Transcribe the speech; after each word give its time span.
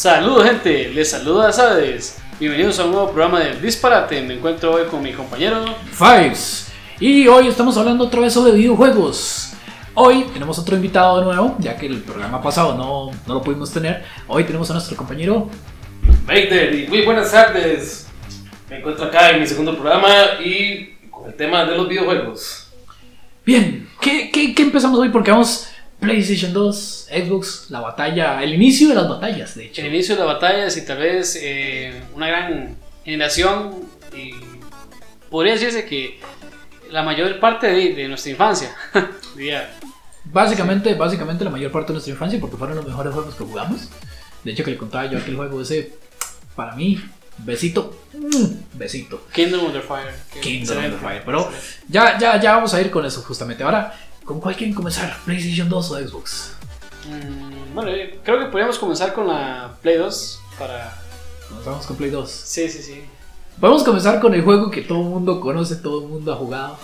Saludos 0.00 0.44
gente, 0.44 0.88
les 0.94 1.10
saluda 1.10 1.52
Sades. 1.52 2.16
Bienvenidos 2.38 2.78
a 2.78 2.86
un 2.86 2.92
nuevo 2.92 3.08
programa 3.12 3.40
de 3.40 3.60
Disparate. 3.60 4.22
Me 4.22 4.32
encuentro 4.32 4.72
hoy 4.72 4.86
con 4.86 5.02
mi 5.02 5.12
compañero 5.12 5.62
Fives. 5.92 6.72
Y 6.98 7.28
hoy 7.28 7.48
estamos 7.48 7.76
hablando 7.76 8.04
otra 8.04 8.22
vez 8.22 8.32
sobre 8.32 8.52
videojuegos. 8.52 9.52
Hoy 9.92 10.24
tenemos 10.32 10.58
otro 10.58 10.74
invitado 10.74 11.18
de 11.18 11.26
nuevo, 11.26 11.54
ya 11.58 11.76
que 11.76 11.84
el 11.84 12.00
programa 12.00 12.40
pasado 12.40 12.78
no, 12.78 13.10
no 13.26 13.34
lo 13.34 13.42
pudimos 13.42 13.70
tener. 13.70 14.02
Hoy 14.26 14.44
tenemos 14.44 14.70
a 14.70 14.72
nuestro 14.72 14.96
compañero. 14.96 15.50
Vader, 16.24 16.74
y 16.76 16.88
muy 16.88 17.02
buenas 17.02 17.30
tardes. 17.30 18.08
Me 18.70 18.78
encuentro 18.78 19.04
acá 19.04 19.32
en 19.32 19.40
mi 19.40 19.46
segundo 19.46 19.74
programa 19.74 20.40
y 20.42 20.94
con 21.10 21.26
el 21.26 21.34
tema 21.34 21.66
de 21.66 21.76
los 21.76 21.86
videojuegos. 21.86 22.72
Bien, 23.44 23.86
¿qué, 24.00 24.30
qué, 24.32 24.54
qué 24.54 24.62
empezamos 24.62 24.98
hoy? 24.98 25.10
Porque 25.10 25.30
vamos 25.30 25.69
PlayStation 26.00 26.52
2, 26.52 27.08
Xbox, 27.10 27.66
la 27.70 27.80
batalla, 27.80 28.42
el 28.42 28.54
inicio 28.54 28.88
de 28.88 28.94
las 28.94 29.08
batallas, 29.08 29.54
de 29.54 29.66
hecho. 29.66 29.82
El 29.82 29.88
inicio 29.88 30.14
de 30.16 30.24
las 30.24 30.34
batallas 30.34 30.76
y 30.76 30.84
tal 30.84 30.98
vez 30.98 31.38
eh, 31.40 32.02
una 32.14 32.28
gran 32.28 32.76
generación 33.04 33.84
y 34.16 34.32
podría 35.30 35.54
decirse 35.54 35.84
que 35.84 36.18
la 36.90 37.02
mayor 37.02 37.38
parte 37.38 37.66
de, 37.68 37.94
de 37.94 38.08
nuestra 38.08 38.32
infancia. 38.32 38.74
diría. 39.36 39.70
Básicamente, 40.24 40.94
básicamente 40.94 41.44
la 41.44 41.50
mayor 41.50 41.70
parte 41.70 41.88
de 41.88 41.94
nuestra 41.94 42.12
infancia, 42.12 42.40
porque 42.40 42.56
fueron 42.56 42.76
los 42.76 42.86
mejores 42.86 43.12
juegos 43.12 43.34
que 43.34 43.44
jugamos. 43.44 43.88
De 44.44 44.52
hecho, 44.52 44.64
que 44.64 44.70
le 44.70 44.78
contaba 44.78 45.06
yo 45.06 45.18
aquel 45.18 45.36
juego 45.36 45.60
ese, 45.60 45.92
para 46.54 46.74
mí, 46.74 47.00
besito, 47.38 48.04
mm, 48.12 48.78
besito. 48.78 49.26
Kingdom 49.32 49.66
of 49.66 49.72
the 49.72 49.80
Fire. 49.80 50.14
que 50.32 50.40
Kingdom 50.40 50.78
of 50.78 50.84
the. 50.84 50.98
Fire. 50.98 51.22
Pero 51.24 51.50
ya, 51.88 52.18
ya, 52.18 52.40
ya 52.40 52.54
vamos 52.54 52.72
a 52.74 52.80
ir 52.80 52.90
con 52.90 53.04
eso 53.04 53.22
justamente. 53.22 53.64
Ahora, 53.64 53.92
¿con 54.24 54.40
cuál 54.40 54.56
quieren 54.56 54.74
comenzar? 54.74 55.16
¿PlayStation 55.24 55.68
2 55.68 55.90
o 55.90 55.98
Xbox? 55.98 56.52
Mm, 57.08 57.74
bueno, 57.74 57.90
eh, 57.90 58.20
creo 58.24 58.38
que 58.38 58.46
podríamos 58.46 58.78
comenzar 58.78 59.12
con 59.12 59.26
la 59.28 59.76
Play 59.82 59.96
2 59.96 60.40
para... 60.58 60.96
Comenzamos 61.48 61.86
con 61.86 61.96
Play 61.96 62.10
2. 62.10 62.30
Sí, 62.30 62.68
sí, 62.68 62.82
sí. 62.82 63.04
Podemos 63.60 63.82
comenzar 63.82 64.20
con 64.20 64.32
el 64.34 64.42
juego 64.42 64.70
que 64.70 64.82
todo 64.82 64.98
el 65.00 65.08
mundo 65.08 65.40
conoce, 65.40 65.76
todo 65.76 66.02
el 66.02 66.08
mundo 66.08 66.32
ha 66.32 66.36
jugado. 66.36 66.78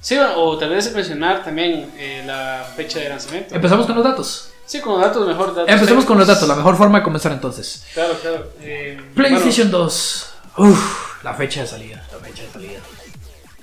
Sí, 0.00 0.16
o 0.18 0.58
tal 0.58 0.70
vez 0.70 0.92
mencionar 0.94 1.44
también 1.44 1.92
eh, 1.96 2.22
la 2.26 2.64
fecha 2.76 2.98
de 2.98 3.08
lanzamiento. 3.08 3.54
Empezamos 3.54 3.86
con 3.86 3.94
los 3.96 4.04
datos. 4.04 4.50
Sí, 4.66 4.80
con 4.80 4.94
los 4.94 5.02
datos 5.02 5.26
mejor. 5.26 5.54
Datos 5.54 5.68
Empecemos 5.68 6.04
con 6.04 6.18
los 6.18 6.26
datos, 6.26 6.48
la 6.48 6.54
mejor 6.56 6.76
forma 6.76 6.98
de 6.98 7.04
comenzar 7.04 7.32
entonces. 7.32 7.84
Claro, 7.94 8.14
claro. 8.20 8.48
eh, 8.60 9.00
PlayStation 9.14 9.70
2. 9.70 10.34
Uf, 10.56 11.22
la 11.24 11.34
fecha 11.34 11.60
de 11.62 11.66
salida. 11.66 12.04
La 12.12 12.18
fecha 12.18 12.42
de 12.42 12.50
salida. 12.50 12.80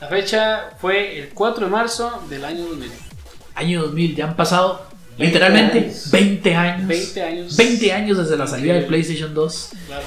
La 0.02 0.08
fecha 0.08 0.72
fue 0.80 1.20
el 1.20 1.30
4 1.30 1.66
de 1.66 1.72
marzo 1.72 2.24
del 2.30 2.46
año 2.46 2.66
2000. 2.68 2.92
Año 3.56 3.82
2000, 3.84 4.16
ya 4.16 4.26
han 4.26 4.36
pasado 4.36 4.86
20 5.18 5.26
literalmente 5.26 5.80
años. 5.80 6.12
20 6.12 6.56
años. 6.56 6.88
20 6.88 7.22
años. 7.24 7.58
20 7.58 7.94
años 7.94 8.18
desde 8.18 8.38
la 8.38 8.48
salida 8.48 8.74
de 8.76 8.82
PlayStation 8.84 9.34
2. 9.34 9.70
Claro. 9.88 10.04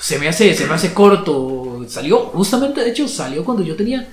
Se 0.00 0.18
me 0.18 0.28
hace, 0.28 0.54
se 0.54 0.66
me 0.66 0.74
hace 0.74 0.92
corto. 0.94 1.84
Salió, 1.88 2.18
justamente 2.26 2.82
de 2.82 2.90
hecho, 2.90 3.06
salió 3.08 3.44
cuando 3.44 3.62
yo 3.62 3.76
tenía 3.76 4.08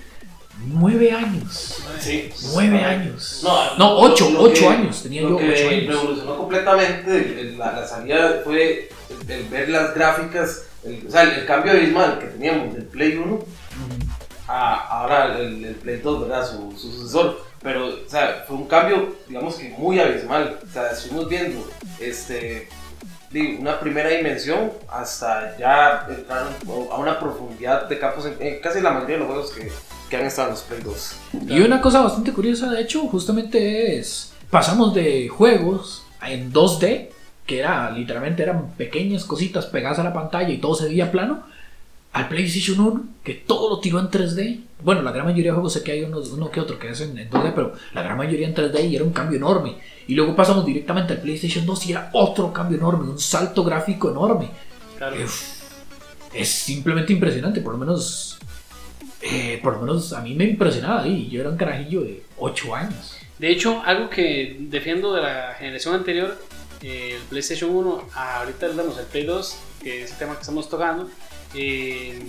9 0.67 1.11
años. 1.11 1.75
Sí. 2.00 2.30
9 2.53 2.83
años. 2.83 3.42
No, 3.44 3.75
No, 3.77 3.94
lo- 3.95 4.00
8, 4.14 4.30
lo 4.31 4.42
8 4.44 4.53
que- 4.61 4.67
años. 4.67 5.03
Tenía 5.03 5.22
yo 5.22 5.38
que 5.38 5.50
8 5.52 5.70
años. 5.70 5.88
revolucionó 5.88 6.38
completamente 6.38 7.53
la, 7.58 7.72
la 7.73 7.88
salida 7.88 8.42
fue 8.44 8.89
el, 9.27 9.31
el 9.31 9.44
ver 9.50 9.70
las 9.70 9.94
gráficas, 9.95 10.64
el, 10.83 11.05
o 11.08 11.11
sea, 11.11 11.23
el, 11.23 11.30
el 11.31 11.45
cambio 11.45 11.72
abismal 11.73 12.20
que 12.20 12.25
teníamos 12.27 12.73
del 12.73 12.86
Play 12.86 13.16
1 13.17 13.39
ahora 14.50 15.38
el, 15.38 15.78
el 15.86 16.02
2, 16.02 16.22
¿verdad? 16.22 16.50
Su, 16.50 16.72
su 16.78 16.92
sucesor. 16.92 17.42
Pero, 17.61 17.88
o 17.88 18.09
fue 18.47 18.55
un 18.55 18.67
cambio, 18.67 19.16
digamos 19.28 19.55
que 19.55 19.69
muy 19.78 20.00
abismal. 20.00 20.59
O 20.67 20.72
sea, 20.72 20.92
estuvimos 20.92 21.28
viendo 21.28 21.67
este, 21.99 22.70
digo, 23.32 23.59
una 23.59 23.80
primera 23.80 24.09
dimensión 24.09 24.71
hasta 24.89 25.58
ya 25.58 26.08
entrar 26.09 26.48
a 26.92 26.95
una 26.98 27.20
profundidad 27.20 27.88
de 27.88 27.99
campos 27.99 28.26
en, 28.26 28.36
en 28.39 28.61
casi 28.61 28.80
la 28.82 28.92
mayoría 28.92 29.15
de 29.15 29.20
los 29.20 29.27
juegos 29.27 29.52
que, 29.52 29.71
que 30.09 30.17
han 30.17 30.26
estado 30.26 30.49
en 30.49 30.54
los 30.54 30.64
Play 30.64 30.82
2. 30.83 31.15
Y 31.49 31.59
una 31.61 31.82
cosa 31.82 32.02
bastante 32.02 32.32
curiosa, 32.32 32.70
de 32.71 32.82
hecho, 32.82 33.02
justamente 33.08 33.98
es. 33.98 34.33
Pasamos 34.49 34.93
de 34.95 35.27
juegos 35.27 36.04
en 36.26 36.52
2D, 36.52 37.09
que 37.45 37.59
era 37.59 37.92
literalmente 37.92 38.43
eran 38.43 38.71
pequeñas 38.71 39.26
cositas 39.26 39.65
pegadas 39.67 39.99
a 39.99 40.04
la 40.04 40.14
pantalla 40.14 40.49
y 40.49 40.58
todo 40.58 40.76
se 40.76 40.86
veía 40.86 41.11
plano, 41.11 41.43
al 42.14 42.27
PlayStation 42.27 42.80
1, 42.80 43.03
que 43.23 43.36
todo 43.36 43.70
lo 43.70 43.80
tiró 43.80 43.99
en 43.99 44.09
3D. 44.09 44.61
Bueno, 44.83 45.02
la 45.02 45.11
gran 45.11 45.25
mayoría 45.25 45.52
de 45.52 45.55
juegos 45.55 45.73
sé 45.73 45.83
que 45.83 45.92
hay 45.92 46.03
unos, 46.03 46.30
uno 46.30 46.49
que 46.49 46.59
otro 46.59 46.80
que 46.80 46.89
hacen 46.89 47.17
en 47.17 47.30
2D, 47.30 47.53
pero 47.53 47.73
la 47.93 48.02
gran 48.02 48.17
mayoría 48.17 48.47
en 48.47 48.55
3D 48.55 48.89
y 48.89 48.95
era 48.95 49.03
un 49.05 49.11
cambio 49.14 49.37
enorme. 49.37 49.77
Y 50.08 50.15
luego 50.15 50.36
pasamos 50.36 50.65
directamente 50.65 51.14
al 51.14 51.21
PlayStation 51.21 51.65
2 51.65 51.86
y 51.87 51.92
era 51.92 52.09
otro 52.14 52.52
cambio 52.52 52.77
enorme, 52.77 53.09
un 53.09 53.20
salto 53.20 53.64
gráfico 53.64 54.09
enorme. 54.09 54.49
claro. 54.97 55.17
Uf, 55.23 55.59
es 56.33 56.49
simplemente 56.49 57.14
impresionante, 57.14 57.61
por 57.61 57.73
lo 57.73 57.80
menos. 57.80 58.37
eh, 59.21 59.59
por 59.64 59.73
lo 59.73 59.81
menos 59.81 60.14
a 60.14 60.21
mí 60.21 60.33
me 60.36 60.45
impresionaba 60.45 61.08
y 61.08 61.30
yo 61.30 61.41
era 61.41 61.49
un 61.49 61.58
carajillo 61.58 62.02
de 62.02 62.23
8 62.37 62.76
años. 62.76 63.17
De 63.37 63.49
hecho, 63.52 63.81
algo 63.86 64.09
que 64.09 64.58
defiendo 64.59 65.14
de 65.14 65.21
la 65.21 65.55
generación 65.58 65.95
anterior, 65.95 66.37
eh, 66.81 67.15
el 67.15 67.21
PlayStation 67.23 67.70
1, 67.71 68.03
a 68.14 68.39
ahorita 68.41 68.65
hablamos 68.67 68.97
del 68.97 69.05
Play 69.08 69.26
2, 69.26 69.55
que 69.81 70.03
es 70.03 70.11
el 70.11 70.17
tema 70.17 70.33
que 70.36 70.41
estamos 70.41 70.70
tocando. 70.70 71.09
Eh, 71.54 72.21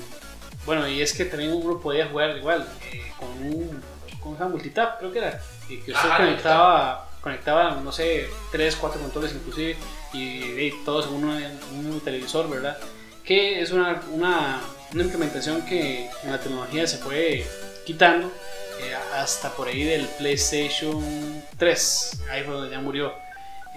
bueno, 0.66 0.86
y 0.88 1.00
es 1.00 1.12
que 1.12 1.24
también 1.24 1.52
uno 1.52 1.80
podía 1.80 2.06
jugar 2.08 2.36
igual, 2.36 2.68
eh, 2.92 3.12
con 3.18 3.28
un 3.28 3.82
con 4.20 4.34
una 4.34 4.48
multitap, 4.48 4.98
creo 4.98 5.12
que 5.12 5.18
era, 5.18 5.40
y 5.68 5.78
que 5.78 5.92
usted 5.92 6.08
Ajá, 6.08 6.18
conectaba, 6.18 7.08
conectaba, 7.22 7.70
no 7.82 7.90
sé, 7.90 8.28
3, 8.52 8.76
4 8.76 9.00
controles 9.00 9.32
inclusive, 9.32 9.76
y, 10.12 10.44
y 10.44 10.82
todos 10.84 11.06
en 11.06 11.14
un, 11.14 11.42
en 11.42 11.60
un 11.72 12.00
televisor, 12.00 12.48
¿verdad? 12.50 12.76
Que 13.24 13.62
es 13.62 13.70
una, 13.70 14.02
una, 14.10 14.60
una 14.92 15.02
implementación 15.02 15.62
que 15.62 16.10
en 16.22 16.32
la 16.32 16.38
tecnología 16.38 16.86
se 16.86 16.98
fue 16.98 17.46
quitando 17.86 18.30
eh, 18.80 18.94
hasta 19.14 19.50
por 19.52 19.68
ahí 19.68 19.84
del 19.84 20.06
PlayStation 20.18 21.42
3. 21.58 22.22
Ahí 22.30 22.44
fue 22.44 22.54
donde 22.54 22.70
ya 22.70 22.80
murió. 22.80 23.14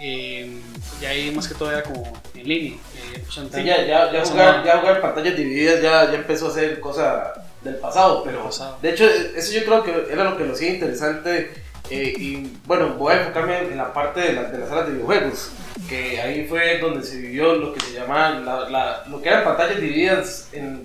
Eh, 0.05 0.59
y 1.01 1.05
ahí 1.05 1.31
más 1.31 1.47
que 1.47 1.55
todo 1.55 1.71
era 1.71 1.81
como 1.81 2.11
en 2.35 2.47
línea. 2.47 2.73
eh, 2.73 3.23
pues, 3.23 3.35
Sí, 3.53 3.63
ya, 3.63 3.85
ya, 3.85 4.11
ya, 4.11 4.25
jugar, 4.25 4.63
ya 4.65 4.77
jugar 4.79 4.99
pantallas 5.01 5.37
divididas 5.37 5.81
ya, 5.81 6.11
ya 6.11 6.17
empezó 6.17 6.49
a 6.49 6.51
ser 6.53 6.79
cosa 6.81 7.33
del 7.61 7.75
pasado, 7.75 8.21
pero 8.25 8.43
pasado. 8.43 8.77
de 8.81 8.89
hecho 8.89 9.05
eso 9.05 9.53
yo 9.53 9.63
creo 9.63 9.83
que 9.83 10.11
era 10.11 10.25
lo 10.25 10.35
que 10.37 10.43
lo 10.43 10.51
hacía 10.53 10.69
interesante 10.71 11.53
eh, 11.89 12.13
y 12.17 12.51
bueno, 12.65 12.95
voy 12.95 13.13
a 13.13 13.21
enfocarme 13.21 13.59
en 13.59 13.77
la 13.77 13.93
parte 13.93 14.19
de, 14.19 14.33
la- 14.33 14.43
de 14.43 14.57
las 14.57 14.67
salas 14.69 14.87
de 14.87 14.93
videojuegos, 14.93 15.51
que 15.87 16.19
ahí 16.19 16.45
fue 16.47 16.79
donde 16.79 17.05
se 17.05 17.17
vivió 17.17 17.53
lo 17.55 17.73
que 17.73 17.79
se 17.79 17.93
llama, 17.93 18.41
la, 18.43 18.69
la- 18.69 19.03
lo 19.07 19.21
que 19.21 19.29
eran 19.29 19.43
pantallas 19.45 19.79
divididas 19.79 20.49
en, 20.51 20.83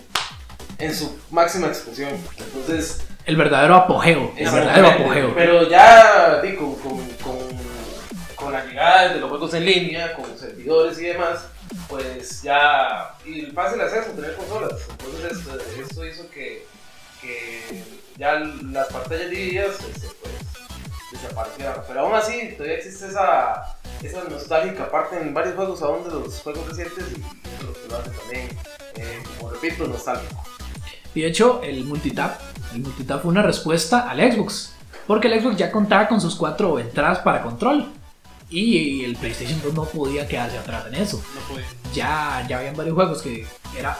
en 0.78 0.94
su 0.94 1.18
máxima 1.30 1.66
expresión. 1.68 2.10
Entonces, 2.38 3.00
El 3.26 3.36
verdadero 3.36 3.74
apogeo. 3.74 4.32
El 4.36 4.50
verdadero 4.50 4.88
apogeo. 4.88 5.34
Pero 5.34 5.68
ya 5.68 6.40
di, 6.40 6.54
con, 6.54 6.74
con, 6.76 6.98
con, 8.48 8.52
la 8.52 8.64
llegada 8.64 9.12
de 9.12 9.20
los 9.20 9.28
juegos 9.28 9.54
en 9.54 9.64
línea, 9.64 10.14
con 10.14 10.38
servidores 10.38 10.98
y 10.98 11.04
demás, 11.04 11.46
pues 11.88 12.42
ya. 12.42 13.14
Y 13.24 13.40
el 13.40 13.52
fácil 13.52 13.80
acceso, 13.80 14.10
tener 14.12 14.34
consolas. 14.34 14.72
Entonces, 14.90 15.38
esto, 15.38 15.58
esto 15.82 16.06
hizo 16.06 16.30
que, 16.30 16.66
que 17.20 17.84
ya 18.16 18.38
las 18.72 18.88
pantallas 18.88 19.30
divididas 19.30 19.76
este, 19.80 20.08
pues, 20.20 20.32
desaparecieran. 21.12 21.82
Pero 21.86 22.00
aún 22.00 22.14
así, 22.14 22.54
todavía 22.56 22.78
existe 22.78 23.06
esa, 23.06 23.76
esa 24.02 24.24
nostálgica 24.24 24.90
parte 24.90 25.20
en 25.20 25.34
varios 25.34 25.54
juegos, 25.54 25.82
aún 25.82 26.04
de 26.04 26.10
los 26.10 26.40
juegos 26.40 26.68
recientes, 26.68 27.04
y 27.10 27.20
eso 27.20 27.56
es 27.58 27.62
lo 27.64 27.72
que 27.74 27.88
lo 27.88 27.96
hace 27.98 28.10
también, 28.10 28.48
eh, 28.96 29.22
como 29.38 29.50
repito, 29.50 29.86
nostálgico. 29.86 30.42
Y 31.14 31.22
de 31.22 31.28
hecho, 31.28 31.60
el 31.62 31.84
multitap, 31.84 32.40
el 32.74 32.80
multitap 32.80 33.22
fue 33.22 33.30
una 33.30 33.42
respuesta 33.42 34.08
al 34.08 34.20
Xbox. 34.20 34.74
Porque 35.06 35.26
el 35.26 35.40
Xbox 35.40 35.56
ya 35.56 35.72
contaba 35.72 36.06
con 36.06 36.20
sus 36.20 36.36
cuatro 36.36 36.78
entradas 36.78 37.20
para 37.20 37.42
control. 37.42 37.97
Y 38.50 39.04
el 39.04 39.16
PlayStation 39.16 39.60
2 39.62 39.74
no 39.74 39.84
podía 39.84 40.26
quedarse 40.26 40.58
atrás 40.58 40.86
en 40.88 40.94
eso. 40.94 41.22
no 41.34 41.40
pude. 41.42 41.64
Ya, 41.94 42.44
ya 42.48 42.58
habían 42.58 42.76
varios 42.76 42.94
juegos 42.94 43.22
que 43.22 43.46
era 43.78 43.96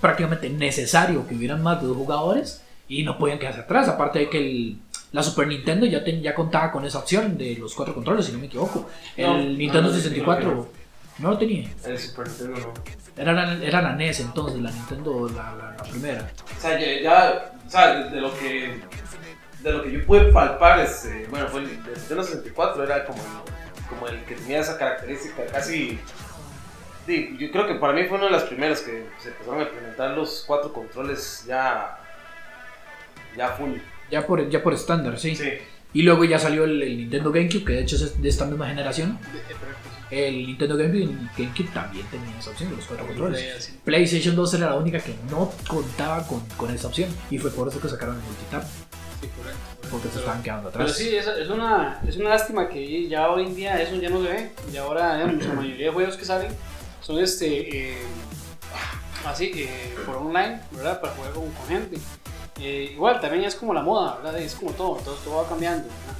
prácticamente 0.00 0.48
necesario 0.48 1.26
que 1.26 1.34
hubieran 1.34 1.62
más 1.62 1.80
de 1.80 1.88
dos 1.88 1.96
jugadores. 1.96 2.62
Y 2.88 3.04
no 3.04 3.16
podían 3.18 3.38
quedarse 3.38 3.60
atrás. 3.60 3.88
Aparte 3.88 4.18
de 4.20 4.28
que 4.30 4.38
el- 4.38 4.78
la 5.12 5.22
Super 5.22 5.46
Nintendo 5.46 5.86
ya, 5.86 6.02
ten- 6.04 6.22
ya 6.22 6.34
contaba 6.34 6.70
con 6.72 6.84
esa 6.84 6.98
opción 6.98 7.36
de 7.38 7.56
los 7.56 7.74
cuatro 7.74 7.94
controles, 7.94 8.26
si 8.26 8.32
no 8.32 8.38
me 8.38 8.46
equivoco. 8.46 8.88
El 9.16 9.26
No, 9.26 9.38
Nintendo 9.38 9.82
no, 9.82 9.88
no, 9.88 9.94
64 9.94 10.68
no 11.18 11.30
lo 11.30 11.38
tenía. 11.38 11.70
El 11.86 11.98
Super 11.98 12.28
Nintendo 12.28 12.58
no. 12.60 13.22
Era 13.22 13.32
la, 13.34 13.62
era 13.64 13.82
la 13.82 13.94
NES 13.94 14.20
entonces, 14.20 14.60
la 14.60 14.70
Nintendo, 14.70 15.28
la, 15.28 15.54
la- 15.54 15.70
la 15.76 15.82
primera. 15.84 16.30
O 16.58 16.60
sea, 16.60 16.78
ya, 16.80 17.00
ya 17.02 17.52
o 17.66 17.70
sea, 17.70 17.94
de, 17.94 18.10
de 18.10 18.20
lo 18.22 18.38
que 18.38 18.80
de 19.62 19.70
lo 19.72 19.82
que 19.84 19.92
yo 19.92 20.06
pude 20.06 20.32
palpar, 20.32 20.80
este, 20.80 21.26
bueno, 21.30 21.46
fue 21.48 21.60
el 21.60 21.68
Nintendo 21.68 22.22
64, 22.24 22.82
era 22.84 23.04
como, 23.04 23.22
como 23.92 24.08
el 24.08 24.24
que 24.24 24.34
tenía 24.34 24.60
esa 24.60 24.78
característica 24.78 25.44
casi... 25.46 25.98
Sí, 27.06 27.36
yo 27.38 27.50
creo 27.50 27.66
que 27.66 27.74
para 27.74 27.92
mí 27.92 28.04
fue 28.04 28.16
uno 28.16 28.26
de 28.26 28.32
las 28.32 28.44
primeras 28.44 28.80
que 28.80 29.06
se 29.20 29.30
empezaron 29.30 29.60
a 29.60 29.62
implementar 29.64 30.16
los 30.16 30.44
cuatro 30.46 30.72
controles 30.72 31.44
ya, 31.46 31.98
ya 33.36 33.48
full. 33.48 33.72
Ya 34.10 34.24
por, 34.24 34.48
ya 34.48 34.62
por 34.62 34.72
estándar, 34.72 35.18
sí. 35.18 35.34
Sí. 35.34 35.50
Y 35.94 36.02
luego 36.02 36.24
ya 36.24 36.38
salió 36.38 36.64
el, 36.64 36.80
el 36.80 36.96
Nintendo 36.96 37.32
GameCube, 37.32 37.64
que 37.64 37.72
de 37.72 37.80
hecho 37.80 37.96
es 37.96 38.22
de 38.22 38.28
esta 38.28 38.44
misma 38.46 38.68
generación. 38.68 39.18
El 40.10 40.46
Nintendo 40.46 40.76
GameCube 40.76 41.02
el 41.02 41.28
GameCube 41.36 41.68
también 41.72 42.06
tenían 42.06 42.38
esa 42.38 42.50
opción 42.50 42.70
los 42.76 42.84
cuatro 42.86 43.06
controles. 43.06 43.74
PlayStation 43.84 44.36
2 44.36 44.54
era 44.54 44.70
la 44.70 44.76
única 44.76 45.00
que 45.00 45.14
no 45.30 45.52
contaba 45.66 46.26
con, 46.26 46.40
con 46.56 46.72
esa 46.72 46.86
opción. 46.88 47.10
Y 47.30 47.38
fue 47.38 47.50
por 47.50 47.68
eso 47.68 47.80
que 47.80 47.88
sacaron 47.88 48.16
el 48.16 48.22
multitap. 48.22 48.64
Sí, 49.22 49.28
correcto. 49.28 49.58
Porque 49.90 50.08
se 50.08 50.14
Pero- 50.14 50.20
estaban 50.20 50.42
quedando 50.42 50.70
Pero 50.70 50.84
atrás. 50.84 50.96
sí, 50.98 51.16
es, 51.16 51.26
es, 51.26 51.48
una, 51.48 52.00
es 52.06 52.16
una 52.16 52.28
lástima 52.30 52.68
que 52.68 53.08
ya 53.08 53.30
hoy 53.30 53.46
en 53.46 53.54
día 53.54 53.80
eso 53.80 53.94
ya 53.96 54.10
no 54.10 54.22
se 54.22 54.28
ve. 54.30 54.52
Y 54.72 54.76
ahora 54.76 55.16
digamos, 55.16 55.46
la 55.46 55.54
mayoría 55.54 55.86
de 55.86 55.92
juegos 55.92 56.16
que 56.16 56.24
salen 56.24 56.52
son 57.00 57.18
este 57.18 57.92
eh, 57.92 58.02
así 59.26 59.50
eh, 59.54 59.94
por 60.04 60.16
online, 60.16 60.60
¿verdad? 60.72 61.00
Para 61.00 61.14
jugar 61.14 61.32
con, 61.32 61.50
con 61.52 61.66
gente. 61.68 61.98
Eh, 62.60 62.90
igual 62.92 63.20
también 63.20 63.44
es 63.44 63.54
como 63.54 63.72
la 63.72 63.82
moda, 63.82 64.16
¿verdad? 64.16 64.38
Es 64.40 64.54
como 64.54 64.72
todo, 64.72 64.96
todo, 64.96 65.14
todo 65.16 65.42
va 65.42 65.48
cambiando. 65.48 65.84
¿verdad? 65.84 66.16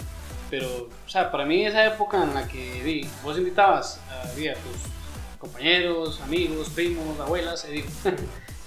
Pero, 0.51 0.69
o 1.07 1.09
sea, 1.09 1.31
para 1.31 1.45
mí 1.45 1.65
esa 1.67 1.85
época 1.87 2.23
en 2.23 2.35
la 2.35 2.47
que 2.47 2.83
di, 2.85 3.09
vos 3.23 3.37
invitabas 3.39 3.99
a, 4.11 4.29
di, 4.35 4.49
a 4.49 4.55
tus 4.55 5.39
compañeros, 5.39 6.21
amigos, 6.21 6.69
primos, 6.71 7.19
abuelas, 7.19 7.65
eh, 7.65 7.71
di, 7.73 7.85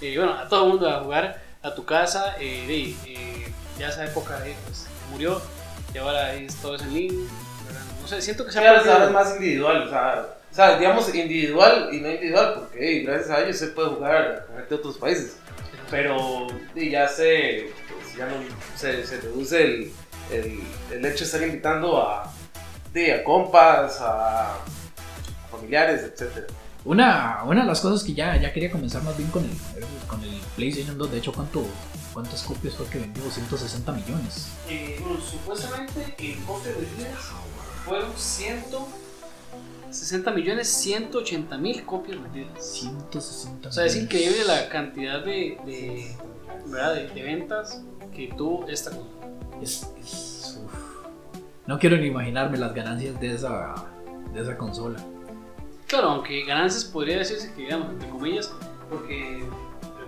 eh, 0.00 0.16
bueno, 0.18 0.32
a 0.34 0.48
todo 0.48 0.64
el 0.64 0.70
mundo 0.72 0.90
a 0.90 1.00
jugar 1.02 1.42
a 1.62 1.74
tu 1.74 1.84
casa, 1.84 2.34
eh, 2.40 2.64
di, 2.66 2.96
eh, 3.06 3.52
ya 3.78 3.88
esa 3.88 4.04
época 4.04 4.40
eh, 4.46 4.54
pues, 4.64 4.86
murió 5.10 5.40
y 5.94 5.98
ahora 5.98 6.34
es, 6.34 6.54
todo 6.56 6.76
es 6.76 6.82
en 6.82 6.94
línea. 6.94 7.26
No 8.00 8.08
sé, 8.08 8.22
siento 8.22 8.44
que 8.44 8.52
se 8.52 8.58
ha 8.58 8.74
perdido. 8.74 8.92
ahora 8.92 9.06
es 9.06 9.12
más 9.12 9.34
individual, 9.34 9.82
o 9.82 9.90
sea, 9.90 10.36
o 10.50 10.54
sea, 10.54 10.78
digamos 10.78 11.14
individual 11.14 11.88
y 11.92 12.00
no 12.00 12.08
individual, 12.10 12.54
porque 12.54 12.78
hey, 12.80 13.04
gracias 13.04 13.30
a 13.30 13.42
ellos 13.42 13.58
se 13.58 13.66
puede 13.68 13.88
jugar 13.88 14.46
con 14.46 14.56
gente 14.56 14.68
de 14.70 14.74
otros 14.76 14.98
países. 14.98 15.36
Pero 15.90 16.46
y 16.74 16.90
ya 16.90 17.08
se, 17.08 17.72
pues, 17.88 18.16
ya 18.16 18.26
no, 18.26 18.34
se, 18.76 19.06
se 19.06 19.20
reduce 19.20 19.62
el, 19.62 19.92
el, 20.32 20.60
el 20.92 21.04
hecho 21.04 21.18
de 21.18 21.24
estar 21.24 21.42
invitando 21.42 22.00
a, 22.00 22.32
sí, 22.92 23.10
a 23.10 23.22
compas, 23.22 24.00
a, 24.00 24.54
a 24.54 24.58
familiares, 25.50 26.02
etc. 26.02 26.50
Una, 26.84 27.42
una 27.44 27.62
de 27.62 27.66
las 27.66 27.80
cosas 27.80 28.04
que 28.04 28.14
ya, 28.14 28.36
ya 28.36 28.52
quería 28.52 28.70
comenzar 28.70 29.02
más 29.02 29.16
bien 29.16 29.30
con 29.30 29.44
el, 29.44 29.50
con 30.06 30.22
el 30.22 30.40
PlayStation 30.54 30.96
2, 30.96 31.10
de 31.10 31.18
hecho, 31.18 31.32
¿cuánto, 31.32 31.66
¿cuántas 32.16 32.42
copias 32.44 32.74
fue 32.74 32.86
que 32.86 32.98
vendió? 33.00 33.30
160 33.30 33.92
millones. 33.92 34.48
Eh, 34.70 34.98
bueno, 35.02 35.20
supuestamente 35.20 36.14
en 36.16 36.42
copias 36.44 36.74
vendidas 36.74 37.18
fueron 37.84 38.10
160 38.16 40.30
millones 40.30 40.66
180 40.66 41.58
mil 41.58 41.84
copias 41.84 42.16
vendidas. 42.22 42.66
160 42.72 43.68
O 43.68 43.72
sea, 43.72 43.84
es 43.84 43.96
increíble 43.96 44.44
la 44.46 44.70
cantidad 44.70 45.22
de, 45.22 45.58
de, 45.66 46.16
¿verdad? 46.68 46.94
de, 46.94 47.08
de 47.08 47.22
ventas 47.22 47.82
que 48.14 48.32
tuvo 48.34 48.66
esta 48.66 48.92
consola. 48.92 49.26
Es- 49.60 49.86
es-. 50.00 50.58
No 51.66 51.78
quiero 51.78 51.98
ni 51.98 52.06
imaginarme 52.06 52.56
las 52.56 52.72
ganancias 52.72 53.20
de 53.20 53.34
esa, 53.34 53.74
de 54.32 54.40
esa 54.40 54.56
consola. 54.56 54.98
Claro, 55.86 56.12
aunque 56.12 56.46
ganancias 56.46 56.84
podría 56.84 57.18
decirse 57.18 57.52
que, 57.52 57.60
digamos, 57.64 57.90
entre 57.90 58.08
comillas, 58.08 58.50
porque 58.88 59.44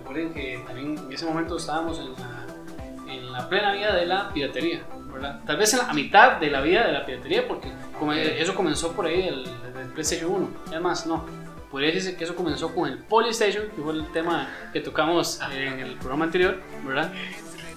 recuerden 0.09 0.33
que 0.33 0.59
también 0.65 0.97
en 0.97 1.13
ese 1.13 1.25
momento 1.25 1.57
estábamos 1.57 1.99
en 1.99 2.13
la, 2.13 3.13
en 3.13 3.31
la 3.31 3.47
plena 3.47 3.73
vida 3.73 3.95
de 3.95 4.07
la 4.07 4.33
piratería, 4.33 4.81
¿verdad? 5.13 5.41
Tal 5.45 5.57
vez 5.57 5.71
en 5.73 5.79
la 5.79 5.89
a 5.89 5.93
mitad 5.93 6.37
de 6.39 6.49
la 6.49 6.61
vida 6.61 6.87
de 6.87 6.93
la 6.93 7.05
piratería, 7.05 7.47
porque 7.47 7.69
como 7.97 8.13
eso 8.13 8.55
comenzó 8.55 8.93
por 8.93 9.05
ahí 9.05 9.27
el, 9.27 9.45
el 9.79 9.87
PlayStation 9.89 10.31
1. 10.31 10.49
Además, 10.69 11.05
no. 11.05 11.25
Podría 11.69 11.89
decirse 11.89 12.17
que 12.17 12.23
eso 12.23 12.35
comenzó 12.35 12.73
con 12.73 12.89
el 12.89 12.97
Polystation, 12.97 13.69
que 13.69 13.81
fue 13.83 13.93
el 13.93 14.11
tema 14.11 14.49
que 14.73 14.79
tocamos 14.79 15.39
en 15.51 15.79
el 15.79 15.93
programa 15.97 16.25
anterior, 16.25 16.59
¿verdad? 16.83 17.13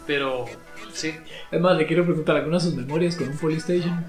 Pero, 0.06 0.46
sí. 0.94 1.14
Es 1.50 1.60
más, 1.60 1.76
le 1.76 1.86
quiero 1.86 2.02
preguntar 2.06 2.36
algunas 2.36 2.64
de 2.64 2.70
sus 2.70 2.78
memorias 2.78 3.16
con 3.16 3.28
un 3.28 3.36
Polystation. 3.36 4.02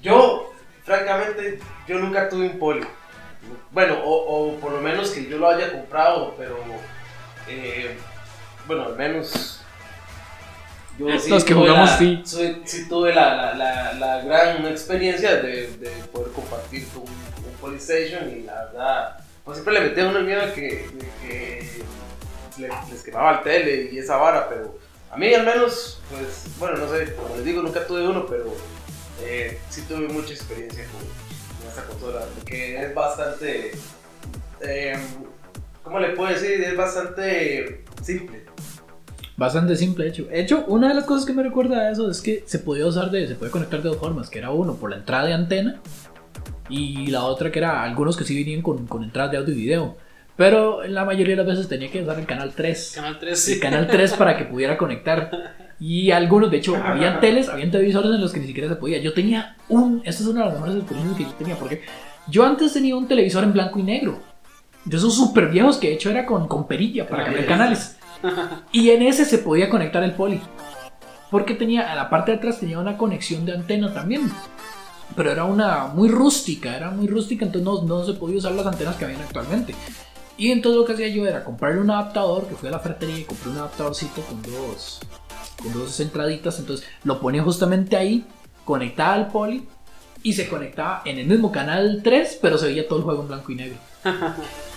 Yo, 0.00 0.52
francamente, 0.84 1.58
yo 1.88 1.98
nunca 1.98 2.28
tuve 2.28 2.50
un 2.50 2.58
poli. 2.60 2.86
Bueno, 3.72 3.98
o, 4.04 4.52
o 4.52 4.60
por 4.60 4.70
lo 4.70 4.80
menos 4.80 5.10
que 5.10 5.28
yo 5.28 5.38
lo 5.38 5.48
haya 5.48 5.72
comprado, 5.72 6.36
pero 6.38 6.56
eh, 7.48 7.96
bueno, 8.66 8.84
al 8.86 8.96
menos 8.96 9.60
yo 10.98 11.08
Los 11.08 11.44
que 11.44 11.54
jugamos, 11.54 11.90
la- 11.90 11.98
sí. 11.98 12.22
soy- 12.24 12.62
sí 12.66 12.88
tuve 12.88 13.14
la, 13.14 13.34
la, 13.34 13.54
la, 13.54 13.92
la 13.94 14.20
gran 14.22 14.66
experiencia 14.66 15.36
de, 15.36 15.68
de 15.78 15.90
poder 16.12 16.30
compartir 16.32 16.86
con, 16.88 17.04
con 17.04 17.44
un 17.46 17.54
Polystation 17.60 18.30
y 18.30 18.42
la 18.42 18.64
verdad, 18.66 19.16
pues 19.44 19.56
siempre 19.56 19.74
le 19.74 19.80
metía 19.88 20.06
uno 20.08 20.18
el 20.18 20.24
miedo 20.26 20.46
de 20.46 20.52
que, 20.52 20.62
de 20.92 21.08
que 21.26 21.82
le- 22.58 22.68
les 22.90 23.02
quemaba 23.02 23.38
el 23.38 23.42
tele 23.42 23.88
y 23.92 23.98
esa 23.98 24.16
vara, 24.16 24.48
pero 24.48 24.78
a 25.10 25.16
mí 25.16 25.32
al 25.32 25.44
menos, 25.46 26.00
pues 26.10 26.44
bueno, 26.58 26.76
no 26.76 26.92
sé, 26.92 27.14
como 27.14 27.34
les 27.36 27.44
digo, 27.46 27.62
nunca 27.62 27.86
tuve 27.86 28.06
uno, 28.06 28.26
pero 28.26 28.54
eh, 29.22 29.58
sí 29.70 29.82
tuve 29.88 30.06
mucha 30.08 30.34
experiencia 30.34 30.84
con, 30.84 31.00
con 31.00 31.68
esta 31.68 31.84
consola, 31.84 32.26
porque 32.34 32.76
es 32.82 32.94
bastante, 32.94 33.72
eh, 34.60 34.98
¿cómo 35.82 35.98
le 35.98 36.10
puedo 36.10 36.32
decir? 36.32 36.62
Es 36.62 36.76
bastante 36.76 37.84
simple. 38.02 38.44
Bastante 39.36 39.74
simple, 39.76 40.04
de 40.04 40.10
hecho. 40.10 40.24
De 40.24 40.40
hecho, 40.40 40.64
una 40.66 40.88
de 40.88 40.94
las 40.94 41.04
cosas 41.04 41.24
que 41.24 41.32
me 41.32 41.42
recuerda 41.42 41.78
a 41.78 41.90
eso 41.90 42.10
es 42.10 42.20
que 42.20 42.44
se 42.46 42.58
podía 42.58 42.86
usar 42.86 43.10
de, 43.10 43.26
se 43.26 43.34
puede 43.36 43.50
conectar 43.50 43.82
de 43.82 43.88
dos 43.88 43.98
formas, 43.98 44.28
que 44.28 44.38
era 44.38 44.50
uno 44.50 44.74
por 44.74 44.90
la 44.90 44.96
entrada 44.96 45.26
de 45.26 45.32
antena 45.32 45.80
y 46.68 47.06
la 47.06 47.24
otra 47.24 47.50
que 47.50 47.58
era 47.58 47.82
algunos 47.82 48.16
que 48.16 48.24
sí 48.24 48.36
venían 48.36 48.62
con, 48.62 48.86
con 48.86 49.02
entradas 49.02 49.32
de 49.32 49.38
audio 49.38 49.54
y 49.54 49.56
video. 49.56 49.96
Pero 50.36 50.84
la 50.84 51.04
mayoría 51.04 51.36
de 51.36 51.42
las 51.42 51.46
veces 51.46 51.68
tenía 51.68 51.90
que 51.90 52.02
usar 52.02 52.18
el 52.18 52.26
canal 52.26 52.52
3. 52.54 52.92
Canal 52.94 53.18
3, 53.18 53.48
El 53.48 53.54
sí. 53.54 53.60
canal 53.60 53.86
3 53.86 54.12
para 54.14 54.36
que 54.36 54.44
pudiera 54.44 54.78
conectar. 54.78 55.30
Y 55.78 56.10
algunos, 56.10 56.50
de 56.50 56.58
hecho, 56.58 56.76
habían 56.76 57.20
teles, 57.22 57.48
habían 57.48 57.70
televisores 57.70 58.10
en 58.10 58.20
los 58.20 58.32
que 58.32 58.40
ni 58.40 58.46
siquiera 58.46 58.68
se 58.68 58.76
podía. 58.76 58.98
Yo 58.98 59.12
tenía 59.12 59.56
un, 59.68 60.02
esta 60.04 60.22
es 60.22 60.28
una 60.28 60.40
de 60.40 60.46
las 60.46 60.54
mejores 60.54 60.76
experiencias 60.76 61.16
que 61.16 61.24
yo 61.24 61.32
tenía, 61.32 61.56
porque 61.56 61.82
yo 62.28 62.44
antes 62.44 62.72
tenía 62.72 62.96
un 62.96 63.08
televisor 63.08 63.44
en 63.44 63.52
blanco 63.52 63.78
y 63.78 63.82
negro. 63.82 64.20
De 64.90 64.96
esos 64.96 65.14
súper 65.14 65.50
viejos 65.50 65.76
que 65.76 65.86
de 65.86 65.94
hecho 65.94 66.10
era 66.10 66.26
con, 66.26 66.66
perilla 66.66 67.08
para 67.08 67.26
cambiar 67.26 67.46
canales. 67.46 67.96
Y 68.72 68.90
en 68.90 69.02
ese 69.02 69.24
se 69.24 69.38
podía 69.38 69.70
conectar 69.70 70.02
el 70.02 70.14
poli. 70.14 70.40
Porque 71.30 71.54
tenía, 71.54 71.92
a 71.92 71.94
la 71.94 72.10
parte 72.10 72.32
de 72.32 72.38
atrás 72.38 72.58
tenía 72.58 72.80
una 72.80 72.98
conexión 72.98 73.46
de 73.46 73.52
antena 73.52 73.94
también. 73.94 74.28
Pero 75.14 75.30
era 75.30 75.44
una 75.44 75.86
muy 75.86 76.08
rústica, 76.08 76.76
era 76.76 76.90
muy 76.90 77.06
rústica, 77.06 77.44
entonces 77.44 77.64
no, 77.64 77.82
no 77.84 78.04
se 78.04 78.14
podía 78.14 78.38
usar 78.38 78.50
las 78.50 78.66
antenas 78.66 78.96
que 78.96 79.04
habían 79.04 79.20
actualmente. 79.22 79.76
Y 80.36 80.50
entonces 80.50 80.80
lo 80.80 80.84
que 80.84 80.94
hacía 80.94 81.06
yo 81.06 81.24
era 81.24 81.44
comprarle 81.44 81.80
un 81.80 81.90
adaptador, 81.92 82.48
que 82.48 82.56
fui 82.56 82.68
a 82.68 82.72
la 82.72 82.80
ferretería 82.80 83.20
y 83.20 83.24
compré 83.24 83.50
un 83.52 83.58
adaptadorcito 83.58 84.22
con 84.22 84.42
dos, 84.42 84.98
con 85.62 85.72
dos 85.72 86.00
entraditas, 86.00 86.58
entonces 86.58 86.84
lo 87.04 87.20
ponía 87.20 87.44
justamente 87.44 87.96
ahí, 87.96 88.24
conectaba 88.64 89.14
al 89.14 89.28
poli 89.28 89.68
y 90.24 90.32
se 90.32 90.48
conectaba 90.48 91.02
en 91.04 91.18
el 91.18 91.28
mismo 91.28 91.52
canal 91.52 92.00
3, 92.02 92.40
pero 92.42 92.58
se 92.58 92.66
veía 92.66 92.88
todo 92.88 92.98
el 92.98 93.04
juego 93.04 93.22
en 93.22 93.28
blanco 93.28 93.52
y 93.52 93.54
negro. 93.54 93.78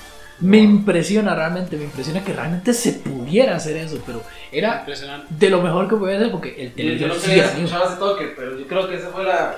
Me 0.43 0.57
impresiona 0.59 1.33
realmente, 1.35 1.77
me 1.77 1.85
impresiona 1.85 2.23
que 2.23 2.33
realmente 2.33 2.73
se 2.73 2.93
pudiera 2.93 3.55
hacer 3.55 3.77
eso, 3.77 3.97
pero 4.05 4.21
era 4.51 4.85
de 5.29 5.49
lo 5.49 5.61
mejor 5.61 5.87
que 5.87 5.95
podía 5.95 6.17
hacer 6.17 6.31
porque 6.31 6.49
el 6.61 6.69
Yo 6.69 6.75
televisor 6.75 7.07
no 7.09 7.15
sí 7.15 7.31
ese 7.39 7.95
toque, 7.97 8.33
pero 8.35 8.59
yo 8.59 8.67
creo 8.67 8.87
que 8.89 8.95
esa 8.95 9.09
fue 9.09 9.23
la. 9.23 9.55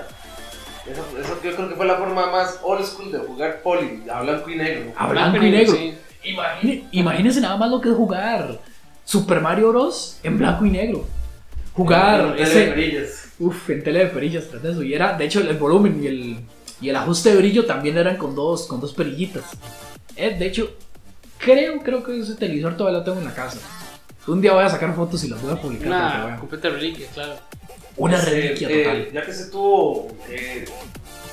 Eso, 0.89 1.04
eso 1.20 1.39
yo 1.44 1.56
creo 1.56 1.70
que 1.70 1.75
fue 1.75 1.88
la 1.88 1.96
forma 1.96 2.30
más 2.32 2.60
old 2.62 2.86
school 2.86 3.12
de 3.12 3.18
jugar 3.18 3.62
poli, 3.63 4.04
a 4.12 4.22
blanco 4.22 4.50
y 4.51 4.56
negro. 4.56 4.94
A 4.96 5.08
blanco 5.08 5.44
y 5.44 5.50
negro. 5.51 5.74
sí. 5.74 5.94
Imagine- 6.24 6.88
imagínense 6.92 7.42
nada 7.42 7.58
más 7.58 7.70
lo 7.72 7.82
que 7.82 7.89
es 7.89 7.96
jugar 7.96 8.60
Super 9.04 9.42
Mario 9.42 9.70
Bros. 9.70 10.20
en 10.24 10.38
blanco 10.38 10.65
y 10.65 10.70
negro. 10.70 11.06
Jugar 11.74 12.22
Con 12.30 12.39
ese. 12.39 12.54
teleperillas. 12.54 13.27
Uf, 13.39 13.70
en 13.72 13.84
tele 13.84 14.00
de 14.00 14.06
perillas 14.08 14.48
tras 14.50 14.62
de 14.63 14.72
eso. 14.72 14.84
Y 14.84 14.94
era, 14.94 15.18
de 15.18 15.25
hecho, 15.25 15.42
el 15.42 15.58
volumen 15.58 16.00
y 16.04 16.08
el, 16.08 16.38
y 16.80 16.89
el 16.89 16.96
ajuste 16.96 17.32
de 17.32 17.38
brillo 17.38 17.65
también 17.65 17.98
eran 17.98 18.18
con 18.18 18.34
dos, 18.36 18.65
con 18.68 18.80
dos 18.80 18.94
perillitas. 18.94 19.44
Eh, 20.15 20.36
de 20.38 20.45
hecho, 20.45 20.75
creo, 21.38 21.79
creo 21.81 22.03
que 22.03 22.19
ese 22.19 22.36
televisor 22.36 22.75
todavía 22.77 23.00
lo 23.00 23.05
tengo 23.05 23.19
en 23.19 23.25
la 23.25 23.34
casa. 23.34 23.60
Un 24.27 24.41
día 24.41 24.53
voy 24.53 24.63
a 24.63 24.69
sacar 24.69 24.95
fotos 24.95 25.24
y 25.24 25.27
las 25.29 25.41
voy 25.41 25.53
a 25.53 25.62
publicar 25.62 25.84
que 25.84 25.88
Una 26.27 26.38
completa 26.39 26.69
reliquia, 26.69 27.07
claro. 27.13 27.36
Una 27.98 28.17
Pues, 28.17 28.29
reliquia 28.29 28.69
eh, 28.69 28.84
total. 28.84 28.98
eh, 29.01 29.12
ya 29.13 29.25
que 29.25 29.34
se 29.34 29.45
tuvo 29.45 30.07
eh, 30.29 30.65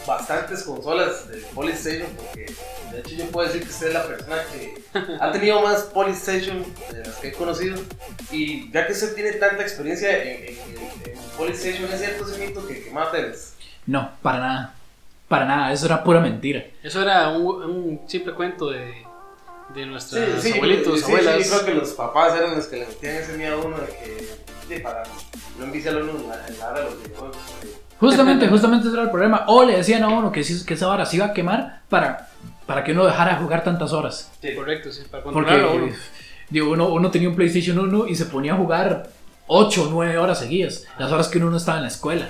bastantes 0.07 0.63
consolas 0.63 1.29
de 1.29 1.39
Polystation, 1.55 2.09
porque 2.17 2.47
de 2.93 3.01
hecho 3.01 3.11
yo 3.17 3.25
puedo 3.27 3.47
decir 3.49 3.63
que 3.65 3.71
usted 3.71 3.89
es 3.89 3.95
la 3.95 4.07
persona 4.07 4.37
que 4.53 4.75
ha 5.21 5.33
tenido 5.33 5.63
más 5.63 5.83
Polystation 5.85 6.65
de 6.93 6.99
las 7.05 7.17
que 7.17 7.29
he 7.29 7.33
conocido. 7.33 7.77
Y 8.31 8.71
ya 8.71 8.87
que 8.87 8.93
usted 8.93 9.15
tiene 9.15 9.33
tanta 9.33 9.63
experiencia 9.63 10.23
en, 10.23 10.29
en, 10.29 10.45
en- 10.49 11.13
en 11.13 11.19
Polystation, 11.37 11.91
es 11.93 11.99
cierto 12.01 12.29
ese 12.31 12.47
mito 12.47 12.67
que 12.67 12.85
quema 12.85 13.11
teles. 13.11 13.55
No, 13.87 14.11
para 14.23 14.39
nada. 14.39 14.75
Para 15.33 15.47
nada, 15.47 15.73
eso 15.73 15.87
era 15.87 16.05
pura 16.05 16.21
mentira. 16.21 16.63
Eso 16.83 17.01
era 17.01 17.31
un, 17.31 17.47
un 17.63 18.01
simple 18.07 18.35
cuento 18.35 18.69
de, 18.71 18.93
de 19.75 19.87
nuestros 19.87 20.23
Sí, 20.43 20.51
sí, 20.51 20.59
abuelitos, 20.59 20.99
sí, 21.01 21.07
sí, 21.07 21.11
abuelas. 21.11 21.49
yo 21.49 21.53
creo 21.55 21.65
que 21.65 21.75
los 21.81 21.89
papás 21.93 22.37
eran 22.37 22.55
los 22.55 22.67
que 22.67 22.77
le 22.77 22.87
metían 22.87 23.15
ese 23.17 23.39
miedo 23.39 23.63
a 23.63 23.65
uno 23.65 23.79
de 23.79 23.87
que, 23.87 24.29
sí, 24.69 24.81
para 24.83 25.03
no 25.59 25.65
enviciar 25.65 25.95
a 25.95 26.01
uno 26.01 26.11
en 26.11 26.59
la, 26.59 26.69
hora 26.69 26.81
de 26.81 26.85
los 26.85 27.03
videojuegos. 27.03 27.37
porque- 27.39 27.83
Justamente, 27.99 28.47
justamente 28.49 28.89
ese 28.89 28.95
era 28.95 29.05
el 29.05 29.11
problema. 29.11 29.45
O 29.47 29.65
le 29.65 29.79
decían 29.79 30.03
a 30.03 30.09
uno 30.09 30.31
que, 30.31 30.45
si- 30.45 30.67
que 30.67 30.75
esa 30.75 30.89
hora 30.89 31.07
se 31.07 31.17
iba 31.17 31.25
a 31.25 31.33
quemar 31.33 31.81
para, 31.89 32.29
para 32.67 32.85
que 32.85 32.93
uno 32.93 33.07
dejara 33.07 33.33
de 33.33 33.39
jugar 33.43 33.65
tantas 33.65 33.95
horas. 33.95 34.31
Sí, 34.43 34.55
correcto, 34.55 34.93
sí, 34.93 35.01
para 35.11 35.23
Porque 35.23 35.39
controlarlo 35.49 35.85
uno. 35.87 35.95
digo, 36.51 36.71
uno, 36.73 36.89
uno 36.89 37.11
tenía 37.11 37.31
un 37.31 37.37
PlayStation 37.37 37.79
1 37.79 38.07
y 38.07 38.17
se 38.17 38.27
ponía 38.27 38.53
a 38.53 38.57
jugar 38.57 39.09
8 39.47 39.85
o 39.85 39.87
9 39.91 40.19
horas 40.19 40.41
seguidas, 40.41 40.85
las 40.99 41.11
horas 41.11 41.29
que 41.29 41.39
uno 41.39 41.49
no 41.49 41.57
estaba 41.57 41.79
en 41.79 41.85
la 41.85 41.89
escuela. 41.89 42.29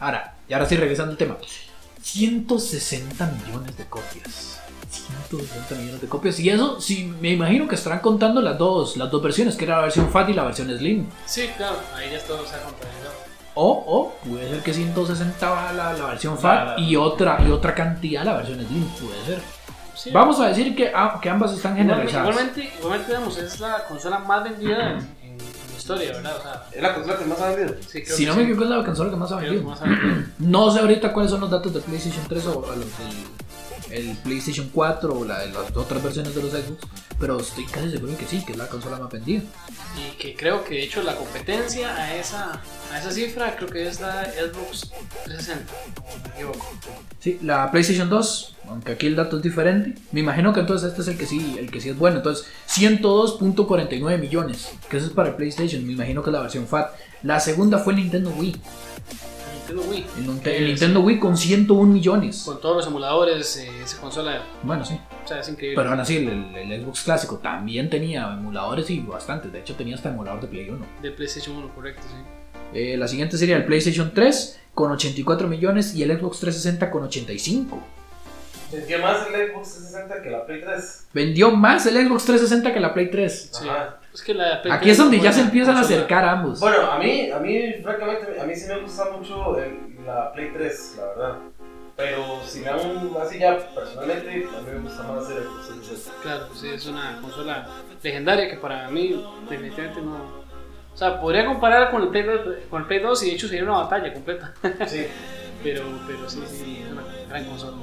Ahora, 0.00 0.34
y 0.48 0.52
ahora 0.54 0.66
sí 0.66 0.76
regresando 0.76 1.12
al 1.12 1.18
tema. 1.18 1.36
160 2.02 3.26
millones 3.44 3.76
de 3.76 3.84
copias. 3.86 4.60
160 4.90 5.74
millones 5.74 6.00
de 6.00 6.08
copias. 6.08 6.38
Y 6.40 6.48
eso, 6.50 6.80
sí, 6.80 7.12
me 7.20 7.30
imagino 7.30 7.68
que 7.68 7.74
estarán 7.74 8.00
contando 8.00 8.40
las 8.40 8.56
dos, 8.58 8.96
las 8.96 9.10
dos 9.10 9.22
versiones, 9.22 9.56
que 9.56 9.64
era 9.64 9.76
la 9.76 9.82
versión 9.82 10.10
FAT 10.10 10.30
y 10.30 10.34
la 10.34 10.44
versión 10.44 10.68
Slim. 10.76 11.06
Sí, 11.26 11.48
claro, 11.56 11.76
ahí 11.94 12.10
ya 12.10 12.20
todo 12.20 12.46
se 12.46 12.54
ha 12.56 12.62
contabilizado. 12.62 13.12
O, 13.54 13.68
o 13.86 14.14
puede 14.28 14.48
ser 14.48 14.62
que 14.62 14.72
160 14.72 15.50
va 15.50 15.72
la, 15.72 15.92
la 15.92 16.06
versión 16.06 16.38
FAT 16.38 16.78
la- 16.78 16.80
y 16.80 16.94
otra, 16.96 17.38
y 17.46 17.50
otra 17.50 17.74
cantidad 17.74 18.24
la 18.24 18.34
versión 18.38 18.64
Slim, 18.66 18.84
puede 18.88 19.24
ser. 19.26 19.42
Sí. 19.94 20.10
Vamos 20.12 20.38
a 20.38 20.46
decir 20.46 20.76
que, 20.76 20.92
ah, 20.94 21.18
que 21.20 21.28
ambas 21.28 21.52
están 21.52 21.76
generalizadas. 21.76 22.28
igualmente, 22.30 22.72
igualmente, 22.78 23.08
digamos, 23.12 23.36
es 23.36 23.58
la 23.58 23.84
consola 23.88 24.20
más 24.20 24.44
vendida 24.44 24.90
en, 24.92 24.96
en 24.98 24.98
la 24.98 25.17
historia, 25.94 26.12
¿verdad? 26.12 26.36
O 26.38 26.42
sea, 26.42 26.64
Es 26.72 26.82
la 26.82 26.94
consola 26.94 27.18
que 27.18 27.24
más 27.24 27.40
ha 27.40 27.48
vendido. 27.54 27.76
sí, 27.86 28.02
creo 28.02 28.16
Si 28.16 28.22
que 28.22 28.28
no 28.28 28.32
sí. 28.34 28.38
me 28.38 28.44
equivoco, 28.44 28.64
es 28.64 28.70
la 28.70 28.84
consola 28.84 29.10
que 29.10 29.16
más 29.16 29.32
ha 29.32 29.36
vendido. 29.36 29.62
más 29.64 29.80
ha 29.82 29.84
vendido. 29.84 30.14
No 30.38 30.70
sé 30.70 30.80
ahorita 30.80 31.12
cuáles 31.12 31.30
son 31.30 31.40
los 31.40 31.50
datos 31.50 31.72
de 31.74 31.80
PlayStation 31.80 32.24
3 32.28 32.46
o, 32.46 32.58
o 32.58 32.66
los 32.66 32.78
del 32.78 32.88
el 33.90 34.16
PlayStation 34.18 34.70
4 34.72 35.12
o 35.12 35.24
la 35.24 35.40
de 35.40 35.52
las 35.52 35.76
otras 35.76 36.02
versiones 36.02 36.34
de 36.34 36.42
los 36.42 36.52
Xbox, 36.52 36.86
pero 37.18 37.40
estoy 37.40 37.64
casi 37.64 37.90
seguro 37.90 38.16
que 38.16 38.26
sí, 38.26 38.44
que 38.44 38.52
es 38.52 38.58
la 38.58 38.68
consola 38.68 38.98
más 38.98 39.10
vendida. 39.10 39.42
Y 39.96 40.16
que 40.16 40.34
creo 40.34 40.64
que 40.64 40.74
de 40.74 40.84
hecho 40.84 41.02
la 41.02 41.16
competencia 41.16 41.94
a 41.96 42.14
esa, 42.14 42.60
a 42.92 42.98
esa 42.98 43.10
cifra 43.10 43.56
creo 43.56 43.68
que 43.68 43.88
es 43.88 44.00
la 44.00 44.24
Xbox 44.24 44.90
360, 45.24 45.72
o 45.96 46.28
me 46.28 46.34
equivoco. 46.34 46.66
Sí, 47.20 47.38
la 47.42 47.70
PlayStation 47.70 48.08
2, 48.08 48.56
aunque 48.68 48.92
aquí 48.92 49.06
el 49.06 49.16
dato 49.16 49.38
es 49.38 49.42
diferente, 49.42 50.00
me 50.12 50.20
imagino 50.20 50.52
que 50.52 50.60
entonces 50.60 50.90
este 50.90 51.02
es 51.02 51.08
el 51.08 51.18
que 51.18 51.26
sí, 51.26 51.56
el 51.58 51.70
que 51.70 51.80
sí 51.80 51.88
es 51.88 51.98
bueno. 51.98 52.18
Entonces, 52.18 52.46
102.49 52.68 54.18
millones, 54.18 54.70
que 54.88 54.98
eso 54.98 55.06
es 55.06 55.12
para 55.12 55.30
el 55.30 55.34
PlayStation, 55.34 55.84
me 55.86 55.92
imagino 55.92 56.22
que 56.22 56.30
es 56.30 56.34
la 56.34 56.42
versión 56.42 56.66
FAT. 56.66 56.92
La 57.22 57.40
segunda 57.40 57.78
fue 57.78 57.94
el 57.94 58.00
Nintendo 58.00 58.30
Wii, 58.30 58.56
Nintendo 59.68 59.90
Wii. 59.90 60.06
el, 60.44 60.66
Nintendo 60.66 61.00
Wii 61.00 61.18
con 61.18 61.36
101 61.36 61.92
millones. 61.92 62.42
Con 62.44 62.60
todos 62.60 62.76
los 62.76 62.86
emuladores, 62.86 63.56
eh, 63.58 63.70
esa 63.82 64.00
consola, 64.00 64.42
Bueno, 64.62 64.84
sí. 64.84 64.98
o 65.24 65.28
sea, 65.28 65.40
es 65.40 65.48
increíble. 65.48 65.76
Pero 65.76 65.90
aún 65.90 66.00
así, 66.00 66.16
el, 66.16 66.82
Xbox 66.82 67.02
clásico 67.02 67.38
también 67.38 67.90
tenía 67.90 68.32
emuladores 68.32 68.88
y 68.90 69.00
bastantes. 69.00 69.52
De 69.52 69.60
hecho, 69.60 69.74
tenía 69.74 69.94
hasta 69.94 70.08
emulador 70.08 70.40
de 70.40 70.48
Play 70.48 70.70
1. 70.70 70.86
De 71.02 71.10
PlayStation 71.10 71.56
1, 71.56 71.74
correcto, 71.74 72.02
sí. 72.08 72.16
Eh, 72.74 72.96
la 72.96 73.08
siguiente 73.08 73.36
sería 73.36 73.56
el 73.56 73.64
PlayStation 73.64 74.12
3 74.14 74.60
con 74.74 74.90
84 74.90 75.48
millones 75.48 75.94
y 75.94 76.02
el 76.02 76.18
Xbox 76.18 76.40
360 76.40 76.90
con 76.90 77.04
85. 77.04 77.82
Vendía 78.72 78.98
más 78.98 79.26
el 79.26 79.50
Xbox 79.50 79.68
360 79.74 80.22
que 80.22 80.30
la 80.30 80.46
Play 80.46 80.60
3. 80.60 81.06
Vendió 81.14 81.50
más 81.50 81.86
el 81.86 81.94
Xbox 81.94 82.24
360 82.24 82.74
que 82.74 82.80
la 82.80 82.94
Play 82.94 83.10
3. 83.10 83.50
Sí. 83.52 83.68
Ajá. 83.68 83.97
Es 84.18 84.24
que 84.24 84.34
la 84.34 84.60
Play 84.60 84.72
Aquí 84.74 84.84
3 84.86 84.92
es 84.92 84.98
donde 84.98 85.20
ya 85.20 85.32
se 85.32 85.40
empiezan 85.42 85.76
a 85.76 85.80
acercar 85.80 86.24
ambos. 86.24 86.58
Bueno, 86.58 86.90
a 86.90 86.98
mí, 86.98 87.30
a 87.30 87.38
mí, 87.38 87.74
francamente, 87.84 88.40
a 88.40 88.44
mí 88.44 88.54
sí 88.56 88.66
me 88.66 88.80
gusta 88.80 89.04
mucho 89.16 89.56
el- 89.58 90.04
la 90.04 90.32
Play 90.32 90.50
3, 90.52 90.94
la 90.98 91.04
verdad. 91.06 91.38
Pero 91.96 92.40
si 92.44 92.58
me 92.60 92.66
dan 92.66 92.78
así 93.22 93.38
ya 93.38 93.56
personalmente, 93.74 94.28
a 94.56 94.60
mí 94.60 94.70
me 94.72 94.78
gusta 94.80 95.02
más 95.04 95.30
el 95.30 95.36
Xbox 95.44 95.66
360. 95.68 96.20
Claro, 96.22 96.46
sí, 96.52 96.68
es 96.68 96.86
una 96.86 97.20
consola 97.20 97.68
legendaria 98.02 98.48
que 98.50 98.56
para 98.56 98.88
mí 98.90 99.24
definitivamente 99.48 100.02
no... 100.02 100.16
O 100.92 100.96
sea, 100.96 101.20
podría 101.20 101.46
comparar 101.46 101.92
con 101.92 102.02
el 102.02 102.08
Play 102.08 102.24
2, 102.24 102.40
con 102.68 102.82
el 102.82 102.88
Play 102.88 102.98
2 103.00 103.22
y 103.22 103.26
de 103.26 103.32
hecho 103.36 103.46
sería 103.46 103.62
una 103.62 103.82
batalla 103.84 104.12
completa. 104.12 104.52
Sí. 104.88 105.06
Pero, 105.62 105.82
pero 106.06 106.30
sí, 106.30 106.40
sí, 106.46 106.84
es 106.86 106.92
una 106.92 107.02
gran 107.28 107.44
consola. 107.46 107.76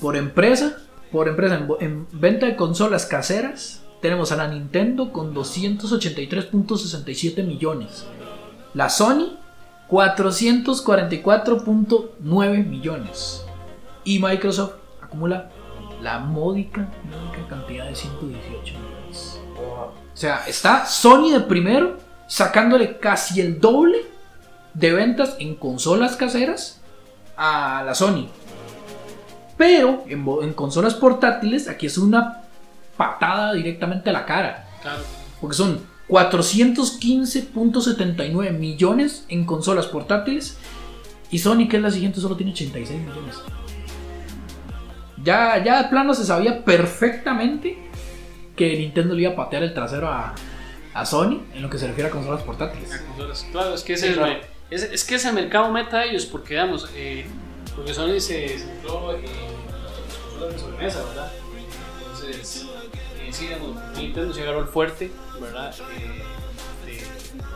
Por 0.00 0.16
empresa, 0.16 0.76
por 1.12 1.28
empresa, 1.28 1.54
en, 1.54 1.68
en 1.80 2.08
venta 2.10 2.46
de 2.46 2.56
consolas 2.56 3.06
caseras, 3.06 3.85
tenemos 4.06 4.30
a 4.30 4.36
la 4.36 4.46
Nintendo 4.46 5.12
con 5.12 5.34
283.67 5.34 7.44
millones. 7.44 8.06
La 8.72 8.88
Sony, 8.88 9.36
444.9 9.90 12.64
millones. 12.64 13.44
Y 14.04 14.20
Microsoft 14.20 14.74
acumula 15.02 15.50
la 16.00 16.20
módica, 16.20 16.88
módica 17.02 17.48
cantidad 17.48 17.88
de 17.88 17.96
118 17.96 18.74
millones. 18.78 19.40
O 19.58 19.90
sea, 20.14 20.44
está 20.46 20.86
Sony 20.86 21.30
de 21.32 21.40
primero, 21.40 21.96
sacándole 22.28 22.98
casi 22.98 23.40
el 23.40 23.58
doble 23.58 24.06
de 24.72 24.92
ventas 24.92 25.34
en 25.40 25.56
consolas 25.56 26.14
caseras 26.14 26.80
a 27.36 27.82
la 27.84 27.96
Sony. 27.96 28.28
Pero 29.56 30.04
en 30.06 30.52
consolas 30.52 30.94
portátiles, 30.94 31.66
aquí 31.66 31.86
es 31.86 31.98
una 31.98 32.45
patada 32.96 33.52
directamente 33.54 34.10
a 34.10 34.12
la 34.12 34.26
cara. 34.26 34.68
Claro. 34.82 35.02
Porque 35.40 35.56
son 35.56 35.80
415.79 36.08 38.52
millones 38.52 39.24
en 39.28 39.44
consolas 39.44 39.86
portátiles. 39.86 40.56
Y 41.30 41.38
Sony, 41.38 41.66
que 41.68 41.76
es 41.78 41.82
la 41.82 41.90
siguiente, 41.90 42.20
solo 42.20 42.36
tiene 42.36 42.52
86 42.52 43.00
millones. 43.00 43.36
Ya, 45.22 45.62
ya 45.64 45.82
de 45.82 45.88
plano 45.88 46.14
se 46.14 46.24
sabía 46.24 46.64
perfectamente 46.64 47.76
que 48.54 48.76
Nintendo 48.78 49.14
le 49.14 49.22
iba 49.22 49.32
a 49.32 49.36
patear 49.36 49.62
el 49.64 49.74
trasero 49.74 50.08
a, 50.08 50.34
a 50.94 51.06
Sony 51.06 51.40
en 51.54 51.62
lo 51.62 51.70
que 51.70 51.78
se 51.78 51.86
refiere 51.88 52.08
a 52.08 52.12
consolas 52.12 52.42
portátiles. 52.42 53.02
Consolas. 53.08 53.46
Claro, 53.50 53.74
es 53.74 53.82
que 53.82 53.94
es, 53.94 54.00
Sí, 54.00 54.06
el, 54.08 54.14
claro. 54.14 54.38
es, 54.70 54.82
es 54.84 55.04
que 55.04 55.16
es 55.16 55.24
el 55.24 55.34
mercado 55.34 55.72
meta 55.72 55.98
de 55.98 56.10
ellos, 56.10 56.26
porque 56.26 56.54
digamos, 56.54 56.88
eh, 56.94 57.26
porque 57.74 57.92
Sony 57.92 58.20
se 58.20 58.56
centró 58.58 59.14
en 59.16 59.22
las 59.24 59.32
consolas 60.22 60.52
de 60.54 60.58
sobremesa, 60.60 61.02
¿verdad? 61.08 61.32
Entonces, 61.98 62.66
sí, 63.36 63.48
Nintendo 63.96 64.32
se 64.32 64.42
agarró 64.42 64.60
el 64.60 64.66
fuerte, 64.66 65.10
¿verdad? 65.40 65.74
Eh, 65.98 66.22
de, 66.86 66.92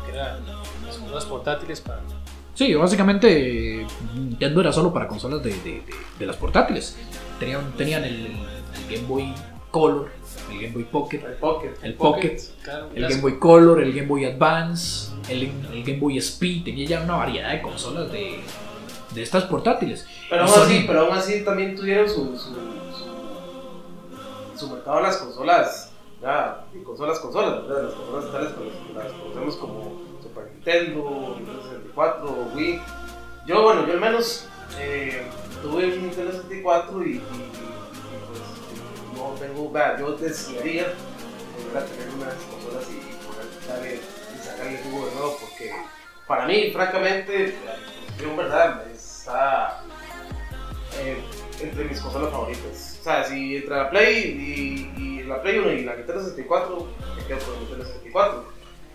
que 0.07 0.13
era 0.13 0.39
las 0.87 0.97
consolas 0.97 1.25
portátiles 1.25 1.81
para. 1.81 2.01
Sí, 2.55 2.75
básicamente 2.75 3.87
Nintendo 4.15 4.61
era 4.61 4.73
solo 4.73 4.93
para 4.93 5.07
consolas 5.09 5.43
de, 5.43 5.51
de- 5.51 5.57
de- 5.63 5.85
de 6.19 6.27
las 6.27 6.37
portátiles. 6.37 6.97
Tenían, 7.39 7.73
tenían 7.77 8.05
el, 8.05 8.27
el 8.27 8.95
Game 8.97 9.07
Boy 9.09 9.33
Color, 9.71 10.11
el 10.51 10.57
Game 10.61 10.75
Boy 10.75 10.85
Pocket, 10.85 11.23
El 11.25 11.33
Pocket. 11.35 11.73
el 11.83 11.95
Pocket, 11.95 12.37
claro, 12.63 12.91
el 12.95 13.03
Game 13.09 13.21
Boy 13.23 13.39
Color, 13.39 13.83
el 13.83 13.93
Game 13.95 14.07
Boy 14.09 14.25
Advance, 14.27 15.11
el, 15.29 15.45
el 15.73 15.85
Game 15.85 15.99
Boy 16.01 16.19
Speed. 16.19 16.65
Tenía 16.65 16.87
ya 16.87 17.01
una 17.03 17.17
variedad 17.17 17.51
de 17.53 17.63
consolas 17.63 18.13
de, 18.13 18.41
de 19.15 19.23
estas 19.23 19.45
portátiles. 19.45 20.07
Pero 20.29 20.45
Y 20.45 20.49
aún, 20.49 20.61
así, 20.63 20.75
Sony- 20.81 20.85
pero 20.87 21.01
aún 21.07 21.17
así 21.17 21.45
también 21.45 21.75
tuvieron 21.77 22.09
su, 22.11 22.37
su, 22.37 22.53
su, 24.61 24.71
mercado 24.71 24.99
en 24.99 25.03
las 25.05 25.17
consolas, 25.17 25.93
ya, 26.21 26.67
y 26.75 26.83
consolas, 26.83 27.19
consolas, 27.19 27.67
¿verdad? 27.67 27.85
Las 27.85 27.95
consolas 27.95 28.33
tales 28.33 28.53
como 28.53 28.71
las, 28.95 29.13
conocemos 29.13 29.57
como 29.57 30.03
Super 30.23 30.51
Nintendo, 30.53 31.35
Nintendo 31.37 31.63
64, 31.63 32.49
Wii. 32.55 32.83
Yo, 33.47 33.63
bueno, 33.63 33.87
yo 33.87 33.93
al 33.95 34.01
menos 34.01 34.47
eh, 34.79 35.27
tuve 35.63 35.87
un 35.87 36.03
Nintendo 36.03 36.33
64 36.33 37.07
y, 37.07 37.19
pues 37.19 39.17
no 39.17 39.35
tengo, 39.41 39.71
vea, 39.71 39.99
yo 39.99 40.13
desearía 40.13 40.93
volver 41.57 41.83
a 41.83 41.87
tener 41.87 42.09
una 42.15 42.27
de 42.27 42.33
esas 42.33 42.45
consolas 42.45 42.85
y, 42.91 43.11
poder 43.67 44.01
y 44.35 44.39
sacarle 44.45 44.83
jugo 44.85 45.07
de 45.07 45.15
nuevo 45.15 45.37
porque 45.41 45.73
para 46.27 46.47
mí, 46.47 46.71
francamente, 46.71 47.59
la 47.65 48.37
¿verdad? 48.37 48.87
Está 48.89 49.83
eh, 50.99 51.21
entre 51.61 51.85
mis 51.87 52.01
consolas 52.01 52.31
favoritas. 52.31 52.90
O 53.01 53.03
sea, 53.03 53.25
si 53.25 53.57
entre 53.57 53.77
la 53.77 53.89
Play 53.91 54.93
y, 54.99 55.03
y 55.03 55.23
la 55.25 55.41
Play 55.41 55.59
1 55.59 55.73
y 55.73 55.85
la 55.85 55.97
Nintendo 55.97 56.23
64, 56.23 56.89
me 57.17 57.25
quedo 57.25 57.39
con 57.39 57.55
la 57.55 57.61
Nintendo 57.61 57.85
64. 57.87 58.45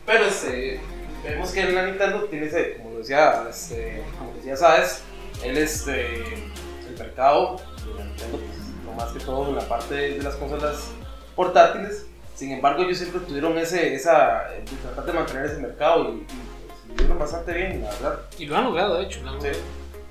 Pero 0.06 0.26
este, 0.26 0.80
vemos 1.24 1.52
que 1.52 1.62
en 1.62 1.74
la 1.76 1.86
Nintendo 1.88 2.24
tiene 2.26 2.46
ese, 2.46 2.76
como 2.78 3.00
decía, 3.00 3.46
este, 3.50 4.04
como 4.20 4.34
decía, 4.36 4.56
sabes, 4.56 5.02
el, 5.44 5.58
este, 5.58 6.18
el 6.24 6.98
mercado 7.00 7.60
de 7.88 7.94
la 8.00 8.06
Nintendo, 8.06 8.38
pues, 8.38 8.60
no 8.86 8.92
más 8.94 9.12
que 9.12 9.20
todo 9.20 9.50
en 9.50 9.56
la 9.56 9.68
parte 9.68 9.96
de 9.96 10.22
las 10.22 10.36
consolas 10.36 10.92
portátiles. 11.36 12.06
Sin 12.36 12.52
embargo, 12.52 12.84
ellos 12.84 12.98
siempre 13.00 13.22
tuvieron 13.22 13.58
ese, 13.58 13.96
esa, 13.96 14.44
tratar 14.84 15.06
de 15.06 15.14
mantener 15.14 15.46
ese 15.46 15.58
mercado 15.58 16.14
y, 16.14 16.18
y 16.18 16.26
pues, 16.28 16.88
lo 16.90 16.94
hicieron 16.96 17.18
bastante 17.20 17.54
bien, 17.54 17.82
la 17.82 17.90
verdad. 17.92 18.20
Y 18.38 18.46
lo 18.46 18.58
han 18.58 18.66
logrado, 18.66 18.98
de 19.00 19.06
hecho. 19.06 19.22
lo 19.24 19.30
han 19.32 19.42
Sí. 19.42 19.48
logrado. 19.48 19.64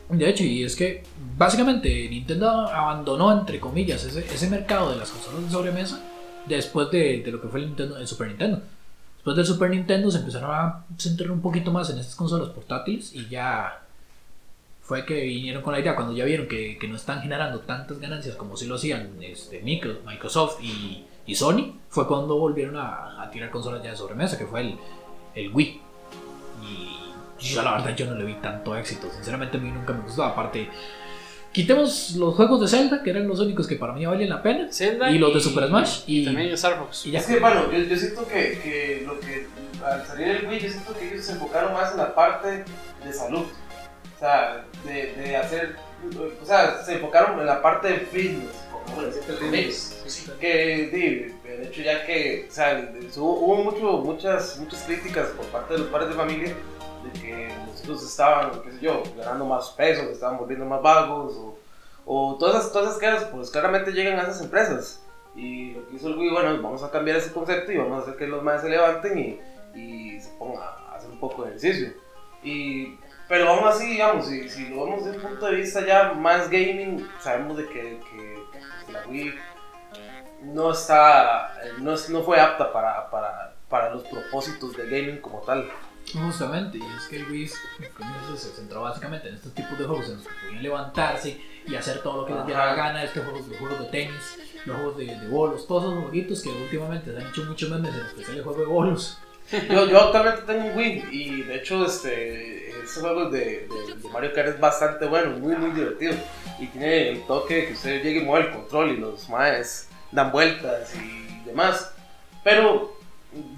De 0.09 0.29
hecho, 0.29 0.43
y 0.45 0.65
es 0.65 0.75
que 0.77 1.03
básicamente 1.37 2.09
Nintendo 2.09 2.49
abandonó, 2.51 3.33
entre 3.33 3.61
comillas, 3.61 4.05
ese, 4.05 4.21
ese 4.21 4.49
mercado 4.51 4.91
de 4.91 4.97
las 4.97 5.11
consolas 5.11 5.45
de 5.45 5.51
sobremesa 5.51 6.01
después 6.47 6.91
de, 6.91 7.23
de 7.23 7.31
lo 7.33 7.41
que 7.41 7.49
fue 7.49 7.61
el, 7.61 7.67
Nintendo, 7.67 7.97
el 7.99 8.07
Super 8.07 8.29
Nintendo. 8.29 8.63
Después 9.17 9.37
del 9.37 9.47
Super 9.47 9.71
Nintendo 9.71 10.11
se 10.11 10.19
empezaron 10.19 10.51
a 10.51 10.85
centrar 10.99 11.31
un 11.31 11.41
poquito 11.41 11.71
más 11.73 11.89
en 11.91 11.99
estas 11.99 12.15
consolas 12.15 12.51
portátiles 12.51 13.15
y 13.15 13.29
ya 13.29 13.81
fue 14.83 15.07
que 15.07 15.15
vinieron 15.23 15.63
con 15.63 15.73
la 15.73 15.81
idea 15.81 15.97
cuando 15.97 16.15
ya 16.15 16.27
vieron 16.27 16.47
que, 16.47 16.77
que 16.79 16.87
no 16.87 16.97
están 16.97 17.23
generando 17.23 17.61
tantas 17.61 17.99
ganancias 17.99 18.37
como 18.37 18.55
si 18.57 18.67
lo 18.67 18.75
hacían 18.75 19.17
este, 19.23 19.63
Micro- 19.63 20.01
Microsoft 20.07 20.63
y, 20.63 21.07
y 21.25 21.35
Sony, 21.35 21.73
fue 21.89 22.07
cuando 22.07 22.37
volvieron 22.37 22.77
a, 22.77 23.23
a 23.23 23.31
tirar 23.31 23.51
consolas 23.51 23.83
ya 23.83 23.93
de 23.93 23.97
sobremesa, 23.97 24.37
que 24.37 24.45
fue 24.45 24.61
el, 24.61 24.79
el 25.35 25.51
Wii. 25.55 25.81
Y 27.41 27.49
yo 27.55 27.63
la 27.63 27.73
verdad 27.73 27.97
yo 27.97 28.05
no 28.07 28.15
le 28.15 28.25
vi 28.25 28.35
tanto 28.35 28.77
éxito, 28.77 29.09
sinceramente 29.11 29.57
a 29.57 29.61
mí 29.61 29.71
nunca 29.71 29.95
me 29.95 30.03
gustó, 30.03 30.23
aparte 30.23 30.69
Quitemos 31.55 32.17
los 32.17 32.35
juegos 32.35 32.61
de 32.61 32.69
Zelda, 32.69 33.03
que 33.03 33.11
eran 33.11 33.27
los 33.29 33.41
únicos 33.41 33.67
que 33.67 33.77
para 33.77 33.93
mí 33.95 34.05
valían 34.05 34.29
la 34.29 34.43
pena. 34.43 34.71
Zelda 34.73 35.11
Y 35.11 35.19
los 35.19 35.33
de 35.33 35.41
Super 35.41 35.69
Smash, 35.69 36.01
Y, 36.07 36.21
y- 36.21 36.25
también 36.27 36.51
Star 36.51 36.77
Fox. 36.79 37.07
Y 37.07 37.13
ya. 37.13 37.21
Es 37.21 37.27
que, 37.27 37.39
bueno, 37.39 37.71
yo, 37.73 37.79
yo 37.79 37.97
siento 37.97 38.27
que, 38.27 38.59
que 38.63 39.03
lo 39.07 39.19
que 39.21 39.47
al 39.85 40.05
salir 40.07 40.29
el 40.29 40.47
Wii, 40.49 40.61
yo 40.61 40.69
siento 40.69 40.95
que 40.99 41.09
ellos 41.13 41.25
se 41.25 41.33
enfocaron 41.33 41.73
más 41.73 41.93
en 41.93 41.99
la 41.99 42.15
parte 42.15 42.65
de 43.05 43.13
salud. 43.13 43.45
O 44.17 44.19
sea, 44.19 44.65
de, 44.85 45.15
de 45.15 45.37
hacer. 45.37 45.77
O 46.43 46.45
sea, 46.45 46.83
se 46.85 46.95
enfocaron 46.95 47.39
en 47.41 47.47
la 47.47 47.63
parte 47.63 47.89
de 47.89 47.99
fitness. 48.01 48.51
Sí, 50.07 50.11
sí, 50.11 50.31
que 50.39 50.91
di, 50.93 51.33
de 51.49 51.67
hecho 51.69 51.81
ya 51.81 52.05
que 52.05 52.47
o 52.51 52.53
sea, 52.53 52.93
hubo 53.17 53.33
hubo 53.41 53.57
mucho, 53.65 53.81
muchas, 54.05 54.59
muchas 54.59 54.83
críticas 54.83 55.29
por 55.29 55.47
parte 55.47 55.73
de 55.75 55.79
los 55.81 55.89
padres 55.89 56.11
de 56.11 56.15
familia 56.17 56.53
de 57.05 57.21
que 57.21 57.55
los 57.67 57.85
hijos 57.85 58.03
estaban, 58.03 58.63
qué 58.63 58.73
sé 58.73 58.81
yo, 58.81 59.03
ganando 59.17 59.45
más 59.47 59.71
peso, 59.71 60.03
que 60.07 60.13
estaban 60.13 60.39
volviendo 60.39 60.65
más 60.65 60.83
vagos 60.83 61.35
o, 62.07 62.37
todas 62.39 62.57
esas 62.61 62.73
todas 62.73 63.03
esas 63.03 63.25
pues 63.25 63.51
claramente 63.51 63.93
llegan 63.93 64.19
a 64.19 64.23
esas 64.23 64.43
empresas 64.43 65.03
y 65.35 65.73
lo 65.73 65.89
que 65.89 65.97
hizo 65.97 66.09
el 66.09 66.19
Wii, 66.19 66.31
bueno, 66.31 66.63
vamos 66.63 66.83
a 66.83 66.91
cambiar 66.91 67.17
ese 67.17 67.33
concepto 67.33 67.73
y 67.73 67.79
vamos 67.79 67.99
a 67.99 68.03
hacer 68.03 68.17
que 68.17 68.27
los 68.27 68.43
más 68.43 68.61
se 68.61 68.69
levanten 68.69 69.19
y, 69.19 69.41
y 69.75 70.21
se 70.21 70.31
pongan 70.39 70.63
a 70.63 70.95
hacer 70.97 71.11
un 71.11 71.19
poco 71.19 71.43
de 71.43 71.49
ejercicio 71.51 71.93
y 72.43 72.99
pero 73.27 73.49
aún 73.49 73.67
así, 73.67 73.87
digamos, 73.87 74.27
si, 74.27 74.69
lo 74.69 74.85
vemos 74.85 75.05
desde 75.05 75.17
un 75.19 75.25
punto 75.25 75.47
de 75.47 75.57
vista 75.57 75.85
ya 75.85 76.13
más 76.13 76.51
gaming, 76.51 77.09
sabemos 77.21 77.57
de 77.57 77.67
que, 77.69 77.99
que 78.11 78.93
la 78.93 79.07
Wii 79.09 79.35
no 80.43 80.73
está 80.73 81.55
no, 81.79 81.95
es- 81.95 82.11
no 82.11 82.23
fue 82.23 82.39
apta 82.41 82.73
para, 82.73 83.11
para, 83.11 83.55
para 83.69 83.91
los 83.91 84.03
propósitos 84.05 84.77
de 84.77 84.85
gaming 84.89 85.21
como 85.21 85.41
tal. 85.41 85.71
Justamente, 86.15 86.79
y 86.79 86.83
es 86.97 87.07
que 87.09 87.17
el 87.17 87.31
Wii 87.31 87.49
se 87.49 88.49
centró 88.51 88.83
básicamente 88.83 89.29
en 89.29 89.35
estos 89.35 89.53
tipos 89.55 89.77
de 89.79 89.85
juegos 89.85 90.07
en 90.09 90.17
los 90.17 90.25
que 90.27 90.33
podían 90.47 90.63
levantarse 90.63 91.41
y 91.67 91.75
hacer 91.75 92.03
todo 92.03 92.21
lo 92.23 92.27
que 92.27 92.35
les 92.35 92.47
diera 92.47 92.67
la 92.67 92.75
gana, 92.75 93.03
estos 93.05 93.25
juegos, 93.25 93.49
los 93.49 93.59
juegos 93.59 93.79
de 93.81 93.85
tenis, 93.87 94.39
los 94.65 94.77
juegos 94.77 94.97
de, 94.99 95.07
de 95.07 95.29
bolos, 95.29 95.67
todos 95.67 95.85
esos 95.93 96.03
jueguitos 96.05 96.43
que 96.43 96.49
últimamente 96.51 97.13
se 97.13 97.19
han 97.19 97.29
hecho 97.29 97.45
muchos 97.45 97.69
memes, 97.71 97.95
en 97.95 98.07
especial 98.07 98.37
el 98.39 98.45
juego 98.45 98.61
de 98.61 98.67
bolos. 98.67 99.19
Yo, 99.71 99.87
yo 99.91 100.01
actualmente 100.01 100.43
tengo 100.47 100.67
un 100.69 100.77
Wii 100.79 101.05
y 101.11 101.43
de 101.43 101.57
hecho 101.57 101.85
este, 101.85 102.73
juego 103.01 103.29
de, 103.31 103.69
de- 103.69 103.95
de 104.03 104.09
Mario 104.09 104.33
Kart 104.35 104.49
es 104.49 104.61
bastante 104.61 105.07
bueno, 105.07 105.37
muy 105.39 105.55
muy 105.57 105.71
divertido 105.73 106.15
y 106.59 106.67
tiene 106.69 107.11
el 107.11 107.27
toque 107.27 107.55
de 107.57 107.67
que 107.69 107.73
usted 107.75 108.03
llegue 108.03 108.21
y 108.21 108.25
mueve 108.25 108.47
el 108.47 108.53
control 108.55 108.91
y 108.93 108.97
los 108.99 109.29
maes 109.29 109.89
dan 110.13 110.31
vueltas 110.33 110.95
y 110.95 111.45
demás. 111.45 111.93
Pero 112.43 112.97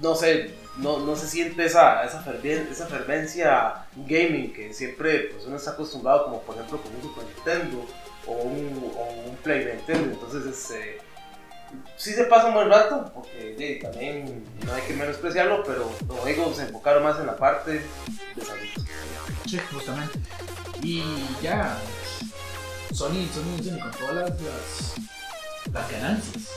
no 0.01 0.15
sé, 0.15 0.53
no, 0.77 0.99
no 0.99 1.15
se 1.15 1.27
siente 1.27 1.65
esa, 1.65 2.03
esa, 2.03 2.23
fervien- 2.23 2.67
esa 2.71 2.87
fervencia 2.87 3.85
gaming 3.95 4.53
que 4.53 4.73
siempre 4.73 5.29
pues, 5.31 5.45
uno 5.45 5.57
está 5.57 5.71
acostumbrado, 5.71 6.25
como 6.25 6.41
por 6.41 6.55
ejemplo 6.55 6.81
con 6.81 6.95
un 6.95 7.01
Super 7.01 7.23
Nintendo 7.25 7.85
o 8.27 8.31
un, 8.33 8.91
o 8.97 9.35
Play 9.43 9.65
Nintendo. 9.65 10.13
Entonces, 10.13 10.45
este, 10.45 10.99
sí 11.95 12.13
se 12.13 12.25
pasa 12.25 12.47
un 12.47 12.53
buen 12.55 12.69
rato, 12.69 13.11
porque 13.13 13.79
también 13.81 14.43
no 14.65 14.73
hay 14.73 14.81
que 14.83 14.93
menospreciarlo, 14.93 15.63
pero 15.63 15.89
digo, 16.25 16.53
se 16.53 16.63
enfocaron 16.63 17.03
más 17.03 17.19
en 17.19 17.27
la 17.27 17.37
parte 17.37 17.71
de 18.35 18.45
salud. 18.45 18.87
Sí, 19.47 19.59
justamente. 19.73 20.19
Y 20.83 21.03
ya, 21.41 21.77
Sony, 22.93 23.27
Sony, 23.33 23.63
Sony 23.63 23.79
con 23.79 23.91
todas 23.91 24.15
las, 24.15 24.93
las, 25.71 25.91
ganancias 25.91 26.49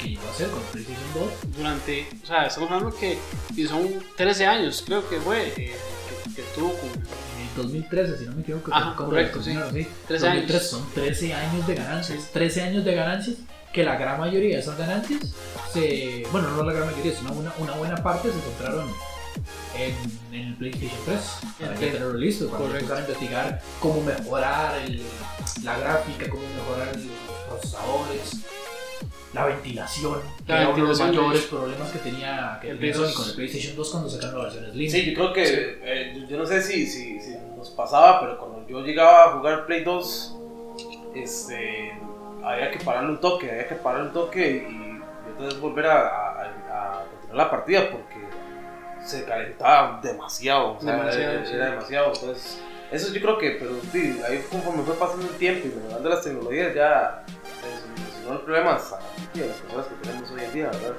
que 0.00 0.10
llegó 0.10 0.26
a 0.26 0.30
hacer 0.30 0.48
con 0.48 0.62
PlayStation 0.72 1.14
2. 1.14 1.56
Durante, 1.56 2.08
o 2.22 2.26
sea, 2.26 2.46
estamos 2.46 2.70
hablando 2.70 2.96
que 2.96 3.18
son 3.66 3.88
13 4.16 4.46
años, 4.46 4.82
creo 4.86 5.08
que 5.08 5.18
fue, 5.20 5.48
eh, 5.48 5.54
que, 5.54 6.34
que 6.34 6.42
tuvo 6.54 6.72
con 6.72 6.90
En 6.90 7.56
2013, 7.56 8.18
si 8.18 8.24
no 8.24 8.32
me 8.32 8.42
equivoco, 8.42 8.72
Ajá, 8.72 8.94
correcto, 8.94 9.40
terminaron, 9.40 9.74
sí. 9.74 9.86
13 10.06 10.26
2013 10.26 10.28
años. 10.28 10.62
Son 10.62 10.90
13 10.94 11.34
años 11.34 11.66
de 11.66 11.74
ganancias. 11.74 12.30
13 12.32 12.62
años 12.62 12.84
de 12.84 12.94
ganancias 12.94 13.36
que 13.72 13.84
la 13.84 13.96
gran 13.96 14.18
mayoría 14.18 14.56
de 14.56 14.62
esas 14.62 14.78
ganancias 14.78 15.20
se. 15.72 16.24
Bueno, 16.32 16.50
no 16.50 16.62
la 16.62 16.72
gran 16.72 16.86
mayoría, 16.90 17.14
sino 17.14 17.32
una, 17.32 17.52
una 17.58 17.72
buena 17.72 17.96
parte 17.96 18.30
se 18.30 18.38
encontraron 18.38 18.88
en, 19.76 19.94
en 20.32 20.48
el 20.48 20.54
PlayStation 20.54 21.00
3. 21.04 21.18
Para 21.58 21.74
ya 21.74 21.86
el- 21.86 21.92
tenerlo 21.92 22.14
listo. 22.14 22.48
Para 22.48 22.64
correcto. 22.64 22.98
investigar 22.98 23.60
cómo 23.80 24.00
mejorar 24.02 24.78
el- 24.82 25.02
la 25.64 25.78
gráfica, 25.78 26.28
cómo 26.28 26.42
mejorar 26.56 26.94
los 26.96 27.38
procesadores. 27.48 28.36
La 29.34 29.44
ventilación, 29.44 30.20
que 30.46 30.52
era 30.52 30.68
uno 30.70 30.76
de 30.82 30.88
los 30.88 31.00
mayores 31.00 31.42
problemas 31.42 31.90
que 31.90 31.98
tenía, 31.98 32.58
que 32.62 32.70
El 32.70 32.78
tenía 32.78 32.94
Sony 32.94 33.02
2. 33.02 33.14
con 33.14 33.28
el 33.28 33.34
PlayStation 33.34 33.76
2 33.76 33.90
cuando 33.90 34.08
sacaron 34.08 34.38
la 34.38 34.44
versión 34.44 34.72
Slim. 34.72 34.90
Sí, 34.90 35.04
yo 35.10 35.14
creo 35.14 35.32
que, 35.34 35.78
eh, 35.82 36.14
yo- 36.18 36.26
yo 36.28 36.38
no 36.38 36.46
sé 36.46 36.62
si, 36.62 36.86
si, 36.86 37.20
si 37.20 37.36
nos 37.56 37.68
pasaba, 37.70 38.20
pero 38.20 38.38
cuando 38.38 38.66
yo 38.66 38.80
llegaba 38.80 39.24
a 39.24 39.32
jugar 39.36 39.66
Play 39.66 39.84
2, 39.84 40.34
este, 41.14 41.92
había 42.42 42.70
que 42.70 42.78
pararle 42.84 43.10
un 43.10 43.20
toque, 43.20 43.50
había 43.50 43.68
que 43.68 43.74
pararle 43.76 44.08
un 44.08 44.12
toque 44.14 44.66
y, 44.70 44.72
y 44.72 45.30
entonces 45.30 45.60
volver 45.60 45.86
a, 45.86 46.00
a- 46.08 47.00
a 47.00 47.04
continuar 47.04 47.36
la 47.36 47.50
partida 47.50 47.90
porque 47.90 48.17
se 49.08 49.24
calentaba 49.24 50.00
demasiado, 50.02 50.76
o 50.76 50.80
sea, 50.80 50.92
Demasiado, 50.92 51.32
era, 51.32 51.46
sí. 51.46 51.54
era 51.54 51.70
demasiado, 51.70 52.12
entonces 52.14 52.58
eso 52.90 53.12
yo 53.12 53.20
creo 53.20 53.38
que, 53.38 53.50
pero 53.52 53.72
sí, 53.92 54.20
ahí 54.28 54.44
conforme 54.50 54.82
fue 54.82 54.94
pasando 54.94 55.26
el 55.26 55.34
tiempo 55.36 55.68
y 55.68 55.76
mejorando 55.76 56.08
las 56.08 56.22
tecnologías 56.22 56.74
ya 56.74 57.24
se 57.60 58.02
solucionó 58.02 58.38
el 58.38 58.44
problema 58.44 58.74
hasta 58.74 58.98
sí, 59.34 59.40
las 59.40 59.56
consolas 59.58 59.86
que 59.86 60.08
tenemos 60.08 60.30
hoy 60.30 60.40
en 60.42 60.52
día, 60.52 60.66
¿verdad? 60.66 60.94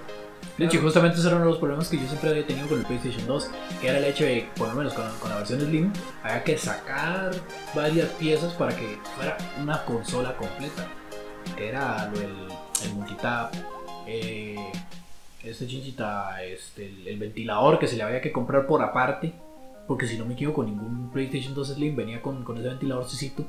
De 0.57 0.65
hecho, 0.65 0.81
justamente 0.81 1.17
ese 1.17 1.27
era 1.27 1.37
uno 1.37 1.45
de 1.45 1.51
los 1.51 1.59
problemas 1.59 1.87
que 1.87 1.97
yo 1.97 2.05
siempre 2.05 2.31
había 2.31 2.45
tenido 2.45 2.67
con 2.67 2.79
el 2.79 2.85
PlayStation 2.85 3.25
2, 3.25 3.49
que 3.79 3.87
era 3.87 3.97
el 3.97 4.03
hecho 4.03 4.25
de, 4.25 4.49
por 4.57 4.67
lo 4.67 4.75
menos 4.75 4.93
con, 4.93 5.09
con 5.19 5.29
la 5.29 5.37
versión 5.37 5.61
Slim, 5.61 5.93
había 6.21 6.43
que 6.43 6.57
sacar 6.57 7.31
varias 7.73 8.09
piezas 8.09 8.53
para 8.55 8.75
que 8.75 8.99
fuera 9.15 9.37
una 9.61 9.85
consola 9.85 10.35
completa. 10.35 10.85
Que 11.55 11.69
era 11.69 12.09
lo 12.13 12.19
del 12.19 12.47
el 12.83 12.93
multitap, 12.93 13.53
eh, 14.05 14.71
este 15.43 15.67
chinchita, 15.67 16.43
este, 16.43 16.87
el, 16.87 17.07
el 17.07 17.19
ventilador 17.19 17.79
que 17.79 17.87
se 17.87 17.95
le 17.95 18.03
había 18.03 18.21
que 18.21 18.31
comprar 18.31 18.67
por 18.67 18.81
aparte, 18.81 19.33
porque 19.87 20.05
si 20.05 20.17
no 20.17 20.25
me 20.25 20.35
equivoco, 20.35 20.63
ningún 20.63 21.09
PlayStation 21.11 21.55
2 21.55 21.69
Slim 21.69 21.95
venía 21.95 22.21
con, 22.21 22.43
con 22.43 22.57
ese 22.57 22.67
ventiladorcito. 22.67 23.45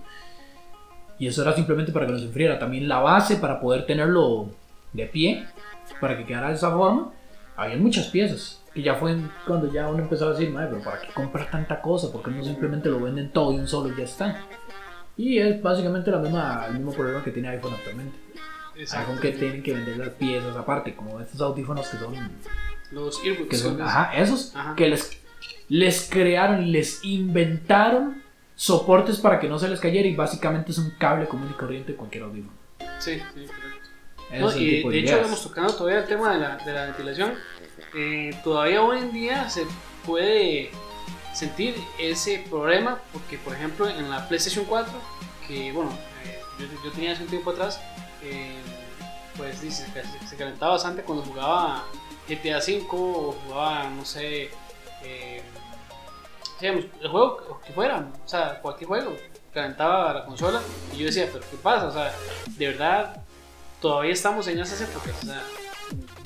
Y 1.19 1.27
eso 1.27 1.43
era 1.43 1.53
simplemente 1.53 1.93
para 1.93 2.07
que 2.07 2.13
no 2.13 2.19
se 2.19 2.25
enfriara. 2.25 2.59
También 2.59 2.89
la 2.89 3.01
base 3.01 3.37
para 3.37 3.61
poder 3.61 3.85
tenerlo 3.85 4.49
de 4.95 5.05
pie, 5.05 5.47
para 6.01 6.17
que 6.17 6.25
quedara 6.25 6.49
de 6.49 6.55
esa 6.55 6.71
forma. 6.71 7.13
Había 7.57 7.77
muchas 7.77 8.07
piezas. 8.07 8.65
Y 8.75 8.83
ya 8.83 8.95
fue 8.95 9.19
cuando 9.47 9.71
ya 9.71 9.89
uno 9.89 10.03
empezó 10.03 10.29
a 10.29 10.33
decir, 10.33 10.49
madre, 10.51 10.69
pero 10.71 10.83
¿para 10.83 11.03
qué 11.03 11.13
comprar 11.13 11.51
tanta 11.51 11.83
cosa? 11.83 12.11
¿Por 12.11 12.23
qué 12.23 12.31
no 12.31 12.43
simplemente 12.43 12.89
lo 12.89 13.01
venden 13.01 13.31
todo 13.33 13.53
de 13.53 13.59
un 13.61 13.69
solo 13.69 13.93
y 13.93 13.99
ya 13.99 14.05
está? 14.05 14.47
Y 15.19 15.39
es 15.39 15.61
básicamente 15.61 16.11
la 16.11 16.19
misma, 16.21 16.65
el 16.69 16.75
mismo 16.77 16.93
problema 16.93 17.23
que 17.23 17.33
tiene 17.33 17.49
iPhone 17.49 17.75
actualmente. 17.75 18.17
Exacto, 18.81 19.13
iPhone 19.13 19.23
que 19.23 19.33
tienen 19.39 19.63
que 19.63 19.73
vender 19.75 19.97
las 19.99 20.11
piezas 20.11 20.57
aparte, 20.57 20.95
como 20.95 21.21
estos 21.21 21.41
audífonos 21.41 21.87
que 21.89 21.99
son 21.99 22.15
los 22.91 23.25
earbuds. 23.25 23.49
que 23.49 23.57
son, 23.57 23.81
ajá, 23.81 24.15
esos 24.17 24.55
Ajá. 24.57 24.75
que 24.75 24.89
les, 24.89 25.11
les 25.69 26.09
crearon 26.11 26.71
les 26.73 27.05
inventaron 27.05 28.23
soportes 28.57 29.19
para 29.19 29.39
que 29.41 29.49
no 29.49 29.59
se 29.59 29.69
les 29.69 29.81
cayera 29.81 30.09
y 30.09 30.15
básicamente 30.15 30.73
es 30.73 30.79
un 30.79 30.91
cable 30.99 31.27
común 31.27 31.49
y 31.51 31.55
corriente 31.55 31.93
de 31.93 31.97
cualquier 31.99 32.25
audífono. 32.25 32.53
Sí, 32.99 33.15
sí, 33.35 33.47
correcto. 33.47 33.89
No, 34.33 34.57
y 34.57 34.71
tipo 34.77 34.91
de 34.91 34.99
hecho, 34.99 35.07
ideas. 35.07 35.21
estamos 35.21 35.43
tocando 35.43 35.75
todavía 35.75 36.01
el 36.01 36.07
tema 36.07 36.33
de 36.35 36.39
la, 36.39 36.57
de 36.59 36.73
la 36.73 36.85
ventilación. 36.85 37.35
Eh, 37.97 38.31
todavía 38.45 38.83
hoy 38.83 38.99
en 38.99 39.13
día 39.13 39.49
se 39.51 39.67
puede 40.07 40.71
sentir 41.35 41.75
ese 41.99 42.45
problema 42.51 43.01
porque, 43.13 43.39
por 43.39 43.55
ejemplo, 43.55 43.89
en 43.89 44.09
la 44.11 44.29
PlayStation 44.29 44.65
4, 44.67 44.93
que 45.49 45.73
bueno, 45.73 45.91
eh, 46.25 46.39
yo, 46.59 46.67
yo 46.85 46.93
tenía 46.93 47.13
hace 47.13 47.23
un 47.23 47.29
tiempo 47.29 47.51
atrás, 47.51 47.81
eh, 48.23 48.53
pues 49.41 49.63
dice, 49.63 49.87
se 50.29 50.37
calentaba 50.37 50.73
bastante 50.73 51.03
cuando 51.03 51.25
jugaba 51.25 51.85
GTA 52.29 52.59
V 52.59 52.87
o 52.91 53.35
jugaba, 53.47 53.89
no 53.89 54.05
sé, 54.05 54.51
eh, 55.03 55.43
el 56.61 57.09
juego 57.11 57.59
que 57.65 57.73
fuera, 57.73 58.07
o 58.23 58.29
sea, 58.29 58.61
cualquier 58.61 58.89
juego, 58.89 59.17
calentaba 59.55 60.13
la 60.13 60.25
consola 60.27 60.61
y 60.93 60.99
yo 60.99 61.07
decía, 61.07 61.27
pero 61.33 61.43
¿qué 61.51 61.57
pasa? 61.57 61.87
O 61.87 61.93
sea, 61.93 62.13
de 62.49 62.67
verdad 62.67 63.25
todavía 63.81 64.13
estamos 64.13 64.47
en 64.47 64.61
esas 64.61 64.83
épocas. 64.83 65.15
O 65.23 65.27
sea, 65.27 65.43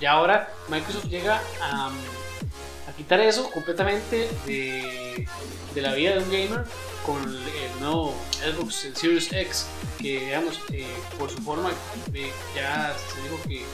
ya 0.00 0.12
ahora 0.12 0.48
Microsoft 0.68 1.04
llega 1.04 1.40
a, 1.62 1.86
a 1.86 2.92
quitar 2.96 3.20
eso 3.20 3.48
completamente 3.52 4.28
de, 4.44 5.28
de 5.72 5.82
la 5.82 5.94
vida 5.94 6.16
de 6.16 6.18
un 6.18 6.30
gamer 6.32 6.64
con 7.04 7.22
el, 7.22 7.36
el 7.36 7.80
nuevo 7.80 8.14
Xbox 8.32 8.84
el 8.86 8.96
Series 8.96 9.32
X, 9.32 9.66
que 9.98 10.20
digamos, 10.20 10.58
eh, 10.72 10.86
por 11.18 11.30
su 11.30 11.38
forma, 11.38 11.70
eh, 12.12 12.30
ya 12.54 12.94
se 13.12 13.22
dijo 13.22 13.42
que 13.46 13.64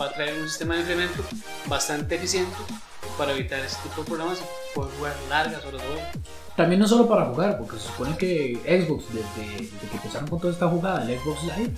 va 0.00 0.06
a 0.06 0.12
traer 0.12 0.40
un 0.40 0.48
sistema 0.48 0.74
de 0.74 0.80
enfriamiento 0.80 1.22
bastante 1.66 2.16
eficiente 2.16 2.54
para 3.16 3.32
evitar 3.32 3.60
este 3.60 3.88
tipo 3.88 4.02
de 4.02 4.08
problemas 4.08 4.38
y 4.40 4.74
poder 4.74 4.92
jugar 4.96 5.14
largas 5.28 5.64
horas 5.64 5.80
de 5.80 5.86
juego. 5.86 6.02
También 6.56 6.80
no 6.80 6.86
solo 6.86 7.08
para 7.08 7.26
jugar, 7.26 7.58
porque 7.58 7.78
se 7.78 7.88
supone 7.88 8.16
que 8.16 8.58
Xbox, 8.64 9.04
desde, 9.12 9.62
desde 9.62 9.88
que 9.88 9.96
empezaron 9.96 10.28
con 10.28 10.40
toda 10.40 10.52
esta 10.52 10.68
jugada 10.68 11.04
del 11.04 11.18
Xbox 11.18 11.42
Live, 11.42 11.72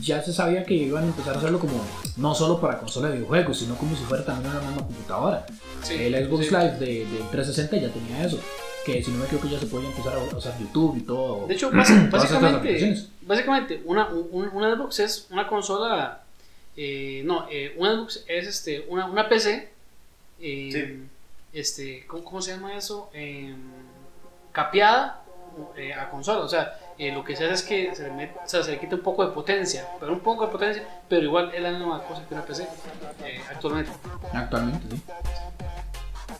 ya 0.00 0.22
se 0.22 0.32
sabía 0.32 0.64
que 0.64 0.74
iban 0.74 1.04
a 1.04 1.06
empezar 1.08 1.34
a 1.34 1.38
hacerlo 1.38 1.58
como 1.58 1.84
no 2.16 2.34
solo 2.34 2.58
para 2.60 2.78
consola 2.78 3.08
de 3.08 3.16
videojuegos, 3.16 3.58
sino 3.58 3.76
como 3.76 3.94
si 3.94 4.04
fuera 4.04 4.24
también 4.24 4.50
una 4.52 4.60
misma 4.60 4.86
computadora. 4.86 5.46
Sí, 5.82 5.94
el 5.94 6.26
Xbox 6.26 6.46
sí. 6.46 6.50
Live 6.50 6.76
de, 6.78 6.86
de 7.06 7.18
360 7.30 7.76
ya 7.76 7.92
tenía 7.92 8.24
eso. 8.24 8.38
Que 8.86 9.02
si 9.02 9.10
no 9.10 9.18
me 9.18 9.24
equivoco 9.26 9.48
ya 9.48 9.58
se 9.58 9.66
podía 9.66 9.88
empezar 9.88 10.14
a 10.16 10.36
usar 10.36 10.58
YouTube 10.58 10.96
y 10.96 11.00
todo. 11.02 11.46
De 11.46 11.54
hecho, 11.54 11.70
básicamente, 11.72 13.04
básicamente 13.22 13.82
una, 13.84 14.06
un- 14.08 14.48
una 14.52 14.74
Xbox 14.74 15.00
es 15.00 15.26
una 15.30 15.46
consola. 15.48 16.22
eh, 16.76 17.22
no, 17.24 17.46
eh, 17.50 17.74
una 17.78 17.92
Xbox 17.94 18.24
es 18.28 18.46
este, 18.46 18.86
una, 18.88 19.06
una 19.06 19.28
PC. 19.28 19.68
eh, 20.40 20.70
Sí. 20.72 21.08
este, 21.58 22.04
¿cómo, 22.06 22.22
cómo 22.24 22.42
se 22.42 22.52
llama 22.52 22.76
eso? 22.76 23.10
Eh, 23.14 23.54
capeada 24.52 25.22
eh, 25.76 25.92
a 25.94 26.08
consola. 26.10 26.40
O 26.40 26.48
sea, 26.48 26.78
eh, 26.98 27.12
lo 27.12 27.24
que 27.24 27.34
se 27.36 27.44
hace 27.44 27.54
es 27.54 27.62
que 27.62 27.94
se 27.94 28.02
le, 28.04 28.10
met- 28.10 28.36
o 28.44 28.48
sea, 28.48 28.62
se 28.62 28.72
le 28.72 28.78
quita 28.78 28.94
un 28.96 29.00
poco 29.02 29.26
de 29.26 29.32
potencia, 29.32 29.86
pero 29.98 30.12
un 30.12 30.20
poco 30.20 30.46
de 30.46 30.52
potencia, 30.52 30.86
pero 31.08 31.22
igual 31.24 31.50
es 31.54 31.60
la 31.62 31.70
misma 31.72 32.02
cosa 32.04 32.26
que 32.26 32.34
una 32.34 32.44
PC 32.44 32.62
eh, 33.24 33.40
actualmente. 33.50 33.90
Actualmente, 34.32 34.86
sí. 34.96 35.02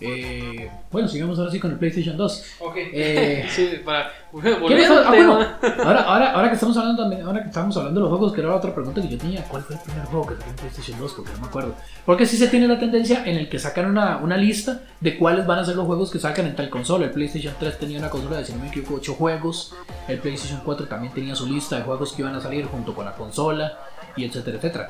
Eh, 0.01 0.71
bueno, 0.91 1.09
sigamos 1.09 1.39
ahora 1.39 1.51
sí 1.51 1.59
con 1.59 1.71
el 1.73 1.79
PlayStation 1.79 2.17
2. 2.17 2.45
Ok. 2.61 2.75
Eh, 2.77 3.47
sí, 3.51 3.81
para. 3.85 4.07
Ah, 4.07 5.11
bueno, 5.11 5.41
ahora, 5.85 6.03
ahora, 6.03 6.33
ahora 6.33 6.49
que 6.49 6.55
estamos 6.55 6.77
hablando 6.77 7.03
también- 7.03 7.23
ahora 7.23 7.41
que 7.43 7.49
estamos 7.49 7.75
hablando 7.77 8.01
de 8.01 8.03
los 8.03 8.11
juegos, 8.11 8.33
que 8.35 8.41
era 8.41 8.51
la 8.51 8.57
otra 8.57 8.75
pregunta 8.75 9.01
que 9.01 9.09
yo 9.09 9.17
tenía, 9.17 9.43
¿cuál 9.45 9.63
fue 9.63 9.77
el 9.77 9.83
primer 9.83 10.05
juego 10.05 10.27
que 10.27 10.35
salió 10.35 10.51
en 10.51 10.57
PlayStation 10.57 10.99
2? 11.01 11.13
Porque 11.15 11.33
no 11.33 11.41
me 11.41 11.47
acuerdo. 11.47 11.75
Porque 12.05 12.27
sí 12.27 12.37
se 12.37 12.49
tiene 12.49 12.69
la 12.69 12.79
tendencia 12.79 13.25
en 13.25 13.37
el 13.37 13.49
que 13.49 13.59
sacan 13.59 13.87
una, 13.87 14.19
una 14.19 14.37
lista 14.37 14.83
de 15.01 15.17
cuáles 15.17 15.47
van 15.47 15.61
a 15.61 15.65
ser 15.65 15.77
los 15.77 15.87
juegos 15.87 16.11
que 16.11 16.19
sacan 16.19 16.47
en 16.47 16.55
tal 16.57 16.69
consola. 16.69 17.07
El 17.07 17.13
PlayStation 17.13 17.55
3 17.59 17.79
tenía 17.79 17.99
una 17.99 18.11
consola 18.11 18.37
de, 18.39 18.45
si 18.45 18.53
no 18.53 18.59
me 18.61 18.69
equivoco, 18.69 18.95
8 18.97 19.15
juegos. 19.15 19.75
El 20.09 20.19
PlayStation 20.19 20.61
4 20.65 20.87
también 20.87 21.15
tenía 21.15 21.35
su 21.35 21.47
lista 21.47 21.77
de 21.77 21.83
juegos 21.85 22.13
que 22.13 22.21
iban 22.23 22.35
a 22.35 22.41
salir 22.41 22.67
junto 22.67 22.95
con 22.95 23.07
la 23.07 23.13
consola, 23.13 23.79
y 24.17 24.25
etcétera, 24.27 24.59
etcétera. 24.59 24.89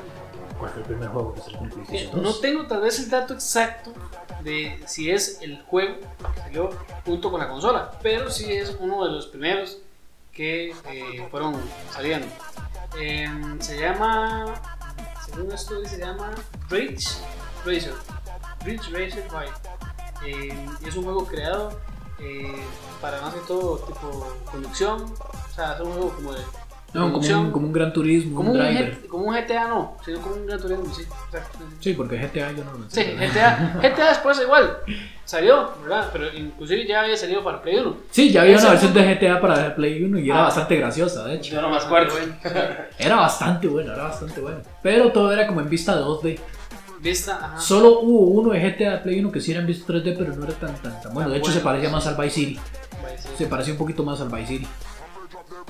¿Cuál 0.59 0.71
fue 0.71 0.81
el 0.83 0.89
primer 0.89 1.09
juego 1.11 1.35
que 1.35 1.41
salió 1.43 1.59
en 1.61 1.71
PlayStation 1.71 2.11
2? 2.15 2.23
No 2.23 2.41
tengo 2.41 2.67
tal 2.67 2.81
vez 2.81 2.99
el 2.99 3.11
dato 3.11 3.35
exacto 3.35 3.93
de 4.47 4.81
si 4.87 5.11
es 5.11 5.41
el 5.43 5.61
juego 5.63 5.97
que 6.33 6.41
salió 6.41 6.71
junto 7.05 7.33
con 7.33 7.41
la 7.41 7.49
consola, 7.49 7.91
pero 8.01 8.31
sí 8.31 8.53
es 8.53 8.77
uno 8.79 9.05
de 9.05 9.11
los 9.11 9.27
primeros 9.27 9.79
que 10.33 10.71
eh, 10.71 11.27
fueron 11.31 11.61
saliendo. 11.91 12.29
Em, 12.99 13.61
se 13.61 13.81
llama, 13.81 14.55
según 15.27 15.51
esto 15.51 15.85
se 15.85 15.99
llama 15.99 16.33
Ridge 16.71 17.19
Racer. 17.65 17.95
Ridge 18.65 18.89
Racer 18.93 19.25
5. 19.29 19.37
Em, 20.25 20.87
es 20.87 20.95
un 20.95 21.05
juego 21.05 21.27
creado 21.27 21.81
eh, 22.21 22.63
para 23.01 23.21
más 23.23 23.35
que 23.35 23.41
todo 23.41 23.79
tipo 23.79 24.33
conducción. 24.45 25.03
O 25.03 25.55
sea, 25.55 25.75
es 25.75 25.81
un 25.81 25.93
juego 25.93 26.15
como 26.15 26.33
de 26.33 26.43
No, 26.97 27.13
como 27.13 27.29
un, 27.41 27.51
como 27.53 27.67
un 27.67 27.73
Gran 27.73 27.93
Turismo, 27.93 28.37
como 28.37 28.53
un 28.53 28.59
Driver. 28.59 28.95
G- 29.03 29.07
como 29.07 29.25
un 29.27 29.35
GTA 29.35 29.69
no, 29.69 29.97
sino 30.05 30.21
como 30.21 30.35
un 30.37 30.47
Gran 30.47 30.61
Turismo, 30.61 30.95
sí. 30.95 31.03
Sí, 31.81 31.93
porque 31.93 32.17
GTA 32.17 32.53
yo 32.53 32.65
no 32.65 32.73
lo 32.73 32.91
Sí. 32.91 33.03
GTA, 33.03 33.79
GTA 33.83 34.09
después 34.09 34.41
igual 34.43 34.79
salió, 35.25 35.71
¿verdad? 35.83 36.09
Pero 36.13 36.33
inclusive 36.35 36.87
ya 36.87 37.03
había 37.03 37.17
salido 37.17 37.43
para 37.45 37.61
Play 37.63 37.77
1. 37.79 37.97
Sí, 38.11 38.31
ya 38.33 38.43
había 38.43 38.59
una 38.59 38.71
versión 38.71 38.95
de 38.95 39.15
GTA 39.15 39.41
para 39.41 39.75
Play 39.75 40.03
1 40.05 40.19
y 40.19 40.31
era 40.31 40.41
Ah. 40.41 40.45
bastante 40.45 40.77
graciosa, 40.77 41.25
de 41.25 41.37
hecho. 41.37 41.55
Yo 41.55 41.63
no 41.63 41.71
me 41.71 41.77
acuerdo. 41.77 42.15
Era 42.99 43.17
bastante 43.17 43.69
bueno, 43.69 43.93
era 43.93 44.05
bastante 44.05 44.41
bueno. 44.41 44.59
Pero 44.83 45.13
todo 45.13 45.33
era 45.33 45.47
como 45.47 45.61
en 45.61 45.69
vista 45.69 45.95
de 45.97 46.03
2D. 46.03 46.39
Vista, 47.01 47.37
ajá. 47.37 47.61
Solo 47.61 48.01
hubo 48.01 48.41
uno 48.41 48.53
de 48.53 48.59
GTA 48.61 49.03
Play 49.03 49.21
1 49.21 49.31
que 49.31 49.41
sí 49.41 49.51
era 49.53 49.61
en 49.61 49.67
vista 49.67 49.93
3D, 49.93 50.15
pero 50.19 50.35
no 50.35 50.45
era 50.45 50.55
tan, 50.55 50.75
tan, 50.77 51.01
tan 51.03 51.13
bueno. 51.13 51.29
De 51.31 51.39
hecho, 51.39 51.53
se 51.53 51.61
parecía 51.61 51.91
más 51.91 52.07
al 52.07 52.17
Vice 52.17 52.31
City. 52.31 52.59
Se 53.37 53.47
parecía 53.47 53.75
un 53.75 53.79
poquito 53.79 54.03
más 54.03 54.21
al 54.21 54.29
Vice 54.31 54.47
City. 54.47 54.67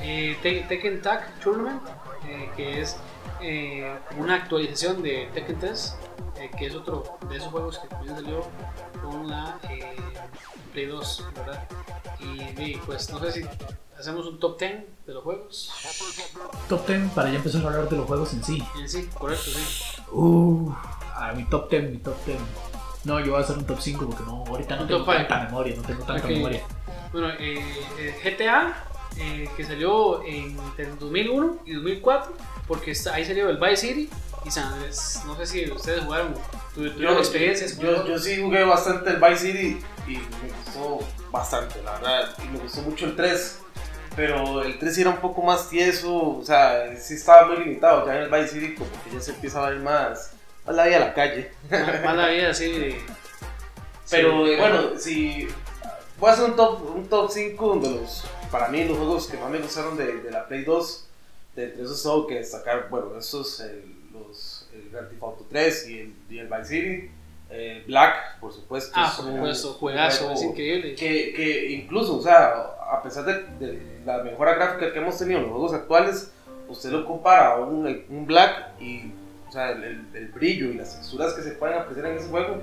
Eh, 0.00 0.36
Te- 0.42 0.62
Tekken 0.68 1.02
Tag 1.02 1.38
Tournament, 1.40 1.82
eh, 2.28 2.50
que 2.56 2.80
es 2.80 2.96
eh, 3.40 3.94
una 4.18 4.34
actualización 4.36 5.02
de 5.02 5.30
Tekken 5.34 5.58
3, 5.58 5.96
eh, 6.38 6.50
que 6.58 6.66
es 6.66 6.74
otro 6.74 7.18
de 7.28 7.36
esos 7.36 7.48
juegos 7.50 7.78
que 7.78 7.88
también 7.88 8.14
salió 8.16 8.46
con 9.02 9.28
la 9.28 9.58
Play 10.72 10.86
2, 10.86 11.24
¿verdad? 11.36 11.64
Y, 12.20 12.62
y, 12.62 12.76
pues 12.84 13.10
no 13.10 13.18
sé 13.20 13.32
si 13.32 13.46
hacemos 13.98 14.26
un 14.26 14.38
top 14.38 14.58
10 14.58 14.84
de 15.06 15.14
los 15.14 15.22
juegos. 15.22 15.72
Top 16.68 16.86
10 16.86 17.10
para 17.12 17.30
ya 17.30 17.36
empezar 17.36 17.62
a 17.62 17.66
hablar 17.68 17.88
de 17.88 17.96
los 17.96 18.06
juegos 18.06 18.32
en 18.34 18.44
sí. 18.44 18.62
En 18.78 18.88
sí, 18.88 19.08
correcto, 19.18 19.44
sí. 19.50 20.02
Uh, 20.12 20.72
a 21.14 21.32
mi 21.32 21.44
top 21.44 21.70
10, 21.70 21.90
mi 21.90 21.98
top 21.98 22.16
10. 22.26 22.38
No, 23.04 23.20
yo 23.20 23.32
voy 23.32 23.40
a 23.40 23.44
hacer 23.44 23.56
un 23.56 23.64
top 23.64 23.80
5 23.80 24.06
porque 24.06 24.24
no, 24.24 24.44
ahorita 24.46 24.76
no 24.76 24.86
tengo 24.86 25.04
tanta 25.04 25.44
memoria, 25.44 25.76
no 25.76 25.82
tengo 25.82 26.04
tanta 26.04 26.26
memoria. 26.26 26.62
Bueno, 27.12 27.28
eh, 27.38 28.14
GTA, 28.22 28.74
eh, 29.18 29.48
que 29.56 29.64
salió 29.64 30.22
en 30.24 30.56
el 30.78 30.98
2001 30.98 31.58
y 31.66 31.74
2004, 31.74 32.32
porque 32.66 32.92
ahí 33.12 33.24
salió 33.24 33.48
el 33.50 33.56
Vice 33.58 33.76
City 33.76 34.10
y 34.44 34.50
San 34.50 34.72
Andrés. 34.72 35.20
No 35.26 35.36
sé 35.36 35.46
si 35.46 35.70
ustedes 35.70 36.04
jugaron, 36.04 36.34
tu- 36.74 36.90
tuvieron 36.90 37.18
experiencias. 37.18 37.78
yo, 37.78 38.06
yo 38.06 38.18
sí 38.18 38.40
jugué 38.42 38.64
bastante 38.64 39.10
el 39.10 39.16
Vice 39.16 39.36
City 39.38 39.78
y 40.06 40.12
me 40.12 40.52
gustó 40.64 40.98
bastante, 41.30 41.82
la 41.82 41.92
verdad. 41.92 42.34
Y 42.44 42.48
me 42.48 42.58
gustó 42.60 42.82
mucho 42.82 43.06
el 43.06 43.16
3. 43.16 43.60
Pero 44.14 44.62
el 44.62 44.78
3 44.78 44.94
sí 44.94 45.02
era 45.02 45.10
un 45.10 45.18
poco 45.18 45.42
más 45.42 45.68
tieso, 45.68 46.38
o 46.38 46.42
sea, 46.42 46.96
sí 46.98 47.14
estaba 47.14 47.48
muy 47.48 47.58
limitado. 47.58 48.06
Ya 48.06 48.16
en 48.16 48.22
el 48.22 48.30
Vice 48.30 48.48
City, 48.48 48.74
como 48.74 48.88
que 49.04 49.10
ya 49.12 49.20
se 49.20 49.32
empieza 49.32 49.62
a 49.66 49.68
ver 49.68 49.80
más, 49.80 50.30
más 50.66 50.74
la 50.74 50.86
vida 50.86 50.96
a 50.96 51.00
la 51.00 51.14
calle. 51.14 51.50
Más 51.70 52.16
la 52.16 52.28
vida 52.28 52.52
de. 52.52 53.00
Pero 54.10 54.46
sí, 54.46 54.52
eh, 54.52 54.56
bueno, 54.58 54.98
si 54.98 55.48
voy 56.18 56.30
a 56.30 56.32
hacer 56.32 56.44
un 56.46 56.56
top, 56.56 56.96
un 56.96 57.06
top 57.08 57.30
5 57.30 57.76
de 57.82 57.90
los, 57.90 58.24
para 58.50 58.68
mí, 58.68 58.84
los 58.84 58.96
juegos 58.96 59.26
que 59.28 59.36
más 59.38 59.50
me 59.50 59.58
gustaron 59.58 59.96
de, 59.96 60.20
de 60.22 60.30
la 60.30 60.46
Play 60.46 60.64
2. 60.64 61.02
De 61.56 61.64
entre 61.64 61.82
esos 61.84 62.02
tengo 62.02 62.26
que 62.26 62.34
destacar, 62.36 62.88
bueno, 62.90 63.16
estos, 63.18 63.60
el, 63.60 63.82
los, 64.12 64.68
el 64.74 64.90
Grand 64.90 65.08
Theft 65.08 65.22
Auto 65.22 65.46
3 65.48 65.88
y 65.88 65.98
el, 66.00 66.14
y 66.28 66.38
el 66.38 66.48
Vice 66.48 66.64
City. 66.64 67.10
Eh, 67.48 67.84
Black, 67.86 68.38
por 68.40 68.52
supuesto. 68.52 68.90
Ah, 68.94 69.12
por 69.16 69.26
supuesto, 69.26 69.72
juegazo, 69.74 70.32
es 70.32 70.42
increíble. 70.42 70.94
Que, 70.96 71.32
que 71.32 71.70
incluso, 71.72 72.18
o 72.18 72.22
sea, 72.22 72.48
a 72.90 73.00
pesar 73.02 73.24
de, 73.24 73.66
de 73.66 74.00
la 74.04 74.18
mejora 74.22 74.54
gráfica 74.54 74.92
que 74.92 74.98
hemos 74.98 75.16
tenido 75.16 75.38
en 75.38 75.44
los 75.44 75.52
juegos 75.52 75.72
actuales, 75.74 76.30
usted 76.68 76.90
lo 76.90 77.06
compara 77.06 77.52
a 77.54 77.56
un, 77.60 77.86
un 78.08 78.26
Black 78.26 78.80
y, 78.80 79.12
o 79.48 79.52
sea, 79.52 79.70
el- 79.70 80.04
el 80.12 80.28
brillo 80.28 80.66
y 80.66 80.74
las 80.74 80.96
texturas 80.96 81.34
que 81.34 81.42
se 81.42 81.52
pueden 81.52 81.78
apreciar 81.78 82.06
en 82.06 82.18
ese 82.18 82.28
juego 82.28 82.58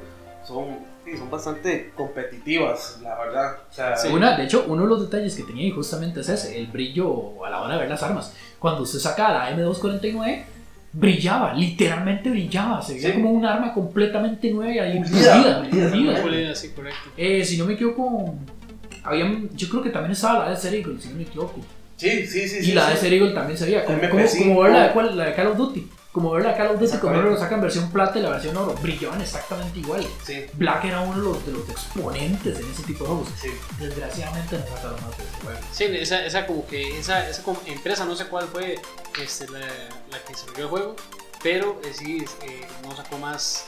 son, 0.46 0.80
sí, 1.06 1.18
son 1.18 1.30
bastante 1.30 1.92
competitivas, 1.96 3.00
la 3.02 3.18
verdad. 3.18 3.58
O 3.70 3.74
sea, 3.74 3.96
Sí. 3.98 4.08
Una, 4.10 4.38
de 4.38 4.44
hecho, 4.46 4.66
uno 4.68 4.84
de 4.84 4.90
los 4.90 5.02
detalles 5.10 5.36
que 5.36 5.44
tenía 5.44 5.66
y 5.68 5.72
justamente 5.72 6.22
es 6.22 6.30
ese, 6.30 6.58
el 6.60 6.68
brillo 6.68 7.46
a 7.46 7.50
la 7.50 7.62
hora 7.62 7.74
de 7.76 7.80
ver 7.82 7.90
las 7.90 8.04
armas. 8.04 8.34
Cuando 8.60 8.84
usted 8.84 9.00
saca 9.00 9.32
la 9.32 9.52
M249, 9.56 10.44
brillaba, 10.94 11.54
literalmente 11.54 12.30
brillaba, 12.30 12.82
se 12.82 12.94
veía 12.94 13.08
Sí. 13.10 13.14
como 13.14 13.32
un 13.32 13.46
arma 13.46 13.74
completamente 13.74 14.52
nueva 14.52 14.72
y 14.74 14.80
ahí 14.80 15.00
Pulida, 15.02 16.56
sí, 16.56 16.70
correcto. 16.70 17.10
Eh, 17.18 17.44
si 17.44 17.58
no 17.58 17.66
me 17.66 17.74
equivoco, 17.74 18.36
habían, 19.04 19.50
yo 19.56 19.70
creo 19.70 19.82
que 19.82 19.90
también 19.90 20.12
estaba 20.12 20.46
la 20.46 20.52
de 20.52 20.58
Ser 20.58 20.76
Eagle, 20.76 21.00
si 21.02 21.10
no 21.10 21.16
me 21.16 21.24
equivoco. 21.24 21.60
sí, 21.98 22.26
sí, 22.28 22.48
sí. 22.48 22.58
y 22.60 22.64
sí, 22.66 22.72
la 22.74 22.90
de. 22.90 22.98
Ser 22.98 23.12
Eagle 23.14 23.32
también 23.32 23.58
se 23.58 23.66
veía, 23.66 23.84
como, 23.86 24.00
como, 24.00 24.24
MP5. 24.24 24.38
como 24.40 24.62
ver 24.62 24.72
la 24.72 24.88
de, 24.94 25.16
la 25.16 25.26
de 25.26 25.34
Call 25.34 25.48
of 25.48 25.58
Duty. 25.58 25.88
Como 26.14 26.30
ver 26.32 26.44
la 26.44 26.52
de 26.52 26.58
Call 26.58 26.68
of 26.68 26.80
Duty, 26.80 26.98
como 27.00 27.14
Exactamente. 27.14 27.30
lo 27.32 27.38
sacan 27.38 27.62
versión 27.62 27.92
plata 27.92 28.20
y 28.20 28.22
la 28.22 28.30
versión 28.30 28.56
oro, 28.56 28.76
brillaban 28.76 29.20
exactamente 29.20 29.80
igual. 29.80 30.08
Sí, 30.24 30.46
Black 30.54 30.86
era 30.86 31.02
uno 31.02 31.18
de 31.18 31.24
los, 31.24 31.46
de 31.46 31.52
los 31.54 31.68
exponentes 31.70 32.60
en 32.60 32.72
ese 32.72 32.84
tipo 32.84 33.04
de 33.04 33.10
juegos. 33.10 33.30
sí. 33.42 33.50
Desgraciadamente 33.80 34.60
no 34.60 34.68
sacaron 34.68 35.02
más 35.02 35.18
de 35.18 35.24
ese 35.24 35.34
juego. 35.44 35.60
Sí, 35.72 35.84
esa, 35.86 36.26
esa 36.26 36.46
como 36.46 36.68
que, 36.68 37.00
esa, 37.00 37.28
esa 37.28 37.42
como 37.44 37.60
empresa, 37.66 38.06
no 38.06 38.16
sé 38.16 38.26
cuál 38.28 38.48
fue 38.48 38.80
este, 39.22 39.48
la, 39.50 39.60
la 39.60 40.20
que 40.26 40.34
desarrolló 40.34 40.64
el 40.64 40.70
juego, 40.70 40.96
pero 41.42 41.82
eh, 41.84 41.92
sí, 41.94 42.24
eh, 42.44 42.68
no 42.88 42.96
sacó 42.96 43.18
más. 43.18 43.66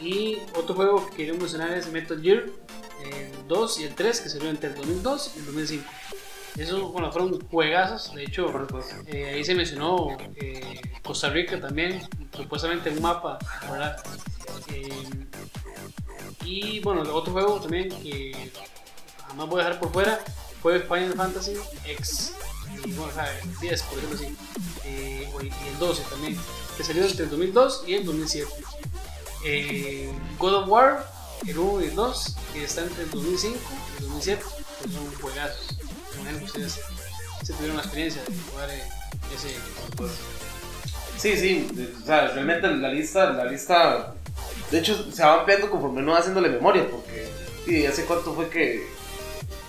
Y 0.00 0.38
otro 0.56 0.74
juego 0.74 1.10
que 1.10 1.16
quería 1.16 1.34
mencionar 1.34 1.70
es 1.72 1.86
Metal 1.92 2.20
Gear 2.20 2.44
eh, 3.04 3.30
2 3.46 3.80
y 3.80 3.84
el 3.84 3.94
3, 3.94 4.20
que 4.22 4.28
salió 4.30 4.48
entre 4.48 4.70
el 4.70 4.74
2002 4.76 5.32
y 5.36 5.38
el 5.40 5.46
2005. 5.46 5.90
Esos 6.56 6.92
bueno, 6.92 7.10
fueron 7.10 7.40
juegazos, 7.48 8.14
de 8.14 8.24
hecho, 8.24 8.52
eh, 9.08 9.32
ahí 9.34 9.44
se 9.44 9.54
mencionó 9.56 10.16
eh, 10.36 10.80
Costa 11.02 11.28
Rica 11.30 11.60
también, 11.60 12.00
supuestamente 12.32 12.90
en 12.90 12.96
un 12.96 13.02
mapa, 13.02 13.38
¿verdad? 13.68 13.96
Eh, 14.68 14.88
y 16.44 16.80
bueno, 16.80 17.02
el 17.02 17.10
otro 17.10 17.32
juego 17.32 17.60
también 17.60 17.88
que 17.88 18.50
jamás 19.26 19.48
voy 19.48 19.60
a 19.60 19.64
dejar 19.64 19.80
por 19.80 19.92
fuera 19.92 20.20
fue 20.62 20.80
Final 20.80 21.14
Fantasy 21.14 21.56
X. 21.86 22.32
Y 22.84 22.92
bueno, 22.92 23.10
o 23.10 23.14
sea, 23.14 23.40
el 23.40 23.58
10, 23.58 23.82
por 23.82 23.98
ejemplo, 23.98 24.18
sí. 24.18 24.36
Eh, 24.84 25.28
y 25.42 25.68
el 25.68 25.78
12 25.78 26.02
también, 26.08 26.36
que 26.76 26.84
salió 26.84 27.04
entre 27.04 27.24
el 27.24 27.30
2002 27.30 27.84
y 27.86 27.94
el 27.94 28.04
2007. 28.04 28.50
Eh, 29.44 30.12
God 30.38 30.54
of 30.54 30.68
War, 30.68 31.10
el 31.46 31.58
1 31.58 31.82
y 31.82 31.84
el 31.86 31.94
2, 31.94 32.36
que 32.52 32.64
está 32.64 32.82
entre 32.82 33.04
el 33.04 33.10
2005 33.10 33.58
y 33.58 34.02
el 34.02 34.08
2007, 34.08 34.44
que 34.82 34.90
son 34.90 35.14
juegazos. 35.20 35.78
Que 36.28 36.44
ustedes 36.44 36.80
se 37.44 37.52
tuvieron 37.52 37.76
la 37.76 37.82
experiencia 37.82 38.22
de 38.22 38.34
jugar 38.50 38.70
eh, 38.70 38.82
ese. 39.34 39.54
Sí, 41.18 41.36
sí, 41.36 41.68
de- 41.72 41.94
o 42.02 42.06
sea, 42.06 42.28
realmente 42.28 42.66
la 42.68 42.88
lista, 42.88 43.30
la 43.32 43.44
lista, 43.44 44.14
de 44.70 44.78
hecho 44.78 45.10
se 45.12 45.22
va 45.22 45.40
ampliando 45.40 45.70
conforme 45.70 46.00
uno 46.02 46.12
va 46.12 46.18
haciéndole 46.18 46.48
memoria, 46.48 46.86
porque, 46.90 47.28
sí, 47.66 47.86
hace 47.86 48.04
cuánto 48.04 48.34
fue 48.34 48.48
que, 48.48 48.86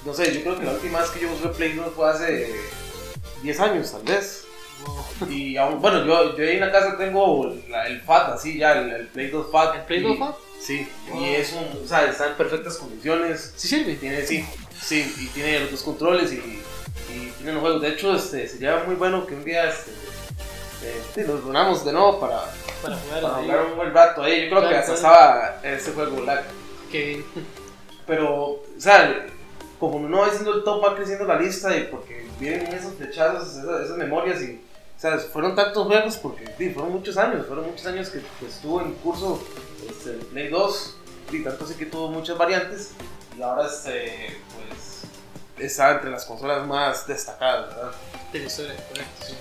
no 0.06 0.13
sé, 0.13 0.34
yo 0.34 0.41
creo 0.41 0.60
que 0.60 0.65
la 0.65 0.72
última 0.74 1.00
vez 1.02 1.10
que 1.12 1.22
yo 1.22 1.30
jugué 1.30 1.50
Play 1.50 1.74
2 1.74 1.94
fue 1.96 2.10
hace 2.10 2.56
10 3.44 3.60
años, 3.60 3.91
tal 3.91 4.04
vez, 4.04 4.46
wow. 5.20 5.30
y 5.30 5.56
aún, 5.58 5.80
bueno, 5.82 6.04
yo, 6.06 6.36
yo 6.36 6.44
ahí 6.44 6.56
en 6.56 6.60
la 6.62 6.72
casa 6.72 6.98
tengo 6.98 7.54
la- 7.70 7.88
el 7.88 8.02
FAT, 8.02 8.34
así 8.34 8.58
ya, 8.58 8.74
el, 8.74 8.89
el 8.91 9.08
Play 9.08 9.30
2 9.30 9.48
FAT. 9.52 9.76
¿El 9.76 9.82
Play 9.84 10.00
y- 10.00 10.04
2 10.04 10.18
Fat? 10.20 10.36
Sí, 10.60 10.88
y 11.20 11.26
es 11.36 11.54
un, 11.54 11.84
o 11.84 11.88
sea, 11.88 12.06
está 12.10 12.28
en 12.30 12.36
perfectas 12.36 12.78
condiciones. 12.78 13.54
Sí 13.56 13.68
sirve. 13.68 13.96
Tiene, 13.96 14.26
sí, 14.26 14.44
sí, 14.86 15.15
y 15.19 15.28
tiene 15.28 15.60
los 15.62 15.71
dos 15.71 15.84
controles 15.84 16.32
y, 16.32 16.38
y 16.38 17.32
tiene 17.38 17.54
los 17.54 17.62
juegos. 17.62 17.82
De 17.82 17.89
hecho, 17.89 18.15
este, 18.15 18.48
sería 18.48 18.84
muy 18.86 18.95
bueno 18.95 19.26
que 19.26 19.36
un 19.36 19.43
día 19.43 19.69
este, 19.69 19.91
este, 20.84 21.26
los 21.26 21.43
donamos 21.43 21.84
de 21.84 21.93
nuevo 21.93 22.19
para, 22.19 22.43
Para 22.82 22.98
jugar 22.98 23.21
para 23.21 23.34
jugar 23.36 23.65
un 23.65 23.76
buen 23.78 23.93
rato 23.93 24.24
ahí. 24.24 24.43
Yo 24.43 24.58
creo 24.58 24.69
que 24.69 24.76
hasta 24.76 24.93
estaba 24.93 25.60
ese 25.63 25.91
juego 25.91 26.21
Black. 26.21 26.43
Que 26.91 27.24
Pero, 28.06 28.43
o 28.43 28.63
sea, 28.78 29.28
como 29.80 29.98
uno 29.98 30.19
va 30.19 30.26
diciendo 30.26 30.54
el 30.54 30.63
top, 30.63 30.84
va 30.84 30.95
creciendo 30.95 31.26
la 31.26 31.39
lista 31.39 31.76
y 31.76 31.86
porque 31.86 32.28
vienen 32.39 32.67
esos 32.74 32.93
flechazos, 32.93 33.58
esas, 33.58 33.82
esas 33.82 33.98
memorias 33.98 34.41
y, 34.41 34.62
o 34.95 35.00
sea, 35.00 35.17
fueron 35.17 35.56
tantos 35.56 35.88
juegos 35.88 36.17
porque 36.17 36.45
sí, 36.58 36.69
fueron 36.69 36.91
muchos 36.91 37.17
años, 37.17 37.48
fueron 37.48 37.65
muchos 37.65 37.86
años 37.88 38.10
que, 38.10 38.19
que 38.39 38.45
estuvo 38.45 38.82
en 38.82 38.93
curso 38.95 39.41
este, 39.89 40.12
el 40.12 40.17
Play 40.17 40.50
2 40.50 40.98
y 41.32 41.43
tanto 41.43 41.65
así 41.65 41.74
que 41.74 41.88
tuvo 41.88 42.10
muchas 42.10 42.38
variantes 42.38 42.91
y 43.38 43.41
ahora 43.41 43.67
este, 43.67 44.38
pues 44.56 45.04
está 45.58 45.91
entre 45.93 46.12
las 46.12 46.26
consolas 46.26 46.65
más 46.67 47.08
destacadas, 47.08 47.67
¿verdad? 47.67 47.91
de 48.32 48.39
la 48.39 48.45
historia, 48.45 48.76
correcto. 48.89 49.26
sí. 49.28 49.34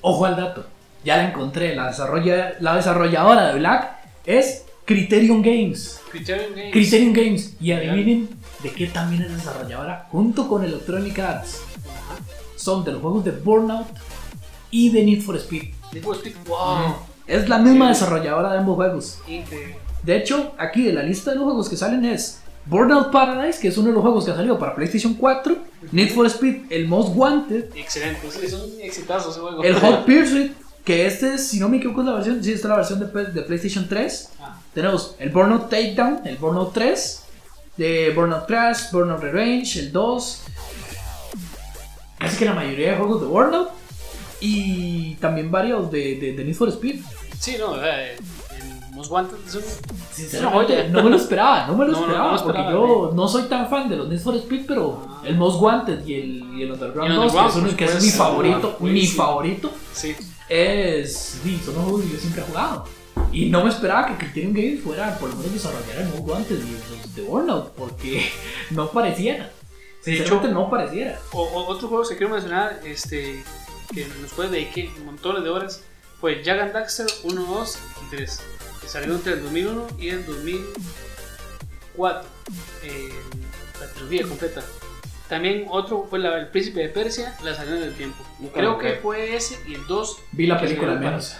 Ojo 0.00 0.26
al 0.26 0.36
dato. 0.36 0.66
Ya 1.02 1.16
la 1.16 1.28
encontré. 1.28 1.74
La, 1.74 1.86
desarrolla, 1.88 2.56
la 2.60 2.76
desarrolladora 2.76 3.48
de 3.48 3.58
Black 3.58 3.96
es 4.26 4.64
Criterion 4.84 5.42
Games. 5.42 6.00
Criterion 6.10 6.54
Games. 6.54 6.72
Criterion 6.72 7.12
Games. 7.12 7.54
Y 7.60 7.72
adivinen 7.72 8.28
de 8.62 8.72
qué 8.72 8.86
también 8.86 9.22
es 9.22 9.34
desarrolladora 9.34 10.06
junto 10.10 10.48
con 10.48 10.64
Electronic 10.64 11.18
Arts. 11.18 11.62
Ajá. 11.86 12.20
Son 12.56 12.84
de 12.84 12.92
los 12.92 13.00
juegos 13.00 13.24
de 13.24 13.30
Burnout 13.30 13.86
y 14.70 14.90
de 14.90 15.04
Need 15.04 15.22
for 15.22 15.36
Speed. 15.36 15.74
Need 15.92 16.02
for 16.02 16.16
Speed. 16.16 16.34
Wow. 16.46 16.96
Es 17.26 17.48
la 17.48 17.58
misma 17.58 17.88
desarrolladora 17.88 18.52
de 18.52 18.58
ambos 18.58 18.76
juegos. 18.76 19.18
Increíble. 19.26 19.78
De 20.02 20.16
hecho, 20.18 20.52
aquí 20.58 20.82
de 20.82 20.92
la 20.92 21.02
lista 21.02 21.30
de 21.30 21.36
los 21.36 21.44
juegos 21.44 21.70
que 21.70 21.78
salen 21.78 22.04
es 22.04 22.42
Burnout 22.66 23.10
Paradise, 23.10 23.60
que 23.60 23.68
es 23.68 23.76
uno 23.76 23.88
de 23.88 23.94
los 23.94 24.02
juegos 24.02 24.24
que 24.24 24.30
ha 24.30 24.36
salido 24.36 24.58
para 24.58 24.74
PlayStation 24.74 25.14
4, 25.14 25.56
Need 25.92 26.10
for 26.14 26.26
Speed, 26.26 26.62
el 26.70 26.88
Most 26.88 27.14
Wanted, 27.14 27.76
Excelente. 27.76 28.26
Es 28.26 28.52
un 28.54 28.80
exitazo 28.80 29.30
ese 29.30 29.40
juego. 29.40 29.62
el 29.62 29.74
Hot 29.80 30.06
Pursuit, 30.06 30.52
que 30.84 31.06
este, 31.06 31.38
si 31.38 31.60
no 31.60 31.68
me 31.68 31.76
equivoco, 31.76 32.00
es 32.00 32.06
la 32.06 32.14
versión, 32.14 32.42
sí, 32.42 32.52
esta 32.52 32.68
es 32.68 32.70
la 32.70 32.76
versión 32.76 33.00
de, 33.00 33.42
PlayStation 33.42 33.86
3. 33.88 34.30
Ah, 34.40 34.58
Tenemos 34.72 35.14
el 35.18 35.30
Burnout 35.30 35.68
Takedown, 35.68 36.20
el 36.24 36.36
Burnout 36.36 36.72
3, 36.72 37.24
de 37.76 38.12
Burnout 38.14 38.46
Crash, 38.46 38.90
Burnout 38.92 39.20
Revenge, 39.20 39.78
el 39.78 39.92
2. 39.92 40.42
Casi 42.18 42.36
que 42.38 42.44
la 42.46 42.54
mayoría 42.54 42.92
de 42.92 42.96
juegos 42.96 43.20
de 43.20 43.26
Burnout. 43.26 43.68
Y 44.40 45.14
también 45.16 45.50
varios 45.50 45.90
de, 45.90 46.16
de, 46.16 46.32
de 46.32 46.44
Need 46.44 46.54
for 46.54 46.68
Speed. 46.68 47.00
Sí, 47.38 47.56
no, 47.58 47.72
o 47.72 47.76
sea, 49.02 49.02
el 49.02 49.10
Most 49.10 49.10
Wanted 49.10 49.36
es 49.46 49.54
un. 49.56 49.62
Sinceramente, 50.12 50.88
no 50.90 51.02
me 51.02 51.10
lo 51.10 51.16
esperaba, 51.16 51.66
no 51.66 51.76
me 51.76 51.84
lo 51.86 51.92
No, 51.92 51.98
no, 51.98 52.04
esperaba, 52.06 52.26
no 52.30 52.36
lo 52.36 52.42
porque 52.44 52.60
esperaba, 52.60 52.86
yo 52.86 53.12
no 53.14 53.28
soy 53.28 53.42
tan 53.44 53.68
fan 53.68 53.88
de 53.88 53.96
los 53.96 54.08
Need 54.08 54.20
for 54.20 54.34
Speed, 54.36 54.64
pero 54.66 55.02
Ah. 55.08 55.22
el 55.24 55.36
Most 55.36 55.60
Wanted 55.60 56.06
y 56.06 56.14
el, 56.14 56.58
y 56.58 56.62
el 56.62 56.72
Underground 56.72 57.10
Y 57.10 57.12
el 57.12 57.16
2, 57.16 57.32
que, 57.32 57.38
Underground, 57.38 57.52
son- 57.52 57.64
por 57.64 57.76
que 57.76 57.84
es 57.84 58.02
mi 58.04 58.10
favorito, 58.10 58.68
mi 58.78 58.90
buenísimo. 58.90 59.24
favorito, 59.24 59.70
Sí. 59.92 60.16
es, 60.48 61.38
sí, 61.42 61.60
son 61.64 61.74
los 61.74 61.84
juegos 61.84 62.02
que 62.02 62.08
yo 62.12 62.18
siempre 62.18 62.42
he 62.42 62.44
jugado. 62.46 62.84
Y 63.32 63.46
no 63.46 63.64
me 63.64 63.70
esperaba 63.70 64.06
que 64.06 64.16
Criterion 64.16 64.52
Games 64.52 64.80
fuera 64.84 65.18
por 65.18 65.28
lo 65.30 65.36
menos 65.36 65.52
desarrollar 65.52 65.96
el 66.02 66.08
Most 66.08 66.28
Wanted 66.28 66.56
y 66.56 66.70
los 66.70 67.14
de 67.16 67.22
Burnout, 67.22 67.70
porque 67.72 68.30
no 68.70 68.88
pareciera. 68.90 69.50
De 70.04 70.12
Sinceramente 70.16 70.48
hecho- 70.48 70.54
no 70.60 70.70
pareciera. 70.70 71.18
O, 71.32 71.42
o- 71.42 71.66
otro 71.68 71.88
juego 71.88 72.06
que 72.08 72.16
quiero 72.16 72.32
mencionar, 72.32 72.80
este, 72.84 73.42
que 73.92 74.06
nos 74.20 74.32
puede 74.32 74.50
dedicar 74.50 74.84
montones 75.04 75.42
de 75.42 75.50
horas, 75.50 75.82
fue 76.20 76.42
Jack 76.44 76.60
and 76.60 76.72
Daxter 76.72 77.06
1, 77.24 77.42
2 77.44 77.78
y 78.06 78.16
3. 78.16 78.40
Que 78.84 78.88
salió 78.90 79.14
entre 79.14 79.32
el 79.34 79.42
2001 79.42 79.86
y 79.98 80.08
el 80.10 80.26
2004. 80.26 82.28
eh, 82.84 83.08
la 83.80 83.86
trilogía 83.92 84.26
completa. 84.28 84.62
También 85.28 85.66
otro 85.70 86.06
fue 86.08 86.18
la- 86.18 86.38
El 86.38 86.48
Príncipe 86.48 86.80
de 86.80 86.88
Persia, 86.90 87.34
La 87.42 87.54
Salida 87.54 87.76
del 87.76 87.94
Tiempo. 87.94 88.22
Nunca 88.38 88.54
Creo 88.54 88.78
que 88.78 88.92
fue 89.02 89.34
ese 89.34 89.58
y 89.66 89.74
el 89.74 89.86
2. 89.86 90.18
Vi 90.32 90.46
la 90.46 90.58
que 90.60 90.66
película 90.66 90.94
menos. 90.96 91.34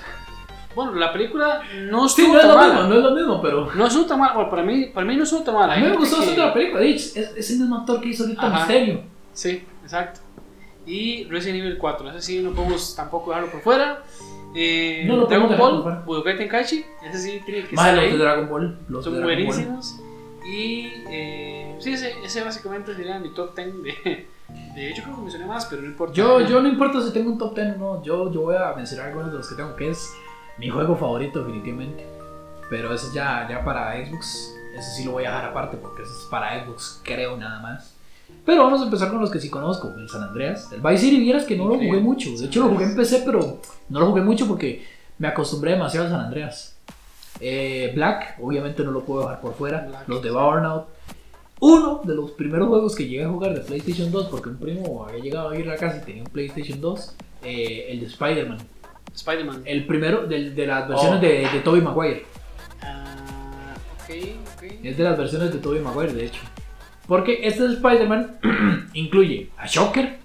Bueno, 0.75 0.95
la 0.95 1.13
película 1.13 1.63
no 1.83 2.09
Sí, 2.09 2.23
estuvo 2.23 2.35
no 2.35 2.41
es 2.41 2.47
tan 2.47 2.51
lo 2.51 2.57
mala. 2.57 2.73
mismo, 2.75 2.89
no 2.89 2.95
es 2.97 3.03
lo 3.05 3.11
mismo, 3.13 3.43
pero... 3.43 3.73
No 3.75 3.87
estuvo 3.87 4.07
tan 4.07 4.19
mala. 4.19 4.33
Bueno, 4.35 4.51
para 4.51 4.63
mí, 4.63 4.87
para 4.87 5.07
mí 5.07 5.17
no 5.17 5.23
estuvo 5.23 5.43
tan 5.45 5.55
mala. 5.55 5.75
A 5.75 5.77
mí 5.77 5.83
me 5.85 5.97
gustó 5.97 6.17
que- 6.17 6.21
bastante 6.23 6.41
la 6.41 6.53
película, 6.55 6.83
es, 6.83 7.15
es 7.17 7.51
el 7.51 7.59
mismo 7.61 7.77
actor 7.77 8.01
que 8.01 8.09
hizo 8.09 8.25
ahorita 8.25 8.47
Ajá. 8.47 8.59
Misterio. 8.61 9.03
Sí, 9.35 9.65
exacto. 9.85 10.21
Y 10.87 11.25
Resident 11.25 11.61
Evil 11.61 11.79
4, 11.79 12.11
ese 12.11 12.23
sí 12.23 12.43
no 12.43 12.51
podemos 12.53 12.97
tampoco 12.97 13.31
dejarlo 13.31 13.53
por 13.53 13.61
fuera. 13.61 14.03
Eh, 14.55 15.05
No 15.07 15.17
lo 15.17 15.27
Dragon 15.27 15.57
Ball. 15.59 16.03
Budokai 16.05 16.37
Tenkaichi, 16.37 16.85
ese 17.05 17.19
sí 17.19 17.43
tiene 17.45 17.67
que 17.67 17.75
Más 17.77 17.87
estar 17.89 18.03
los 18.05 18.13
de 18.13 18.19
Dragon 18.19 18.49
Ball. 18.49 18.79
Los 18.89 19.05
Son 19.05 19.15
de 19.15 19.21
Dragon 19.21 19.37
Ball. 19.37 19.47
buenísimos. 19.47 20.01
Y 20.47 20.93
eh, 21.09 21.77
sí, 21.81 21.93
ese, 21.95 22.13
ese 22.23 22.45
básicamente 22.45 22.95
sería 22.95 23.19
mi 23.19 23.31
top 23.31 23.57
10 23.57 23.83
de, 23.83 24.27
de 24.75 24.91
hecho 24.91 25.03
creo 25.03 25.17
que 25.17 25.23
mencioné 25.23 25.47
más, 25.47 25.67
pero 25.67 25.83
no 25.83 25.89
importa. 25.89 26.15
Yo, 26.15 26.41
yo 26.43 26.61
no 26.61 26.69
importa 26.69 27.01
si 27.01 27.13
tengo 27.13 27.31
un 27.33 27.39
top 27.39 27.55
10 27.55 27.77
o 27.77 27.79
no, 27.79 28.03
yo, 28.03 28.31
yo 28.33 28.43
voy 28.43 28.57
a 28.57 28.75
mencionar 28.75 29.09
algunos 29.09 29.33
de 29.33 29.39
los 29.39 29.49
que 29.49 29.55
tengo, 29.57 29.75
que 29.75 29.89
es 29.91 30.13
mi 30.59 30.69
juego 30.69 30.95
favorito 30.97 31.41
definitivamente. 31.41 32.07
Pero 32.71 32.93
ese 32.95 33.13
ya, 33.15 33.47
ya 33.49 33.65
para 33.65 33.95
Xbox, 34.05 34.55
ese 34.77 34.91
sí 34.97 35.05
lo 35.05 35.13
voy 35.13 35.25
a 35.25 35.31
dejar 35.31 35.47
aparte 35.47 35.77
porque 35.79 36.03
ese 36.03 36.13
es 36.13 36.27
para 36.31 36.65
Xbox, 36.65 37.01
creo 37.05 37.37
nada 37.37 37.61
más. 37.61 37.94
Pero 38.45 38.65
vamos 38.65 38.81
a 38.83 38.85
empezar 38.85 39.11
con 39.11 39.21
los 39.21 39.31
que 39.31 39.41
sí 39.41 39.49
conozco, 39.49 39.95
el 39.97 40.09
San 40.09 40.23
Andreas. 40.23 40.71
El 40.73 40.81
Vice 40.81 40.99
City, 40.99 41.19
vieras 41.21 41.45
que 41.45 41.57
no 41.57 41.67
lo 41.67 41.75
jugué 41.77 41.99
mucho. 42.01 42.31
De 42.37 42.47
hecho 42.47 42.61
lo 42.65 42.69
jugué 42.69 42.85
en 42.85 42.97
PC, 42.97 43.23
pero 43.25 43.61
no 43.89 44.01
lo 44.01 44.07
jugué 44.07 44.21
mucho 44.23 44.47
porque 44.47 44.85
me 45.19 45.29
acostumbré 45.29 45.73
demasiado 45.73 46.07
al 46.07 46.13
San 46.13 46.21
Andreas. 46.21 46.77
Eh, 47.41 47.91
Black, 47.95 48.37
obviamente 48.41 48.85
no 48.85 48.91
lo 48.91 49.01
puedo 49.05 49.23
dejar 49.23 49.41
por 49.41 49.55
fuera. 49.55 49.87
Black, 49.89 50.09
los 50.09 50.23
de. 50.23 50.31
Burnout. 50.31 50.85
Uno 51.61 52.03
de 52.05 52.15
los 52.15 52.33
primeros 52.33 52.69
juegos 52.69 52.95
que 52.95 53.07
llegué 53.09 53.25
a 53.25 53.29
jugar 53.29 53.55
de 53.55 53.61
PlayStation 53.61 54.11
2, 54.11 54.27
porque 54.27 54.51
un 54.51 54.57
primo 54.59 55.07
había 55.09 55.23
llegado 55.23 55.49
a 55.51 55.59
ir 55.59 55.67
a 55.69 55.73
la 55.73 55.79
casa 55.79 55.99
y 56.03 56.05
tenía 56.05 56.23
un 56.23 56.29
PlayStation 56.29 56.81
2, 56.81 57.15
eh, 57.45 57.87
el 57.91 58.01
de 58.01 58.07
Spider-Man. 58.07 58.59
Spider-Man. 59.15 59.63
El 59.65 59.87
primero 59.87 60.27
de, 60.27 60.39
las 60.67 60.89
versiones 60.89 61.19
Oh. 61.19 61.23
de, 61.23 61.49
de 61.51 61.61
Tobey 61.63 61.81
Maguire. 61.81 62.27
Ah, 62.83 63.75
ok, 64.05 64.15
ok. 64.57 64.63
Es 64.83 64.97
de 64.99 65.05
las 65.05 65.17
versiones 65.17 65.53
de 65.53 65.59
Tobey 65.59 65.81
Maguire, 65.81 66.13
de 66.13 66.27
hecho. 66.27 66.41
Porque 67.07 67.47
este 67.47 67.63
de 67.69 67.75
Spider-Man 67.75 68.39
incluye 68.95 69.51
a 69.57 69.67
Shocker, 69.67 70.19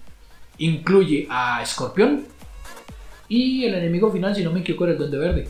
incluye 0.58 1.28
a 1.30 1.62
Escorpión 1.62 2.26
y 3.28 3.66
el 3.66 3.76
enemigo 3.76 4.12
final, 4.12 4.36
si 4.36 4.44
no 4.44 4.52
me 4.52 4.62
equivoco, 4.62 4.86
era 4.86 4.94
el 4.94 5.00
Duende 5.00 5.18
Verde. 5.18 5.50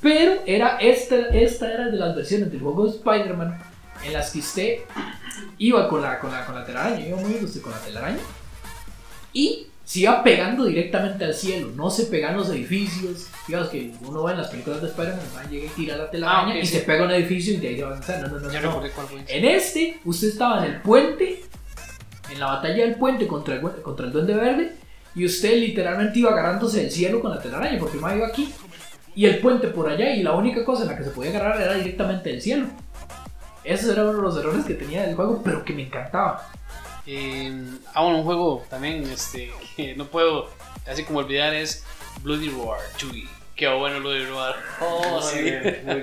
Pero 0.00 0.42
era 0.46 0.78
esta, 0.78 1.16
esta 1.28 1.72
era 1.72 1.86
de 1.86 1.98
las 1.98 2.14
versiones 2.16 2.50
del 2.50 2.60
juego 2.60 2.86
de 2.86 2.96
Spider-Man 2.96 3.58
en 4.04 4.12
las 4.12 4.30
que 4.30 4.38
usted 4.38 4.78
iba 5.58 5.88
con 5.88 6.00
la, 6.02 6.18
con 6.18 6.30
la, 6.30 6.46
con 6.46 6.54
la 6.54 6.64
telaraña, 6.64 7.06
iba 7.06 7.20
moviéndose 7.20 7.60
con 7.60 7.72
la 7.72 7.78
telaraña 7.78 8.20
y 9.32 9.66
se 9.90 9.98
iba 9.98 10.22
pegando 10.22 10.66
directamente 10.66 11.24
al 11.24 11.34
cielo, 11.34 11.72
no 11.74 11.90
se 11.90 12.04
pegan 12.04 12.36
los 12.36 12.48
edificios. 12.50 13.26
Digamos 13.48 13.70
que 13.70 13.92
uno 14.06 14.22
ve 14.22 14.30
en 14.30 14.38
las 14.38 14.46
películas 14.46 14.80
de 14.80 14.86
Spider-Man, 14.86 15.50
llega 15.50 15.66
y 15.66 15.68
tira 15.70 15.96
la 15.96 16.08
telaraña 16.08 16.52
Ah, 16.52 16.56
ok, 16.58 16.62
y 16.62 16.66
sí. 16.66 16.74
se 16.74 16.80
pega 16.82 17.06
un 17.06 17.10
edificio 17.10 17.54
y 17.54 17.56
de 17.56 17.68
ahí 17.70 17.76
se 17.76 17.82
va 17.82 17.88
a 17.88 17.92
avanzar. 17.94 18.22
No, 18.22 18.28
no, 18.28 18.38
no, 18.38 18.52
Ya 18.52 18.60
no. 18.60 18.80
En 19.26 19.44
este, 19.44 19.98
usted 20.04 20.28
estaba 20.28 20.64
en 20.64 20.74
el 20.74 20.80
puente, 20.80 21.42
en 22.32 22.38
la 22.38 22.46
batalla 22.46 22.84
del 22.84 22.94
puente 22.94 23.26
contra 23.26 23.56
el, 23.56 23.62
contra 23.82 24.06
el 24.06 24.12
Duende 24.12 24.34
Verde, 24.34 24.76
y 25.16 25.24
usted 25.24 25.56
literalmente 25.58 26.20
iba 26.20 26.30
agarrándose 26.30 26.82
del 26.82 26.92
cielo 26.92 27.20
con 27.20 27.32
la 27.32 27.42
telaraña, 27.42 27.76
porque 27.80 27.98
el 27.98 28.16
iba 28.16 28.28
aquí, 28.28 28.48
y 29.16 29.26
el 29.26 29.38
puente 29.40 29.66
por 29.66 29.88
allá, 29.88 30.14
y 30.14 30.22
la 30.22 30.34
única 30.36 30.64
cosa 30.64 30.82
en 30.82 30.90
la 30.90 30.96
que 30.96 31.02
se 31.02 31.10
podía 31.10 31.30
agarrar 31.32 31.60
era 31.60 31.74
directamente 31.74 32.30
del 32.30 32.40
cielo. 32.40 32.66
Esos 33.64 33.90
eran 33.90 34.06
uno 34.06 34.18
de 34.18 34.22
los 34.22 34.36
errores 34.36 34.64
que 34.64 34.74
tenía 34.74 35.02
del 35.02 35.16
juego, 35.16 35.42
pero 35.44 35.64
que 35.64 35.72
me 35.72 35.82
encantaba. 35.82 36.48
Eh, 37.12 37.52
ah, 37.92 38.02
bueno, 38.02 38.18
un 38.18 38.24
juego 38.24 38.64
también 38.70 39.02
este, 39.10 39.50
que 39.76 39.96
no 39.96 40.04
puedo 40.04 40.48
así 40.88 41.02
como 41.02 41.18
olvidar 41.18 41.52
es 41.52 41.84
Bloody 42.22 42.48
Roar 42.50 42.78
2. 43.02 43.12
Qué 43.56 43.66
bueno 43.66 43.98
Bloody 43.98 44.26
Roar. 44.26 44.54
Oh, 44.80 45.20
sí. 45.20 45.38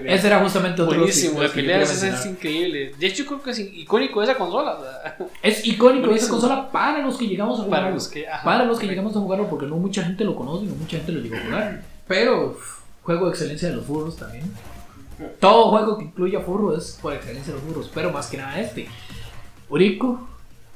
Ese 0.05 0.27
era 0.27 0.39
justamente 0.41 0.81
otro 0.81 0.97
Buenísimo, 0.97 1.39
quería 1.39 1.53
peleas 1.53 2.03
es, 2.03 2.25
increíble. 2.25 2.93
De 2.99 3.07
hecho, 3.07 3.25
creo 3.25 3.41
que 3.41 3.51
es 3.51 3.59
icónico 3.59 4.19
de 4.19 4.25
esa 4.25 4.37
consola. 4.37 5.15
Es 5.41 5.65
icónico 5.65 6.01
esa 6.01 6.07
Buenísimo. 6.07 6.31
consola 6.33 6.71
para 6.71 6.99
los 6.99 7.17
que 7.17 7.25
llegamos 7.25 7.57
a 7.61 7.63
jugarlo. 7.63 7.85
para 7.85 7.95
los 7.95 8.07
que. 8.09 8.27
ajá. 8.27 8.43
Para 8.43 8.65
los 8.65 8.77
que 8.77 8.87
llegamos 8.87 9.15
a 9.15 9.19
jugarlo, 9.19 9.49
porque 9.49 9.65
no 9.65 9.77
mucha 9.77 10.03
gente 10.03 10.25
lo 10.25 10.35
conoce, 10.35 10.65
no 10.65 10.75
mucha 10.75 10.97
gente 10.97 11.13
lo 11.13 11.21
llegó 11.21 11.37
a 11.37 11.39
jugar. 11.39 11.83
Pero, 12.05 12.59
juego 13.01 13.25
de 13.27 13.31
excelencia 13.31 13.69
de 13.69 13.75
los 13.77 13.85
furros 13.85 14.17
también. 14.17 14.43
Todo 15.39 15.69
juego 15.69 15.97
que 15.97 16.03
incluya 16.03 16.41
furro 16.41 16.77
es 16.77 16.99
por 17.01 17.13
excelencia 17.13 17.53
de 17.53 17.59
los 17.59 17.67
furros, 17.67 17.89
pero 17.93 18.11
más 18.11 18.27
que 18.27 18.37
nada 18.37 18.59
este. 18.59 18.89
Uriko, 19.69 20.27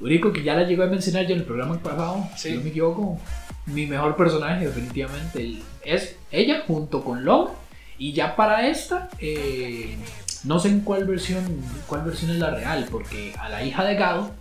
Uriko 0.02 0.34
que 0.34 0.44
ya 0.44 0.56
la 0.56 0.64
llegó 0.64 0.84
a 0.84 0.88
mencionar 0.88 1.26
yo 1.28 1.34
en 1.34 1.40
el 1.42 1.46
programa 1.46 1.78
pasado, 1.80 2.28
Sí. 2.36 2.50
si 2.50 2.58
no 2.58 2.64
me 2.64 2.70
equivoco, 2.70 3.20
mi 3.68 3.86
mejor 3.86 4.16
personaje 4.16 4.66
definitivamente 4.66 5.60
es 5.84 6.16
ella 6.32 6.64
junto 6.68 7.04
con 7.04 7.24
Long. 7.24 7.50
Y 7.98 8.14
ya 8.14 8.36
para 8.36 8.68
esta, 8.68 9.10
eh, 9.20 9.96
no 10.44 10.60
sé 10.60 10.70
en 10.70 10.80
cuál 10.82 11.06
versión, 11.06 11.44
cuál 11.86 12.02
versión 12.04 12.32
es 12.32 12.38
la 12.38 12.50
real, 12.50 12.88
porque 12.90 13.34
a 13.40 13.48
la 13.48 13.64
hija 13.64 13.84
de 13.84 13.94
Gado 13.96 14.32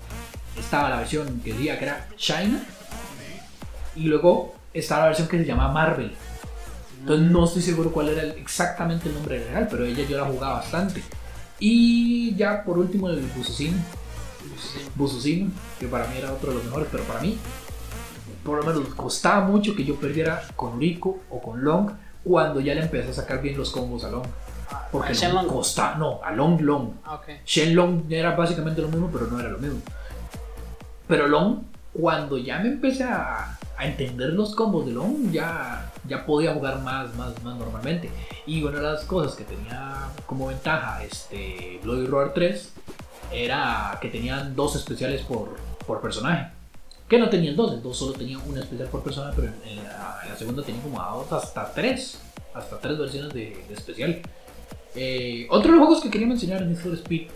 estaba 0.58 0.88
la 0.88 0.96
versión 0.96 1.40
que 1.44 1.52
decía 1.52 1.78
que 1.78 1.84
era 1.84 2.08
China 2.16 2.58
y 3.94 4.04
luego 4.04 4.54
estaba 4.72 5.02
la 5.02 5.06
versión 5.08 5.28
que 5.28 5.38
se 5.38 5.44
llama 5.44 5.70
Marvel. 5.70 6.12
Entonces 7.00 7.30
no 7.30 7.44
estoy 7.44 7.60
seguro 7.62 7.92
cuál 7.92 8.08
era 8.08 8.22
el- 8.22 8.30
exactamente 8.32 9.08
el 9.08 9.14
nombre 9.14 9.44
real, 9.44 9.68
pero 9.70 9.84
ella 9.84 10.04
yo 10.08 10.16
la 10.18 10.24
jugaba 10.24 10.54
bastante. 10.54 11.02
Y 11.58 12.34
ya 12.36 12.64
por 12.64 12.78
último 12.78 13.08
el 13.10 13.20
Bususino. 13.36 13.76
Bususino, 14.94 15.50
que 15.78 15.86
para 15.86 16.06
mí 16.08 16.16
era 16.18 16.32
otro 16.32 16.50
de 16.50 16.56
los 16.56 16.64
mejores, 16.64 16.88
pero 16.90 17.04
para 17.04 17.20
mí, 17.20 17.38
por 18.44 18.58
lo 18.58 18.64
menos, 18.64 18.94
costaba 18.94 19.46
mucho 19.46 19.74
que 19.74 19.84
yo 19.84 19.96
perdiera 19.96 20.42
con 20.56 20.80
Rico 20.80 21.18
o 21.30 21.40
con 21.40 21.62
Long 21.62 21.90
cuando 22.24 22.60
ya 22.60 22.74
le 22.74 22.82
empecé 22.82 23.10
a 23.10 23.14
sacar 23.14 23.40
bien 23.42 23.56
los 23.56 23.70
combos 23.70 24.04
a 24.04 24.10
Long. 24.10 24.26
Porque 24.92 25.10
¿A 25.10 25.12
Shenlong? 25.14 25.46
costaba, 25.46 25.96
no, 25.96 26.20
a 26.22 26.30
Long 26.32 26.60
Long. 26.60 26.90
Ah, 27.04 27.14
ok. 27.14 27.28
Shenlong 27.44 28.04
era 28.10 28.36
básicamente 28.36 28.80
lo 28.82 28.88
mismo, 28.88 29.10
pero 29.12 29.26
no 29.26 29.40
era 29.40 29.48
lo 29.48 29.58
mismo. 29.58 29.80
Pero 31.08 31.26
Long, 31.28 31.62
cuando 31.92 32.38
ya 32.38 32.60
me 32.60 32.68
empecé 32.68 33.04
a, 33.04 33.58
a 33.76 33.86
entender 33.86 34.30
los 34.30 34.54
combos 34.54 34.86
de 34.86 34.92
Long, 34.92 35.32
ya, 35.32 35.90
ya 36.06 36.24
podía 36.24 36.54
jugar 36.54 36.80
más, 36.82 37.14
más, 37.16 37.42
más 37.42 37.56
normalmente. 37.56 38.10
Y 38.46 38.62
una 38.62 38.76
de 38.76 38.82
las 38.82 39.04
cosas 39.04 39.34
que 39.34 39.44
tenía 39.44 40.08
como 40.26 40.46
ventaja 40.46 41.02
este 41.02 41.80
Bloody 41.82 42.06
Roar 42.06 42.32
3 42.32 42.72
era 43.32 43.98
que 44.00 44.08
tenían 44.08 44.54
dos 44.56 44.76
especiales 44.76 45.22
por, 45.22 45.56
por 45.86 46.00
personaje. 46.00 46.52
Que 47.08 47.18
no 47.18 47.28
tenían 47.28 47.56
dos, 47.56 47.82
dos 47.82 47.96
solo 47.96 48.12
tenía 48.12 48.38
una 48.38 48.60
especial 48.60 48.88
por 48.88 49.02
personaje, 49.02 49.32
pero 49.36 49.52
en, 49.64 49.76
la, 49.84 50.20
en 50.22 50.28
la 50.30 50.36
segunda 50.36 50.62
tenía 50.62 50.80
como 50.82 51.00
a 51.00 51.10
dos 51.10 51.32
hasta 51.32 51.72
tres. 51.72 52.20
Hasta 52.54 52.80
tres 52.80 52.98
versiones 52.98 53.32
de, 53.32 53.56
de 53.68 53.74
especial. 53.74 54.20
Eh, 54.94 55.46
otro 55.50 55.72
de 55.72 55.78
los 55.78 55.86
juegos 55.86 56.02
que 56.04 56.10
quería 56.10 56.26
mencionar 56.26 56.62
es 56.62 56.68
Need 56.68 56.78
for 56.78 56.94
Speed. 56.94 57.28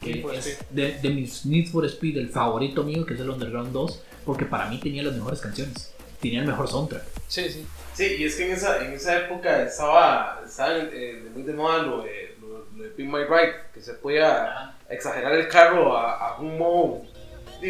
Que 0.00 0.14
Need 0.14 0.22
for 0.22 0.34
es 0.34 0.46
Speed. 0.46 0.66
de, 0.70 0.98
de 1.00 1.10
mis 1.10 1.46
Need 1.46 1.68
for 1.70 1.84
Speed, 1.86 2.16
el 2.18 2.28
favorito 2.30 2.82
mío, 2.82 3.04
que 3.04 3.14
es 3.14 3.20
el 3.20 3.28
Underground 3.30 3.72
2, 3.72 4.02
porque 4.24 4.44
para 4.46 4.68
mí 4.68 4.78
tenía 4.78 5.02
las 5.02 5.14
mejores 5.14 5.40
canciones. 5.40 5.92
Tenía 6.20 6.40
el 6.40 6.46
mejor 6.46 6.68
soundtrack. 6.68 7.02
Sí, 7.28 7.48
sí. 7.50 7.66
Sí, 7.94 8.16
y 8.18 8.24
es 8.24 8.36
que 8.36 8.46
en 8.46 8.52
esa, 8.52 8.84
en 8.84 8.92
esa 8.92 9.18
época 9.18 9.62
estaba, 9.62 10.40
estaba 10.44 10.78
eh, 10.78 11.28
muy 11.32 11.42
de 11.42 11.52
moda 11.52 11.82
lo 11.82 12.02
de, 12.02 12.36
lo, 12.40 12.66
lo 12.74 12.82
de 12.82 12.88
Pin 12.90 13.10
My 13.10 13.24
Ride, 13.24 13.54
que 13.72 13.80
se 13.80 13.94
podía 13.94 14.73
exagerar 14.88 15.32
el 15.34 15.48
carro 15.48 15.96
a, 15.96 16.28
a 16.28 16.38
un 16.38 16.58
modo 16.58 17.02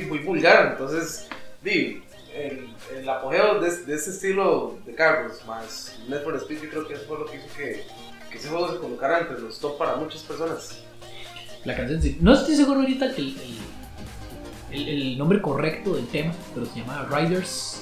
muy 0.08 0.18
vulgar. 0.18 0.68
Entonces, 0.72 1.28
di, 1.62 2.02
el, 2.34 2.68
el 2.96 3.08
apogeo 3.08 3.60
de, 3.60 3.70
de 3.84 3.94
ese 3.94 4.10
estilo 4.10 4.76
de 4.84 4.94
carros 4.94 5.44
más 5.46 5.96
Need 6.08 6.22
for 6.24 6.34
Speed, 6.36 6.62
yo 6.62 6.70
creo 6.70 6.88
que 6.88 6.94
eso 6.94 7.04
fue 7.06 7.18
lo 7.18 7.26
que 7.26 7.36
hizo 7.36 7.46
que, 7.56 7.84
que 8.30 8.38
ese 8.38 8.48
juego 8.48 8.72
se 8.72 8.78
colocara 8.78 9.20
entre 9.20 9.38
los 9.40 9.58
top 9.60 9.78
para 9.78 9.94
muchas 9.96 10.22
personas. 10.22 10.82
La 11.64 11.76
canción 11.76 12.02
sí. 12.02 12.18
No 12.20 12.34
estoy 12.34 12.56
seguro 12.56 12.80
ahorita 12.80 13.06
el, 13.06 13.36
el, 14.72 14.88
el- 14.88 14.88
el 15.12 15.18
nombre 15.18 15.40
correcto 15.40 15.94
del 15.94 16.06
tema, 16.08 16.32
pero 16.54 16.66
se 16.66 16.80
llama 16.80 17.06
Riders. 17.10 17.80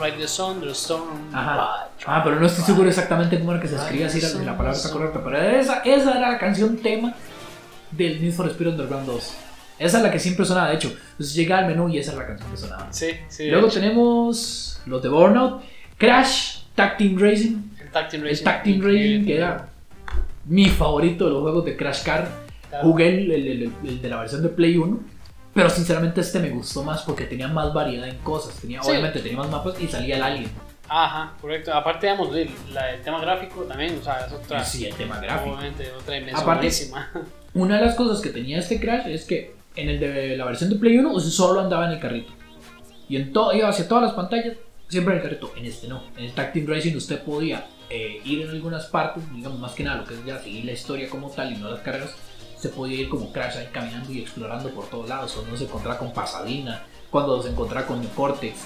Ride 0.00 0.16
the 0.18 0.28
Sun, 0.28 0.60
the 0.60 0.70
Storm. 0.72 1.30
Ajá. 1.32 1.54
Ride, 1.88 2.04
Ah, 2.06 2.20
pero 2.22 2.36
no 2.38 2.46
estoy 2.46 2.64
seguro 2.64 2.88
exactamente 2.88 3.38
cómo 3.38 3.52
era 3.52 3.60
que 3.60 3.68
se 3.68 3.76
escribía 3.76 4.08
así 4.08 4.20
la, 4.20 4.28
la 4.28 4.56
palabra 4.58 4.72
está 4.76 4.90
correcta. 4.90 5.22
Pero 5.24 5.38
esa, 5.38 5.78
esa 5.84 6.18
era 6.18 6.32
la 6.32 6.38
canción 6.38 6.76
tema 6.78 7.14
del 7.96 8.20
Need 8.22 8.32
for 8.32 8.46
Speed 8.48 8.68
Underground 8.68 9.06
2. 9.06 9.34
Esa 9.78 9.96
es 9.98 10.02
la 10.04 10.10
que 10.10 10.18
siempre 10.20 10.44
sonaba, 10.44 10.68
de 10.70 10.76
hecho. 10.76 10.88
Entonces 11.12 11.34
llegaba 11.34 11.62
al 11.62 11.68
menú 11.68 11.88
y 11.88 11.98
esa 11.98 12.12
es 12.12 12.16
la 12.18 12.26
canción 12.26 12.50
que 12.50 12.56
sonaba. 12.56 12.92
Sí, 12.92 13.06
sí. 13.28 13.48
Luego 13.50 13.68
tenemos 13.68 14.80
los 14.86 15.02
de 15.02 15.08
Burnout, 15.08 15.62
Crash, 15.98 16.58
Tag 16.74 16.96
Team 16.96 17.16
Racing, 17.18 17.56
el 17.80 17.90
Tag 17.90 18.08
Team 18.08 18.22
el 18.22 18.28
Racing. 18.30 18.44
Tag 18.44 18.62
Team 18.62 18.80
Racing, 18.82 19.24
que 19.26 19.36
era 19.36 19.68
mi 20.46 20.68
favorito 20.68 21.24
de 21.26 21.30
los 21.32 21.42
juegos 21.42 21.64
de 21.64 21.76
Crash 21.76 22.02
Car. 22.04 22.28
Claro. 22.68 22.84
Jugué 22.88 23.08
el, 23.08 23.30
el- 23.30 23.46
el- 23.62 23.72
el 23.84 24.02
de 24.02 24.08
la 24.08 24.18
versión 24.20 24.42
de 24.42 24.48
Play 24.48 24.76
1, 24.76 25.00
pero 25.54 25.70
sinceramente 25.70 26.20
este 26.20 26.38
me 26.40 26.50
gustó 26.50 26.82
más 26.82 27.02
porque 27.02 27.24
tenía 27.24 27.48
más 27.48 27.72
variedad 27.72 28.08
en 28.08 28.16
cosas. 28.18 28.54
Tenía, 28.60 28.82
Sí. 28.82 28.90
Obviamente 28.90 29.20
tenía 29.20 29.38
más 29.38 29.50
mapas 29.50 29.74
y 29.80 29.86
salía 29.88 30.16
el 30.16 30.22
alien. 30.22 30.50
Ajá, 30.88 31.32
correcto. 31.40 31.72
Aparte, 31.72 32.06
digamos, 32.06 32.34
el, 32.36 32.50
la- 32.72 32.92
el 32.94 33.00
tema 33.02 33.20
gráfico 33.20 33.62
también, 33.62 33.98
o 33.98 34.04
sea, 34.04 34.26
es 34.26 34.32
otra. 34.32 34.64
Sí, 34.64 34.84
el 34.86 34.94
tema 34.94 35.18
gráfico. 35.18 35.54
Obviamente, 35.56 35.90
otra 35.92 36.14
dimensión 36.14 36.42
Aparte-. 36.42 36.70
Una 37.54 37.78
de 37.78 37.86
las 37.86 37.94
cosas 37.94 38.20
que 38.20 38.30
tenía 38.30 38.58
este 38.58 38.80
Crash 38.80 39.06
es 39.08 39.24
que 39.24 39.54
en 39.76 39.88
el 39.88 39.98
de 40.00 40.36
la 40.36 40.44
versión 40.44 40.70
de 40.70 40.76
Play 40.76 40.98
1 40.98 41.10
usted 41.12 41.30
solo 41.30 41.60
andaba 41.60 41.86
en 41.86 41.92
el 41.92 42.00
carrito. 42.00 42.32
Y 43.08 43.16
en 43.16 43.32
todo, 43.32 43.52
iba 43.52 43.68
hacia 43.68 43.86
todas 43.88 44.04
las 44.04 44.12
pantallas, 44.12 44.56
siempre 44.88 45.14
en 45.14 45.20
el 45.20 45.24
carrito. 45.26 45.52
En 45.56 45.64
este 45.66 45.88
no. 45.88 46.02
En 46.16 46.24
el 46.24 46.32
Team 46.34 46.66
Racing 46.66 46.96
usted 46.96 47.22
podía 47.22 47.66
eh, 47.90 48.20
ir 48.24 48.42
en 48.42 48.50
algunas 48.50 48.86
partes, 48.86 49.22
digamos 49.34 49.58
más 49.58 49.72
que 49.72 49.84
nada 49.84 49.98
lo 49.98 50.04
que 50.04 50.14
es 50.14 50.24
ya 50.24 50.38
seguir 50.38 50.64
la 50.64 50.72
historia 50.72 51.08
como 51.08 51.30
tal 51.30 51.52
y 51.52 51.56
no 51.56 51.70
las 51.70 51.80
cargas. 51.80 52.14
Se 52.58 52.68
podía 52.70 52.98
ir 53.00 53.08
como 53.08 53.30
Crash 53.32 53.56
ahí 53.58 53.68
caminando 53.72 54.10
y 54.12 54.20
explorando 54.20 54.70
por 54.70 54.86
todos 54.88 55.08
lados. 55.08 55.36
O 55.36 55.46
no 55.50 55.56
se 55.56 55.64
encontraba 55.64 55.98
con 55.98 56.12
Pasadena, 56.12 56.82
cuando 57.10 57.42
se 57.42 57.50
encontraba 57.50 57.86
con 57.86 58.02
Cortex. 58.08 58.56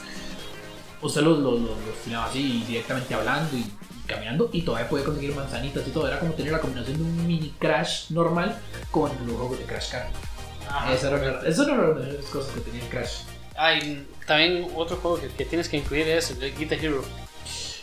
Usted 1.01 1.21
los 1.23 1.39
lo, 1.39 1.53
lo, 1.53 1.59
los 1.61 1.97
tiraba 2.05 2.27
así 2.27 2.65
directamente 2.67 3.15
hablando 3.15 3.57
y, 3.57 3.61
y 3.61 4.07
caminando 4.07 4.51
y 4.53 4.63
todavía 4.63 4.89
podía 4.89 5.05
conseguir 5.05 5.35
manzanitas 5.35 5.87
y 5.87 5.91
todo. 5.91 6.09
Era 6.09 6.19
como 6.19 6.33
tener 6.33 6.53
la 6.53 6.61
combinación 6.61 6.97
de 6.97 7.03
un 7.05 7.27
mini 7.27 7.55
Crash 7.59 8.11
normal 8.11 8.59
con 8.91 9.11
los 9.27 9.37
juegos 9.37 9.59
de 9.59 9.65
Crash 9.65 9.91
Car. 9.93 10.09
Esa 10.93 11.09
era, 11.09 11.19
correcto. 11.19 11.47
esa 11.47 11.63
era 11.65 11.73
una 11.75 12.01
de 12.01 12.13
las 12.15 12.25
cosas 12.27 12.53
que 12.53 12.61
tenía 12.61 12.83
el 12.83 12.89
Crash. 12.89 13.21
Ah, 13.57 13.75
y 13.75 14.07
también 14.27 14.69
otro 14.77 14.97
juego 14.99 15.21
que, 15.21 15.29
que 15.29 15.45
tienes 15.45 15.69
que 15.69 15.79
incluir 15.79 16.07
es 16.09 16.31
el 16.31 16.55
Guitar 16.57 16.79
Hero. 16.85 17.03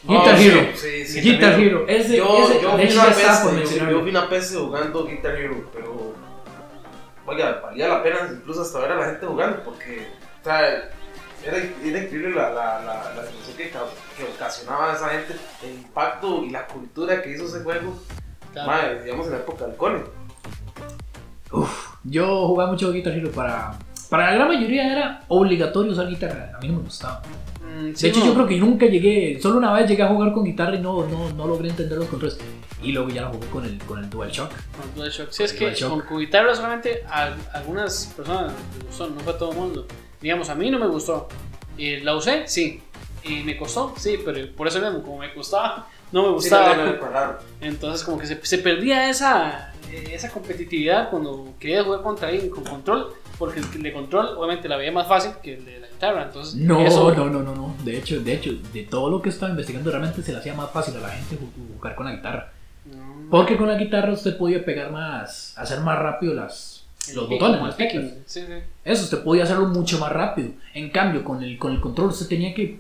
Guitar 0.04 0.36
Oh, 0.36 0.38
Hero. 0.38 0.68
sí, 0.76 1.06
sí, 1.08 1.22
Guitar. 1.22 1.60
Hero. 1.60 1.86
Ese, 1.88 2.18
Yo, 2.18 2.44
ese, 2.48 2.62
yo 2.62 2.78
vi 2.78 2.84
hecho 2.84 2.96
una 3.02 3.06
PC, 3.10 3.22
yo, 3.44 3.52
mencionarlo. 3.52 3.98
yo 4.00 4.04
vi 4.06 4.10
una 4.12 4.30
PC 4.30 4.56
jugando 4.58 5.06
Guitar 5.08 5.36
Hero, 5.36 5.70
pero 5.74 6.14
oiga, 7.26 7.60
valía 7.64 7.88
la 7.88 8.04
pena 8.04 8.18
incluso 8.32 8.62
hasta 8.62 8.80
ver 8.80 8.92
a 8.92 8.96
la 8.98 9.06
gente 9.08 9.26
jugando 9.26 9.64
porque 9.64 10.08
o 10.42 10.44
sea, 10.44 10.92
era, 11.46 11.58
era 11.58 12.04
increíble 12.04 12.32
la, 12.32 12.50
la, 12.50 12.80
la, 12.82 13.14
la 13.16 13.22
emoción 13.30 13.58
que, 13.58 13.70
que 13.70 14.24
ocasionaba 14.36 14.92
a 14.92 14.96
esa 14.96 15.10
gente, 15.10 15.36
el 15.64 15.72
impacto 15.74 16.44
y 16.44 16.50
la 16.50 16.66
cultura 16.68 17.22
que 17.22 17.32
hizo 17.34 17.46
ese 17.46 17.62
juego, 17.62 17.94
Claro. 18.54 18.72
madre, 18.72 19.04
digamos 19.04 19.26
en 19.28 19.34
la 19.34 19.38
época 19.40 19.66
del 19.68 19.76
cole. 19.76 20.02
Yo 22.04 22.48
jugaba 22.48 22.72
mucho 22.72 22.92
Guitar 22.92 23.14
Hero 23.14 23.32
para. 23.32 23.78
Para 24.10 24.28
la 24.28 24.36
gran 24.36 24.48
mayoría 24.50 24.92
era 24.92 25.24
obligatorio 25.30 25.92
usar 25.92 26.08
guitarra. 26.08 26.52
A 26.56 26.60
mí 26.60 26.68
no 26.68 26.76
me 26.76 26.84
gustaba. 26.84 27.22
Mm, 27.62 27.86
De 27.90 27.96
sí, 27.96 28.08
hecho, 28.08 28.20
no, 28.20 28.26
yo 28.28 28.34
creo 28.36 28.48
que 28.48 28.58
nunca 28.58 28.86
llegué. 28.86 29.40
Solo 29.42 29.58
una 29.58 29.74
vez 29.74 29.90
llegué 29.90 30.04
a 30.04 30.08
jugar 30.08 30.32
con 30.32 30.44
guitarra 30.44 30.76
y 30.76 30.80
no, 30.82 31.06
no, 31.08 31.32
no 31.34 31.48
logré 31.48 31.70
entender 31.70 31.98
los 31.98 32.08
controles. 32.08 32.38
Y 32.84 32.92
luego 32.92 33.10
ya 33.10 33.24
lo 33.24 33.30
jugué 33.34 33.48
con 33.48 33.66
el, 33.66 33.78
con 33.80 34.00
el 34.04 34.10
DualShock. 34.10 34.50
con 34.50 34.96
DualShock. 34.96 35.32
Sí, 35.32 35.44
es 35.44 35.54
que 35.54 35.74
con, 35.88 36.02
con 36.02 36.20
guitarra 36.20 36.54
solamente 36.54 37.04
a 37.10 37.34
algunas 37.54 38.14
personas 38.16 38.54
les 38.78 38.86
gustó, 38.88 39.10
no 39.10 39.20
fue 39.22 39.34
a 39.34 39.38
todo 39.38 39.52
el 39.52 39.58
mundo. 39.58 39.88
Digamos, 40.26 40.50
a 40.50 40.56
mí 40.56 40.72
no 40.72 40.80
me 40.80 40.88
gustó. 40.88 41.28
Y 41.78 41.98
la 41.98 42.16
usé, 42.16 42.48
sí. 42.48 42.82
Y 43.24 43.44
me 43.44 43.56
costó, 43.58 43.94
sí, 43.96 44.18
pero 44.26 44.40
por 44.56 44.68
eso 44.68 44.80
mismo, 44.82 45.04
como 45.04 45.20
me 45.20 45.32
costaba, 45.36 45.88
no 46.12 46.22
me 46.24 46.28
Sí, 46.30 46.34
gustaba. 46.34 46.76
no, 46.76 46.86
no, 46.88 46.92
no, 46.94 47.00
claro. 47.00 47.38
Entonces 47.62 48.04
como 48.04 48.18
que 48.18 48.26
se, 48.26 48.44
se 48.44 48.58
perdía 48.58 49.08
esa, 49.08 49.72
eh, 49.92 50.10
esa 50.14 50.32
competitividad 50.32 51.12
cuando 51.12 51.54
quería 51.60 51.84
jugar 51.84 52.02
contra 52.02 52.30
alguien 52.30 52.50
con 52.50 52.64
control, 52.64 53.14
porque 53.38 53.60
el 53.60 53.84
de 53.84 53.94
control 53.94 54.30
obviamente 54.36 54.68
la 54.68 54.78
veía 54.78 54.92
más 54.92 55.08
fácil 55.08 55.34
que 55.44 55.54
el 55.58 55.66
de 55.66 55.80
la 55.82 55.88
guitarra. 55.90 56.24
Entonces, 56.24 56.56
No, 56.56 56.80
eso- 56.82 57.14
no, 57.14 57.30
no, 57.30 57.44
no, 57.44 57.54
no. 57.54 57.76
De 57.84 57.96
hecho, 57.96 58.20
de 58.20 58.34
hecho, 58.34 58.52
de 58.74 58.82
todo 58.82 59.12
lo 59.12 59.22
que 59.22 59.30
estaba 59.30 59.52
investigando, 59.52 59.92
realmente 59.92 60.24
se 60.24 60.32
le 60.32 60.40
hacía 60.40 60.56
más 60.56 60.72
fácil 60.72 60.96
a 60.98 61.02
la 61.02 61.10
gente 61.10 61.36
ju- 61.36 61.76
jugar 61.78 61.94
con 61.96 62.08
la 62.08 62.14
guitarra. 62.16 62.52
Porque 63.30 63.58
con 63.58 63.68
la 63.68 63.76
guitarra 63.76 64.12
usted 64.12 64.38
podía 64.38 64.66
pegar 64.66 64.92
más, 64.92 65.56
hacer 65.58 65.82
más 65.82 65.98
rápido 66.00 66.34
las, 66.34 66.75
los 67.14 67.30
botones, 67.30 67.62
las 67.62 67.78
teclas. 67.78 68.06
sí, 68.26 68.42
sí. 68.42 68.54
Eso, 68.84 69.04
usted 69.04 69.24
podía 69.24 69.44
hacerlo 69.44 69.68
mucho 69.68 70.00
más 70.00 70.12
rápido. 70.12 70.50
En 70.74 70.90
cambio, 70.90 71.24
con 71.24 71.44
el, 71.44 71.58
con 71.58 71.72
el 71.72 71.82
control 71.82 72.10
usted 72.10 72.28
tenía 72.28 72.54
que 72.54 72.80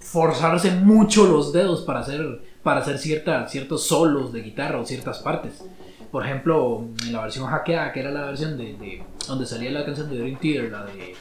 forzarse 0.00 0.70
mucho 0.72 1.26
los 1.26 1.52
dedos 1.52 1.82
para 1.82 2.00
hacer, 2.00 2.40
para 2.62 2.80
hacer 2.80 2.98
cierta, 2.98 3.48
ciertos 3.48 3.86
solos 3.86 4.32
de 4.32 4.42
guitarra 4.42 4.78
o 4.80 4.84
ciertas 4.86 5.18
partes. 5.20 5.64
Por 6.10 6.24
ejemplo, 6.24 6.86
en 7.06 7.12
la 7.12 7.22
versión 7.22 7.46
hackeada, 7.46 7.92
que 7.92 8.00
era 8.00 8.10
la 8.10 8.26
versión 8.26 8.56
de, 8.56 8.74
de- 8.74 9.02
donde 9.26 9.46
salía 9.46 9.70
la 9.70 9.84
canción 9.84 10.08
de 10.10 10.18
Dream 10.18 10.38
Theater, 10.38 10.70
la 10.70 10.84
de 10.84 11.14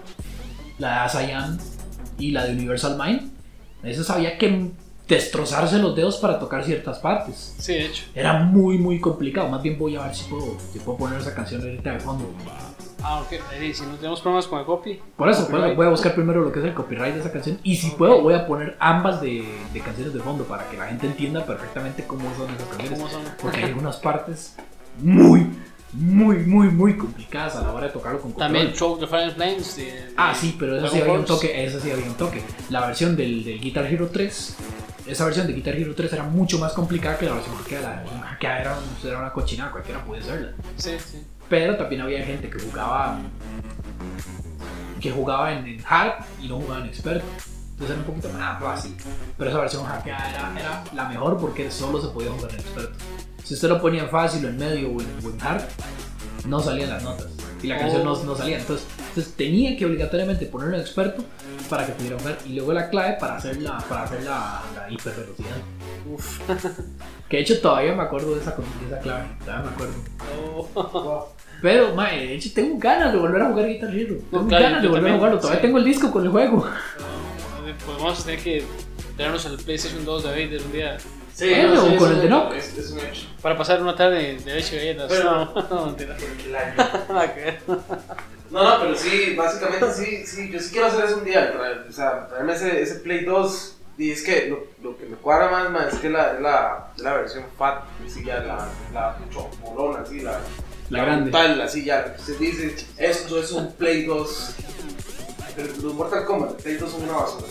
la 0.79 0.89
de 0.89 0.95
As 0.99 1.15
I 1.15 1.32
Am 1.32 1.58
y 2.19 2.32
la 2.32 2.45
de 2.45 2.53
Universal 2.53 2.97
Mind, 2.97 3.32
eso 3.84 4.13
había 4.13 4.38
que 4.38 4.69
destrozarse 5.07 5.79
los 5.79 5.95
dedos 5.95 6.17
para 6.17 6.39
tocar 6.39 6.63
ciertas 6.63 6.99
partes. 6.99 7.55
Sí, 7.57 7.73
de 7.73 7.85
hecho. 7.87 8.03
Era 8.15 8.33
muy, 8.43 8.77
muy 8.77 8.99
complicado. 8.99 9.47
Más 9.49 9.61
bien 9.61 9.77
voy 9.77 9.95
a 9.95 10.03
ver 10.03 10.15
si 10.15 10.23
puedo, 10.29 10.57
si 10.71 10.79
puedo 10.79 10.97
poner 10.97 11.19
esa 11.19 11.33
canción 11.35 11.61
ahorita 11.61 11.91
de 11.91 11.99
fondo. 11.99 12.25
Ah, 13.05 13.19
ok. 13.21 13.33
Eh, 13.59 13.73
si 13.73 13.83
no 13.83 13.95
tenemos 13.95 14.21
problemas 14.21 14.47
con 14.47 14.59
el 14.59 14.65
copy. 14.65 14.99
Por 15.17 15.27
eso, 15.29 15.41
por 15.41 15.49
eso 15.49 15.51
Copyright. 15.51 15.75
voy 15.75 15.87
a 15.87 15.89
buscar 15.89 16.15
primero 16.15 16.41
lo 16.41 16.51
que 16.53 16.59
es 16.59 16.65
el 16.65 16.73
copyright 16.73 17.13
de 17.15 17.19
esa 17.19 17.31
canción. 17.33 17.59
Y 17.63 17.75
si 17.75 17.89
puedo, 17.91 18.21
voy 18.21 18.33
a 18.33 18.47
poner 18.47 18.77
ambas 18.79 19.19
de, 19.19 19.43
de 19.73 19.79
canciones 19.81 20.13
de 20.13 20.21
fondo 20.21 20.45
para 20.45 20.69
que 20.69 20.77
la 20.77 20.87
gente 20.87 21.07
entienda 21.07 21.45
perfectamente 21.45 22.05
cómo 22.05 22.34
son 22.38 22.49
esas 22.55 22.67
canciones. 22.69 22.97
¿Cómo 22.99 23.09
son? 23.11 23.21
Porque 23.41 23.57
hay 23.63 23.73
unas 23.73 23.97
partes 23.97 24.55
muy, 25.01 25.47
muy, 25.91 26.38
muy, 26.38 26.69
muy 26.69 26.95
complicadas 26.97 27.57
a 27.57 27.61
la 27.63 27.73
hora 27.73 27.88
de 27.88 27.91
tocarlo 27.93 28.21
con 28.21 28.32
control. 28.32 28.53
También 28.53 28.73
Choke 28.73 29.01
the 29.01 29.07
Fire 29.07 29.32
Flames. 29.34 29.75
de- 29.75 29.84
de 29.84 30.13
Ah, 30.15 30.34
sí, 30.34 30.55
pero 30.57 30.78
esa 30.78 30.88
sí 30.88 31.01
había 31.01 31.13
un 31.13 31.25
toque. 31.25 31.65
Esa 31.65 31.82
sí 31.82 31.91
había 31.91 32.05
un 32.05 32.15
toque. 32.15 32.41
La 32.69 32.86
versión 32.88 33.17
del, 33.17 33.43
del 33.43 33.59
Guitar 33.59 33.86
Hero 33.86 34.09
3. 34.13 34.55
Esa 35.06 35.26
versión 35.26 35.47
de 35.47 35.54
Guitar 35.54 35.76
Hero 35.76 35.93
3 35.93 36.14
era 36.14 36.24
mucho 36.24 36.58
más 36.60 36.74
complicada 36.74 37.18
que 37.18 37.26
la 37.26 37.34
versión 37.34 37.56
hackeada. 37.58 37.89
La 37.89 38.01
versión 38.01 38.22
hackeada 38.22 38.62
era, 38.62 38.78
era 39.04 39.20
una 39.20 39.34
cochinada, 39.34 39.72
cualquiera 39.72 40.04
podía 40.04 40.22
hacerla. 40.22 40.51
Sí, 40.78 40.91
sí. 40.99 41.26
Pero 41.49 41.76
también 41.76 42.01
había 42.01 42.26
gente 42.26 42.49
que 42.49 42.60
jugaba 42.60 43.20
que 45.01 45.12
jugaba 45.12 45.51
en, 45.51 45.68
en 45.68 45.84
hard 45.86 46.24
y 46.41 46.47
no 46.47 46.60
jugaba 46.60 46.82
en 46.82 46.88
experto. 46.88 47.26
Entonces 47.72 47.89
era 47.89 47.99
un 47.99 48.06
poquito 48.06 48.30
más 48.30 48.62
fácil. 48.62 48.95
Pero 49.38 49.49
esa 49.49 49.60
versión 49.60 49.86
hackeada 49.86 50.30
era, 50.30 50.60
era 50.60 50.84
la 50.93 51.10
mejor 51.10 51.38
porque 51.38 51.70
solo 51.70 52.01
se 52.01 52.08
podía 52.08 52.32
jugar 52.32 52.51
en 52.54 52.60
experto. 52.62 52.97
Si 53.43 53.56
usted 53.56 53.68
lo 53.68 53.82
ponía 53.82 54.04
en 54.04 54.10
fácil 54.10 54.45
o 54.45 54.49
en 54.49 54.58
medio 54.58 54.88
o 54.89 55.01
en, 55.01 55.08
o 55.26 55.30
en 55.30 55.41
hard, 55.41 55.64
no 56.45 56.59
salían 56.59 56.89
las 56.89 57.03
notas. 57.03 57.27
Y 57.61 57.67
la 57.67 57.77
canción 57.77 58.03
no, 58.03 58.21
no 58.23 58.35
salía. 58.35 58.59
Entonces, 58.59 58.85
entonces 59.09 59.33
tenía 59.35 59.77
que 59.77 59.85
obligatoriamente 59.85 60.45
ponerlo 60.47 60.75
en 60.75 60.81
experto 60.81 61.23
para 61.69 61.85
que 61.85 61.93
pudiera 61.93 62.19
jugar. 62.19 62.37
Y 62.45 62.55
luego 62.55 62.73
la 62.73 62.89
clave 62.89 63.15
para 63.19 63.37
hacer 63.37 63.61
la, 63.61 63.77
para 63.77 64.03
hacer 64.03 64.23
la, 64.23 64.61
la 64.75 64.91
hipervelocidad. 64.91 65.57
Uf. 66.11 66.41
Que 67.29 67.37
de 67.37 67.43
hecho 67.43 67.59
todavía 67.61 67.95
me 67.95 68.03
acuerdo 68.03 68.35
de 68.35 68.41
esa, 68.41 68.51
de 68.51 68.85
esa 68.87 68.99
clave. 68.99 69.23
Todavía 69.39 69.65
me 69.65 69.71
acuerdo. 69.71 69.93
Oh. 70.37 71.29
Pero, 71.63 71.95
mae, 71.95 72.27
de 72.27 72.35
hecho 72.35 72.49
tengo 72.53 72.77
ganas 72.77 73.11
de 73.11 73.17
volver 73.17 73.41
a 73.41 73.47
jugar 73.47 73.67
Guitar 73.69 73.95
Hero. 73.95 74.17
Tengo 74.29 74.47
claro, 74.47 74.63
ganas 74.65 74.81
de 74.83 74.87
volver 74.87 75.11
a 75.11 75.15
jugarlo. 75.15 75.37
Todavía 75.39 75.61
sí. 75.61 75.65
tengo 75.65 75.77
el 75.79 75.83
disco 75.85 76.11
con 76.11 76.25
el 76.25 76.29
juego. 76.29 76.67
Pues 77.85 77.97
vamos 77.97 78.19
a 78.19 78.23
tener 78.23 78.39
que 78.39 78.63
tenernos 79.17 79.45
el 79.45 79.57
PlayStation 79.57 80.05
2 80.05 80.23
de 80.23 80.29
Vader 80.29 80.61
un 80.61 80.71
día 80.73 80.97
Sí, 81.36 81.51
no, 81.63 81.88
sí, 81.88 81.95
o 81.95 81.97
con 81.97 82.11
es 82.11 82.15
el 82.15 82.19
de 82.19 82.23
un- 82.25 82.29
Nock. 82.29 82.53
Es, 82.53 82.77
es 82.77 82.91
un 82.91 82.99
hecho. 82.99 83.27
para 83.41 83.57
pasar 83.57 83.81
una 83.81 83.95
tarde 83.95 84.38
de 84.38 84.53
leche 84.55 84.75
y 84.75 84.79
galletas. 84.79 85.07
Pero- 85.09 85.23
no, 85.45 85.67
no, 85.69 85.86
mentira. 85.88 86.15
No, 88.51 88.63
no, 88.63 88.79
pero 88.81 88.95
sí, 88.95 89.34
básicamente 89.36 89.91
sí, 89.93 90.27
sí, 90.27 90.51
yo 90.51 90.59
sí 90.59 90.69
quiero 90.71 90.86
hacer 90.88 91.05
eso 91.05 91.17
un 91.17 91.23
día, 91.25 91.51
traer- 91.53 91.89
o 91.89 91.91
sea, 91.91 92.27
traerme 92.27 92.53
ese, 92.53 92.84
ese 92.84 92.95
Play 92.97 93.25
2 93.25 93.75
y 93.97 94.11
es 94.11 94.21
que 94.21 94.45
lo, 94.47 94.67
lo 94.84 94.95
que 94.95 95.05
me 95.07 95.15
cuadra 95.15 95.49
más, 95.49 95.71
man, 95.71 95.88
es 95.91 95.97
que 95.97 96.07
la, 96.09 96.34
es 96.34 96.39
la, 96.39 96.88
la 96.97 97.13
versión 97.15 97.45
FAT, 97.57 97.84
así 98.07 98.23
ya 98.23 98.41
la, 98.41 98.67
la 98.93 99.17
chomolona, 99.31 100.01
así, 100.03 100.19
la, 100.19 100.39
La 100.91 101.03
grande. 101.03 101.31
brutal, 101.31 101.61
así 101.61 101.84
ya, 101.84 102.15
se 102.23 102.36
dice, 102.36 102.75
esto 102.97 103.39
es 103.39 103.51
un 103.53 103.71
Play 103.73 104.05
2, 104.05 104.55
pero 105.55 105.69
los 105.81 105.93
Mortal 105.95 106.23
Kombat, 106.25 106.61
Play 106.61 106.75
2 106.75 106.91
son 106.91 107.03
una 107.05 107.13
basura. 107.13 107.47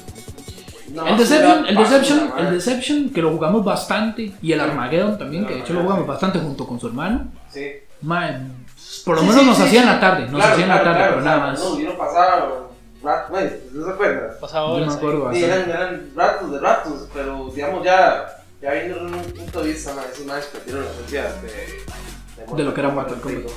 El 1.06 1.16
Deception, 1.16 1.66
el 1.66 1.76
Deception, 1.76 2.28
man. 2.30 2.46
el 2.46 2.54
Deception, 2.54 3.10
que 3.10 3.22
lo 3.22 3.30
jugamos 3.30 3.64
bastante, 3.64 4.32
y 4.42 4.52
el 4.52 4.60
Armageddon 4.60 5.16
también, 5.18 5.46
que 5.46 5.54
de 5.54 5.60
hecho 5.60 5.72
lo 5.72 5.82
jugamos 5.82 6.06
bastante 6.06 6.38
junto 6.38 6.66
con 6.66 6.78
su 6.78 6.88
hermano. 6.88 7.26
Sí. 7.50 7.66
Mae, 8.02 8.40
por 9.04 9.14
lo 9.16 9.22
Sí, 9.22 9.28
menos 9.28 9.42
sí, 9.42 9.46
nos 9.48 9.56
sí, 9.56 9.62
hacía 9.62 9.80
en 9.82 9.86
sí. 9.88 9.92
la 9.94 10.00
tarde, 10.00 10.22
nos 10.22 10.34
Claro, 10.36 10.52
hacía 10.52 10.64
en 10.64 10.68
la 10.68 10.74
claro, 10.82 10.84
tarde, 10.90 10.98
claro, 10.98 11.12
pero 11.14 11.24
nada 11.24 11.38
más. 11.52 11.60
No, 11.60 11.78
yo 11.78 11.88
no 11.92 11.98
pasaba, 11.98 12.48
rat, 13.02 13.30
güey, 13.30 13.50
¿no 13.72 13.84
se 13.86 13.90
acuerdas? 13.92 14.36
Pasaba 14.40 14.66
Yo 14.68 14.72
horas. 14.74 14.88
me 14.88 14.94
acuerdo 14.94 15.32
Sí, 15.32 15.44
eran, 15.44 15.70
eran 15.70 16.10
ratos 16.14 16.50
de 16.52 16.58
ratos, 16.58 17.08
pero 17.14 17.50
digamos 17.54 17.84
ya, 17.84 18.26
ya 18.60 18.72
viendo 18.72 18.98
en 18.98 19.14
un 19.14 19.22
punto 19.22 19.62
de 19.62 19.72
vista, 19.72 19.94
man, 19.94 20.04
esos 20.12 20.26
más 20.26 20.44
perdieron 20.46 20.84
la 20.84 20.90
esencia 20.90 21.22
de, 21.42 22.54
De 22.56 22.64
lo 22.64 22.74
que 22.74 22.80
era 22.80 22.90
Mortal 22.90 23.20
Kombat. 23.20 23.42
2. 23.44 23.52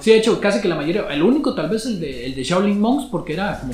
Sí, 0.00 0.10
de 0.10 0.18
hecho, 0.18 0.38
casi 0.40 0.60
que 0.60 0.68
la 0.68 0.74
mayoría, 0.74 1.06
el 1.08 1.22
único 1.22 1.54
tal 1.54 1.70
vez 1.70 1.86
el 1.86 1.98
de, 2.00 2.26
el 2.26 2.34
de 2.34 2.42
Shaolin 2.44 2.78
Monks, 2.80 3.08
porque 3.10 3.32
era 3.32 3.58
como, 3.60 3.72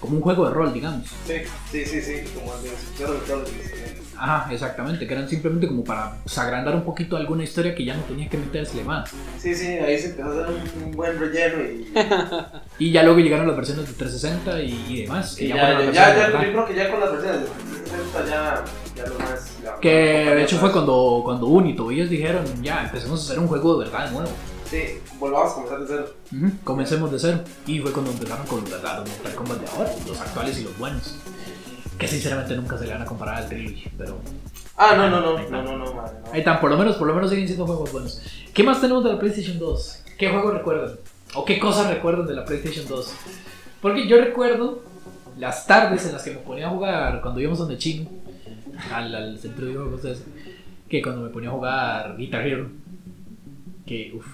como 0.00 0.16
un 0.16 0.22
juego 0.22 0.48
de 0.48 0.54
rol, 0.54 0.72
digamos. 0.72 1.06
Sí, 1.26 1.34
sí, 1.70 1.84
sí, 1.84 2.00
sí, 2.00 2.14
como 2.34 2.54
el 2.54 2.62
de. 2.62 4.00
Ajá, 4.20 4.52
exactamente, 4.52 5.06
que 5.06 5.14
eran 5.14 5.26
simplemente 5.26 5.66
como 5.66 5.82
para 5.82 6.16
agrandar 6.36 6.74
un 6.74 6.84
poquito 6.84 7.16
alguna 7.16 7.42
historia 7.42 7.74
que 7.74 7.86
ya 7.86 7.96
no 7.96 8.02
tenía 8.02 8.28
que 8.28 8.36
meterse 8.36 8.84
más. 8.84 9.10
Sí, 9.38 9.54
sí, 9.54 9.66
ahí 9.66 9.98
se 9.98 10.10
empezó 10.10 10.28
a 10.28 10.44
hacer 10.44 10.54
un, 10.84 10.90
buen 10.90 11.18
relleno 11.18 11.62
y, 11.62 11.90
Y 12.88 12.92
ya 12.92 13.02
luego 13.02 13.18
llegaron 13.20 13.46
las 13.46 13.56
versiones 13.56 13.86
de 13.86 13.94
360 13.94 14.62
y, 14.62 14.86
y 14.90 15.02
demás. 15.02 15.36
Que 15.36 15.46
y 15.46 15.48
ya, 15.48 15.80
ya, 15.84 15.90
ya, 15.90 16.32
yo 16.32 16.52
creo 16.52 16.66
que 16.66 16.74
ya 16.74 16.90
con 16.90 17.00
las 17.00 17.12
versiones 17.12 17.40
de 17.40 17.46
360 17.46 18.26
ya, 18.26 18.64
ya 18.94 19.06
lo 19.06 19.18
más... 19.18 19.56
Que 19.80 19.88
de 19.88 20.42
hecho 20.42 20.58
fue 20.58 20.70
cuando, 20.70 21.22
cuando 21.24 21.46
Unito 21.46 21.90
ellos 21.90 22.10
dijeron, 22.10 22.44
ya, 22.62 22.84
empecemos 22.84 23.20
a 23.20 23.24
hacer 23.24 23.38
un 23.38 23.48
juego 23.48 23.78
de 23.78 23.86
verdad 23.86 24.04
de 24.04 24.12
nuevo. 24.12 24.30
Sí, 24.70 25.00
volvamos 25.18 25.50
a 25.50 25.54
comenzar 25.54 25.80
de 25.80 25.86
cero. 25.88 26.52
Comencemos 26.62 27.10
de 27.10 27.18
cero. 27.18 27.40
Y 27.66 27.80
fue 27.80 27.92
cuando 27.92 28.12
empezaron 28.12 28.46
con 28.46 28.60
los, 28.60 28.70
Mortal 28.70 29.34
Kombat 29.34 29.60
de 29.60 29.66
ahora, 29.68 29.90
los 30.06 30.20
actuales 30.20 30.60
y 30.60 30.64
los 30.64 30.78
buenos. 30.78 31.16
Que 31.98 32.06
sinceramente 32.06 32.56
nunca 32.56 32.78
se 32.78 32.86
le 32.86 32.92
van 32.92 33.02
a 33.02 33.04
comparar 33.04 33.42
al 33.42 33.48
Trilogy, 33.48 33.90
pero 33.98 34.20
Ah, 34.76 34.94
no, 34.96 35.10
no, 35.10 35.20
no, 35.20 35.38
no, 35.50 35.62
no, 35.62 35.76
no, 35.76 35.94
madre, 35.94 36.18
no. 36.24 36.32
ahí 36.32 36.38
están, 36.38 36.58
por 36.60 36.70
lo 36.70 36.78
menos, 36.78 36.96
por 36.96 37.06
lo 37.06 37.14
menos 37.14 37.28
siguen 37.28 37.46
siendo 37.46 37.66
juegos 37.66 37.92
buenos. 37.92 38.22
¿Qué 38.54 38.62
más 38.62 38.80
tenemos 38.80 39.04
de 39.04 39.12
la 39.12 39.18
PlayStation 39.18 39.58
2? 39.58 40.04
¿Qué 40.16 40.30
juegos 40.30 40.54
recuerdan? 40.54 40.96
¿O 41.34 41.44
qué 41.44 41.58
cosas 41.58 41.90
recuerdan 41.90 42.26
de 42.26 42.34
la 42.34 42.44
PlayStation 42.46 42.86
2? 42.88 43.14
Porque 43.82 44.08
yo 44.08 44.18
recuerdo 44.18 44.82
las 45.36 45.66
tardes 45.66 46.06
en 46.06 46.12
las 46.12 46.22
que 46.22 46.30
me 46.30 46.36
ponía 46.38 46.68
a 46.68 46.70
jugar 46.70 47.20
cuando 47.20 47.40
íbamos 47.40 47.58
donde 47.58 47.76
Chino, 47.76 48.08
al, 48.92 49.14
al 49.14 49.38
centro 49.38 49.66
de 49.66 49.74
juegos 49.74 50.00
que 50.88 51.02
cuando 51.02 51.22
me 51.22 51.28
ponía 51.28 51.50
a 51.50 51.52
jugar 51.52 52.16
Guitar 52.16 52.46
Hero, 52.46 52.70
que 53.86 54.12
uff, 54.16 54.26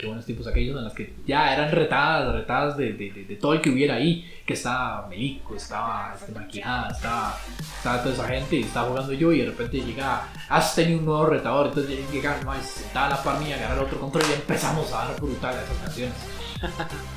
qué 0.00 0.06
buenos 0.06 0.24
tiempos 0.24 0.46
aquellos 0.46 0.78
en 0.78 0.84
las 0.84 0.94
que 0.94 1.12
ya 1.26 1.52
eran 1.52 1.70
retadas, 1.70 2.34
retadas 2.34 2.76
de, 2.78 2.94
de, 2.94 3.10
de, 3.10 3.24
de 3.24 3.36
todo 3.36 3.52
el 3.52 3.60
que 3.60 3.68
hubiera 3.68 3.96
ahí, 3.96 4.26
que 4.46 4.54
estaba 4.54 5.06
Melico, 5.08 5.54
estaba 5.54 6.14
este, 6.18 6.32
Maquijada, 6.32 6.88
estaba, 6.88 7.38
estaba 7.76 8.02
toda 8.02 8.14
esa 8.14 8.28
gente 8.28 8.56
y 8.56 8.62
estaba 8.62 8.88
jugando 8.88 9.12
yo 9.12 9.30
y 9.30 9.40
de 9.40 9.46
repente 9.46 9.78
llega, 9.82 10.26
has 10.48 10.74
tenido 10.74 11.00
un 11.00 11.04
nuevo 11.04 11.26
retador, 11.26 11.66
entonces 11.66 11.98
llega, 12.10 12.40
no, 12.42 12.54
estaba 12.54 13.06
a 13.06 13.10
la 13.10 13.22
par 13.22 13.40
mía, 13.40 13.56
agarrar 13.56 13.78
otro 13.80 14.00
control 14.00 14.24
y 14.30 14.32
empezamos 14.32 14.90
a 14.90 15.04
dar 15.04 15.20
brutal 15.20 15.54
a 15.54 15.62
esas 15.62 15.76
canciones. 15.76 16.16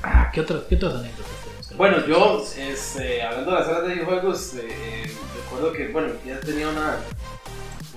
Ah, 0.00 0.30
¿qué, 0.32 0.42
otras, 0.42 0.62
¿Qué 0.68 0.76
otras 0.76 0.94
anécdotas 0.94 1.32
tenemos? 1.42 1.76
Bueno, 1.76 2.06
yo, 2.06 2.44
este, 2.56 3.20
hablando 3.20 3.50
de 3.50 3.56
las 3.56 3.66
salas 3.66 3.88
de 3.88 3.94
videojuegos, 3.94 4.54
eh, 4.54 5.12
recuerdo 5.42 5.72
que, 5.72 5.88
bueno, 5.88 6.12
ya 6.24 6.38
tenía 6.38 6.68
una, 6.68 6.98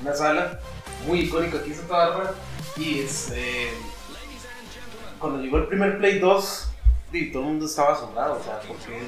una 0.01 0.11
sala 0.11 0.59
muy 1.05 1.19
icónica 1.19 1.59
aquí 1.59 1.69
en 1.69 1.75
Santa 1.75 1.93
Bárbara 1.93 2.33
y 2.75 3.01
este, 3.01 3.69
cuando 5.21 5.39
llegó 5.41 5.57
el 5.57 5.67
primer 5.67 5.97
Play 5.99 6.19
2, 6.19 6.69
di, 7.11 7.31
todo 7.31 7.43
el 7.43 7.47
mundo 7.49 7.65
estaba 7.67 7.93
asombrado, 7.93 8.39
o 8.39 8.43
sea, 8.43 8.59
porque 8.67 8.99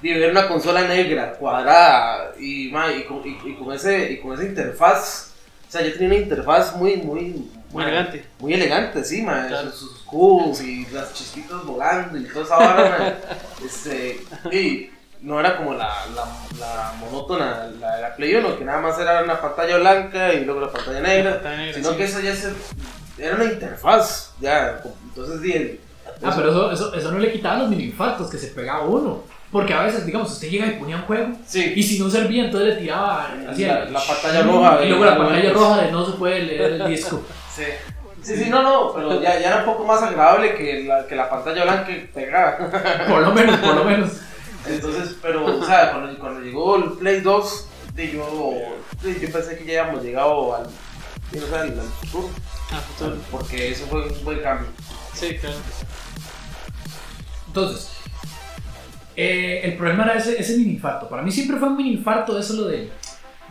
ver 0.00 0.30
una 0.30 0.48
consola 0.48 0.82
negra, 0.82 1.32
cuadrada 1.34 2.32
y, 2.40 2.70
ma, 2.72 2.90
y, 2.92 3.04
con, 3.04 3.18
y- 3.26 3.38
y 3.44 3.54
con 3.54 3.72
ese, 3.72 4.12
y 4.12 4.20
con 4.20 4.32
esa 4.34 4.44
interfaz, 4.44 5.32
o 5.68 5.70
sea, 5.70 5.82
yo 5.82 5.92
tenía 5.92 6.08
una 6.08 6.16
interfaz 6.16 6.74
muy, 6.76 6.96
muy, 6.96 7.50
Muy 7.70 7.82
ma, 7.84 7.88
elegante. 7.90 8.24
muy 8.38 8.54
elegante, 8.54 9.04
sí, 9.04 9.22
ma, 9.22 9.46
Claro. 9.48 9.70
sus, 9.70 9.90
sus 9.90 9.98
cubos 10.02 10.60
y 10.62 10.86
las 10.92 11.12
chispitas 11.12 11.62
volando 11.64 12.16
y 12.16 12.24
toda 12.24 12.44
esa 12.44 12.56
vara, 12.56 13.18
este, 13.64 14.20
y 14.52 14.90
no 15.20 15.40
era 15.40 15.56
como 15.56 15.74
la, 15.74 15.92
la, 16.14 16.24
la 16.60 16.92
monótona, 17.00 17.68
la 17.80 17.96
de 17.96 18.02
la 18.02 18.14
Play 18.16 18.36
1, 18.36 18.56
que 18.56 18.64
nada 18.64 18.80
más 18.80 18.98
era 19.00 19.22
una 19.24 19.40
pantalla 19.40 19.76
blanca 19.78 20.32
y 20.32 20.44
luego 20.44 20.60
la 20.60 20.70
pantalla 20.72 21.00
negra, 21.00 21.32
Pantalla 21.34 21.56
negra, 21.56 21.74
sino 21.74 21.90
sí. 21.90 21.96
que 21.96 22.04
eso 22.04 22.20
ya 22.20 22.34
se, 22.36 22.52
era 23.18 23.36
una 23.36 23.44
interfaz, 23.44 24.32
ya, 24.40 24.80
entonces 25.04 25.40
di, 25.40 25.52
el- 25.52 25.80
Ah, 26.22 26.32
pero 26.34 26.50
eso, 26.50 26.72
eso, 26.72 26.94
eso 26.94 27.12
no 27.12 27.18
le 27.18 27.30
quitaba 27.32 27.58
los 27.60 27.68
mini 27.68 27.84
infartos 27.84 28.28
que 28.30 28.38
se 28.38 28.48
pegaba 28.48 28.84
uno. 28.84 29.22
Porque 29.52 29.72
a 29.72 29.82
veces, 29.82 30.04
digamos, 30.04 30.32
usted 30.32 30.48
llega 30.48 30.66
y 30.66 30.72
ponía 30.72 30.96
un 30.96 31.02
juego 31.02 31.28
sí, 31.46 31.72
y 31.76 31.82
si 31.82 31.98
no 32.00 32.10
servía, 32.10 32.44
entonces 32.46 32.74
le 32.74 32.80
tiraba 32.80 33.30
hacía 33.48 33.84
La- 33.84 33.90
la 33.90 34.00
pantalla 34.00 34.42
roja 34.42 34.84
Y 34.84 34.88
luego 34.88 35.04
la 35.04 35.16
pantalla 35.16 35.52
roja 35.52 35.82
de 35.82 35.92
no 35.92 36.04
se 36.04 36.12
puede 36.12 36.42
leer 36.42 36.72
el 36.72 36.86
disco. 36.88 37.22
sí. 37.56 37.62
Sí, 38.20 38.36
sí, 38.36 38.50
no, 38.50 38.62
no, 38.64 38.92
pero 38.94 39.22
ya, 39.22 39.38
ya 39.38 39.46
era 39.48 39.58
un 39.60 39.64
poco 39.64 39.84
más 39.84 40.02
agradable 40.02 40.54
que 40.56 40.82
la, 40.84 41.06
que 41.06 41.14
la 41.14 41.30
pantalla 41.30 41.62
blanca 41.62 41.88
pegada. 42.12 43.04
Por 43.08 43.22
lo 43.22 43.32
menos, 43.32 43.56
por 43.58 43.74
lo 43.76 43.84
menos. 43.84 44.10
Entonces, 44.66 45.16
pero, 45.22 45.44
o 45.46 45.64
sea, 45.64 45.92
cuando, 45.92 46.18
cuando 46.18 46.40
llegó 46.40 46.76
el 46.76 46.92
Play 46.98 47.20
2, 47.20 47.68
de 47.94 48.10
yo, 48.12 48.52
yo 49.04 49.32
pensé 49.32 49.56
que 49.56 49.64
ya 49.64 49.82
habíamos 49.84 50.02
llegado 50.04 50.56
al, 50.56 50.66
sí, 51.30 51.38
o 51.38 51.46
sea, 51.46 51.60
al, 51.62 51.68
al 51.78 51.86
futuro, 51.86 52.28
Ah, 52.70 52.80
futuro. 52.80 53.16
porque 53.30 53.70
eso 53.70 53.86
fue 53.86 54.06
un 54.08 54.24
buen 54.24 54.40
cambio. 54.40 54.68
Sí, 55.14 55.36
claro. 55.38 55.56
Entonces, 57.46 57.90
eh, 59.16 59.60
el 59.64 59.76
problema 59.76 60.04
era 60.04 60.14
ese, 60.14 60.40
ese 60.40 60.56
mini 60.58 60.72
infarto. 60.72 61.08
Para 61.08 61.22
mí 61.22 61.30
siempre 61.32 61.56
fue 61.56 61.68
un 61.68 61.76
mini 61.76 61.92
infarto 61.94 62.38
eso 62.38 62.54
lo 62.54 62.64
de, 62.64 62.90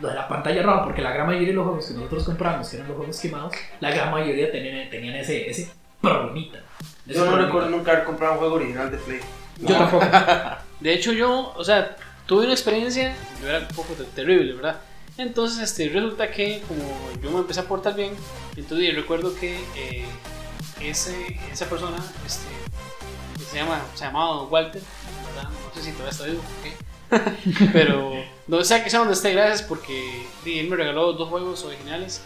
lo 0.00 0.08
de 0.08 0.14
la 0.14 0.28
pantalla 0.28 0.62
roja, 0.62 0.84
porque 0.84 1.02
la 1.02 1.12
gran 1.12 1.26
mayoría 1.26 1.48
de 1.48 1.54
los 1.54 1.64
juegos 1.64 1.86
que 1.86 1.94
nosotros 1.94 2.24
compramos, 2.24 2.68
que 2.68 2.76
eran 2.76 2.88
los 2.88 2.96
juegos 2.96 3.18
quemados, 3.20 3.52
la 3.80 3.90
gran 3.90 4.10
mayoría 4.10 4.50
tenían, 4.52 4.88
tenían 4.88 5.16
ese, 5.16 5.50
ese 5.50 5.70
problemita. 6.00 6.58
Ese 7.06 7.14
Yo 7.14 7.20
no 7.20 7.26
problemita. 7.26 7.46
recuerdo 7.46 7.70
nunca 7.70 7.92
haber 7.92 8.04
comprado 8.04 8.32
un 8.34 8.38
juego 8.38 8.54
original 8.54 8.90
de 8.90 8.98
Play. 8.98 9.20
Yo 9.60 9.76
tampoco. 9.76 10.06
De 10.80 10.92
hecho, 10.94 11.10
yo, 11.12 11.52
o 11.56 11.64
sea, 11.64 11.96
tuve 12.24 12.44
una 12.44 12.52
experiencia, 12.52 13.12
yo 13.42 13.48
era 13.48 13.58
un 13.58 13.66
poco 13.74 13.94
te- 13.94 14.04
terrible, 14.04 14.52
¿verdad? 14.52 14.76
Entonces, 15.18 15.58
este, 15.58 15.88
resulta 15.88 16.30
que 16.30 16.62
como 16.66 16.82
yo 17.20 17.30
me 17.30 17.38
empecé 17.38 17.60
a 17.60 17.64
portar 17.64 17.94
bien, 17.94 18.12
entonces 18.56 18.88
yo 18.88 18.94
recuerdo 18.94 19.34
que 19.34 19.56
eh, 19.76 20.04
ese, 20.80 21.38
esa 21.52 21.68
persona, 21.68 21.96
este, 22.24 22.46
que 23.36 23.44
se, 23.44 23.56
llama, 23.56 23.84
se 23.94 24.04
llamaba 24.04 24.44
Walter, 24.44 24.80
¿verdad? 25.26 25.50
No 25.50 25.74
sé 25.74 25.82
si 25.82 25.92
todavía 25.92 26.10
está 26.10 26.24
vivo, 26.24 26.40
¿ok? 26.40 27.10
pero 27.72 28.12
donde 28.46 28.64
sea 28.64 28.84
que 28.84 28.90
sea 28.90 29.00
donde 29.00 29.14
esté, 29.14 29.32
gracias 29.32 29.62
porque 29.62 30.26
él 30.46 30.68
me 30.68 30.76
regaló 30.76 31.12
dos 31.14 31.28
juegos 31.28 31.64
originales 31.64 32.20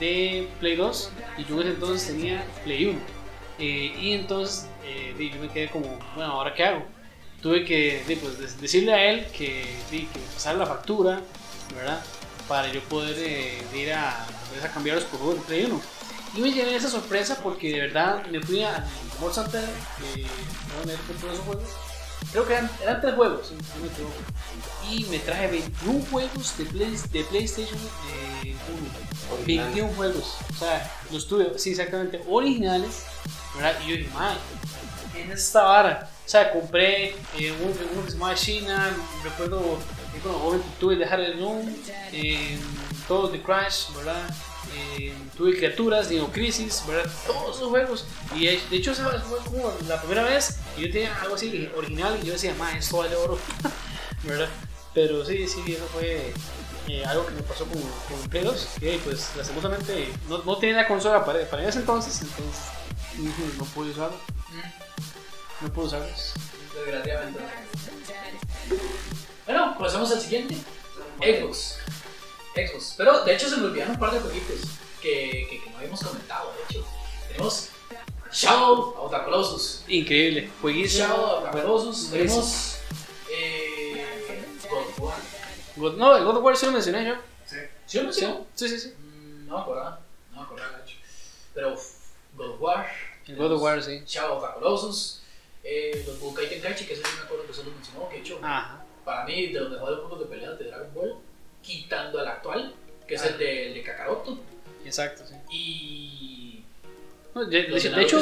de 0.00 0.48
Play 0.60 0.76
2 0.76 1.10
y 1.38 1.44
yo 1.44 1.56
en 1.56 1.60
ese 1.62 1.70
entonces 1.70 2.08
tenía 2.08 2.44
Play 2.64 2.86
1. 2.86 2.98
Eh, 3.58 3.94
y 4.00 4.12
entonces 4.12 4.68
eh, 4.84 5.14
yo 5.18 5.40
me 5.40 5.48
quedé 5.48 5.68
como, 5.68 5.98
bueno, 6.16 6.32
¿ahora 6.32 6.54
qué 6.54 6.64
hago? 6.64 6.86
tuve 7.42 7.64
que 7.64 8.02
pues, 8.20 8.60
decirle 8.60 8.94
a 8.94 9.10
él 9.10 9.26
que, 9.36 9.64
que 9.90 10.06
pasara 10.32 10.56
la 10.56 10.66
factura, 10.66 11.20
¿verdad? 11.74 12.00
Para 12.48 12.70
yo 12.70 12.80
poder 12.84 13.16
eh, 13.18 13.62
ir 13.74 13.92
a, 13.92 14.10
a 14.24 14.68
cambiarlos 14.72 15.04
por 15.04 15.20
juegos 15.20 15.36
de 15.40 15.42
Play 15.46 15.64
1. 15.66 15.80
Y 16.34 16.40
me 16.40 16.50
llevé 16.52 16.74
esa 16.76 16.88
sorpresa 16.90 17.38
porque 17.42 17.70
de 17.72 17.80
verdad 17.80 18.24
me 18.26 18.40
fui 18.40 18.62
a 18.62 18.84
Mall 19.20 19.30
que 19.32 20.26
donde 20.78 20.96
todos 21.20 21.34
esos 21.34 21.44
juegos. 21.44 21.64
Creo 22.30 22.46
que 22.46 22.52
eran, 22.54 22.70
eran 22.82 23.00
tres 23.00 23.14
juegos, 23.14 23.48
si 23.48 23.54
no 23.54 23.60
me 23.82 23.88
equivoco. 23.88 24.14
Y 24.90 25.04
me 25.10 25.18
traje 25.18 25.48
21 25.48 26.04
juegos 26.10 26.56
de, 26.56 26.64
Play- 26.64 26.96
de 27.10 27.24
PlayStation 27.24 27.78
eh, 28.44 28.54
1. 29.30 29.34
Original. 29.42 29.66
21 29.66 29.92
juegos. 29.94 30.34
O 30.50 30.58
sea, 30.58 30.90
los 31.10 31.26
tuve, 31.28 31.58
sí, 31.58 31.70
exactamente, 31.70 32.22
originales. 32.28 33.02
¿verdad? 33.54 33.74
Y 33.84 33.90
yo 33.90 33.96
dije, 33.96 34.10
madre, 34.14 34.38
¿qué 35.12 35.24
es 35.24 35.30
esta 35.40 35.62
vara? 35.64 36.08
O 36.24 36.28
sea, 36.28 36.50
compré 36.52 37.10
eh, 37.38 37.54
uno, 37.62 37.72
que- 37.76 37.84
uno 37.92 38.04
que 38.04 38.10
se 38.10 38.16
llamaba 38.16 38.34
China, 38.34 38.90
recuerdo, 39.22 39.78
eh, 40.14 40.20
bueno, 40.22 40.38
obviamente 40.38 40.68
tuve 40.78 40.94
el 40.94 41.00
de 41.00 41.06
Harry 41.06 41.34
Moon, 41.34 41.76
eh, 42.12 42.58
todos 43.08 43.32
de 43.32 43.42
Crash, 43.42 43.94
¿verdad? 43.96 44.28
Eh, 44.74 45.12
tuve 45.36 45.56
criaturas, 45.56 46.08
Dino 46.08 46.30
Crisis, 46.30 46.82
¿verdad? 46.86 47.10
Todos 47.26 47.56
esos 47.56 47.68
juegos. 47.68 48.04
Y 48.34 48.46
de 48.46 48.60
de 48.70 48.76
hecho, 48.76 48.92
esa 48.92 49.08
fue 49.20 49.38
como 49.38 49.72
la 49.86 50.00
primera 50.00 50.22
vez 50.22 50.58
que 50.74 50.82
yo 50.82 50.92
tenía 50.92 51.14
algo 51.20 51.34
así 51.34 51.70
original 51.76 52.18
y 52.22 52.26
yo 52.26 52.32
decía, 52.32 52.54
madre, 52.58 52.78
esto 52.78 52.98
vale 52.98 53.16
oro, 53.16 53.38
¿verdad? 54.24 54.48
Pero 54.94 55.24
sí, 55.24 55.46
sí, 55.48 55.72
eso 55.72 55.86
fue 55.92 56.32
eh, 56.88 57.04
algo 57.04 57.26
que 57.26 57.32
me 57.32 57.42
pasó 57.42 57.64
con, 57.64 57.80
con 57.80 58.22
el 58.22 58.28
Play 58.28 58.44
2. 58.44 58.68
Que 58.80 59.00
pues, 59.04 59.30
lastimosamente, 59.36 60.08
no, 60.28 60.38
no 60.38 60.58
tenía 60.58 60.76
la 60.76 60.88
consola 60.88 61.24
para, 61.24 61.48
para 61.48 61.66
ese 61.66 61.80
entonces, 61.80 62.20
entonces 62.20 62.62
mm, 63.16 63.58
no 63.58 63.64
pude 63.66 63.90
usarlo. 63.90 64.16
No 65.60 65.72
pude 65.72 65.86
usarlos. 65.86 66.34
Desgraciadamente. 66.74 67.40
Bueno, 69.52 69.76
pasamos 69.78 70.10
al 70.10 70.20
siguiente. 70.20 70.56
Xbox. 71.20 71.76
Xbox. 72.54 72.94
Pero 72.96 73.22
de 73.24 73.34
hecho 73.34 73.48
se 73.50 73.56
me 73.58 73.66
olvidaron 73.66 73.94
un 73.94 74.00
par 74.00 74.12
de 74.12 74.20
jueguitos 74.20 74.60
que, 75.02 75.46
que, 75.50 75.60
que 75.62 75.70
no 75.70 75.76
habíamos 75.76 76.00
comentado. 76.02 76.52
De 76.56 76.62
hecho, 76.78 76.86
tenemos 77.28 77.68
Shadow 78.32 78.94
of 78.98 79.10
the 79.12 79.22
Colossus. 79.24 79.84
Increíble, 79.88 80.50
jueguísimo. 80.62 81.06
Shadow 81.06 81.24
of 81.44 81.44
the 81.54 81.62
Colossus. 81.62 82.08
Buenísimo. 82.10 82.40
Tenemos. 82.40 82.76
Eh, 83.30 84.06
God 84.70 84.78
of 84.78 85.00
War. 85.00 85.14
God- 85.76 85.96
no, 85.96 86.16
el 86.16 86.24
God 86.24 86.36
of 86.38 86.44
War 86.44 86.56
sí 86.56 86.64
lo 86.66 86.72
mencioné 86.72 87.04
yo. 87.06 87.14
Sí. 87.46 87.56
¿Sí 87.86 87.98
lo 87.98 88.02
Sí, 88.12 88.22
mencionó? 88.22 88.46
sí, 88.54 88.68
sí. 88.70 88.78
sí. 88.80 88.94
Mm, 88.98 89.46
No 89.48 89.56
me 89.56 89.62
acordaba. 89.62 90.00
No 90.30 90.36
me 90.38 90.42
acordaba, 90.44 90.78
de 90.78 90.84
hecho. 90.84 90.96
Pero 91.52 91.76
God 92.36 92.54
of 92.54 92.60
War. 92.62 92.86
El 93.26 93.36
God 93.36 93.52
of 93.52 93.60
War, 93.62 93.82
sí. 93.82 94.02
Shadow 94.06 94.38
of 94.38 94.44
the 94.48 94.54
Colossus. 94.60 95.18
Eh, 95.64 96.02
los 96.06 96.18
Budokai 96.18 96.48
Tenkaichi, 96.48 96.86
que 96.86 96.96
sí 96.96 97.02
me 97.18 97.22
acuerdo 97.22 97.46
que 97.46 97.52
se 97.54 97.62
lo 97.62 97.70
mencionó. 97.70 98.08
Que 98.08 98.18
hecho. 98.18 98.40
Ajá. 98.42 98.81
Para 99.04 99.24
mí, 99.24 99.48
de 99.48 99.60
los 99.60 99.70
mejores 99.70 99.98
juegos 100.00 100.20
de 100.20 100.26
pelea 100.26 100.50
de 100.52 100.64
Dragon 100.64 100.94
Ball, 100.94 101.14
quitando 101.62 102.20
el 102.20 102.28
actual, 102.28 102.74
que 103.06 103.14
es 103.14 103.24
el 103.24 103.38
de, 103.38 103.68
el 103.68 103.74
de 103.74 103.82
Kakaroto. 103.82 104.38
Exacto, 104.84 105.22
sí. 105.26 105.34
Y. 105.50 106.64
No, 107.34 107.44
de, 107.46 107.62
de- 107.62 107.68
de 107.68 108.02
hecho, 108.02 108.20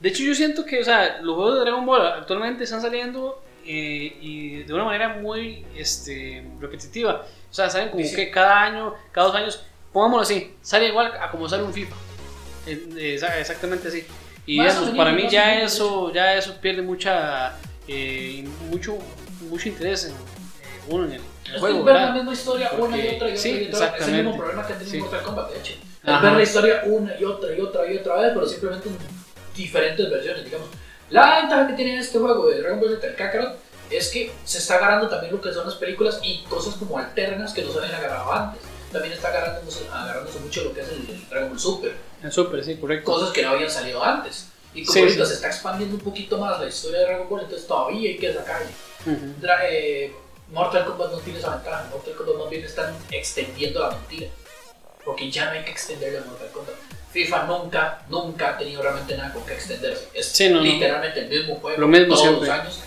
de 0.00 0.08
hecho, 0.08 0.22
yo 0.22 0.34
siento 0.34 0.64
que 0.64 0.80
o 0.80 0.84
sea, 0.84 1.20
los 1.20 1.34
juegos 1.34 1.54
de 1.56 1.60
Dragon 1.60 1.84
Ball 1.84 2.06
actualmente 2.06 2.64
están 2.64 2.80
saliendo 2.80 3.42
eh, 3.66 4.16
y 4.20 4.62
de 4.62 4.72
una 4.72 4.84
manera 4.84 5.08
muy 5.10 5.66
este, 5.76 6.44
repetitiva. 6.58 7.26
O 7.50 7.54
sea, 7.54 7.68
salen 7.68 7.90
como 7.90 8.02
Sí, 8.04 8.08
sí. 8.10 8.16
que 8.16 8.30
cada 8.30 8.62
año, 8.62 8.94
cada 9.12 9.26
dos 9.28 9.36
años, 9.36 9.62
pongámoslo 9.92 10.22
así, 10.22 10.54
sale 10.62 10.88
igual 10.88 11.12
a 11.20 11.30
como 11.30 11.46
sale 11.48 11.62
un 11.62 11.72
FIFA. 11.74 11.94
Eh, 12.66 12.88
eh, 12.96 13.18
exa- 13.20 13.38
exactamente 13.38 13.88
así. 13.88 14.04
Y 14.46 14.60
digamos, 14.60 14.90
para 14.90 15.12
mí 15.12 15.28
ya 15.28 15.60
eso, 15.60 16.10
ya 16.12 16.34
eso 16.34 16.58
pierde 16.58 16.80
mucha, 16.80 17.54
eh, 17.86 18.44
mucho, 18.70 18.96
mucho 19.48 19.68
interés 19.68 20.04
en, 20.04 20.12
eh, 20.12 20.14
uno 20.88 21.04
en 21.06 21.12
el, 21.12 21.20
el 21.46 21.54
Es 21.54 21.60
juego, 21.60 21.82
ver 21.84 21.94
la 21.96 22.12
misma 22.12 22.32
historia 22.32 22.70
una 22.78 22.96
y 22.96 23.00
Porque- 23.02 23.16
otra 23.16 23.28
y 23.28 23.32
otra 23.32 23.42
sí, 23.42 23.50
y 23.70 23.74
otra. 23.74 23.96
Es 23.98 24.08
el 24.08 24.14
mismo 24.14 24.36
problema 24.36 24.66
que 24.66 24.74
tiene 24.74 24.90
Sí. 24.90 24.98
Mortal 24.98 25.22
Kombat, 25.22 25.50
de 25.52 25.58
hecho. 25.58 25.72
Es 26.04 26.22
ver 26.22 26.32
la 26.32 26.42
historia 26.42 26.82
una 26.86 27.18
y 27.18 27.24
otra 27.24 27.54
y 27.56 27.60
otra 27.60 27.92
y 27.92 27.96
otra 27.96 28.16
vez, 28.16 28.30
pero 28.34 28.46
simplemente 28.46 28.88
en 28.88 28.96
diferentes 29.54 30.10
versiones, 30.10 30.44
digamos. 30.44 30.68
La 31.10 31.40
ventaja 31.40 31.66
que 31.68 31.72
tiene 31.74 31.98
este 31.98 32.18
juego 32.18 32.48
de 32.48 32.60
Dragon 32.60 32.80
Ball 32.80 32.90
Z, 32.90 33.06
el 33.06 33.14
Kakarot, 33.16 33.56
es 33.90 34.08
que 34.08 34.30
se 34.44 34.58
está 34.58 34.74
agarrando 34.76 35.08
también 35.08 35.32
lo 35.34 35.40
que 35.40 35.52
son 35.52 35.64
las 35.66 35.74
películas 35.76 36.20
y 36.22 36.42
cosas 36.44 36.74
como 36.74 36.98
alternas 36.98 37.52
que 37.54 37.62
no 37.62 37.72
se 37.72 37.78
habían 37.78 37.94
agarrado 37.94 38.30
antes. 38.32 38.62
También 38.92 39.14
está 39.14 39.28
agarrándose, 39.28 39.86
agarrándose 39.90 40.38
mucho 40.40 40.64
lo 40.64 40.74
que 40.74 40.80
es 40.82 40.88
el, 40.88 41.08
el 41.10 41.28
Dragon 41.28 41.48
Ball 41.50 41.58
Super. 41.60 41.94
En 42.22 42.30
Super, 42.32 42.64
sí, 42.64 42.76
correcto. 42.76 43.10
cosas 43.10 43.30
que 43.30 43.42
no 43.42 43.50
habían 43.50 43.70
salido 43.70 44.02
antes. 44.04 44.48
Y 44.74 44.82
como 44.84 44.92
Sí, 44.94 45.00
ahorita 45.00 45.24
sí. 45.24 45.28
se 45.30 45.34
está 45.36 45.46
expandiendo 45.48 45.96
un 45.96 46.02
poquito 46.02 46.38
más 46.38 46.60
la 46.60 46.66
historia 46.68 46.98
de 47.00 47.04
Dragon 47.06 47.28
Ball, 47.28 47.40
entonces 47.42 47.66
todavía 47.66 48.10
hay 48.10 48.18
que 48.18 48.32
sacarle. 48.32 48.66
Ujú. 49.06 49.34
Dra- 49.40 49.60
eh, 49.70 50.12
Mortal 50.50 50.84
Kombat 50.86 51.12
no 51.12 51.18
tiene 51.18 51.38
esa 51.38 51.54
ventaja. 51.56 51.86
Mortal 51.90 52.14
Kombat 52.14 52.36
más 52.36 52.50
bien 52.50 52.64
están 52.64 52.94
extendiendo 53.10 53.80
la 53.80 53.90
mentira. 53.90 54.28
Porque 55.04 55.30
ya 55.30 55.46
no 55.46 55.50
hay 55.52 55.64
que 55.64 55.70
extenderle 55.70 56.18
a 56.18 56.22
Mortal 56.22 56.48
Kombat. 56.52 56.74
FIFA 57.12 57.44
nunca, 57.44 58.02
nunca 58.08 58.50
ha 58.50 58.58
tenido 58.58 58.82
realmente 58.82 59.16
nada 59.16 59.32
con 59.32 59.44
que 59.46 59.54
extenderse. 59.54 60.08
Es 60.14 60.26
Sí, 60.26 60.48
no, 60.50 60.56
no. 60.56 60.62
literalmente 60.62 61.20
el 61.20 61.28
mismo 61.28 61.56
juego 61.56 61.80
Lo 61.80 61.88
mismo 61.88 62.08
todos 62.14 62.20
siempre. 62.20 62.48
los 62.48 62.58
años, 62.58 62.80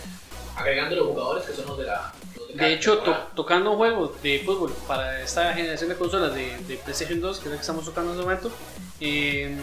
agregando 0.55 0.95
los 0.95 1.07
jugadores 1.07 1.43
que 1.45 1.53
son 1.53 1.65
los 1.65 1.77
de 1.79 1.85
la. 1.85 2.13
los 2.37 2.55
de 2.55 2.73
hecho, 2.73 2.99
to- 2.99 3.17
tocando 3.35 3.71
un 3.71 3.77
juego 3.77 4.15
de 4.21 4.39
fútbol 4.45 4.71
para 4.87 5.21
esta 5.23 5.53
generación 5.53 5.89
de 5.89 5.95
consolas 5.95 6.35
de, 6.35 6.55
de 6.67 6.75
PlayStation 6.77 7.19
2, 7.19 7.39
que 7.39 7.45
es 7.45 7.49
la 7.51 7.55
que 7.57 7.61
estamos 7.61 7.85
tocando 7.85 8.11
en 8.13 8.19
este 8.19 8.23
momento, 8.29 8.51
eh, 8.99 9.55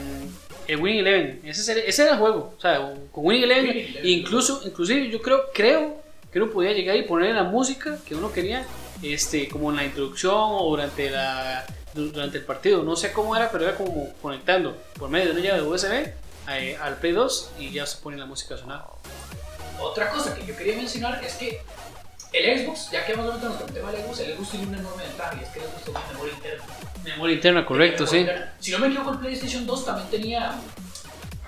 el 0.67 0.77
Winning 0.81 1.01
Eleven, 1.01 1.41
ese, 1.45 1.89
ese 1.89 2.03
era 2.03 2.13
el 2.15 2.19
juego. 2.19 2.55
O 2.57 2.61
sea, 2.61 2.79
con 3.13 3.25
Winning 3.27 3.45
Eleven, 3.45 3.67
Winning 3.69 3.87
Eleven. 3.91 4.11
incluso, 4.11 4.61
inclusive 4.65 5.09
yo 5.09 5.23
creo, 5.23 5.43
creo 5.55 6.03
que 6.33 6.41
uno 6.41 6.51
podía 6.53 6.73
llegar 6.73 6.97
y 6.97 7.03
poner 7.03 7.35
la 7.35 7.45
música 7.45 7.99
que 8.07 8.15
uno 8.15 8.31
quería, 8.33 8.67
este, 9.03 9.49
como 9.49 9.71
en 9.71 9.77
la 9.77 9.85
introducción 9.85 10.35
o 10.37 10.69
durante 10.71 11.11
la 11.11 11.65
du- 11.95 12.11
durante 12.11 12.39
el 12.39 12.45
partido. 12.45 12.83
No 12.83 12.97
sé 12.97 13.13
cómo 13.13 13.35
era, 13.37 13.51
pero 13.51 13.65
era 13.65 13.77
como 13.77 14.13
conectando 14.21 14.77
por 14.99 15.09
medio 15.09 15.27
de 15.27 15.33
una 15.33 15.41
llave 15.41 15.61
de 15.63 15.67
USB 15.67 16.13
eh, 16.51 16.77
al 16.81 16.97
Play 16.97 17.13
2 17.13 17.51
y 17.61 17.71
ya 17.71 17.87
se 17.87 17.99
pone 17.99 18.17
la 18.17 18.27
música 18.27 18.55
a 18.55 18.59
sonar. 18.59 18.85
Otra 19.81 20.11
cosa 20.11 20.35
que 20.35 20.45
yo 20.45 20.57
quería 20.57 20.77
mencionar 20.77 21.23
es 21.25 21.35
que 21.35 21.61
el 22.33 22.61
Xbox, 22.67 22.91
ya 22.91 23.07
que 23.07 23.13
hemos 23.13 23.27
hablado 23.33 23.65
el 23.67 23.73
tema 23.73 23.91
del 23.93 24.03
Xbox, 24.03 24.21
el 24.21 24.35
Xbox 24.37 24.51
tiene 24.51 24.67
una 24.67 24.79
enorme 24.79 25.03
ventaja 25.05 25.37
y 25.41 25.45
es 25.45 25.51
que 25.51 25.61
el 25.61 25.65
Xbox 25.67 25.85
tiene 25.85 26.01
memoria 26.13 26.35
interna. 26.35 26.65
Memoria 27.05 27.35
interna, 27.37 27.65
correcto, 27.67 28.07
sí. 28.07 28.27
Si 28.61 28.71
no 28.73 28.79
me 28.81 28.89
equivoco, 28.89 29.13
el 29.13 29.19
PlayStation 29.19 29.67
2 29.67 29.85
también 29.87 30.09
tenía. 30.11 30.55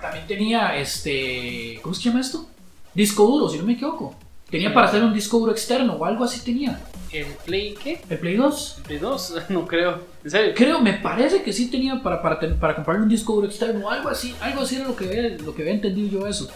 También 0.01 0.25
tenía 0.25 0.75
este. 0.77 1.79
¿Cómo 1.83 1.93
se 1.93 2.01
llama 2.01 2.21
esto? 2.21 2.47
Disco 2.95 3.23
duro, 3.25 3.47
si 3.49 3.57
no 3.59 3.63
me 3.65 3.73
equivoco. 3.73 4.15
Tenía 4.51 4.73
para 4.73 4.87
hacer 4.87 5.01
un 5.01 5.13
disco 5.13 5.39
duro 5.39 5.53
externo 5.53 5.93
o 5.93 6.05
algo 6.05 6.25
así 6.25 6.41
tenía. 6.41 6.79
¿El 7.13 7.25
Play 7.45 7.73
qué? 7.81 8.01
El 8.09 8.19
Play 8.19 8.35
2. 8.35 8.75
¿El 8.77 8.83
Play 8.83 8.99
2? 8.99 9.33
No 9.49 9.65
creo. 9.65 10.01
¿En 10.23 10.29
serio? 10.29 10.53
Creo, 10.55 10.81
me 10.81 10.93
parece 10.93 11.41
que 11.41 11.53
sí 11.53 11.71
tenía 11.71 12.03
para, 12.03 12.21
para, 12.21 12.39
para 12.59 12.75
comprarle 12.75 13.03
un 13.03 13.09
disco 13.09 13.33
duro 13.33 13.47
externo 13.47 13.87
o 13.87 13.89
algo 13.89 14.09
así. 14.09 14.35
Algo 14.41 14.61
así 14.61 14.75
era 14.75 14.85
lo 14.85 14.95
que 14.95 15.05
había, 15.05 15.37
lo 15.37 15.55
que 15.55 15.61
había 15.61 15.73
entendido 15.73 16.19
yo 16.21 16.27
eso. 16.27 16.49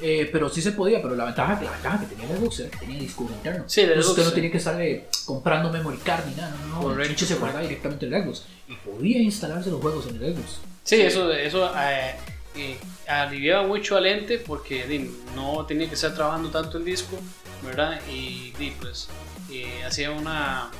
Eh, 0.00 0.28
pero 0.30 0.48
sí 0.48 0.62
se 0.62 0.72
podía, 0.72 1.02
pero 1.02 1.16
la 1.16 1.24
ventaja, 1.24 1.60
la 1.60 1.72
ventaja 1.72 2.00
que 2.00 2.06
tenía 2.14 2.30
el 2.30 2.38
Xbox 2.38 2.60
era 2.60 2.70
que 2.70 2.78
tenía 2.78 3.00
disco 3.00 3.24
duro 3.24 3.34
interno. 3.34 3.64
Sí, 3.66 3.80
el 3.80 3.88
Entonces 3.88 4.06
Xbox, 4.06 4.18
usted 4.18 4.30
no 4.30 4.34
tenía 4.34 4.50
que 4.52 4.58
estar 4.58 4.80
eh, 4.80 5.08
comprando 5.24 5.72
memory 5.72 5.98
card 5.98 6.26
ni 6.26 6.34
nada, 6.36 6.54
no, 6.70 6.94
no, 6.94 7.02
el 7.02 7.16
se 7.16 7.34
guardaba 7.34 7.62
directamente 7.62 8.06
en 8.06 8.14
el 8.14 8.22
Xbox. 8.22 8.44
Y 8.68 8.76
podía 8.76 9.18
instalarse 9.20 9.70
los 9.70 9.80
juegos 9.80 10.06
en 10.06 10.22
el 10.22 10.34
Xbox. 10.34 10.60
Sí, 10.84 11.00
eso, 11.00 11.32
eso 11.32 11.68
eh, 11.76 12.14
eh, 12.58 12.78
aliviaba 13.08 13.66
mucho 13.66 13.96
al 13.96 14.06
ente 14.06 14.38
porque 14.38 14.86
di, 14.86 15.10
no 15.34 15.64
tenía 15.66 15.88
que 15.88 15.94
estar 15.94 16.14
trabajando 16.14 16.50
tanto 16.50 16.78
el 16.78 16.84
disco, 16.84 17.16
¿verdad? 17.64 18.00
Y 18.10 18.52
di, 18.58 18.72
pues 18.80 19.08
eh, 19.50 19.82
hacía 19.86 20.10
una, 20.10 20.70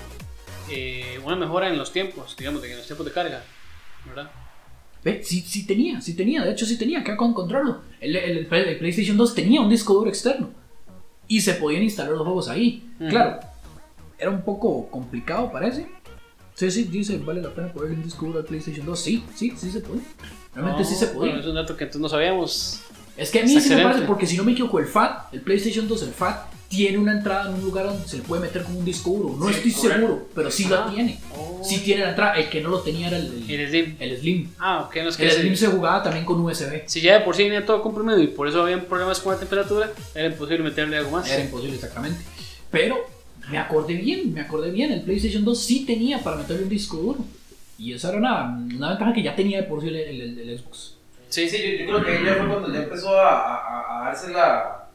eh, 0.71 1.19
una 1.25 1.37
mejora 1.37 1.69
en 1.69 1.79
los 1.79 1.93
tiempos, 1.93 2.37
digamos, 2.37 2.61
de, 2.63 2.71
en 2.73 2.79
los 2.79 2.87
tiempos 2.87 3.07
de 3.07 3.13
carga, 3.13 3.43
¿verdad? 4.07 4.31
Ve, 5.05 5.23
sí, 5.23 5.41
sí 5.43 5.67
tenía, 5.67 6.01
sí 6.01 6.15
tenía, 6.15 6.43
de 6.45 6.51
hecho 6.53 6.67
sí 6.67 6.77
tenía, 6.77 7.05
con 7.17 7.31
encontrarlo. 7.31 7.83
El, 8.01 8.17
el- 8.17 8.39
el- 8.51 8.53
el 8.69 8.79
PlayStation 8.79 9.17
2 9.17 9.35
tenía 9.35 9.61
un 9.61 9.71
disco 9.71 9.95
duro 9.95 10.09
externo 10.11 10.51
y 11.29 11.41
se 11.41 11.55
podían 11.55 11.83
instalar 11.83 12.13
los 12.13 12.23
juegos 12.23 12.49
ahí. 12.49 12.91
Ujú. 12.99 13.09
Claro, 13.11 13.39
era 14.19 14.31
un 14.31 14.43
poco 14.43 14.89
complicado, 14.91 15.51
parece. 15.53 15.89
Sí, 16.55 16.69
sí, 16.73 16.85
dice, 16.85 17.19
vale 17.19 17.41
la 17.41 17.55
pena 17.55 17.73
ponerle 17.73 17.95
un 17.99 18.03
disco 18.03 18.27
duro 18.27 18.41
al 18.41 18.45
PlayStation 18.45 18.85
2. 18.85 18.99
Sí, 18.99 19.23
sí, 19.37 19.53
sí 19.57 19.71
se 19.71 19.81
puede. 19.81 20.01
Realmente 20.63 20.85
sí 20.85 20.95
se 20.95 21.07
podía. 21.09 21.33
Bueno, 21.33 21.41
es 21.41 21.47
un 21.47 21.55
dato 21.55 21.77
que 21.77 21.85
entonces 21.85 22.01
no 22.03 22.09
sabíamos. 22.09 22.81
Es 23.17 23.31
que 23.31 23.41
a 23.41 23.43
mí 23.45 23.61
sí 23.61 23.75
me 23.75 23.83
parece, 23.83 24.03
porque 24.07 24.27
si 24.27 24.37
no 24.37 24.45
me 24.45 24.53
equivoco, 24.53 24.79
el 24.79 24.87
FAT, 24.87 25.35
el 25.35 25.41
PlayStation 25.41 25.89
2, 25.89 26.03
el 26.03 26.13
FAT, 26.13 26.53
tiene 26.69 26.99
una 26.99 27.13
entrada 27.13 27.49
en 27.49 27.55
un 27.55 27.63
lugar 27.63 27.87
donde 27.87 28.07
se 28.07 28.19
le 28.19 28.23
puede 28.23 28.43
meter 28.43 28.63
como 28.63 28.79
un 28.79 28.85
disco 28.85 29.11
duro. 29.11 29.35
No 29.39 29.49
Sí, 29.49 29.55
estoy 29.55 29.73
correcto. 29.73 30.01
seguro, 30.07 30.29
pero 30.35 30.51
sí 30.51 30.65
Ah. 30.71 30.85
lo 30.87 30.93
tiene. 30.95 31.19
Oh. 31.37 31.61
Sí 31.65 31.79
tiene 31.79 32.03
la 32.03 32.11
entrada. 32.11 32.35
El 32.35 32.49
que 32.51 32.61
no 32.61 32.69
lo 32.69 32.81
tenía 32.81 33.09
era 33.09 33.17
el, 33.17 33.27
el, 33.49 33.61
El 33.61 33.69
Slim. 33.71 33.97
el 33.99 34.19
Slim. 34.21 34.51
Ah, 34.59 34.83
ok, 34.87 34.97
no 35.03 35.09
es 35.09 35.17
que 35.17 35.25
El 35.25 35.33
Slim 35.33 35.57
se 35.57 35.67
jugaba 35.69 36.03
también 36.03 36.25
con 36.25 36.41
USB. 36.41 36.83
si 36.87 37.01
ya 37.01 37.15
de 37.15 37.21
por 37.25 37.35
sí 37.35 37.43
venía 37.45 37.65
todo 37.67 37.83
comprimido 37.83 38.21
y 38.23 38.29
por 38.29 38.47
eso 38.47 38.63
habían 38.63 38.83
problemas 38.83 39.19
con 39.21 39.33
la 39.33 39.39
temperatura, 39.41 39.91
era 40.15 40.27
imposible 40.29 40.63
meterle 40.63 40.99
algo 40.99 41.11
más. 41.13 41.29
Era 41.31 41.43
imposible 41.43 41.75
exactamente. 41.77 42.21
Pero 42.71 42.99
me 43.51 43.59
acordé 43.59 43.95
bien, 43.95 44.33
me 44.35 44.43
acordé 44.43 44.71
bien. 44.71 44.93
El 44.93 45.01
PlayStation 45.03 45.45
2 45.45 45.59
sí 45.59 45.85
tenía 45.87 46.23
para 46.23 46.37
meterle 46.37 46.65
un 46.65 46.69
disco 46.69 46.99
duro. 46.99 47.19
Y 47.79 47.95
esa 47.95 48.09
era 48.11 48.19
una, 48.19 48.43
una 48.75 48.89
ventaja 48.91 49.13
que 49.13 49.23
ya 49.23 49.35
tenía 49.37 49.63
de 49.63 49.69
por 49.69 49.81
sí 49.81 49.89
el, 49.89 49.97
el- 49.97 50.39
el 50.51 50.59
Xbox. 50.59 50.97
Sí, 51.29 51.49
Sí, 51.49 51.79
yo, 51.79 51.85
yo 51.85 52.03
creo 52.03 52.05
que 52.19 52.25
ya 52.25 52.35
fue 52.35 52.49
cuando 52.49 52.73
ya 52.73 52.81
empezó 52.81 53.19
a, 53.21 53.55
a, 53.57 54.01
a 54.01 54.05
darse 54.07 54.31
la, 54.33 54.89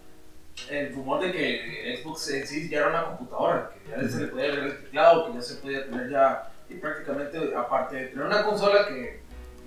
el 0.69 0.93
rumor 0.93 1.21
de 1.21 1.31
que 1.31 2.01
Xbox 2.03 2.29
en 2.31 2.45
sí 2.47 2.69
ya 2.69 2.79
era 2.79 2.89
una 2.89 3.03
computadora, 3.05 3.71
que 3.73 3.89
ya 3.91 4.09
se 4.09 4.21
le 4.21 4.27
podía 4.27 4.45
agregar 4.45 4.67
el 4.69 4.77
teclado, 4.84 5.27
que 5.27 5.34
ya 5.36 5.41
se 5.41 5.55
podía 5.55 5.86
tener 5.86 6.09
ya, 6.09 6.49
y 6.69 6.73
prácticamente, 6.75 7.38
aparte 7.55 7.95
de 7.95 8.05
tener 8.07 8.25
una 8.25 8.43
consola 8.43 8.88
que 8.88 9.21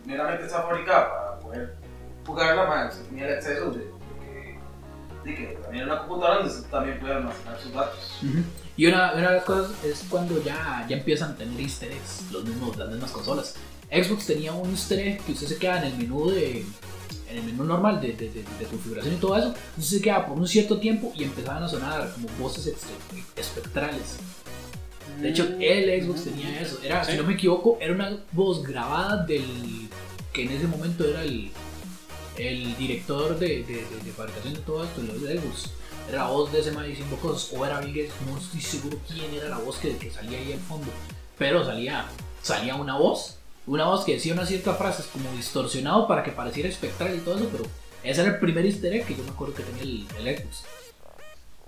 meramente 0.04 0.44
está 0.46 0.62
fabricada 0.62 1.08
para 1.10 1.38
poder 1.40 1.74
jugarla, 2.26 2.64
más 2.66 3.00
tenía 3.08 3.28
el 3.28 3.34
acceso 3.34 3.70
de, 3.70 3.78
de 3.78 3.90
que, 4.20 4.58
de 5.30 5.34
que 5.36 5.44
también 5.62 5.84
era 5.84 5.92
una 5.94 6.02
computadora 6.06 6.38
donde 6.40 6.52
se 6.52 6.62
también 6.68 6.98
puede 6.98 7.14
almacenar 7.14 7.58
sus 7.60 7.72
datos. 7.72 8.20
Y 8.76 8.86
una, 8.86 9.12
una 9.14 9.28
de 9.30 9.36
las 9.36 9.44
cosas 9.44 9.72
es 9.84 10.04
cuando 10.08 10.42
ya, 10.44 10.84
ya 10.88 10.96
empiezan 10.96 11.32
a 11.32 11.36
tener 11.36 11.58
easter 11.60 11.90
eggs 11.92 12.30
los 12.30 12.44
mismos, 12.44 12.76
las 12.76 12.90
mismas 12.90 13.10
consolas. 13.10 13.54
Xbox 13.90 14.26
tenía 14.26 14.52
un 14.52 14.70
easter 14.70 14.98
egg 14.98 15.20
que 15.24 15.32
usted 15.32 15.46
se 15.46 15.56
queda 15.56 15.78
en 15.78 15.92
el 15.92 15.96
menú 15.98 16.28
de, 16.30 16.64
en 17.30 17.36
el 17.38 17.42
menú 17.44 17.64
normal 17.64 18.00
de, 18.00 18.08
de, 18.12 18.28
de, 18.30 18.42
de 18.58 18.64
configuración 18.70 19.14
y 19.14 19.16
todo 19.18 19.36
eso, 19.36 19.46
entonces 19.70 19.98
se 19.98 20.00
quedaba 20.02 20.26
por 20.26 20.38
un 20.38 20.46
cierto 20.48 20.78
tiempo 20.78 21.12
y 21.16 21.24
empezaban 21.24 21.62
a 21.62 21.68
sonar 21.68 22.12
como 22.12 22.28
voces 22.38 22.66
espe- 22.66 23.22
espectrales. 23.36 24.16
De 25.20 25.30
hecho, 25.30 25.48
el 25.58 26.02
Xbox 26.04 26.24
tenía 26.24 26.60
eso. 26.60 26.78
Era, 26.82 27.02
Sí. 27.04 27.12
si 27.12 27.16
no 27.18 27.24
me 27.24 27.34
equivoco, 27.34 27.78
era 27.80 27.94
una 27.94 28.18
voz 28.32 28.62
grabada 28.62 29.24
del 29.24 29.88
que 30.34 30.42
en 30.42 30.50
ese 30.52 30.66
momento 30.66 31.04
era 31.08 31.22
el, 31.22 31.50
el 32.36 32.76
director 32.76 33.38
de, 33.38 33.46
de, 33.62 33.64
de- 33.64 34.04
de 34.04 34.12
fabricación 34.14 34.52
de 34.54 34.60
todo 34.60 34.84
esto, 34.84 35.00
los 35.02 35.22
de 35.22 35.38
Xbox. 35.40 35.70
Era 36.08 36.24
la 36.24 36.28
voz 36.28 36.52
de 36.52 36.60
ese 36.60 36.72
man 36.72 36.86
diciendo 36.86 37.16
cosas, 37.16 37.52
o 37.56 37.64
era 37.66 37.80
Gates, 37.80 38.12
no 38.26 38.38
estoy 38.38 38.60
seguro 38.60 38.98
quién 39.08 39.32
era 39.34 39.48
la 39.48 39.58
voz 39.58 39.78
que, 39.78 40.10
salía 40.10 40.38
ahí 40.38 40.52
al 40.52 40.60
fondo. 40.60 40.86
Pero 41.38 41.64
salía, 41.64 42.06
salía 42.42 42.76
una 42.76 42.96
voz, 42.96 43.38
una 43.66 43.86
voz 43.86 44.04
que 44.04 44.14
decía 44.14 44.32
unas 44.32 44.48
ciertas 44.48 44.78
frases 44.78 45.06
como 45.06 45.30
distorsionado 45.32 46.06
para 46.06 46.22
que 46.22 46.30
pareciera 46.30 46.68
espectral 46.68 47.14
y 47.14 47.18
todo 47.18 47.36
eso, 47.36 47.48
pero 47.50 47.64
ese 48.02 48.20
era 48.22 48.30
el 48.30 48.38
primer 48.38 48.64
easter 48.64 48.92
egg 48.94 49.06
que 49.06 49.16
yo 49.16 49.24
me 49.24 49.30
acuerdo 49.30 49.54
que 49.54 49.64
tenía 49.64 49.82
el, 49.82 50.06
el 50.18 50.38
Xbox. 50.38 50.64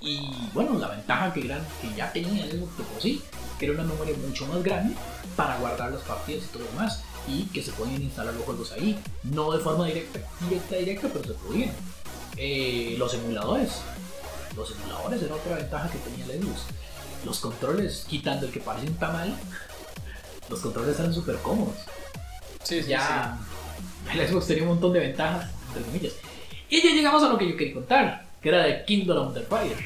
Y 0.01 0.20
bueno, 0.55 0.78
la 0.78 0.89
ventaja 0.89 1.32
que, 1.32 1.41
gran, 1.41 1.66
que 1.82 1.93
ya 1.97 2.12
tenía 2.12 2.45
el 2.45 2.53
Xbox 2.53 3.03
sí, 3.03 3.20
que 3.59 3.66
era 3.66 3.74
una 3.74 3.82
memoria 3.82 4.14
mucho 4.24 4.47
más 4.47 4.62
grande 4.62 4.95
para 5.34 5.59
guardar 5.59 5.91
las 5.91 6.03
partidas 6.03 6.45
y 6.45 6.47
todo 6.49 6.62
lo 6.62 6.70
demás, 6.70 7.03
y 7.26 7.45
que 7.47 7.62
se 7.62 7.72
podían 7.72 8.03
instalar 8.03 8.32
los 8.34 8.45
juegos 8.45 8.72
ahí, 8.72 8.99
no 9.24 9.51
de 9.51 9.59
forma 9.59 9.86
directa, 9.86 10.20
directa, 10.41 10.76
directa, 10.76 11.09
pero 11.12 11.24
se 11.24 11.34
podían. 11.34 11.72
Eh, 12.36 12.95
los 12.99 13.14
emuladores, 13.14 13.80
los 14.59 14.70
emuladores 14.72 15.22
era 15.22 15.34
otra 15.34 15.56
ventaja 15.56 15.88
que 15.90 15.98
tenía 15.98 16.24
el 16.26 16.42
Xbox. 16.42 16.61
Los 17.24 17.40
controles, 17.40 18.04
quitando 18.09 18.46
el 18.46 18.52
que 18.52 18.61
parece 18.61 18.86
un 18.88 18.94
tamal, 18.94 19.34
los 20.48 20.61
controles 20.61 20.98
eran 20.98 21.12
súper 21.12 21.36
cómodos 21.38 21.74
Sí, 22.62 22.82
sí, 22.82 22.90
ya 22.90 23.38
el 24.12 24.28
Xbox 24.28 24.46
tenía 24.46 24.62
un 24.64 24.70
montón 24.70 24.92
de 24.92 25.00
ventajas, 25.00 25.50
entre 25.68 25.82
comillas. 25.84 26.12
Y 26.68 26.82
ya 26.82 26.90
llegamos 26.90 27.22
a 27.22 27.28
lo 27.28 27.38
que 27.38 27.48
yo 27.48 27.56
quería 27.56 27.74
contar, 27.74 28.26
que 28.42 28.48
era 28.50 28.62
de 28.64 28.84
Kingdom 28.84 29.28
of 29.28 29.34
the 29.34 29.40
Fire. 29.42 29.76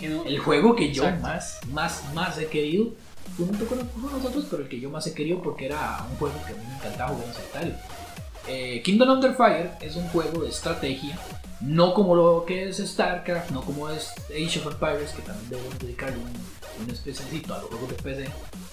sí. 0.00 0.08
No- 0.08 0.24
El 0.24 0.38
juego 0.38 0.74
que 0.74 0.92
yo 0.92 1.04
Exacto. 1.04 1.22
más, 1.22 1.60
más, 1.70 2.02
más 2.14 2.38
he 2.38 2.46
querido, 2.46 2.88
junto 3.36 3.64
con, 3.66 3.78
nosotros, 4.12 4.46
pero 4.50 4.62
el 4.64 4.68
que 4.68 4.80
yo 4.80 4.90
más 4.90 5.06
he 5.06 5.14
querido 5.14 5.40
porque 5.42 5.66
era 5.66 6.04
un 6.10 6.16
juego 6.16 6.34
que 6.46 6.52
a 6.52 6.56
mí 6.56 6.62
me 6.68 6.74
encantaba 6.76 7.10
jugar 7.12 7.28
en 7.28 7.34
solitario. 7.34 7.74
Eh, 8.48 8.82
Kingdom 8.84 9.20
the 9.20 9.32
Fire 9.34 9.70
es 9.80 9.96
un 9.96 10.06
juego 10.08 10.42
de 10.42 10.50
estrategia, 10.50 11.18
no 11.64 11.94
como 11.94 12.14
lo 12.14 12.44
que 12.46 12.68
es 12.68 12.78
StarCraft, 12.78 13.50
no 13.50 13.62
como 13.62 13.88
es 13.88 14.10
Age 14.30 14.60
of 14.60 14.72
Empires, 14.72 15.10
que 15.12 15.22
también 15.22 15.50
debo 15.50 15.62
dedicarle 15.80 16.16
un, 16.18 16.84
un 16.84 16.90
especialcito 16.90 17.54
a 17.54 17.58
los 17.58 17.68
juegos 17.68 17.88
de 17.90 17.94
PC. 17.94 18.24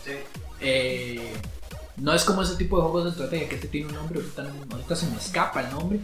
Sí. 0.04 0.12
Eh, 0.60 1.34
no 1.98 2.14
es 2.14 2.24
como 2.24 2.42
ese 2.42 2.56
tipo 2.56 2.78
de 2.78 2.84
juegos 2.84 3.04
de 3.06 3.10
estrategia 3.12 3.50
que 3.50 3.56
este 3.56 3.68
tiene 3.68 3.88
un 3.88 3.96
nombre, 3.96 4.20
ahorita, 4.20 4.96
se 4.96 5.08
me 5.08 5.18
escapa 5.18 5.62
el 5.62 5.72
nombre, 5.72 6.00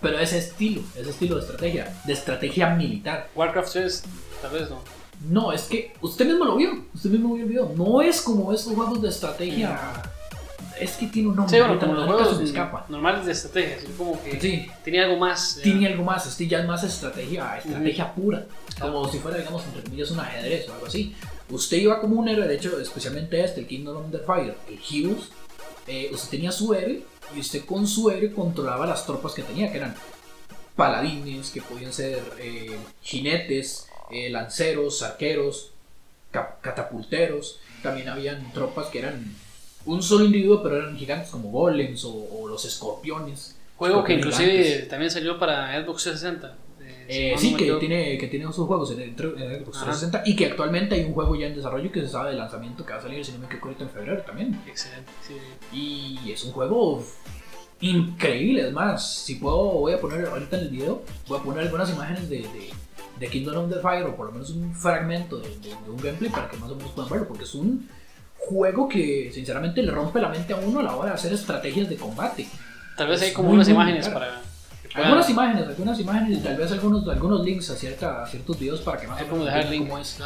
pero 0.00 0.18
ese 0.18 0.38
estilo, 0.38 0.82
ese 0.96 1.10
estilo 1.10 1.36
de 1.36 1.42
estrategia, 1.42 2.02
de 2.04 2.12
estrategia 2.12 2.70
militar. 2.70 3.28
Warcraft 3.34 3.72
3, 3.72 4.02
tal 4.42 4.50
vez 4.52 4.70
no. 4.70 4.80
No, 5.28 5.52
es 5.52 5.62
que 5.62 5.94
usted 6.02 6.26
mismo 6.26 6.44
lo 6.44 6.56
vio, 6.56 6.86
usted 6.94 7.10
mismo 7.10 7.34
vio 7.34 7.44
el 7.44 7.48
video. 7.48 7.72
No 7.76 8.02
es 8.02 8.20
como 8.20 8.52
esos 8.52 8.74
juegos 8.74 9.00
de 9.00 9.08
estrategia. 9.08 10.02
Es 10.80 10.92
que 10.96 11.06
tiene 11.06 11.28
un 11.28 11.36
nombre, 11.36 11.50
Sí, 11.56 11.58
bueno, 11.58 11.74
ahorita 11.74 11.86
como 11.86 11.98
los 12.00 12.04
ahorita 12.08 12.24
se 12.24 12.30
juegos 12.34 12.42
me 12.42 12.48
escapa. 12.48 12.86
normales 12.88 13.26
de 13.26 13.32
estrategia, 13.32 13.80
sino 13.80 13.96
como 13.96 14.22
que 14.24 14.40
Sí, 14.40 14.66
tenía 14.84 15.04
algo 15.04 15.16
más. 15.18 15.60
tiene 15.62 15.86
algo 15.86 16.02
más, 16.04 16.26
este 16.26 16.46
ya 16.48 16.60
es 16.60 16.66
más 16.66 16.82
estrategia, 16.84 17.58
estrategia 17.58 18.12
pura. 18.14 18.46
Como 18.80 19.08
si 19.08 19.18
fuera, 19.18 19.38
digamos, 19.38 19.64
entre 19.66 19.82
comillas, 19.84 20.10
un 20.10 20.20
ajedrez 20.20 20.68
o 20.68 20.74
algo 20.74 20.86
así. 20.86 21.14
Usted 21.48 21.76
iba 21.76 22.00
como 22.00 22.16
un 22.18 22.28
héroe, 22.28 22.48
de 22.48 22.54
hecho, 22.56 22.80
especialmente 22.80 23.42
este, 23.44 23.60
el 23.60 23.66
Kingdom 23.66 23.96
of 24.06 24.10
the 24.10 24.18
Fire, 24.18 24.56
el 24.68 24.78
Heroes. 24.90 25.28
eh, 25.86 26.10
usted 26.12 26.30
tenía 26.30 26.50
su 26.50 26.72
héroe 26.74 27.02
y 27.36 27.40
usted 27.40 27.64
con 27.64 27.86
su 27.86 28.10
héroe 28.10 28.32
controlaba 28.32 28.86
las 28.86 29.04
tropas 29.06 29.32
que 29.34 29.42
tenía, 29.42 29.70
que 29.70 29.76
eran 29.78 29.94
paladines, 30.74 31.50
que 31.50 31.62
podían 31.62 31.92
ser 31.92 32.20
eh, 32.40 32.76
jinetes, 33.02 33.86
eh, 34.10 34.28
lanceros, 34.30 35.02
arqueros, 35.02 35.70
catapulteros. 36.60 37.60
También 37.82 38.08
habían 38.08 38.52
tropas 38.52 38.86
que 38.86 38.98
eran 39.00 39.34
un 39.86 40.02
solo 40.02 40.24
individuo, 40.24 40.62
pero 40.62 40.76
eran 40.78 40.96
gigantes 40.96 41.30
como 41.30 41.50
golems 41.50 42.04
o, 42.04 42.12
o 42.14 42.48
los 42.48 42.64
escorpiones. 42.64 43.56
Juego 43.76 44.04
que 44.04 44.14
inclusive 44.14 44.50
gigantes. 44.64 44.88
también 44.88 45.10
salió 45.10 45.38
para 45.38 45.80
Xbox 45.82 46.04
360. 46.04 46.56
eh, 46.80 47.06
Eh, 47.06 47.34
sí, 47.36 47.54
que 47.54 47.70
tiene, 47.74 48.16
que 48.16 48.28
tiene 48.28 48.46
sus 48.52 48.66
juegos 48.66 48.90
en, 48.92 49.00
el- 49.00 49.08
en 49.10 49.16
Xbox 49.64 49.76
Ajá. 49.78 49.86
360 49.90 50.22
y 50.26 50.36
que 50.36 50.46
actualmente 50.46 50.94
hay 50.94 51.04
un 51.04 51.12
juego 51.12 51.34
ya 51.36 51.48
en 51.48 51.54
desarrollo 51.56 51.90
que 51.92 52.00
se 52.00 52.08
sabe 52.08 52.30
de 52.30 52.36
lanzamiento 52.36 52.86
que 52.86 52.92
va 52.92 52.98
a 52.98 53.02
salir, 53.02 53.24
si 53.24 53.32
no 53.32 53.38
me 53.40 53.46
equivoco, 53.46 53.68
ahorita 53.68 53.84
en 53.84 53.90
febrero 53.90 54.22
también. 54.22 54.60
Excelente, 54.66 55.10
sí. 55.26 55.34
Y 55.76 56.30
es 56.32 56.42
un 56.44 56.52
juego 56.52 57.04
increíble, 57.80 58.66
es 58.68 58.72
más, 58.72 59.14
si 59.24 59.34
puedo, 59.34 59.56
voy 59.72 59.92
a 59.92 60.00
poner 60.00 60.26
ahorita 60.26 60.56
en 60.56 60.62
el 60.62 60.68
video, 60.70 61.02
voy 61.28 61.38
a 61.38 61.42
poner 61.42 61.60
algunas 61.64 61.90
imágenes 61.92 62.28
de, 62.30 62.38
de, 62.38 62.70
de 63.20 63.26
Kingdom 63.28 63.64
of 63.64 63.70
the 63.74 63.80
Fire 63.80 64.04
o 64.06 64.16
por 64.16 64.26
lo 64.26 64.32
menos 64.32 64.50
un 64.50 64.74
fragmento 64.74 65.38
de 65.38 65.48
un 65.88 65.96
gameplay 65.98 66.30
para 66.30 66.48
que 66.48 66.56
más 66.56 66.70
o 66.70 66.76
menos 66.76 66.92
puedan 66.92 67.10
verlo, 67.10 67.28
porque 67.28 67.44
es 67.44 67.54
un 67.54 67.88
juego 68.48 68.88
que 68.88 69.30
sinceramente 69.32 69.82
le 69.82 69.90
rompe 69.90 70.20
la 70.20 70.28
mente 70.28 70.52
a 70.52 70.56
uno 70.56 70.80
a 70.80 70.82
la 70.82 70.96
hora 70.96 71.10
de 71.10 71.14
hacer 71.16 71.32
estrategias 71.32 71.88
de 71.88 71.96
combate. 71.96 72.46
Tal 72.96 73.08
vez 73.08 73.22
hay 73.22 73.28
Es 73.28 73.34
como 73.34 73.48
muy, 73.48 73.56
unas 73.56 73.68
imágenes 73.68 74.08
claro. 74.08 74.20
para. 74.20 74.40
puedan- 74.92 75.04
Algunas 75.06 75.30
imágenes, 75.30 75.66
algunas 75.68 76.00
imágenes 76.00 76.38
y 76.38 76.40
tal 76.42 76.56
vez 76.56 76.70
algunos, 76.72 77.08
algunos 77.08 77.44
links 77.44 77.70
a, 77.70 77.76
cierta, 77.76 78.22
a 78.22 78.26
ciertos 78.26 78.58
videos 78.58 78.80
para 78.82 79.00
que 79.00 79.06
más 79.08 79.18
Hay 79.18 79.26
o 79.26 79.28
como 79.30 79.44
menos 79.44 79.54
dejar 79.54 79.70
link. 79.72 79.88
cómo 79.88 79.98
es. 79.98 80.18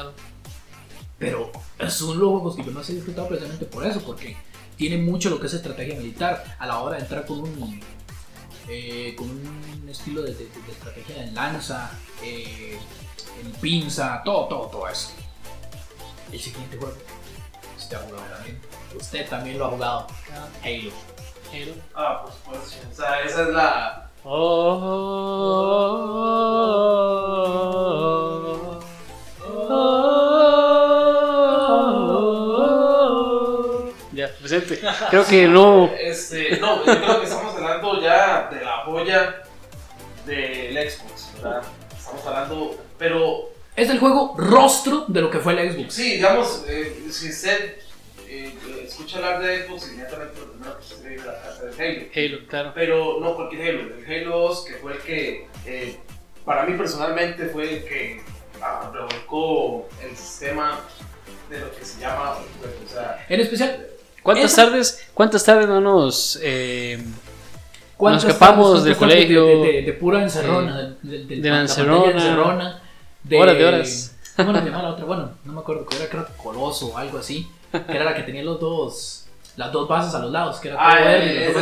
Pero 1.18 1.50
son 1.88 2.18
los 2.18 2.28
juegos 2.30 2.56
que 2.56 2.64
yo 2.64 2.70
más 2.72 2.88
he 2.90 2.94
disfrutado 2.94 3.28
precisamente 3.28 3.64
por 3.64 3.84
eso, 3.86 4.00
porque 4.02 4.36
tiene 4.76 4.98
mucho 4.98 5.30
lo 5.30 5.40
que 5.40 5.46
es 5.48 5.54
estrategia 5.54 5.96
militar 5.96 6.44
a 6.58 6.66
la 6.66 6.78
hora 6.80 6.96
de 6.96 7.02
entrar 7.02 7.26
con 7.26 7.40
un, 7.40 7.80
eh, 8.68 9.14
con 9.16 9.28
un 9.28 9.88
estilo 9.88 10.22
de, 10.22 10.32
de- 10.32 10.44
de 10.44 10.72
estrategia 10.72 11.24
en 11.24 11.34
lanza, 11.34 11.90
eh, 12.22 12.78
en 13.42 13.50
pinza, 13.60 14.22
todo, 14.24 14.46
todo, 14.46 14.66
todo 14.66 14.88
eso. 14.88 15.10
El 16.30 16.38
siguiente 16.38 16.76
juego, 16.76 16.94
usted 17.88 17.96
ha 17.96 18.00
jugado 18.00 18.24
también, 18.34 18.60
usted 18.94 19.28
también 19.28 19.58
lo 19.58 19.64
ha 19.64 19.70
jugado, 19.70 20.06
Halo. 20.62 20.92
Halo. 21.50 21.72
Ah, 21.94 22.22
por 22.22 22.32
supuesto. 22.32 22.76
O 22.90 22.94
sea, 22.94 23.22
esa 23.22 23.42
es 23.42 23.48
la. 23.48 24.10
Oh, 24.24 24.78
oh, 29.46 29.94
Ya, 34.12 34.28
presente. 34.38 34.80
Creo 35.08 35.24
que 35.24 35.48
no. 35.48 35.90
Este, 35.98 36.58
no, 36.58 36.84
yo 36.84 37.00
creo 37.00 37.20
que 37.20 37.26
estamos 37.26 37.54
hablando 37.54 38.02
ya 38.02 38.50
de 38.50 38.64
la 38.64 38.84
joya 38.84 39.42
del 40.26 40.90
Xbox, 40.90 41.32
¿verdad? 41.36 41.62
Estamos 41.96 42.26
hablando. 42.26 42.76
Pero 42.98 43.57
Es 43.78 43.88
el 43.90 43.98
juego 43.98 44.34
rostro 44.36 45.04
de 45.08 45.20
lo 45.20 45.30
que 45.30 45.38
fue 45.38 45.52
el 45.60 45.72
Xbox. 45.72 45.94
sí, 45.94 46.12
digamos, 46.14 46.64
eh, 46.68 47.04
si 47.10 47.28
usted 47.30 47.76
eh, 48.28 48.52
escucha 48.84 49.16
hablar 49.18 49.40
de 49.42 49.64
Xbox, 49.66 49.88
inmediatamente 49.88 50.34
lo 50.40 50.52
primero 50.52 50.78
que 50.78 50.84
se 50.84 51.02
le 51.02 51.08
viene 51.10 51.22
a 51.22 51.26
la 51.26 51.42
casa 51.42 51.62
es 51.70 51.78
Halo. 51.80 52.08
Halo, 52.36 52.46
claro. 52.48 52.72
Pero 52.74 53.20
no 53.20 53.34
cualquier 53.36 53.62
Halo, 53.68 53.80
el 53.96 54.04
Halo 54.22 54.38
2, 54.40 54.64
que 54.64 54.72
fue 54.74 54.92
el 54.94 54.98
que, 54.98 55.46
eh, 55.66 55.96
para 56.44 56.64
mí 56.66 56.76
personalmente, 56.76 57.46
fue 57.46 57.76
el 57.78 57.84
que 57.84 58.20
ah, 58.60 58.90
revolcó 58.92 59.88
el 60.02 60.16
sistema 60.16 60.80
de 61.48 61.60
lo 61.60 61.70
que 61.74 61.84
se 61.84 62.00
llama, 62.00 62.36
pues, 62.60 62.72
o 62.90 62.94
sea, 62.94 63.24
En 63.28 63.40
especial, 63.40 63.86
¿Cuántas 64.22 64.52
Esa- 64.52 64.64
tardes, 64.66 65.08
cuántas 65.14 65.44
tardes 65.44 65.68
no 65.68 65.80
nos 65.80 66.38
eh, 66.42 66.98
¿Cuántas 67.96 68.24
Nos 68.24 68.32
escapamos 68.34 68.84
del 68.84 68.96
colegio, 68.96 69.46
De, 69.46 69.56
de- 69.72 69.82
de 69.82 69.92
pura 69.94 70.22
encerrona. 70.22 70.96
de 71.02 71.50
la 71.50 71.60
encerrona, 71.62 72.82
de- 73.22 73.38
horas 73.40 73.56
de 73.58 73.64
horas. 73.64 74.14
¿Cómo 74.36 74.52
llamaba 74.52 74.82
la 74.84 74.88
otra? 74.90 75.04
Bueno, 75.04 75.30
no 75.44 75.52
me 75.52 75.60
acuerdo, 75.60 75.84
que 75.86 75.96
era 75.96 76.08
creo 76.08 76.26
que 76.26 76.32
Coloso 76.34 76.86
o 76.88 76.98
algo 76.98 77.18
así. 77.18 77.48
Que 77.72 77.96
era 77.96 78.04
la 78.04 78.14
que 78.14 78.22
tenía 78.22 78.42
los 78.42 78.58
dos, 78.60 79.26
las 79.56 79.70
dos 79.72 79.88
bases 79.88 80.14
a 80.14 80.20
los 80.20 80.30
lados, 80.30 80.58
que 80.60 80.68
era 80.68 80.76
todo 80.78 80.86
ah, 80.88 80.94
verde. 80.94 81.44
eh, 81.46 81.50
esa- 81.50 81.60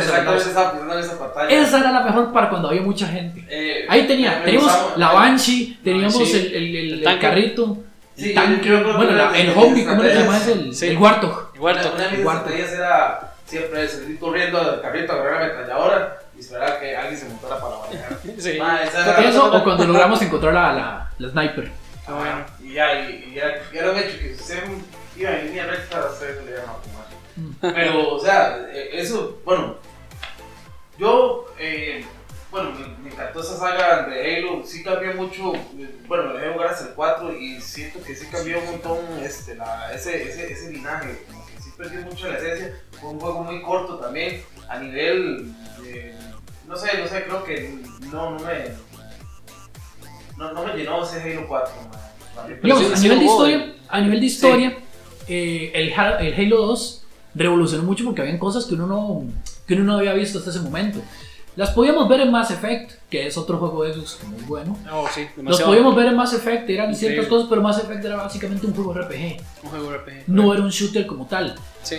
esa 1.01 1.19
pantalla. 1.19 1.49
Esa 1.49 1.79
era 1.79 1.91
la 1.91 1.99
mejor 2.01 2.31
para 2.31 2.49
cuando 2.49 2.69
había 2.69 2.81
mucha 2.81 3.07
gente. 3.07 3.45
Eh, 3.49 3.85
Ahí 3.89 4.05
tenía, 4.07 4.43
teníamos 4.43 4.71
la 4.95 5.11
Banshee, 5.11 5.79
teníamos 5.83 6.15
sí. 6.15 6.37
el, 6.37 6.45
el, 6.55 6.75
el- 6.75 6.93
El 7.01 7.07
el 7.07 7.19
carrito, 7.19 7.77
Sí, 8.15 8.29
el 8.29 8.35
tanque, 8.35 8.69
yo 8.69 8.83
bueno, 8.97 9.11
la- 9.11 9.37
el 9.37 9.49
Humvee, 9.55 9.85
¿cómo 9.85 10.03
le 10.03 10.13
llamas? 10.15 10.47
El, 10.47 10.73
Sí. 10.73 10.87
el 10.87 10.97
Warthog. 10.97 11.51
Igual 11.55 11.75
Una, 11.79 11.91
una 11.91 12.03
de 12.05 12.11
mis 12.11 12.23
Guardo. 12.23 12.39
estrategias 12.41 12.73
era 12.73 13.33
siempre 13.45 13.87
salir 13.87 14.19
corriendo 14.19 14.59
al 14.59 14.81
carrito, 14.81 15.13
agarrar 15.13 15.33
la 15.33 15.45
ametralladora 15.45 16.19
y 16.37 16.41
esperar 16.41 16.71
a 16.73 16.79
que 16.79 16.95
alguien 16.95 17.17
se 17.19 17.27
montara 17.27 17.59
para 17.59 17.77
manejar. 17.79 18.17
Sí. 18.37 18.59
Ah, 18.61 18.83
esa 18.83 19.21
Eso 19.23 19.51
o 19.51 19.63
cuando 19.63 19.85
logramos 19.85 20.21
encontrar 20.21 20.53
la, 20.53 20.73
la, 20.73 21.11
la 21.17 21.29
sniper. 21.29 21.71
Ah, 22.07 22.13
bueno. 22.13 22.45
Y 22.61 22.73
ya, 22.73 22.99
y, 23.09 23.29
y 23.31 23.35
ya, 23.35 23.61
ya 23.73 23.79
era 23.81 23.91
un 23.91 23.97
hecho 23.97 24.17
que 24.19 24.35
si 24.35 24.41
usted 24.41 24.63
iba 25.17 25.31
en 25.31 25.47
línea 25.47 25.65
recta, 25.65 25.99
a 26.01 26.11
usted 26.11 26.43
le 26.45 26.51
iban 26.51 26.63
a 26.65 26.73
fumar. 26.73 27.73
Pero, 27.73 28.15
o 28.15 28.19
sea, 28.19 28.67
eh, 28.71 28.89
eso, 28.93 29.39
bueno, 29.45 29.75
yo, 30.97 31.45
eh, 31.59 32.03
bueno, 32.49 32.71
me, 32.71 32.87
me 33.03 33.11
encantó 33.11 33.41
esa 33.41 33.57
saga 33.57 34.07
de 34.07 34.37
Halo, 34.37 34.63
sí 34.65 34.83
cambió 34.83 35.13
mucho, 35.13 35.53
bueno, 36.07 36.33
dejé 36.33 36.53
jugar 36.53 36.69
hasta 36.69 36.87
el 36.87 36.93
4 36.95 37.33
y 37.33 37.61
siento 37.61 38.01
que 38.01 38.15
sí 38.15 38.25
cambió 38.31 38.59
un 38.59 38.65
montón 38.65 38.99
este, 39.21 39.55
la, 39.55 39.93
ese, 39.93 40.29
ese, 40.29 40.51
ese 40.51 40.71
linaje, 40.71 41.25
como 41.27 41.45
que 41.45 41.61
sí 41.61 41.71
perdió 41.77 42.01
mucho 42.01 42.27
la 42.27 42.37
esencia, 42.37 42.73
fue 42.99 43.09
un 43.09 43.19
juego 43.19 43.43
muy 43.43 43.61
corto 43.61 43.99
también, 43.99 44.43
a 44.67 44.79
nivel 44.79 45.53
no 46.67 46.75
sé, 46.75 46.89
no 46.99 47.07
sé, 47.07 47.23
creo 47.23 47.43
que 47.43 47.79
no, 48.11 48.31
no 48.31 48.39
me. 48.39 48.87
No, 50.37 50.53
no 50.53 50.65
me 50.65 50.73
llenó 50.75 51.03
ese 51.03 51.21
Halo 51.21 51.47
4, 51.47 51.73
man. 51.81 52.59
Digamos, 52.61 52.85
sí, 52.85 52.93
a, 52.93 52.97
sí 52.97 53.03
nivel 53.09 53.23
historia, 53.23 53.73
a 53.89 54.01
nivel 54.01 54.19
de 54.19 54.25
historia, 54.25 54.77
eh, 55.27 55.71
el, 55.73 55.89
el 55.89 56.33
Halo 56.39 56.67
2 56.67 57.03
revolucionó 57.33 57.83
mucho 57.83 58.03
porque 58.05 58.21
habían 58.21 58.37
cosas 58.37 58.65
que 58.65 58.75
uno, 58.75 58.85
no, 58.85 59.23
que 59.67 59.73
uno 59.73 59.83
no 59.85 59.97
había 59.97 60.13
visto 60.13 60.37
hasta 60.37 60.51
ese 60.51 60.59
momento. 60.61 60.99
Las 61.55 61.71
podíamos 61.71 62.07
ver 62.07 62.19
en 62.21 62.31
Mass 62.31 62.51
Effect, 62.51 62.91
que 63.09 63.25
es 63.25 63.35
otro 63.35 63.57
juego 63.57 63.83
de 63.83 63.91
Xbox 63.95 64.19
muy 64.27 64.43
bueno. 64.43 64.77
Oh, 64.91 65.07
sí, 65.11 65.21
Los 65.23 65.35
demasiado. 65.37 65.71
podíamos 65.71 65.95
ver 65.95 66.05
en 66.05 66.15
Mass 66.15 66.33
Effect, 66.33 66.69
eran 66.69 66.91
Increíble. 66.91 66.95
ciertas 66.95 67.25
cosas, 67.27 67.47
pero 67.49 67.63
Mass 67.63 67.79
Effect 67.79 68.05
era 68.05 68.17
básicamente 68.17 68.67
un 68.67 68.75
juego 68.75 68.93
RPG. 68.93 69.37
Un 69.63 69.69
juego 69.71 69.91
RPG. 69.91 70.23
No 70.27 70.53
era 70.53 70.61
un 70.61 70.69
shooter 70.69 71.07
como 71.07 71.25
tal. 71.25 71.55
Sí. 71.81 71.95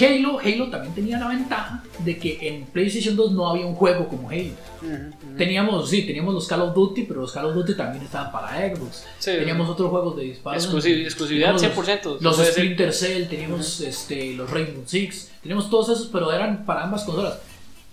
Halo, 0.00 0.38
Halo 0.38 0.70
también 0.70 0.94
tenía 0.94 1.18
la 1.18 1.28
ventaja 1.28 1.82
de 1.98 2.18
que 2.18 2.38
en 2.48 2.64
PlayStation 2.66 3.14
2 3.16 3.32
no 3.32 3.48
había 3.48 3.66
un 3.66 3.74
juego 3.74 4.08
como 4.08 4.30
Halo. 4.30 4.50
Ujú, 4.82 4.92
ujú. 4.94 5.36
Teníamos, 5.36 5.90
sí, 5.90 6.02
teníamos 6.02 6.32
los 6.34 6.46
Call 6.48 6.62
of 6.62 6.74
Duty, 6.74 7.02
pero 7.04 7.20
los 7.20 7.32
Call 7.32 7.46
of 7.46 7.54
Duty 7.54 7.74
también 7.74 8.04
estaban 8.04 8.32
para 8.32 8.48
Xbox. 8.74 9.04
Sí. 9.18 9.30
Teníamos 9.32 9.68
otros 9.68 9.90
juegos 9.90 10.16
de 10.16 10.24
disparos. 10.24 10.64
Exclusiv- 10.66 11.04
exclusividad 11.04 11.54
Teníamos 11.56 11.86
100%. 11.86 12.18
Los. 12.20 12.36
Splinter 12.46 12.92
Cell, 12.92 13.26
teníamos 13.28 13.80
este, 13.80 14.32
los 14.34 14.50
Rainbow 14.50 14.82
Six, 14.86 15.30
teníamos 15.42 15.68
todos 15.70 15.88
esos, 15.90 16.06
pero 16.08 16.32
eran 16.32 16.64
para 16.64 16.84
ambas 16.84 17.04
consolas. 17.04 17.38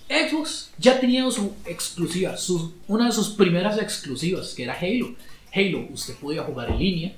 Xbox 0.09 0.71
ya 0.77 0.99
tenía 0.99 1.29
su 1.31 1.53
exclusiva, 1.65 2.35
su- 2.37 2.73
una 2.87 3.05
de 3.05 3.11
sus 3.13 3.29
primeras 3.29 3.77
exclusivas, 3.77 4.53
que 4.53 4.63
era 4.63 4.77
Halo. 4.79 5.15
Halo, 5.53 5.85
usted 5.91 6.15
podía 6.15 6.43
jugar 6.43 6.69
en 6.69 6.79
línea, 6.79 7.13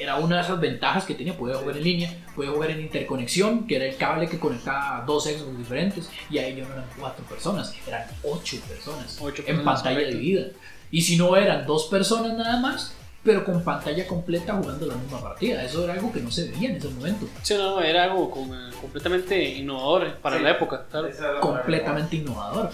era 0.00 0.16
una 0.16 0.36
de 0.36 0.42
esas 0.42 0.60
ventajas 0.60 1.04
que 1.04 1.14
tenía, 1.14 1.36
podía 1.36 1.56
jugar 1.56 1.76
en 1.76 1.84
línea, 1.84 2.24
podía 2.34 2.50
jugar 2.50 2.70
en 2.70 2.80
interconexión, 2.80 3.66
que 3.66 3.76
era 3.76 3.84
el 3.86 3.96
cable 3.96 4.28
que 4.28 4.38
conectaba 4.38 4.98
a 4.98 5.00
dos 5.02 5.24
Xbox 5.24 5.56
diferentes, 5.58 6.10
y 6.30 6.38
ahí 6.38 6.56
ya 6.56 6.64
no 6.64 6.72
eran 6.74 6.86
cuatro 6.98 7.24
personas, 7.24 7.74
eran 7.86 8.06
ocho 8.22 8.56
personas, 8.68 9.18
Ocho 9.20 9.42
en 9.46 9.56
personas, 9.56 9.64
pantalla 9.64 9.96
correcto. 9.96 10.18
dividida. 10.18 10.46
Y 10.90 11.02
si 11.02 11.16
no 11.16 11.36
eran 11.36 11.66
dos 11.66 11.84
personas 11.86 12.32
nada 12.36 12.58
más, 12.60 12.94
pero 13.22 13.44
con 13.44 13.62
pantalla 13.62 14.06
completa 14.06 14.54
jugando 14.54 14.86
la 14.86 14.94
misma 14.94 15.20
partida. 15.20 15.62
Eso 15.62 15.84
era 15.84 15.92
algo 15.94 16.10
que 16.12 16.20
no 16.20 16.30
se 16.30 16.48
veía 16.50 16.70
en 16.70 16.76
ese 16.76 16.88
momento. 16.88 17.28
Sí, 17.42 17.54
no, 17.58 17.80
era 17.80 18.04
algo 18.04 18.30
como, 18.30 18.54
eh, 18.54 18.70
completamente 18.80 19.42
innovador 19.56 20.14
para 20.18 20.38
Sí. 20.38 20.42
la 20.44 20.50
época, 20.52 20.86
claro. 20.90 21.10
Completamente 21.40 22.16
innovador. 22.16 22.70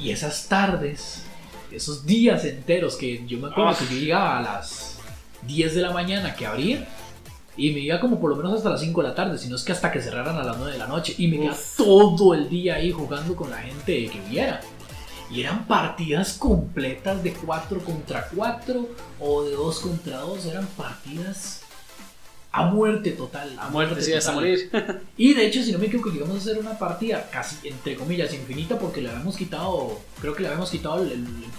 Y 0.00 0.10
esas 0.10 0.48
tardes, 0.48 1.22
esos 1.70 2.04
días 2.04 2.44
enteros 2.44 2.96
que 2.96 3.24
yo 3.26 3.38
me 3.38 3.48
acuerdo 3.48 3.70
Ah. 3.70 3.76
que 3.78 3.94
yo 3.94 4.00
llegaba 4.00 4.38
a 4.38 4.42
las 4.42 4.83
10 5.46 5.74
de 5.74 5.82
la 5.82 5.90
mañana 5.92 6.34
que 6.34 6.46
abría 6.46 6.86
y 7.56 7.70
me 7.70 7.80
iba 7.80 8.00
como 8.00 8.20
por 8.20 8.30
lo 8.30 8.36
menos 8.36 8.52
hasta 8.54 8.70
las 8.70 8.80
5 8.80 9.02
de 9.02 9.08
la 9.08 9.14
tarde, 9.14 9.38
sino 9.38 9.56
es 9.56 9.62
que 9.62 9.72
hasta 9.72 9.92
que 9.92 10.00
cerraran 10.00 10.36
a 10.36 10.42
las 10.44 10.56
9 10.56 10.72
de 10.72 10.78
la 10.78 10.86
noche 10.88 11.14
y 11.18 11.28
me 11.28 11.36
quedaba 11.38 11.56
todo 11.76 12.34
el 12.34 12.48
día 12.48 12.74
ahí 12.76 12.90
jugando 12.90 13.36
con 13.36 13.50
la 13.50 13.58
gente 13.58 14.08
que 14.08 14.20
viera. 14.28 14.60
Y 15.30 15.40
eran 15.40 15.66
partidas 15.66 16.34
completas 16.34 17.22
de 17.22 17.32
4 17.32 17.80
contra 17.80 18.28
4 18.34 18.88
o 19.20 19.42
de 19.44 19.52
2 19.52 19.78
contra 19.80 20.18
2, 20.18 20.46
eran 20.46 20.66
partidas 20.76 21.60
a 22.52 22.66
muerte 22.66 23.10
total. 23.12 23.56
A 23.58 23.68
muerte, 23.68 24.00
sí, 24.02 24.12
hasta 24.12 24.32
morir. 24.32 24.70
Y 25.16 25.34
de 25.34 25.46
hecho, 25.46 25.62
si 25.62 25.72
no 25.72 25.78
me 25.78 25.86
equivoco, 25.86 26.10
llegamos 26.10 26.36
a 26.36 26.38
hacer 26.38 26.58
una 26.58 26.78
partida 26.78 27.28
casi, 27.30 27.66
entre 27.68 27.96
comillas, 27.96 28.32
infinita 28.34 28.78
porque 28.78 29.00
le 29.00 29.10
habíamos 29.10 29.36
quitado, 29.36 29.98
creo 30.20 30.34
que 30.34 30.42
le 30.42 30.48
habíamos 30.48 30.70
quitado 30.70 31.02
el, 31.02 31.10
el- 31.12 31.18
el 31.20 31.50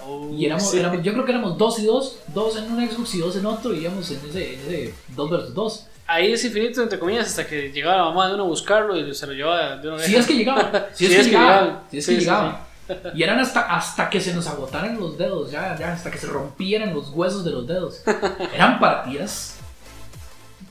puntaje. 0.00 0.34
Y 0.40 0.46
éramos, 0.46 0.70
Sí. 0.70 0.78
éramos- 0.78 1.02
yo 1.02 1.12
creo 1.12 1.24
que 1.24 1.32
éramos 1.32 1.58
dos 1.58 1.78
y 1.78 1.86
dos, 1.86 2.18
dos 2.34 2.56
en 2.56 2.72
un 2.72 2.88
Xbox 2.90 3.14
y 3.14 3.18
dos 3.18 3.36
en 3.36 3.46
otro, 3.46 3.74
y 3.74 3.80
íbamos 3.80 4.10
en 4.10 4.20
ese, 4.28 4.54
en 4.54 4.60
ese 4.60 4.94
2 5.08 5.30
versus 5.30 5.54
2. 5.54 5.86
Ahí 6.06 6.32
es 6.32 6.44
infinito, 6.44 6.82
entre 6.82 6.98
comillas, 6.98 7.28
hasta 7.28 7.46
que 7.46 7.70
llegaba 7.70 7.96
la 7.98 8.04
mamá 8.06 8.28
de 8.28 8.34
uno 8.34 8.42
a 8.44 8.46
buscarlo 8.48 8.96
y 8.96 9.14
se 9.14 9.26
lo 9.28 9.32
llevaba 9.32 9.76
de 9.76 9.88
una 9.88 9.98
Si 10.02 10.16
es 10.16 10.26
que 10.26 10.34
llegaba, 10.34 10.86
si 10.94 11.06
es 11.06 11.10
Sí, 11.10 11.14
que 11.16 11.20
es 11.20 11.26
que 11.26 11.32
llegaba, 11.32 11.82
si 11.90 11.98
es 11.98 12.04
Sí, 12.04 12.14
que 12.14 12.18
sí, 12.20 12.24
llegaba. 12.24 12.66
Y 13.14 13.22
eran 13.22 13.38
hasta, 13.38 13.60
hasta 13.60 14.10
que 14.10 14.20
se 14.20 14.34
nos 14.34 14.48
agotaran 14.48 14.98
los 14.98 15.16
dedos, 15.16 15.52
ya, 15.52 15.76
ya, 15.78 15.92
hasta 15.92 16.10
que 16.10 16.18
se 16.18 16.26
rompieran 16.26 16.92
los 16.92 17.10
huesos 17.10 17.44
de 17.44 17.52
los 17.52 17.64
dedos. 17.68 18.02
Eran 18.52 18.80
partidas 18.80 19.54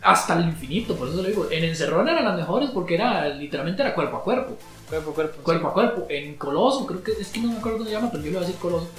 hasta 0.01 0.37
el 0.37 0.45
infinito, 0.45 0.95
por 0.95 1.07
eso 1.07 1.21
le 1.21 1.29
digo. 1.29 1.47
En 1.51 1.63
Encerrón 1.63 2.07
eran 2.09 2.25
las 2.25 2.35
mejores 2.37 2.69
porque 2.71 2.95
era 2.95 3.27
literalmente 3.29 3.81
era 3.81 3.93
cuerpo 3.95 4.17
a 4.17 4.23
cuerpo. 4.23 4.57
Cuerpo 4.89 5.11
a 5.11 5.13
cuerpo. 5.13 5.41
cuerpo 5.43 5.67
a 5.69 5.73
cuerpo. 5.73 6.05
En 6.09 6.35
Coloso, 6.35 6.85
creo 6.85 7.01
que 7.03 7.11
es 7.13 7.29
que 7.29 7.39
no 7.39 7.51
me 7.51 7.57
acuerdo 7.57 7.77
cómo 7.79 7.89
se 7.89 7.95
llama, 7.95 8.09
pero 8.11 8.23
yo 8.23 8.31
le 8.31 8.35
voy 8.37 8.43
a 8.43 8.47
decir 8.47 8.59
Coloso. 8.61 8.89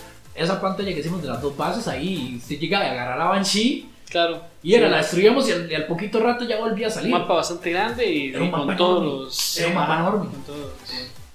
Esa 0.42 0.60
pantalla 0.60 0.92
que 0.92 1.00
hicimos 1.00 1.22
de 1.22 1.28
las 1.28 1.40
dos 1.42 1.56
bases 1.56 1.86
ahí, 1.88 2.40
se 2.44 2.56
llega 2.56 2.78
a 2.80 2.90
agarrar 2.90 3.20
a 3.20 3.24
Banshee. 3.26 3.86
Claro. 4.08 4.42
y 4.60 4.74
era, 4.74 4.86
Sí, 4.86 4.90
la 4.90 4.96
destruíamos 4.98 5.48
y 5.48 5.52
al, 5.52 5.70
y 5.70 5.74
al 5.76 5.86
poquito 5.86 6.18
rato 6.18 6.44
ya 6.44 6.58
volvía 6.58 6.86
a 6.86 6.90
Un 6.90 6.94
salir. 6.96 7.12
mapa 7.12 7.34
bastante 7.34 7.70
grande 7.70 8.12
y, 8.12 8.30
Era 8.30 8.40
un 8.40 8.48
y 8.48 8.50
con 8.50 8.60
mapa 8.66 8.76
todos 8.76 9.04
los. 9.04 9.58
Era 9.58 9.68
un 9.68 9.74
mapa 9.74 9.98
enorme. 10.00 10.30
con 10.30 10.42
todos. 10.42 10.72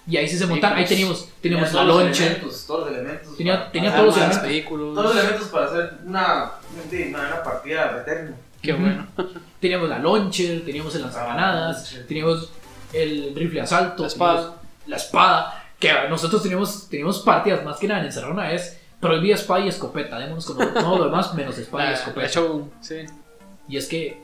Y 0.08 0.18
ahí 0.18 0.28
sí 0.28 0.38
se 0.38 0.46
montaban, 0.46 0.78
ahí 0.78 0.86
teníamos, 0.86 1.30
teníamos 1.42 1.72
la 1.74 1.80
Tenía 1.80 1.88
todos 1.88 1.88
los 1.88 2.04
loncha, 2.06 2.26
elementos, 2.26 2.68
elementos. 2.92 3.38
Tenía- 3.38 3.54
para- 3.60 3.72
tenía 3.72 3.90
para 3.92 4.02
todos 4.04 4.18
los 4.18 4.28
una- 4.36 4.42
vehículos. 4.44 4.94
Todos 4.96 5.06
los 5.16 5.24
elementos 5.24 5.48
para 5.50 5.66
hacer 5.68 5.94
una, 6.06 6.52
una, 7.10 7.20
una 7.28 7.44
partida 7.44 7.98
eterna. 8.02 8.36
Qué 8.62 8.74
Ujú. 8.74 8.82
bueno. 8.82 9.08
teníamos 9.62 9.90
la 9.90 10.00
launcher, 10.00 10.66
teníamos 10.66 10.96
el 10.96 11.02
lanzagranadas, 11.04 11.76
launcher. 11.78 12.08
teníamos 12.08 12.50
el 12.94 13.34
rifle 13.36 13.56
de 13.56 13.62
asalto, 13.62 14.02
La 14.04 14.08
espada. 14.10 14.56
la 14.88 14.96
espada, 14.98 15.64
que 15.80 15.92
nosotros 16.10 16.42
teníamos, 16.44 16.88
teníamos 16.90 17.20
partidas 17.20 17.64
más 17.64 17.78
que 17.78 17.88
nada 17.88 18.02
en 18.02 18.08
Encerrona 18.08 18.52
es 18.52 18.80
prohibida 19.06 19.36
espada 19.36 19.62
y 19.66 19.68
escopeta, 19.70 20.20
démonos 20.20 20.46
con 20.46 20.74
todo 20.74 20.98
lo 20.98 21.06
demás 21.06 21.34
menos 21.34 21.58
espada 21.58 21.86
y 21.86 21.88
La, 21.90 21.94
escopeta. 21.96 22.28
show, 22.30 22.70
sí. 22.82 22.96
Y 23.68 23.78
es 23.78 23.88
que. 23.88 24.24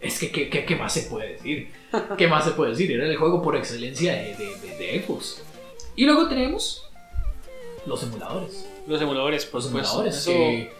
Es 0.00 0.18
que, 0.18 0.30
¿qué, 0.32 0.48
qué, 0.48 0.64
qué 0.64 0.76
más 0.76 0.92
se 0.94 1.02
puede 1.02 1.34
decir? 1.34 1.70
¿Qué 2.16 2.26
más 2.26 2.44
se 2.44 2.52
puede 2.52 2.70
decir? 2.70 2.90
Era 2.92 3.06
el 3.06 3.16
juego 3.16 3.42
por 3.42 3.54
excelencia 3.56 4.12
de, 4.14 4.34
de, 4.34 4.56
de- 4.56 4.76
de 4.78 5.02
Xbox. 5.04 5.42
Y 5.94 6.06
luego 6.06 6.26
tenemos 6.28 6.88
los 7.86 8.02
emuladores. 8.02 8.66
Los 8.86 9.00
emuladores, 9.02 9.44
por 9.44 9.56
Los 9.56 9.64
supuesto. 9.66 9.90
emuladores. 10.02 10.16
Eso, 10.16 10.30
que, 10.30 10.72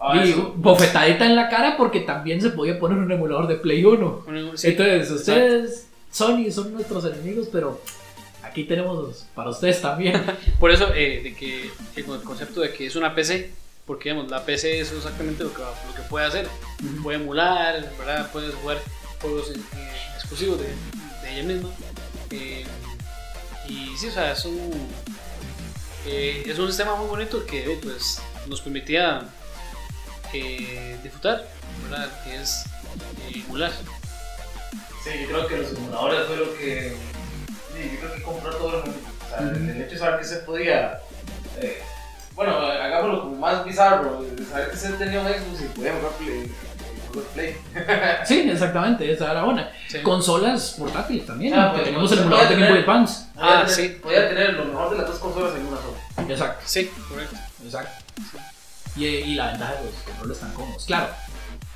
Ah, 0.00 0.20
digo, 0.22 0.38
eso. 0.40 0.54
bofetadita 0.56 1.26
en 1.26 1.36
la 1.36 1.48
cara 1.48 1.76
porque 1.76 2.00
también 2.00 2.40
se 2.40 2.50
podía 2.50 2.78
poner 2.78 2.98
un 2.98 3.12
emulador 3.12 3.46
de 3.46 3.56
Play 3.56 3.84
1. 3.84 4.24
un- 4.26 4.58
sí, 4.58 4.68
Entonces, 4.68 5.10
ustedes, 5.10 5.88
Sony, 6.10 6.50
son 6.50 6.72
nuestros 6.72 7.04
enemigos, 7.04 7.48
pero 7.52 7.80
aquí 8.52 8.64
tenemos 8.64 9.26
para 9.34 9.50
ustedes 9.50 9.80
también. 9.80 10.22
Por 10.60 10.70
eso, 10.70 10.92
eh, 10.94 11.20
de 11.24 11.34
que 11.34 11.70
el 11.96 12.04
concepto 12.22 12.60
de 12.60 12.72
que 12.72 12.86
es 12.86 12.96
una 12.96 13.14
PC, 13.14 13.50
porque 13.86 14.10
digamos, 14.10 14.30
la 14.30 14.44
PC 14.44 14.80
es 14.80 14.92
exactamente 14.92 15.42
lo 15.42 15.52
que, 15.52 15.62
lo 15.62 15.94
que 15.96 16.02
puede 16.08 16.26
hacer. 16.26 16.46
Puede 17.02 17.18
emular, 17.18 17.90
¿verdad? 17.98 18.30
Puedes 18.30 18.54
jugar 18.54 18.78
juegos 19.20 19.50
eh, 19.50 19.56
exclusivos 20.14 20.60
de, 20.60 20.66
de 20.66 21.32
ella 21.34 21.42
misma. 21.42 21.70
Eh, 22.30 22.64
y 23.68 23.96
sí, 23.96 24.08
o 24.08 24.12
sea, 24.12 24.32
es 24.32 24.44
un, 24.44 24.88
eh, 26.06 26.42
es 26.46 26.58
un 26.58 26.68
sistema 26.68 26.94
muy 26.96 27.06
bonito 27.06 27.44
que 27.46 27.72
eh, 27.72 27.78
pues, 27.82 28.20
nos 28.46 28.60
permitía 28.60 29.22
eh, 30.32 30.98
disfrutar, 31.02 31.48
¿verdad? 31.84 32.10
Que 32.24 32.36
es 32.36 32.64
eh, 33.30 33.42
emular. 33.46 33.72
Sí, 35.02 35.10
yo 35.22 35.28
creo 35.28 35.46
que 35.48 35.56
los 35.58 35.70
emuladores 35.72 36.26
fue 36.26 36.36
lo 36.36 36.56
que. 36.56 36.96
Sí, 37.74 37.90
yo 37.94 38.00
creo 38.00 38.14
que 38.14 38.22
compró 38.22 38.50
todo 38.56 38.78
el 38.78 38.84
mundo. 38.90 38.98
O 39.24 39.28
sea, 39.28 39.40
Ujú. 39.46 39.56
el 39.56 39.82
hecho 39.82 39.92
de 39.92 39.98
saber 39.98 40.18
que 40.20 40.24
se 40.26 40.36
podía. 40.38 41.00
eh, 41.60 41.82
bueno, 42.34 42.56
hagámoslo 42.56 43.22
como 43.22 43.36
más 43.36 43.64
bizarro. 43.64 44.24
Saber 44.50 44.70
que 44.70 44.76
se 44.76 44.92
tenía 44.94 45.20
un 45.20 45.26
Xbox 45.28 45.60
y 45.62 45.64
podía 45.76 45.92
jugar 45.94 46.12
Play. 46.12 46.52
jugar 47.08 47.26
Play. 47.34 47.56
Sí, 48.26 48.50
exactamente, 48.50 49.10
esa 49.12 49.30
era 49.32 49.44
una. 49.44 49.70
Sí. 49.88 49.98
Consolas 50.00 50.76
portátiles 50.78 51.26
también, 51.26 51.52
Ah, 51.54 51.72
pues, 51.72 51.84
tenemos 51.84 52.10
el 52.12 52.18
emulador 52.20 52.48
de 52.48 52.54
Game 52.54 52.70
Boy 52.70 52.78
Advance. 52.80 53.26
Ah, 53.36 53.64
tener- 53.66 53.74
sí. 53.74 53.98
Podía 54.02 54.28
tener 54.28 54.54
lo 54.54 54.64
mejor 54.64 54.90
de 54.90 54.96
las 54.98 55.06
dos 55.08 55.18
consolas 55.18 55.54
en 55.56 55.66
una 55.66 55.76
sola. 55.76 56.32
Exacto. 56.32 56.62
Sí, 56.66 56.90
correcto. 57.08 57.36
Exacto. 57.64 57.90
Y, 58.96 59.04
y 59.06 59.34
la 59.34 59.48
ventaja 59.52 59.74
de 59.74 59.84
los 59.84 59.94
controles 60.04 60.38
tan 60.40 60.52
cómodos. 60.54 60.84
Claro, 60.86 61.08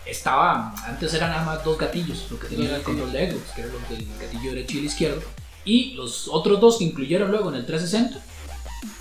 estaba. 0.04 0.74
Antes 0.86 1.12
eran 1.14 1.30
nada 1.30 1.44
más 1.44 1.64
dos 1.64 1.78
gatillos, 1.78 2.26
lo 2.30 2.38
que 2.38 2.48
tenía 2.48 2.68
Dos 2.70 2.78
el 2.78 2.82
control 2.84 3.12
de 3.12 3.30
Xbox, 3.30 3.50
que 3.52 3.60
era 3.62 3.70
los 3.72 3.88
del 3.90 4.08
gatillo 4.20 4.50
derecho 4.50 4.74
y 4.76 4.78
el 4.80 4.84
izquierdo. 4.86 5.22
Y 5.66 5.92
los 5.94 6.28
otros 6.28 6.58
dos 6.60 6.78
que 6.78 6.84
incluyeron 6.84 7.30
luego 7.30 7.50
en 7.50 7.56
el 7.56 7.66
360, 7.66 8.24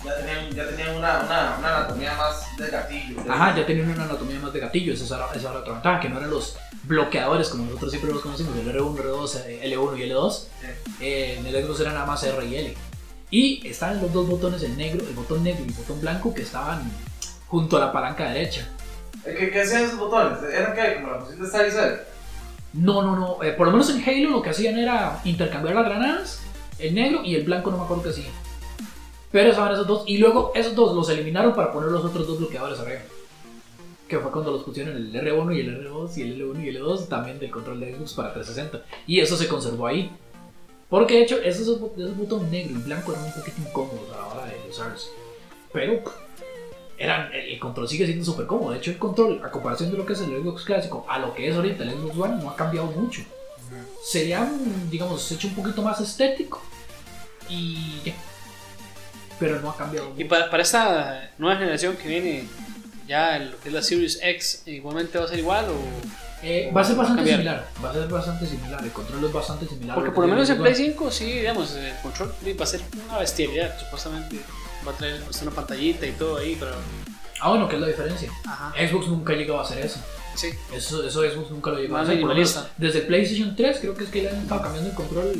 Ya 0.04 0.16
tenían, 0.16 0.50
ya 0.54 0.68
tenían 0.68 0.96
una, 0.96 1.20
una, 1.20 1.56
una 1.58 1.76
anatomía 1.78 2.14
más 2.14 2.44
de 2.58 2.68
gatillo. 2.68 3.20
ajá, 3.28 3.56
ya 3.56 3.64
tenían 3.66 3.88
una 3.90 4.04
anatomía 4.04 4.38
más 4.40 4.52
de 4.52 4.60
gatillo. 4.60 4.92
Esa 4.92 5.16
era, 5.16 5.26
esa 5.34 5.50
era 5.50 5.60
otra 5.60 5.72
ventaja, 5.74 6.00
que 6.00 6.08
no 6.08 6.18
eran 6.18 6.30
los 6.30 6.56
bloqueadores 6.84 7.48
como 7.48 7.64
nosotros 7.64 7.90
siempre 7.92 8.12
los 8.12 8.20
conocimos, 8.22 8.56
el 8.56 8.66
R1, 8.74 8.96
R2, 8.96 9.40
eh, 9.46 9.60
L1 9.72 9.98
y 9.98 10.02
L2. 10.10 10.32
Sí. 10.32 10.66
Eh, 11.00 11.36
en 11.38 11.46
el 11.46 11.64
Xbox 11.64 11.80
era 11.80 11.92
nada 11.92 12.06
más 12.06 12.22
R 12.22 12.44
y 12.46 12.56
L. 12.56 12.74
Y 13.30 13.66
estaban 13.66 14.00
los 14.02 14.12
dos 14.12 14.28
botones, 14.28 14.62
el 14.62 14.76
negro, 14.76 15.04
el 15.06 15.14
botón 15.14 15.42
negro 15.42 15.64
y 15.64 15.68
el 15.68 15.74
botón 15.74 16.00
blanco, 16.00 16.32
que 16.34 16.42
estaban 16.42 16.90
junto 17.48 17.76
a 17.76 17.80
la 17.80 17.92
palanca 17.92 18.28
derecha. 18.30 18.68
¿Qué, 19.24 19.50
¿Qué 19.50 19.60
hacían 19.62 19.82
esos 19.82 19.98
botones? 19.98 20.38
¿Eran 20.52 20.74
qué? 20.74 20.94
Como 21.00 21.12
la 21.12 21.18
función 21.20 21.40
de 21.40 21.46
estar 21.46 21.66
y. 21.66 22.06
No, 22.72 23.02
no, 23.02 23.16
no. 23.16 23.42
eh, 23.42 23.52
por 23.52 23.66
lo 23.66 23.72
menos 23.72 23.88
en 23.90 24.02
Halo 24.06 24.30
lo 24.30 24.42
que 24.42 24.50
hacían 24.50 24.78
era 24.78 25.20
intercambiar 25.24 25.74
las 25.74 25.86
granadas, 25.86 26.40
el 26.78 26.94
negro 26.94 27.22
y 27.24 27.34
el 27.34 27.44
blanco, 27.44 27.70
no 27.70 27.78
me 27.78 27.84
acuerdo 27.84 28.04
qué 28.04 28.10
hacía. 28.10 28.30
Pero 29.32 29.50
estaban 29.50 29.72
esos 29.72 29.86
dos. 29.86 30.04
Y 30.06 30.18
luego 30.18 30.52
esos 30.54 30.74
dos 30.74 30.94
los 30.94 31.08
eliminaron 31.10 31.54
para 31.54 31.72
poner 31.72 31.90
los 31.90 32.04
otros 32.04 32.26
dos 32.26 32.38
bloqueadores 32.38 32.78
arriba. 32.78 33.00
Que 34.08 34.18
fue 34.18 34.30
cuando 34.30 34.52
los 34.52 34.62
pusieron 34.62 34.96
el 34.96 35.12
R1 35.12 35.56
y 35.56 35.60
el 35.60 35.84
R2 35.84 36.16
y 36.16 36.22
el 36.22 36.40
L1 36.40 36.64
y 36.64 36.68
el 36.68 36.80
L2 36.80 37.08
también 37.08 37.38
del 37.38 37.50
control 37.50 37.80
de 37.80 37.94
Xbox 37.94 38.14
para 38.14 38.32
360. 38.32 38.86
Y 39.06 39.20
eso 39.20 39.36
se 39.36 39.48
conservó 39.48 39.86
ahí. 39.86 40.10
Porque 40.88 41.14
de 41.14 41.22
hecho, 41.22 41.38
esos, 41.42 41.66
esos 41.66 42.16
botones 42.16 42.50
negro 42.50 42.78
y 42.78 42.82
blanco 42.82 43.12
eran 43.12 43.24
un 43.24 43.32
poquito 43.32 43.60
incómodos 43.60 44.10
a 44.12 44.16
la 44.16 44.26
hora 44.26 44.46
de 44.46 44.70
usarse. 44.70 45.08
Pero 45.72 46.02
eran, 46.96 47.32
el 47.34 47.58
control 47.58 47.88
sigue 47.88 48.06
siendo 48.06 48.24
súper 48.24 48.46
cómodo. 48.46 48.70
De 48.70 48.78
hecho, 48.78 48.92
el 48.92 48.98
control, 48.98 49.42
a 49.44 49.50
comparación 49.50 49.90
de 49.90 49.98
lo 49.98 50.06
que 50.06 50.12
es 50.12 50.20
el 50.20 50.30
Xbox 50.42 50.64
clásico 50.64 51.04
a 51.08 51.18
lo 51.18 51.34
que 51.34 51.48
es 51.48 51.56
ahorita 51.56 51.82
el 51.82 51.90
Xbox 51.90 52.16
One, 52.16 52.42
no 52.42 52.50
ha 52.50 52.56
cambiado 52.56 52.86
mucho. 52.86 53.22
Se 54.04 54.24
le 54.24 54.34
han, 54.34 54.90
digamos, 54.90 55.30
hecho 55.32 55.48
un 55.48 55.54
poquito 55.54 55.82
más 55.82 56.00
estético 56.00 56.62
y 57.48 58.00
ya. 58.04 58.14
Pero 59.38 59.60
no 59.60 59.70
ha 59.70 59.76
cambiado 59.76 60.08
Y 60.10 60.24
mucho. 60.24 60.28
para, 60.28 60.50
para 60.50 60.62
esta 60.62 61.30
nueva 61.38 61.56
generación 61.58 61.96
que 61.96 62.08
viene, 62.08 62.44
ya 63.06 63.38
lo 63.38 63.58
que 63.60 63.68
es 63.68 63.74
la 63.74 63.82
Series 63.82 64.18
X, 64.22 64.62
igualmente 64.66 65.18
va 65.18 65.24
a 65.24 65.28
ser 65.28 65.38
igual 65.38 65.66
o. 65.70 65.76
Eh, 66.42 66.70
va 66.74 66.82
a 66.82 66.84
ser 66.84 66.96
bastante 66.96 67.20
cambiar. 67.20 67.38
similar. 67.38 67.68
Va 67.84 67.90
a 67.90 67.94
ser 67.94 68.08
bastante 68.08 68.46
similar. 68.46 68.84
El 68.84 68.92
control 68.92 69.24
es 69.24 69.32
bastante 69.32 69.66
similar. 69.66 69.94
Porque 69.94 70.10
por 70.10 70.24
lo 70.24 70.30
que 70.30 70.34
menos 70.34 70.50
en 70.50 70.58
Play 70.58 70.74
Xbox 70.74 70.86
5, 70.86 71.10
sí, 71.10 71.24
digamos, 71.32 71.74
el 71.74 71.94
control 72.02 72.34
va 72.60 72.64
a 72.64 72.66
ser 72.66 72.80
una 73.08 73.18
bestialidad, 73.18 73.78
supuestamente. 73.78 74.40
Va 74.86 74.92
a 74.92 74.94
traer 74.96 75.20
una 75.42 75.50
pantallita 75.50 76.06
y 76.06 76.12
todo 76.12 76.38
ahí, 76.38 76.56
pero. 76.58 76.72
Ah, 77.40 77.50
bueno, 77.50 77.68
¿qué 77.68 77.74
es 77.76 77.80
la 77.80 77.88
diferencia? 77.88 78.30
Ajá. 78.46 78.72
Xbox 78.88 79.08
nunca 79.08 79.32
ha 79.32 79.36
llegado 79.36 79.58
a 79.60 79.62
hacer 79.62 79.78
eso. 79.84 79.98
Sí. 80.36 80.50
Eso, 80.72 81.06
eso 81.06 81.22
Xbox 81.22 81.50
nunca 81.50 81.70
lo 81.70 81.76
minimalista. 81.78 82.70
Desde 82.76 83.00
PlayStation 83.00 83.56
3 83.56 83.78
creo 83.80 83.94
que 83.94 84.04
es 84.04 84.10
que 84.10 84.22
le 84.22 84.28
han 84.30 84.36
estado 84.36 84.62
cambiando 84.62 84.90
el 84.90 84.94
control 84.96 85.32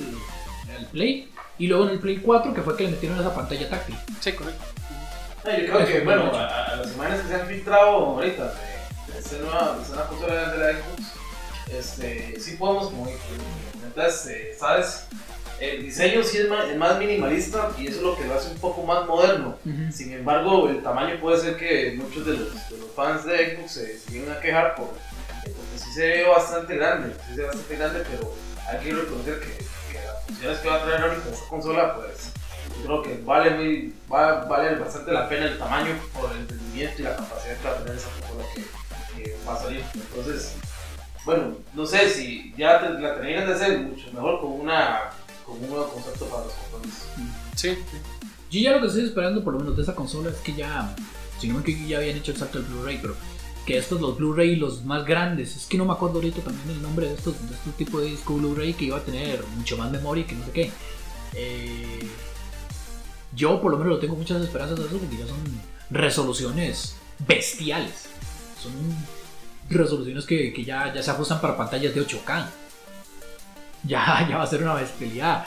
el 0.78 0.86
Play. 0.86 1.32
Y 1.58 1.68
luego 1.68 1.84
en 1.84 1.90
el 1.92 1.98
Play 2.00 2.18
4 2.18 2.52
que 2.54 2.62
fue 2.62 2.76
que 2.76 2.84
le 2.84 2.90
metieron 2.90 3.18
esa 3.18 3.34
pantalla 3.34 3.68
táctil. 3.68 3.96
Sí, 4.20 4.32
correcto. 4.32 4.64
No, 5.44 5.50
yo 5.52 5.56
creo 5.58 5.78
Eso 5.78 5.92
que, 5.92 6.00
bueno, 6.00 6.24
mucho. 6.24 6.36
a, 6.38 6.64
a 6.64 6.76
las 6.76 6.92
imágenes 6.94 7.20
que 7.22 7.28
se 7.28 7.34
han 7.34 7.46
filtrado 7.46 7.88
ahorita 7.88 8.44
de, 8.44 9.18
esta 9.18 9.36
nueva, 9.38 9.78
nueva 9.88 10.06
consola 10.08 10.52
de 10.52 10.58
la 10.58 10.78
Xbox, 10.78 11.02
este, 11.72 12.40
sí 12.40 12.56
podemos, 12.56 12.86
como 12.86 13.04
comentas, 13.72 14.26
eh, 14.26 14.56
¿sabes? 14.58 15.06
El 15.60 15.82
diseño 15.82 16.22
sí 16.22 16.38
es 16.38 16.48
más, 16.48 16.68
es 16.68 16.76
más 16.76 16.98
minimalista 16.98 17.70
y 17.78 17.86
eso 17.86 17.96
es 17.96 18.02
lo 18.02 18.16
que 18.16 18.24
lo 18.24 18.34
hace 18.34 18.50
un 18.50 18.58
poco 18.58 18.82
más 18.82 19.06
moderno. 19.06 19.56
Sin 19.92 20.12
embargo, 20.12 20.68
el 20.68 20.82
tamaño 20.82 21.18
puede 21.20 21.40
ser 21.40 21.56
que 21.56 21.94
muchos 21.96 22.26
de 22.26 22.32
los, 22.34 22.68
de 22.70 22.78
los 22.78 22.90
fans 22.94 23.24
de 23.24 23.56
Xbox 23.56 23.72
se, 23.72 23.98
se 23.98 24.10
vienen 24.12 24.32
a 24.32 24.40
quejar 24.40 24.74
por, 24.74 24.88
porque 24.88 25.78
sí 25.78 25.90
se 25.94 26.06
ve 26.08 26.24
bastante 26.28 26.76
grande, 26.76 27.14
sí 27.28 27.34
se 27.34 27.40
ve 27.40 27.46
bastante 27.46 27.76
grande, 27.76 28.02
pero 28.10 28.34
hay 28.68 28.84
que 28.84 28.92
reconocer 28.94 29.40
que, 29.40 29.46
que 29.92 30.04
las 30.04 30.24
funciones 30.26 30.58
que 30.58 30.68
va 30.68 30.74
a 30.76 30.84
traer 30.84 31.00
ahorita 31.02 31.28
esta 31.30 31.48
consola, 31.48 31.94
pues 31.94 32.32
yo 32.78 32.84
creo 32.84 33.02
que 33.02 33.22
vale, 33.24 33.50
muy, 33.52 33.94
va 34.12 34.28
a 34.42 34.44
valer 34.44 34.78
bastante 34.78 35.10
la 35.12 35.26
pena 35.28 35.46
el 35.46 35.58
tamaño 35.58 35.94
por 36.12 36.30
el 36.32 36.38
entendimiento 36.40 37.00
y 37.00 37.04
la 37.04 37.16
capacidad 37.16 37.56
que 37.56 37.64
va 37.68 37.74
a 37.74 37.78
tener 37.78 37.96
esa 37.96 38.08
consola 38.20 38.44
que, 38.54 39.22
que 39.24 39.36
va 39.48 39.54
a 39.54 39.58
salir. 39.62 39.82
Entonces, 39.94 40.52
bueno, 41.24 41.56
no 41.72 41.86
sé 41.86 42.10
si 42.10 42.52
ya 42.58 42.80
te- 42.80 43.00
la 43.00 43.14
terminan 43.14 43.46
de 43.46 43.54
hacer 43.54 43.78
mucho 43.80 44.12
mejor 44.12 44.40
con, 44.40 44.52
una, 44.60 45.10
con 45.46 45.62
un 45.62 45.70
nuevo 45.70 45.88
concepto 45.88 46.26
para 46.26 46.44
los 46.44 46.52
controles. 46.52 46.94
Sí. 47.54 47.78
Yo 48.50 48.60
ya 48.60 48.72
lo 48.72 48.80
que 48.80 48.86
estoy 48.88 49.04
esperando 49.04 49.42
por 49.42 49.54
lo 49.54 49.60
menos 49.60 49.76
de 49.76 49.82
esa 49.82 49.94
consola 49.94 50.30
es 50.30 50.36
que 50.36 50.54
ya, 50.54 50.94
si 51.38 51.48
no 51.48 51.54
me 51.54 51.60
equivoco, 51.60 51.88
ya 51.88 51.98
habían 51.98 52.16
hecho 52.16 52.32
el 52.32 52.38
salto 52.38 52.58
del 52.58 52.68
Blu-ray, 52.68 52.98
pero 53.00 53.14
que 53.64 53.78
estos 53.78 54.00
los 54.00 54.16
Blu-ray 54.16 54.56
los 54.56 54.84
más 54.84 55.04
grandes, 55.04 55.56
es 55.56 55.66
que 55.66 55.76
no 55.76 55.84
me 55.84 55.92
acuerdo 55.92 56.16
ahorita 56.16 56.40
también 56.40 56.70
el 56.70 56.82
nombre 56.82 57.08
de 57.08 57.14
estos, 57.14 57.34
de 57.48 57.54
estos 57.54 57.74
tipos 57.76 58.02
de 58.02 58.08
disco 58.08 58.34
Blu-ray 58.34 58.74
que 58.74 58.86
iba 58.86 58.98
a 58.98 59.02
tener 59.02 59.42
mucho 59.56 59.76
más 59.76 59.90
memoria 59.90 60.22
y 60.22 60.26
que 60.26 60.34
no 60.34 60.44
sé 60.44 60.50
qué. 60.52 60.72
Eh, 61.34 62.08
yo 63.34 63.60
por 63.60 63.70
lo 63.70 63.78
menos 63.78 63.94
lo 63.94 63.98
tengo 63.98 64.16
muchas 64.16 64.42
esperanzas 64.42 64.78
de 64.78 64.86
eso 64.86 64.96
porque 64.96 65.16
ya 65.16 65.26
son 65.26 65.42
resoluciones 65.90 66.96
bestiales. 67.26 68.08
Son 68.62 68.72
resoluciones 69.68 70.24
que, 70.24 70.52
que 70.52 70.64
ya, 70.64 70.94
ya 70.94 71.02
se 71.02 71.10
ajustan 71.10 71.40
para 71.40 71.56
pantallas 71.56 71.94
de 71.94 72.06
8K. 72.06 72.46
Ya, 73.88 74.26
ya 74.28 74.38
va 74.38 74.42
a 74.44 74.46
ser 74.46 74.62
una 74.62 74.74
bestialidad. 74.74 75.44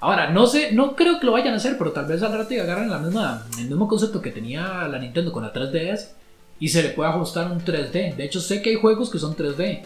Ahora, 0.00 0.30
no 0.30 0.46
sé, 0.46 0.72
no 0.72 0.96
creo 0.96 1.20
que 1.20 1.26
lo 1.26 1.32
vayan 1.32 1.54
a 1.54 1.58
hacer, 1.58 1.78
pero 1.78 1.92
tal 1.92 2.06
vez 2.06 2.22
al 2.22 2.36
rato 2.36 2.52
y 2.52 2.58
agarren 2.58 2.90
la 2.90 2.98
misma, 2.98 3.46
el 3.58 3.68
mismo 3.68 3.86
concepto 3.86 4.20
que 4.20 4.30
tenía 4.32 4.88
la 4.88 4.98
Nintendo 4.98 5.30
con 5.30 5.44
la 5.44 5.52
3DS 5.52 6.08
y 6.58 6.68
se 6.68 6.82
le 6.82 6.88
puede 6.90 7.10
ajustar 7.10 7.50
un 7.50 7.60
3D. 7.60 8.16
De 8.16 8.24
hecho, 8.24 8.40
sé 8.40 8.62
que 8.62 8.70
hay 8.70 8.76
juegos 8.76 9.10
que 9.10 9.18
son 9.20 9.36
3D. 9.36 9.82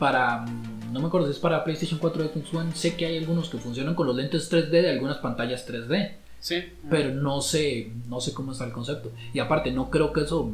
Para, 0.00 0.44
no 0.90 0.98
me 1.00 1.06
acuerdo 1.06 1.28
si 1.28 1.32
es 1.34 1.38
para 1.38 1.62
PlayStation 1.62 2.00
4 2.00 2.24
o 2.24 2.28
Xbox 2.28 2.54
One, 2.54 2.72
sé 2.74 2.96
que 2.96 3.06
hay 3.06 3.18
algunos 3.18 3.48
que 3.48 3.58
funcionan 3.58 3.94
con 3.94 4.06
los 4.08 4.16
lentes 4.16 4.50
3D 4.50 4.68
de 4.70 4.90
algunas 4.90 5.18
pantallas 5.18 5.64
3D, 5.68 6.16
Sí. 6.40 6.56
pero 6.90 7.14
no 7.14 7.40
sé, 7.40 7.92
no 8.08 8.20
sé 8.20 8.34
cómo 8.34 8.50
está 8.50 8.64
el 8.64 8.72
concepto. 8.72 9.12
Y 9.32 9.38
aparte, 9.38 9.70
no 9.70 9.90
creo 9.90 10.12
que 10.12 10.22
eso, 10.22 10.50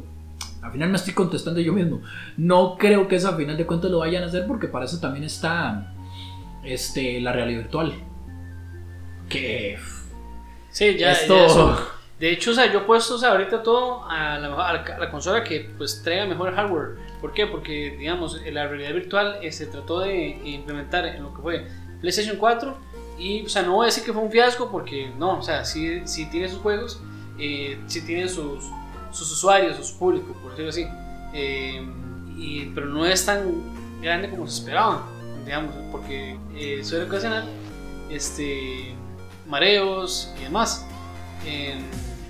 al 0.60 0.70
final 0.72 0.90
me 0.90 0.96
estoy 0.96 1.14
contestando 1.14 1.60
yo 1.60 1.72
mismo, 1.72 2.02
no 2.36 2.76
creo 2.76 3.08
que 3.08 3.16
eso 3.16 3.28
al 3.28 3.36
final 3.36 3.56
de 3.56 3.64
cuentas 3.64 3.90
lo 3.90 4.00
vayan 4.00 4.22
a 4.22 4.26
hacer 4.26 4.46
porque 4.46 4.68
para 4.68 4.84
eso 4.84 5.00
también 5.00 5.24
está 5.24 5.94
este, 6.72 7.20
la 7.20 7.32
realidad 7.32 7.60
virtual. 7.62 7.94
Que 9.28 9.78
Sí, 10.70 10.96
ya, 10.96 11.12
Esto- 11.12 11.36
ya 11.36 11.46
eso. 11.46 11.88
De 12.20 12.32
hecho, 12.32 12.50
o 12.50 12.54
sea, 12.54 12.70
yo 12.72 12.80
he 12.80 12.82
puesto 12.82 13.14
o 13.14 13.18
sea, 13.18 13.30
ahorita 13.30 13.62
todo 13.62 14.04
a 14.08 14.38
la, 14.38 14.48
a 14.68 14.72
la- 14.98 15.10
consola 15.10 15.44
que 15.44 15.70
pues 15.78 16.02
traiga 16.02 16.26
mejor 16.26 16.54
hardware. 16.54 16.96
¿Por 17.20 17.32
qué? 17.32 17.46
Porque, 17.46 17.96
digamos, 17.98 18.40
la 18.52 18.66
realidad 18.66 18.92
virtual 18.92 19.38
eh, 19.42 19.52
se 19.52 19.66
trató 19.66 20.00
de 20.00 20.38
implementar 20.44 21.06
en 21.06 21.22
lo 21.22 21.32
que 21.34 21.42
fue 21.42 21.68
PlayStation 22.00 22.36
4. 22.36 22.76
Y, 23.18 23.44
o 23.44 23.48
sea, 23.48 23.62
no 23.62 23.74
voy 23.74 23.84
a 23.84 23.86
decir 23.86 24.04
que 24.04 24.12
fue 24.12 24.22
un 24.22 24.30
fiasco 24.30 24.70
porque 24.70 25.10
no, 25.18 25.38
o 25.38 25.42
sea, 25.42 25.64
sí, 25.64 26.02
sí 26.04 26.26
tiene 26.30 26.48
sus 26.48 26.58
juegos, 26.58 27.00
eh, 27.38 27.80
sí 27.86 28.04
tiene 28.04 28.28
sus, 28.28 28.64
sus 29.10 29.32
usuarios, 29.32 29.76
sus 29.76 29.92
públicos, 29.92 30.36
por 30.42 30.50
decirlo 30.52 30.70
así. 30.70 30.86
Eh, 31.34 31.84
y- 32.36 32.66
pero 32.74 32.86
no 32.86 33.04
es 33.06 33.24
tan 33.26 34.00
grande 34.00 34.28
como 34.30 34.46
se 34.46 34.62
porque 35.92 36.38
eh, 36.56 36.80
suele 36.84 37.04
ocasionar 37.04 37.44
este, 38.10 38.94
mareos 39.46 40.30
y 40.38 40.44
demás. 40.44 40.84
Eh, 41.44 41.78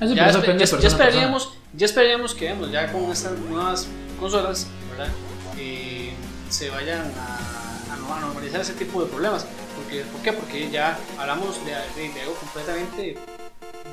ya, 0.00 0.06
espe- 0.30 0.40
depende 0.40 0.64
de 0.64 0.70
ya- 0.70 0.78
ya 0.78 0.88
esperaríamos, 0.88 1.54
ya 1.74 1.86
esperaríamos 1.86 2.34
que 2.34 2.44
digamos, 2.46 2.70
ya 2.70 2.92
con 2.92 3.10
estas 3.10 3.32
nuevas 3.38 3.86
consolas 4.20 4.66
¿verdad? 4.90 5.08
Eh, 5.58 6.12
se 6.50 6.70
vayan 6.70 7.00
a, 7.18 7.92
a 7.92 7.96
no- 7.96 8.14
a 8.14 8.20
normalizar 8.20 8.60
ese 8.60 8.74
tipo 8.74 9.00
de 9.02 9.08
problemas. 9.08 9.46
Porque, 9.76 10.02
¿Por 10.02 10.20
qué? 10.22 10.32
Porque 10.32 10.70
ya 10.70 10.98
hablamos 11.18 11.56
de, 11.64 11.72
de- 12.00 12.12
de 12.12 12.20
algo 12.22 12.34
completamente 12.34 13.16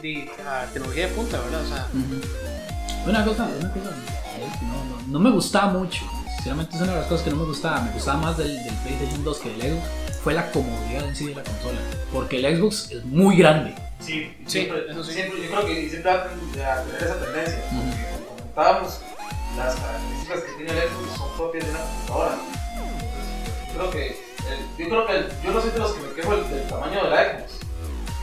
de 0.01 0.29
a 0.47 0.65
tecnología 0.73 1.07
de 1.07 1.13
punta, 1.13 1.39
¿verdad? 1.39 1.61
O 1.63 1.67
sea, 1.67 1.87
Una 3.07 3.23
cosa, 3.23 3.45
una 3.59 3.71
cosa, 3.71 3.89
que 4.59 4.65
no, 4.65 4.73
no, 4.85 5.07
no 5.07 5.19
me 5.19 5.29
gustaba 5.31 5.71
mucho. 5.73 6.03
Sinceramente 6.45 6.75
es 6.75 6.81
una 6.83 6.91
de 6.93 6.97
las 6.99 7.07
cosas 7.07 7.23
que 7.23 7.31
no 7.31 7.37
me 7.37 7.45
gustaba. 7.45 7.81
Me 7.81 7.91
gustaba 7.91 8.19
más 8.19 8.37
del, 8.37 8.55
del 8.63 8.73
PlayStation 8.75 9.23
2 9.23 9.37
que 9.39 9.49
del 9.49 9.61
Xbox. 9.61 9.87
Fue 10.23 10.33
la 10.35 10.51
comodidad 10.51 11.03
en 11.07 11.15
sí 11.15 11.25
de 11.25 11.33
la 11.33 11.41
consola. 11.43 11.79
Porque 12.13 12.37
el 12.37 12.57
Xbox 12.59 12.91
es 12.91 13.03
muy 13.03 13.35
grande. 13.37 13.73
Sí, 13.99 14.31
Sí, 14.45 14.45
siempre, 14.45 14.83
eso 14.91 15.03
sí. 15.03 15.13
siempre- 15.13 15.41
yo 15.41 15.47
creo 15.49 15.65
que 15.65 15.89
siempre 15.89 16.11
va 16.11 16.21
a 16.21 16.83
tener 16.83 17.01
esa 17.01 17.15
tendencia. 17.19 17.63
Porque 17.71 18.05
como 18.13 18.27
comentábamos, 18.37 18.99
las 19.57 19.75
características 19.75 20.39
que 20.41 20.51
tiene 20.63 20.71
el 20.71 20.89
Xbox 20.89 21.17
son 21.17 21.29
propias 21.35 21.65
de 21.65 21.71
una 21.71 21.79
computadora. 21.79 22.37
Entonces, 22.75 23.65
yo 23.65 23.73
creo 23.79 23.89
que, 23.89 24.05
el- 24.05 24.77
yo 24.77 24.89
creo 24.89 25.05
que 25.07 25.13
el- 25.17 25.41
yo 25.43 25.51
no 25.51 25.61
soy 25.61 25.71
de 25.71 25.79
los 25.79 25.91
que 25.93 26.01
me 26.01 26.13
quejo 26.13 26.35
del, 26.37 26.49
del 26.51 26.67
tamaño 26.67 27.03
de 27.05 27.09
la 27.09 27.23
Xbox. 27.39 27.51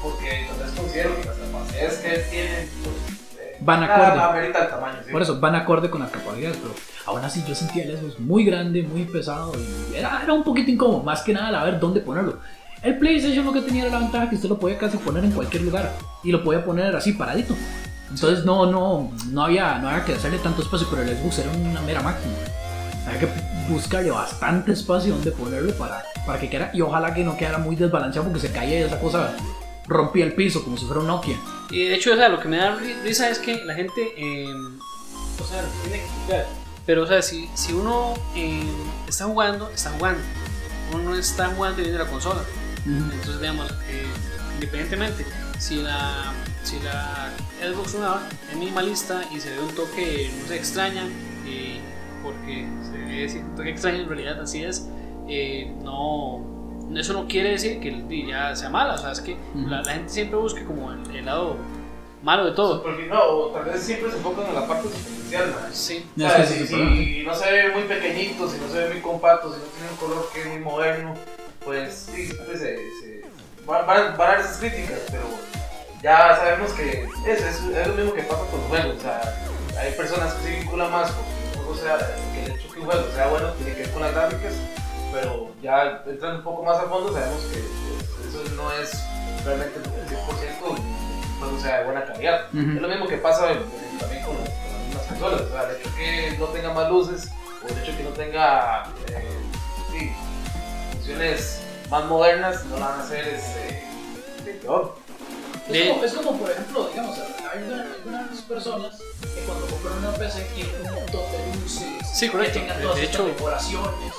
Porque 0.01 0.47
tal 0.49 0.59
vez 0.65 0.79
considero 0.79 1.21
que 1.21 1.25
las 1.27 1.37
capacidades 1.39 1.95
que 1.99 2.15
él 2.15 2.25
tiene 2.31 2.69
pues, 2.85 3.19
Van 3.65 3.81
nada 3.81 4.25
acorde. 4.25 4.47
el 4.47 4.53
tamaño. 4.53 4.99
¿sí? 5.05 5.13
Por 5.13 5.23
eso 5.23 5.39
van 5.41 5.55
acorde 5.55 5.91
con 5.91 6.01
las 6.01 6.11
capacidades. 6.11 6.57
Pero 6.57 6.75
aún 7.07 7.25
así 7.25 7.45
yo 7.47 7.55
sentía 7.55 7.85
el 7.85 7.97
Xbox 7.97 8.19
muy 8.21 8.45
grande, 8.45 8.83
muy 8.83 9.05
pesado. 9.05 9.53
Y 9.91 9.97
era, 9.97 10.21
era 10.23 10.33
un 10.33 10.43
poquito 10.43 10.71
incómodo. 10.71 11.03
Más 11.03 11.23
que 11.23 11.33
nada 11.33 11.61
a 11.61 11.65
ver 11.65 11.79
dónde 11.79 12.01
ponerlo. 12.01 12.39
El 12.83 12.99
PlayStation 12.99 13.45
lo 13.45 13.53
que 13.53 13.61
tenía 13.61 13.85
era 13.85 13.93
la 13.93 14.01
ventaja 14.01 14.29
que 14.29 14.35
usted 14.35 14.49
lo 14.49 14.59
podía 14.59 14.77
casi 14.77 14.97
poner 14.97 15.25
en 15.25 15.33
cualquier 15.33 15.63
lugar. 15.63 15.93
Y 16.25 16.33
lo 16.33 16.43
podía 16.43 16.65
poner 16.65 16.95
así 16.97 17.13
paradito. 17.13 17.55
Entonces 18.11 18.45
no, 18.45 18.67
no, 18.67 19.11
no, 19.31 19.45
había, 19.45 19.79
no 19.79 19.89
había 19.89 20.05
que 20.05 20.15
hacerle 20.15 20.39
tanto 20.39 20.63
espacio. 20.63 20.89
Pero 20.91 21.03
el 21.03 21.17
Xbox 21.17 21.39
era 21.39 21.51
una 21.51 21.81
mera 21.83 22.03
máquina. 22.03 22.33
Había 23.07 23.21
que 23.21 23.29
buscarle 23.69 24.11
bastante 24.11 24.73
espacio 24.73 25.15
donde 25.15 25.31
ponerlo 25.31 25.73
para, 25.75 26.03
para 26.27 26.41
que 26.41 26.51
quedara. 26.51 26.71
Y 26.75 26.81
ojalá 26.81 27.15
que 27.15 27.23
no 27.23 27.37
quedara 27.37 27.59
muy 27.59 27.77
desbalanceado 27.77 28.29
porque 28.29 28.47
se 28.47 28.53
caía 28.53 28.87
esa 28.87 28.99
cosa 28.99 29.33
rompía 29.87 30.25
el 30.25 30.35
piso 30.35 30.63
como 30.65 30.77
si 30.77 30.85
fuera 30.87 31.01
un 31.01 31.07
Nokia. 31.09 31.37
Y 31.71 31.85
de 31.87 31.95
hecho, 31.95 32.13
o 32.13 32.17
sea, 32.17 32.29
lo 32.29 32.39
que 32.41 32.49
me 32.49 32.57
da 32.59 32.77
ri- 32.79 33.01
risa 33.03 33.29
es 33.31 33.39
que 33.39 33.65
la 33.65 33.75
gente, 33.75 34.13
eh, 34.17 34.47
o 34.53 35.45
sea, 35.45 35.63
tiene 35.83 35.99
que 36.03 36.09
jugar. 36.27 36.47
Pero, 36.87 37.05
o 37.05 37.07
sea, 37.07 37.23
si, 37.23 37.49
si 37.55 37.73
uno 37.73 38.15
eh, 38.35 38.63
está 39.09 39.25
jugando, 39.27 39.71
está 39.71 39.91
jugando. 39.91 40.21
Uno 40.93 41.11
no 41.11 41.17
está 41.17 41.47
jugando 41.49 41.81
y 41.81 41.85
viene 41.85 41.99
la 41.99 42.07
consola. 42.07 42.43
Entonces, 42.85 43.41
digamos, 43.41 43.71
eh, 43.89 44.07
independientemente, 44.55 45.25
si 45.59 45.77
la, 45.77 46.33
si 46.65 46.81
la 46.81 47.31
Xbox 47.63 47.95
One 47.95 48.07
es 48.51 48.57
minimalista 48.57 49.23
y 49.35 49.39
se 49.41 49.51
ve 49.51 49.61
un 49.61 49.75
toque, 49.75 50.31
no 50.43 50.49
sé, 50.49 50.57
extraña, 50.57 51.05
eh, 51.47 51.79
porque 52.23 52.67
se 52.91 52.99
ve 52.99 53.43
un 53.45 53.55
toque 53.57 53.71
extraño, 53.71 54.01
en 54.03 54.09
realidad 54.09 54.41
así 54.41 54.65
es, 54.65 54.89
eh, 55.29 55.73
no, 55.83 56.62
eso 56.97 57.13
no 57.13 57.27
quiere 57.27 57.51
decir 57.51 57.81
que 57.81 57.89
el- 57.89 58.27
ya 58.27 58.55
sea 58.57 58.69
mala, 58.71 58.95
o 58.95 58.99
sea, 58.99 59.13
es 59.13 59.21
que 59.21 59.33
Ujú. 59.55 59.69
la, 59.69 59.83
la 59.83 59.93
gente 59.93 60.09
siempre 60.13 60.39
busca 60.39 60.65
como 60.65 60.93
el, 60.93 61.17
el 61.17 61.25
lado 61.27 61.57
malo 62.23 62.45
de 62.45 62.53
todo. 62.53 62.83
Porque 62.83 63.07
no, 63.07 63.21
o 63.25 63.49
tal 63.51 63.65
vez 63.65 63.83
siempre 63.83 64.11
se 64.11 64.17
enfocan 64.19 64.47
en 64.47 64.55
la 64.55 64.67
parte 64.67 64.89
superficial. 64.89 65.51
¿no? 65.51 65.75
Sí, 65.75 66.07
O 66.17 66.23
Es 66.27 66.33
sea, 66.33 66.59
que 66.59 66.67
si, 66.67 67.23
no 67.27 67.35
se 67.35 67.51
ve 67.53 67.69
muy 67.75 67.83
pequeñito, 67.83 68.49
si 68.49 68.59
no 68.61 68.69
se 68.69 68.79
ve 68.85 68.91
muy 68.95 69.01
compacto, 69.01 69.53
si 69.53 69.59
no 69.59 69.65
tiene 69.67 69.91
un 69.91 69.97
color 69.97 70.29
que 70.33 70.41
es 70.43 70.47
muy 70.47 70.59
moderno, 70.61 71.15
pues 71.65 72.09
sí, 72.13 72.27
siempre 72.27 72.57
se, 72.59 72.77
se, 72.77 73.23
van, 73.67 73.87
van, 73.87 74.17
van 74.17 74.29
a 74.29 74.33
haber 74.35 74.41
esas 74.45 74.59
críticas, 74.59 74.99
pero 75.11 75.25
ya 76.03 76.37
sabemos 76.37 76.73
que 76.73 77.09
es, 77.27 77.41
es, 77.41 77.61
es 77.63 77.87
lo 77.87 77.95
mismo 77.95 78.13
que 78.15 78.23
pasa 78.23 78.41
con 78.51 78.61
los 78.61 78.69
juegos. 78.69 78.97
O 78.97 79.01
sea, 79.01 79.21
hay 79.81 79.93
personas 79.93 80.35
que 80.35 80.43
se 80.49 80.57
vinculan 80.61 80.91
más 80.91 81.11
con 81.13 81.25
que, 81.25 81.59
un 81.59 81.65
juego 81.65 81.75
sea, 81.81 81.99
que 82.35 82.45
el 82.45 82.53
hecho 82.59 82.73
que 82.73 82.81
un 82.81 82.87
juego 82.87 83.05
sea 83.15 83.29
bueno 83.29 83.51
tiene 83.53 83.73
que 83.75 83.83
ver 83.83 83.91
con 83.93 84.03
las 84.03 84.13
gráficas, 84.15 84.53
pero 85.13 85.51
ya 85.63 86.03
entrando 86.07 86.39
un 86.39 86.45
poco 86.45 86.63
más 86.65 86.79
a 86.79 86.83
fondo 86.89 87.13
sabemos 87.13 87.41
que 87.45 87.59
eso 88.29 88.55
no 88.57 88.73
es 88.73 88.91
realmente 89.45 89.79
el 89.79 89.85
100% 89.85 90.09
que 90.09 90.65
un 90.65 91.39
juego 91.41 91.61
sea 91.61 91.79
de 91.81 91.85
buena 91.85 92.05
calidad. 92.05 92.47
Es 92.55 92.81
lo 92.81 92.89
mismo 92.89 93.07
que 93.07 93.19
pasa 93.19 93.49
también 94.01 94.23
con, 94.25 94.37
las- 94.39 94.49
con 94.49 94.73
las 94.73 94.87
mismas 94.87 95.07
consolas. 95.09 95.41
O 95.43 95.49
sea, 95.51 95.63
el 95.71 95.77
hecho 95.77 95.91
que 95.97 96.37
no 96.39 96.47
tenga 96.47 96.73
más 96.73 96.89
luces 96.91 97.29
o 97.65 97.69
el 97.69 97.79
hecho 97.83 97.97
que 97.97 98.03
no 98.05 98.11
tenga 98.11 98.85
eh, 99.09 99.39
sí, 99.93 100.13
funciones 100.93 101.61
más 101.91 102.05
modernas 102.07 102.65
no 102.67 102.79
la 102.79 102.87
van 102.89 103.01
a 103.01 103.03
hacer 103.03 103.29
este, 103.29 103.85
peor. 104.63 104.97
Es 105.69 105.89
como, 105.89 106.05
es 106.05 106.13
como, 106.13 106.39
por 106.39 106.51
ejemplo, 106.51 106.89
digamos, 106.89 107.17
hay 107.19 107.63
una- 107.63 107.83
algunas 107.95 108.41
personas 108.43 108.97
que 109.23 109.41
cuando 109.47 109.67
compran 109.67 109.99
una 109.99 110.13
PC 110.13 110.47
quieren 110.55 110.75
un 110.87 110.95
montón 110.95 111.21
de 111.33 111.61
luces, 111.61 111.83
Sí, 112.13 112.29
correcto. 112.29 112.55
que 112.55 112.61
tengan 112.61 112.77
De 112.79 112.83
todas 112.85 112.99
estas 112.99 113.15
hecho- 113.15 113.27
decoraciones. 113.27 114.13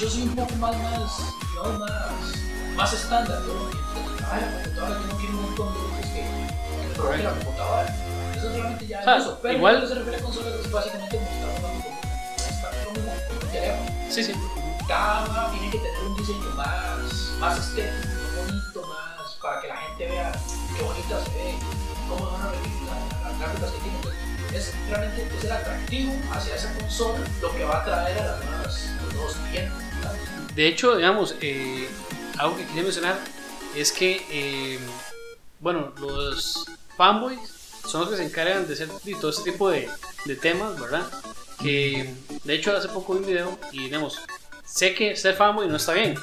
Yo 0.00 0.08
soy 0.08 0.22
un 0.22 0.36
poco 0.36 0.54
más, 0.56 0.76
más, 0.76 1.12
digamos, 1.50 1.78
más, 1.80 1.90
más 2.76 2.92
estándar. 2.92 3.38
Ay, 4.30 4.40
la 4.42 4.52
computadora 4.62 5.00
yo 5.00 5.06
no 5.06 5.16
quiero 5.18 5.32
un 5.38 5.42
montón 5.42 5.74
de 5.74 5.80
luces 5.80 6.06
que, 6.12 6.20
que 6.88 6.94
provoque 6.94 7.22
la 7.22 7.30
computadora. 7.30 7.96
Eso 8.36 8.48
realmente 8.50 8.86
ya 8.86 9.00
O 9.00 9.04
sea, 9.04 9.16
es 9.16 9.22
uso. 9.24 9.38
Pero 9.42 9.54
igual- 9.54 9.74
lo 9.76 9.80
que 9.82 9.86
se 9.88 9.94
refiere 9.94 10.16
a 10.18 10.22
consolas 10.22 10.54
es 10.54 10.70
básicamente 10.70 11.16
como 11.16 11.28
está 11.30 11.46
hablando 11.46 11.88
como 12.84 13.00
un 13.42 13.50
teléfono. 13.50 13.90
Sí, 14.10 14.24
sí. 14.24 14.32
Cada 14.86 15.50
tiene 15.50 15.70
que 15.70 15.78
tener 15.78 16.00
un 16.06 16.16
diseño 16.16 16.50
más, 16.54 16.98
más 17.40 17.58
estético, 17.58 18.08
bonito, 18.46 18.86
más 18.86 19.32
para 19.42 19.60
que 19.60 19.68
la 19.68 19.76
gente 19.76 20.06
vea 20.06 20.32
qué 20.76 20.82
bonita 20.82 21.24
se 21.24 21.30
ve, 21.34 21.54
cómo 22.08 22.30
van 22.30 22.42
a 22.42 22.50
venir 22.52 22.72
la- 22.86 23.28
las 23.30 23.38
gráficas 23.38 23.70
que 23.72 23.78
tiene. 23.80 23.96
Entonces, 23.98 24.20
es 24.54 24.74
realmente 24.88 25.28
es 25.36 25.44
el 25.44 25.52
atractivo 25.52 26.12
hacia 26.32 26.54
esa 26.54 26.72
consola 26.74 27.18
lo 27.42 27.52
que 27.54 27.64
va 27.64 27.78
a 27.80 27.84
traer 27.84 28.18
a 28.20 28.24
las 28.24 28.44
nuevas, 28.44 28.86
los 29.04 29.14
nuevos 29.14 29.34
clientes. 29.50 29.87
De 30.54 30.66
hecho, 30.66 30.96
digamos, 30.96 31.36
eh, 31.40 31.88
algo 32.38 32.56
que 32.56 32.66
quería 32.66 32.82
mencionar 32.82 33.18
es 33.76 33.92
que, 33.92 34.24
eh, 34.30 34.78
bueno, 35.60 35.92
los 36.00 36.66
fanboys 36.96 37.38
son 37.86 38.02
los 38.02 38.10
que 38.10 38.16
se 38.16 38.24
encargan 38.24 38.66
de 38.66 38.74
hacer 38.74 38.88
todo 39.20 39.30
ese 39.30 39.42
tipo 39.44 39.70
de, 39.70 39.88
de 40.24 40.36
temas, 40.36 40.78
¿verdad? 40.80 41.06
Que, 41.60 42.12
de 42.44 42.54
hecho, 42.54 42.76
hace 42.76 42.88
poco 42.88 43.14
vi 43.14 43.20
un 43.20 43.26
video 43.26 43.58
y, 43.72 43.84
digamos, 43.84 44.18
sé 44.70 44.94
que 44.94 45.16
ser 45.16 45.34
fanboy 45.34 45.66
no 45.68 45.76
está 45.76 45.92
bien, 45.92 46.14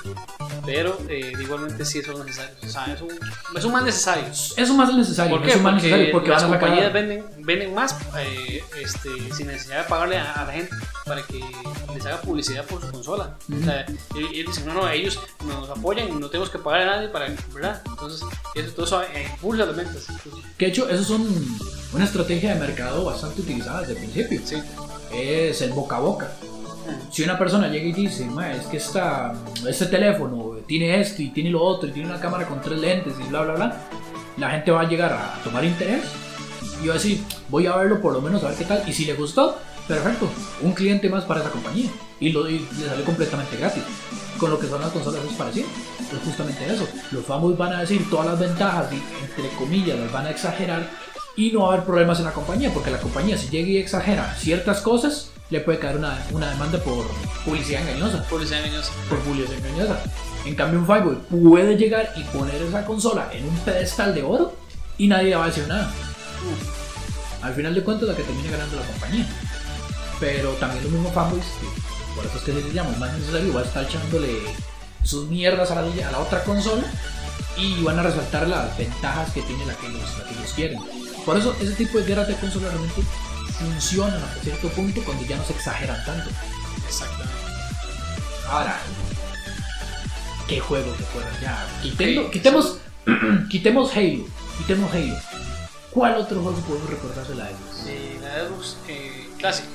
pero 0.65 0.97
eh, 1.09 1.33
igualmente 1.39 1.83
sí 1.85 2.01
son 2.01 2.25
necesarios. 2.25 2.57
O 2.63 2.69
sea, 2.69 2.93
es 2.93 3.01
un, 3.01 3.09
es 3.55 3.63
un 3.65 3.71
mal 3.71 3.83
necesario. 3.85 4.23
Eso 4.31 4.73
más 4.73 4.89
es 4.89 4.95
necesario, 4.95 5.37
¿Por 5.37 5.45
qué? 5.45 5.51
es 5.53 5.61
más 5.61 5.73
Porque, 5.73 5.87
necesario 5.87 6.11
porque 6.11 6.29
las 6.29 6.43
compañías 6.43 6.93
venden, 6.93 7.25
venden 7.39 7.73
más 7.73 7.95
eh, 8.17 8.63
este, 8.81 9.09
sin 9.33 9.47
necesidad 9.47 9.83
de 9.83 9.89
pagarle 9.89 10.17
a, 10.17 10.31
a 10.33 10.45
la 10.45 10.53
gente 10.53 10.75
para 11.05 11.21
que 11.23 11.43
les 11.93 12.05
haga 12.05 12.21
publicidad 12.21 12.65
por 12.65 12.81
su 12.81 12.91
consola. 12.91 13.35
Ujú. 13.49 13.59
O 13.61 13.63
sea, 13.65 13.85
ellos 14.15 14.47
dicen, 14.55 14.65
no, 14.67 14.73
no, 14.73 14.89
ellos 14.89 15.19
nos 15.45 15.69
apoyan 15.69 16.07
y 16.09 16.11
no 16.11 16.29
tenemos 16.29 16.49
que 16.49 16.59
pagar 16.59 16.81
a 16.81 16.95
nadie 16.95 17.09
para, 17.09 17.27
¿verdad? 17.53 17.81
Entonces, 17.85 18.21
eso, 18.55 18.71
todo 18.73 18.85
eso 18.85 19.01
impulsa 19.31 19.65
las 19.65 19.75
ventas. 19.75 20.05
Que 20.57 20.65
de 20.65 20.71
hecho, 20.71 20.89
eso 20.89 21.01
es 21.01 21.09
un- 21.09 21.59
una 21.93 22.05
estrategia 22.05 22.53
de 22.53 22.59
mercado 22.59 23.05
bastante 23.05 23.41
utilizada 23.41 23.81
desde 23.81 23.93
el 23.93 23.99
principio. 23.99 24.41
sí. 24.45 24.61
es 25.11 25.61
el 25.61 25.71
boca 25.71 25.97
a 25.97 25.99
boca. 25.99 26.31
Si 27.11 27.23
una 27.23 27.37
persona 27.37 27.67
llega 27.67 27.85
y 27.85 27.93
dice, 27.93 28.25
"Ma, 28.25 28.51
es 28.51 28.65
que 28.67 28.77
esta, 28.77 29.33
este 29.67 29.85
teléfono 29.87 30.57
tiene 30.67 30.99
esto 30.99 31.21
y 31.21 31.29
tiene 31.29 31.49
lo 31.49 31.63
otro 31.63 31.89
y 31.89 31.91
tiene 31.91 32.09
una 32.09 32.19
cámara 32.19 32.45
con 32.45 32.61
tres 32.61 32.79
lentes 32.79 33.13
y 33.19 33.29
bla, 33.29 33.41
bla, 33.41 33.53
bla, 33.53 33.77
la 34.37 34.49
gente 34.49 34.71
va 34.71 34.81
a 34.81 34.87
llegar 34.87 35.13
a 35.13 35.39
tomar 35.43 35.63
interés 35.63 36.03
y 36.83 36.87
va 36.87 36.93
a 36.93 36.97
decir, 36.97 37.23
voy 37.49 37.67
a 37.67 37.75
verlo 37.75 38.01
por 38.01 38.13
lo 38.13 38.21
menos 38.21 38.43
a 38.43 38.49
ver 38.49 38.57
qué 38.57 38.65
tal. 38.65 38.83
Y 38.87 38.93
si 38.93 39.05
le 39.05 39.13
gustó, 39.13 39.57
perfecto, 39.87 40.27
un 40.61 40.73
cliente 40.73 41.09
más 41.09 41.23
para 41.23 41.41
esa 41.41 41.49
compañía 41.49 41.89
y, 42.19 42.31
lo, 42.31 42.49
y 42.49 42.59
le 42.79 42.85
sale 42.87 43.03
completamente 43.03 43.57
gratis. 43.57 43.83
Con 44.37 44.49
lo 44.49 44.59
que 44.59 44.67
son 44.67 44.81
las 44.81 44.91
consolas 44.91 45.23
es 45.23 45.37
parecido. 45.37 45.67
Es 46.11 46.19
justamente 46.25 46.65
eso. 46.65 46.85
Los 47.11 47.25
fanboys 47.25 47.57
van 47.57 47.73
a 47.73 47.79
decir 47.81 48.09
todas 48.09 48.27
las 48.27 48.39
ventajas 48.39 48.91
y 48.91 48.95
entre 49.23 49.55
comillas 49.57 49.97
las 49.97 50.11
van 50.11 50.25
a 50.25 50.31
exagerar 50.31 50.89
y 51.37 51.51
no 51.51 51.61
va 51.61 51.69
a 51.69 51.73
haber 51.73 51.85
problemas 51.85 52.19
en 52.19 52.25
la 52.25 52.31
compañía, 52.31 52.73
porque 52.73 52.91
la 52.91 52.99
compañía 52.99 53.37
si 53.37 53.49
llega 53.49 53.69
y 53.69 53.77
exagera 53.77 54.35
ciertas 54.37 54.81
cosas, 54.81 55.29
le 55.49 55.59
puede 55.59 55.79
caer 55.79 55.97
una, 55.97 56.17
una 56.31 56.49
demanda 56.49 56.79
por 56.79 57.05
publicidad 57.43 57.81
engañosa. 57.81 58.23
Publicidad 58.23 58.65
engañosa. 58.65 58.91
Por 59.09 59.19
publicidad 59.19 59.53
engañosa. 59.53 59.99
En 60.45 60.55
cambio, 60.55 60.79
un 60.79 60.87
fanboy 60.87 61.15
puede 61.29 61.75
llegar 61.77 62.13
y 62.15 62.23
poner 62.23 62.61
esa 62.61 62.85
consola 62.85 63.29
en 63.31 63.47
un 63.47 63.57
pedestal 63.59 64.13
de 64.13 64.23
oro 64.23 64.55
y 64.97 65.07
nadie 65.07 65.29
le 65.29 65.35
va 65.35 65.45
a 65.45 65.47
decir 65.47 65.67
nada. 65.67 65.91
Al 67.41 67.53
final 67.53 67.75
de 67.75 67.83
cuentas, 67.83 68.09
la 68.09 68.15
que 68.15 68.23
termina 68.23 68.51
ganando 68.51 68.75
la 68.75 68.83
compañía. 68.83 69.27
Pero 70.19 70.51
también 70.53 70.83
los 70.83 70.91
mismos 70.91 71.13
fanboys, 71.13 71.43
que 71.43 72.15
por 72.15 72.25
eso 72.25 72.37
es 72.37 72.43
que 72.43 72.53
se 72.53 72.61
les 72.61 72.73
llama 72.73 72.91
más 72.97 73.13
necesario, 73.17 73.53
va 73.53 73.61
a 73.61 73.65
estar 73.65 73.83
echándole 73.83 74.39
sus 75.03 75.27
mierdas 75.27 75.69
a 75.71 75.75
la, 75.75 75.81
a 75.81 76.11
la 76.11 76.19
otra 76.19 76.43
consola 76.43 76.83
y 77.57 77.83
van 77.83 77.99
a 77.99 78.03
resaltar 78.03 78.47
las 78.47 78.77
ventajas 78.77 79.31
que 79.31 79.41
tiene 79.41 79.65
la 79.65 79.75
que 79.75 79.87
ellos, 79.87 80.01
la 80.17 80.25
que 80.25 80.53
quieren. 80.55 80.79
Por 81.25 81.37
eso 81.37 81.55
ese 81.59 81.73
tipo 81.73 81.97
de 81.97 82.05
guerras 82.05 82.27
de 82.27 82.35
consolas 82.35 82.71
realmente 82.71 83.01
funcionan 83.59 84.21
hasta 84.23 84.41
cierto 84.41 84.69
punto 84.69 85.01
cuando 85.03 85.25
ya 85.25 85.37
no 85.37 85.43
se 85.45 85.53
exageran 85.53 86.03
tanto. 86.05 86.29
Exactamente. 86.87 87.33
Ahora, 88.49 88.77
¿qué 90.47 90.59
juego 90.59 90.91
te 90.93 91.03
acuerdas? 91.03 91.41
Ya, 91.41 91.67
quitendo- 91.81 92.29
quitemos, 92.31 92.77
quitemos 93.49 93.95
Halo, 93.95 94.25
quitemos 94.57 94.93
Halo. 94.93 95.15
¿Cuál 95.91 96.17
otro 96.17 96.41
juego 96.41 96.57
podemos 96.59 96.89
recordar 96.89 97.25
de 97.25 97.35
la 97.35 97.45
Xbox? 97.47 97.87
Eh, 97.87 98.19
la 98.21 98.47
Xbox 98.47 98.77
eh, 98.89 99.29
Classic. 99.39 99.65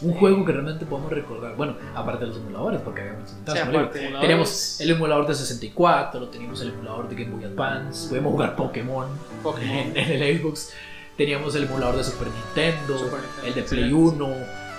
Un 0.00 0.14
juego 0.14 0.44
que 0.44 0.52
realmente 0.52 0.86
podemos 0.86 1.10
recordar. 1.10 1.56
Bueno, 1.56 1.76
aparte 1.94 2.20
de 2.24 2.28
los 2.28 2.36
emuladores, 2.36 2.80
porque 2.82 3.00
habíamos 3.02 3.30
Sí, 3.30 3.36
de 3.52 3.60
emuladores. 3.60 4.20
Teníamos 4.20 4.80
el 4.80 4.90
emulador 4.90 5.26
de 5.26 5.34
64, 5.34 6.28
teníamos 6.28 6.60
el 6.60 6.68
emulador 6.68 7.08
de 7.08 7.16
Game 7.24 7.34
Boy 7.36 7.44
Advance, 7.44 8.08
podemos 8.08 8.32
jugar 8.32 8.54
Pokémon, 8.56 9.08
Pokémon. 9.42 9.76
En, 9.76 9.96
en 9.96 10.22
el 10.22 10.38
Xbox. 10.40 10.70
Teníamos 11.18 11.52
el 11.56 11.64
emulador 11.64 11.96
de 11.96 12.04
Super 12.04 12.28
Nintendo, 12.28 12.96
Super 12.96 13.18
Nintendo, 13.18 13.48
el 13.48 13.54
de 13.54 13.62
Play 13.64 13.84
excelente. 13.86 14.22
1, 14.22 14.26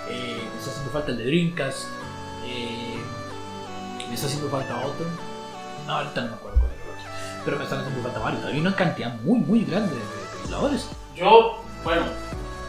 eh, 0.09 0.41
me 0.53 0.57
está 0.57 0.71
haciendo 0.71 0.91
falta 0.91 1.11
el 1.11 1.17
de 1.17 1.25
Dreamcast, 1.25 1.83
eh, 2.45 2.95
me 4.07 4.13
está 4.13 4.27
haciendo 4.27 4.49
falta 4.49 4.77
otro. 4.77 5.05
No, 5.85 5.93
ahorita 5.95 6.21
no 6.21 6.27
me 6.27 6.33
acuerdo 6.35 6.59
cuál 6.59 6.71
era 6.71 6.81
el 6.81 6.89
otro, 6.91 7.43
pero 7.43 7.57
me 7.57 7.63
están 7.65 7.79
haciendo 7.79 8.03
falta 8.03 8.19
varios. 8.19 8.45
Hay 8.45 8.57
una 8.57 8.73
cantidad 8.73 9.13
muy, 9.15 9.39
muy 9.39 9.65
grande 9.65 9.93
de, 9.93 10.01
emuladores. 10.43 10.87
Yo, 11.13 11.61
bueno, 11.83 12.03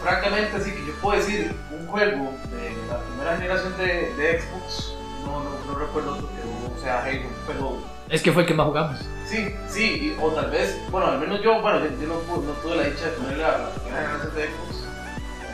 francamente 0.02 0.64
sí 0.64 0.72
que 0.72 0.86
yo 0.86 0.92
puedo 1.00 1.20
decir 1.20 1.54
un 1.70 1.86
juego 1.86 2.34
de 2.50 2.74
la 2.88 2.98
primera 3.04 3.36
generación 3.36 3.78
de, 3.78 4.12
de 4.16 4.42
Xbox, 4.42 4.94
no, 5.24 5.44
no, 5.44 5.50
no 5.64 5.78
recuerdo 5.78 6.14
otro 6.14 6.28
que 6.28 6.74
no 6.74 6.82
sea 6.82 7.04
Halo, 7.04 7.28
pero 7.46 7.78
Es 8.10 8.22
que 8.22 8.32
fue 8.32 8.42
el 8.42 8.48
que 8.48 8.54
más 8.54 8.66
jugamos. 8.66 8.98
sí, 9.28 9.54
sí, 9.68 9.84
y- 10.16 10.16
o 10.20 10.30
tal 10.32 10.50
vez, 10.50 10.76
bueno, 10.90 11.06
al 11.08 11.18
menos 11.20 11.40
yo, 11.42 11.60
bueno, 11.62 11.78
yo, 11.78 11.86
yo 12.00 12.08
no, 12.08 12.14
tuve 12.62 12.76
la 12.76 12.82
dicha 12.84 13.04
de 13.06 13.10
tener 13.12 13.38
la, 13.38 13.58
la 13.58 13.70
primera 13.70 14.02
generación 14.02 14.34
de 14.34 14.42
Xbox, 14.46 14.76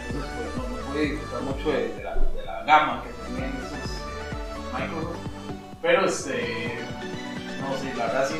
entonces 0.08 0.30
pues 0.36 0.56
no, 0.56 0.76
no 0.76 0.86
pude 0.92 1.00
disfrutar 1.10 1.42
mucho 1.42 1.70
de, 1.72 1.88
de 1.94 2.02
la, 2.04 2.14
de 2.14 2.44
la 2.46 2.62
gama 2.64 3.02
que 3.02 3.10
tenían 3.26 3.50
esos 3.58 3.90
eh, 3.90 4.72
Microsoft, 4.72 5.16
pero 5.82 6.06
este, 6.06 6.78
no 7.60 7.76
sé, 7.76 7.94
la 7.98 8.06
verdad 8.06 8.28
sí, 8.28 8.34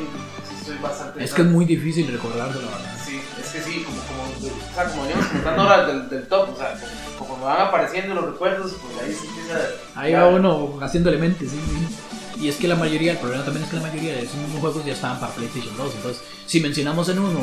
sí 0.49 0.65
soy 0.65 0.77
bastante... 0.79 1.23
Es 1.23 1.33
que 1.33 1.41
es 1.43 1.47
muy 1.47 1.65
difícil 1.65 2.11
recordarlo, 2.11 2.59
la 2.59 2.67
verdad. 2.71 2.95
Sí, 3.05 3.21
es 3.39 3.49
que 3.51 3.61
sí, 3.61 3.83
como, 3.83 3.97
como, 4.01 4.23
o 4.23 4.73
sea, 4.73 4.85
como 4.85 5.01
veníamos 5.03 5.27
comentando 5.27 5.61
ahora 5.61 5.85
del, 5.85 6.09
del 6.09 6.27
top, 6.27 6.49
o 6.53 6.57
sea, 6.57 6.73
como, 7.19 7.29
como 7.33 7.45
van 7.45 7.61
apareciendo 7.67 8.15
los 8.15 8.25
recuerdos, 8.31 8.73
pues 8.81 8.97
ahí 9.05 9.13
se 9.13 9.27
empieza 9.27 9.59
Ahí 9.95 10.13
va 10.13 10.27
uno 10.27 10.79
haciéndole 10.81 11.17
mente, 11.19 11.47
sí, 11.47 11.61
sí. 11.63 12.16
Y 12.39 12.49
es 12.49 12.57
que 12.57 12.67
la 12.67 12.75
mayoría, 12.75 13.13
el 13.13 13.17
problema 13.17 13.43
también 13.43 13.63
es 13.63 13.69
que 13.69 13.77
la 13.77 13.81
mayoría 13.81 14.13
de 14.13 14.23
esos 14.23 14.35
mismos 14.35 14.61
juegos 14.61 14.85
ya 14.85 14.93
estaban 14.93 15.19
para 15.19 15.33
PlayStation 15.33 15.75
2. 15.75 15.95
Entonces, 15.95 16.23
si 16.45 16.59
mencionamos 16.59 17.09
en 17.09 17.19
uno, 17.19 17.39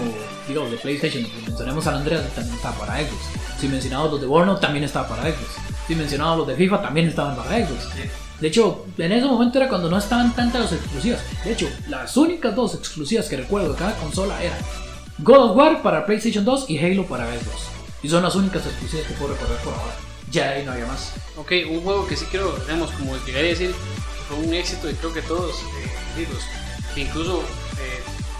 digamos, 0.47 0.71
de 0.71 0.77
PlayStation, 0.77 1.25
si 1.25 1.47
mencionamos 1.47 1.87
al 1.87 1.97
Andreas, 1.97 2.23
también 2.35 2.55
estaba 2.55 2.79
para 2.79 2.99
Xbox. 3.01 3.23
Si 3.61 3.69
mencionamos 3.69 4.11
los 4.13 4.21
de 4.21 4.27
Burnout, 4.27 4.61
también 4.61 4.85
estaba 4.85 5.09
para 5.09 5.23
Xbox. 5.23 5.51
Si 5.89 5.95
mencionamos 5.97 6.39
los 6.39 6.47
de 6.47 6.57
FIFA, 6.57 6.83
también 6.83 7.09
estaban 7.09 7.37
para 7.37 7.67
Xbox. 7.67 7.89
De 8.41 8.49
hecho, 8.49 8.87
en 8.99 9.13
ese 9.13 9.27
momento 9.27 9.59
era 9.59 9.69
cuando 9.69 9.91
no 9.91 9.99
estaban 9.99 10.35
tantas 10.35 10.63
las 10.63 10.73
exclusivas. 10.73 11.21
De 11.45 11.53
hecho, 11.53 11.69
las 11.89 12.17
únicas 12.17 12.55
dos 12.55 12.75
exclusivas 12.75 13.27
que 13.27 13.37
recuerdo 13.37 13.73
de 13.73 13.79
cada 13.79 13.95
consola 13.97 14.43
eran 14.43 14.59
God 15.19 15.51
of 15.51 15.57
War 15.57 15.83
para 15.83 16.07
PlayStation 16.07 16.45
2 16.45 16.71
y 16.71 16.79
Halo 16.79 17.07
para 17.07 17.27
Xbox. 17.27 17.69
Y 18.03 18.09
son 18.09 18.23
las 18.23 18.35
únicas 18.35 18.65
exclusivas 18.67 19.07
que 19.07 19.15
puedo 19.15 19.35
recordar 19.35 19.59
por 19.59 19.73
ahora. 19.73 19.95
Ya 20.31 20.51
ahí 20.51 20.65
no 20.65 20.73
había 20.73 20.87
más. 20.87 21.13
Ok, 21.37 21.53
un 21.71 21.81
juego 21.81 22.07
que 22.07 22.17
sí 22.17 22.27
quiero, 22.31 22.57
digamos, 22.59 22.91
como 22.91 23.17
llegar 23.25 23.45
a 23.45 23.49
decir, 23.49 23.75
fue 24.29 24.39
un 24.39 24.53
éxito 24.55 24.91
y 24.91 24.95
creo 24.95 25.13
que 25.13 25.23
todos, 25.23 25.57
eh, 26.17 26.27
los 26.31 26.95
que 26.95 27.01
incluso 27.03 27.43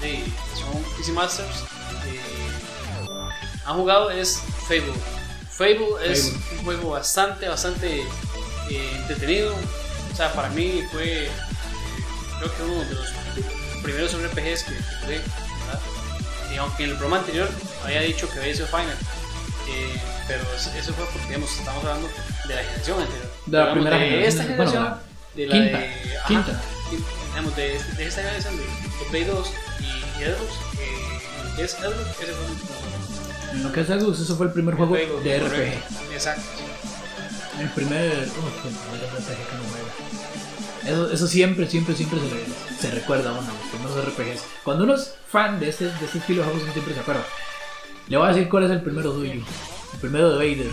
eh, 0.03 0.25
son 0.55 0.83
PC 0.97 1.13
Masters, 1.13 1.65
eh, 2.07 2.35
han 3.67 3.77
jugado 3.77 4.11
es 4.11 4.43
Fable. 4.69 4.93
Fable 5.51 5.87
es 6.05 6.35
un 6.53 6.65
juego 6.65 6.91
bastante, 6.91 7.49
bastante 7.49 8.03
eh, 8.71 8.97
entretenido. 8.97 9.55
O 10.13 10.17
sea, 10.17 10.33
para 10.33 10.49
mí 10.51 10.83
fue, 10.91 11.27
eh, 11.27 11.31
creo 12.39 12.57
que 12.57 12.63
uno 12.63 12.85
de 12.85 12.95
los 12.95 13.09
primeros 13.83 14.13
RPGs 14.13 14.65
que, 14.65 14.75
jugué. 15.01 15.21
Y 16.53 16.57
aunque 16.57 16.85
en 16.85 16.91
el 16.91 16.97
programa 16.97 17.19
anterior 17.19 17.49
había 17.85 18.01
dicho 18.03 18.31
que 18.31 18.39
había 18.39 18.55
sido 18.55 18.67
Final, 18.69 18.97
eh, 19.69 20.01
pero 20.29 20.43
eso 20.55 20.93
fue 20.95 21.05
porque 21.07 21.27
digamos, 21.27 21.51
estamos 21.59 21.85
hablando 21.85 22.09
de 22.47 22.55
la 22.55 22.63
generación 22.63 23.01
anterior. 23.01 23.31
De 23.47 23.59
la 23.59 23.73
primera 23.73 23.97
de 23.99 24.05
generación, 24.05 24.41
esta 24.41 24.57
bueno, 24.57 24.71
generación, 24.71 25.01
de 25.37 25.47
la 25.47 25.55
quinta, 25.55 25.79
de, 25.79 25.91
quinta. 26.29 26.63
digamos, 27.31 27.57
de, 27.57 27.81
de 27.97 28.07
esta 28.07 28.23
generación 28.23 28.57
de, 28.57 28.63
de 28.63 29.05
Play 29.11 29.25
2 29.25 29.51
y 29.81 29.85
Xbox, 30.25 30.53
eh, 30.79 31.57
que 31.57 31.63
es 31.65 31.71
Xbox, 31.73 31.95
ese 32.21 32.33
fue 32.33 32.45
el 32.45 32.51
último. 32.51 32.71
En 33.53 33.63
lo 33.63 33.73
que 33.73 33.81
es 33.81 33.87
Xbox, 33.87 34.21
eso 34.21 34.37
fue 34.37 34.47
el 34.47 34.53
primer 34.53 34.75
juego 34.75 34.95
Juego, 34.95 35.21
de 35.21 35.39
RPG. 35.41 36.13
Exacto. 36.15 36.43
El 37.61 37.69
primer. 37.71 38.29
uf. 38.29 38.35
Eso, 40.87 41.11
eso 41.11 41.27
siempre, 41.27 41.67
siempre, 41.69 41.95
siempre 41.95 42.19
se, 42.21 42.29
re- 42.29 42.45
se 42.81 42.91
recuerda 42.91 43.31
a 43.31 43.33
uno, 43.33 43.43
los 43.43 43.71
primeros 43.71 43.97
RPGs. 44.07 44.43
Cuando 44.65 44.85
uno 44.85 44.95
es 44.95 45.15
fan 45.31 45.59
de 45.59 45.71
este, 45.71 45.87
de 45.87 46.05
este 46.05 46.19
estilo 46.19 46.41
de 46.43 46.45
juegos, 46.45 46.63
uno 46.65 46.73
siempre 46.73 46.95
se 46.95 47.01
acuerda. 47.01 47.25
Le 48.09 48.17
voy 48.19 48.27
a 48.29 48.33
decir 48.33 48.49
cuál 48.51 48.65
es 48.65 48.71
el 48.71 48.83
primero 48.83 49.13
suyo. 49.15 49.33
El 49.33 49.99
primero 50.01 50.31
de 50.31 50.37
Vader. 50.37 50.71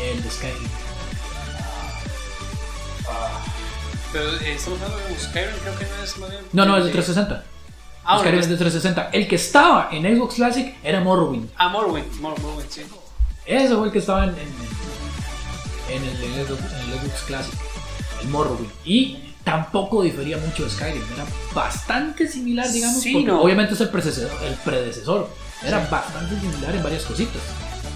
El 0.00 0.22
de 0.22 0.30
Skyrim. 0.30 0.68
Pero 4.12 4.28
estamos 4.36 4.80
hablando 4.82 5.06
de 5.08 5.18
Skyrim, 5.18 5.56
creo 5.62 5.78
que 5.78 5.84
no 5.84 6.02
es 6.02 6.18
más 6.18 6.30
bien. 6.30 6.42
No, 6.52 6.64
no, 6.66 6.76
es 6.76 6.84
de 6.84 6.90
360. 6.90 7.44
Ah, 8.04 8.16
bueno, 8.16 8.20
Skyrim 8.20 8.38
pues- 8.40 8.46
es 8.46 8.50
de 8.50 8.56
360. 8.56 9.10
El 9.12 9.28
que 9.28 9.36
estaba 9.36 9.88
en 9.92 10.16
Xbox 10.16 10.34
Classic 10.34 10.74
era 10.82 11.00
Morrowind. 11.00 11.50
Ah, 11.56 11.68
Morrowind, 11.68 12.12
Mor- 12.20 12.38
Morrowind, 12.40 12.70
sí. 12.70 12.82
Ese 13.46 13.74
fue 13.76 13.86
el 13.86 13.92
que 13.92 13.98
estaba 14.00 14.24
en, 14.24 14.30
en, 14.30 15.96
en 15.96 16.02
el, 16.04 16.24
en 16.24 16.32
el 16.40 16.46
Xbox, 16.46 16.60
en 16.72 16.90
el 16.92 16.98
Xbox 16.98 17.22
Classic, 17.26 17.54
el 18.22 18.28
Morrowind. 18.28 18.70
Y 18.84 19.34
tampoco 19.44 20.02
difería 20.02 20.38
mucho 20.38 20.64
de 20.64 20.70
Skyrim, 20.70 21.02
era 21.14 21.24
bastante 21.54 22.26
similar, 22.28 22.70
digamos, 22.70 23.00
Sí, 23.00 23.12
porque 23.12 23.26
no. 23.28 23.42
obviamente 23.42 23.74
es 23.74 23.80
el 23.80 23.88
predecesor, 23.90 24.30
el 24.44 24.54
predecesor. 24.54 25.28
Era 25.64 25.86
bastante 25.90 26.38
similar 26.40 26.74
en 26.74 26.82
varias 26.82 27.04
cositas. 27.04 27.40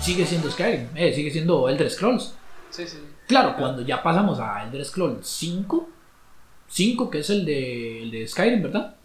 Sigue 0.02 0.26
siendo 0.26 0.50
Skyrim, 0.50 0.88
eh, 0.94 1.12
sigue 1.14 1.30
siendo 1.30 1.68
Elder 1.68 1.90
Scrolls. 1.90 2.34
Sí, 2.70 2.86
sí. 2.86 2.98
Claro, 3.26 3.56
cuando 3.56 3.80
ya 3.82 4.02
pasamos 4.02 4.38
a 4.38 4.62
Elder 4.64 4.84
Scrolls 4.84 5.26
5, 5.26 5.88
5 6.74 7.08
que 7.08 7.18
es 7.20 7.30
el 7.30 7.44
de, 7.44 8.02
el 8.02 8.10
de 8.10 8.26
Skyrim, 8.26 8.62
¿verdad? 8.62 8.96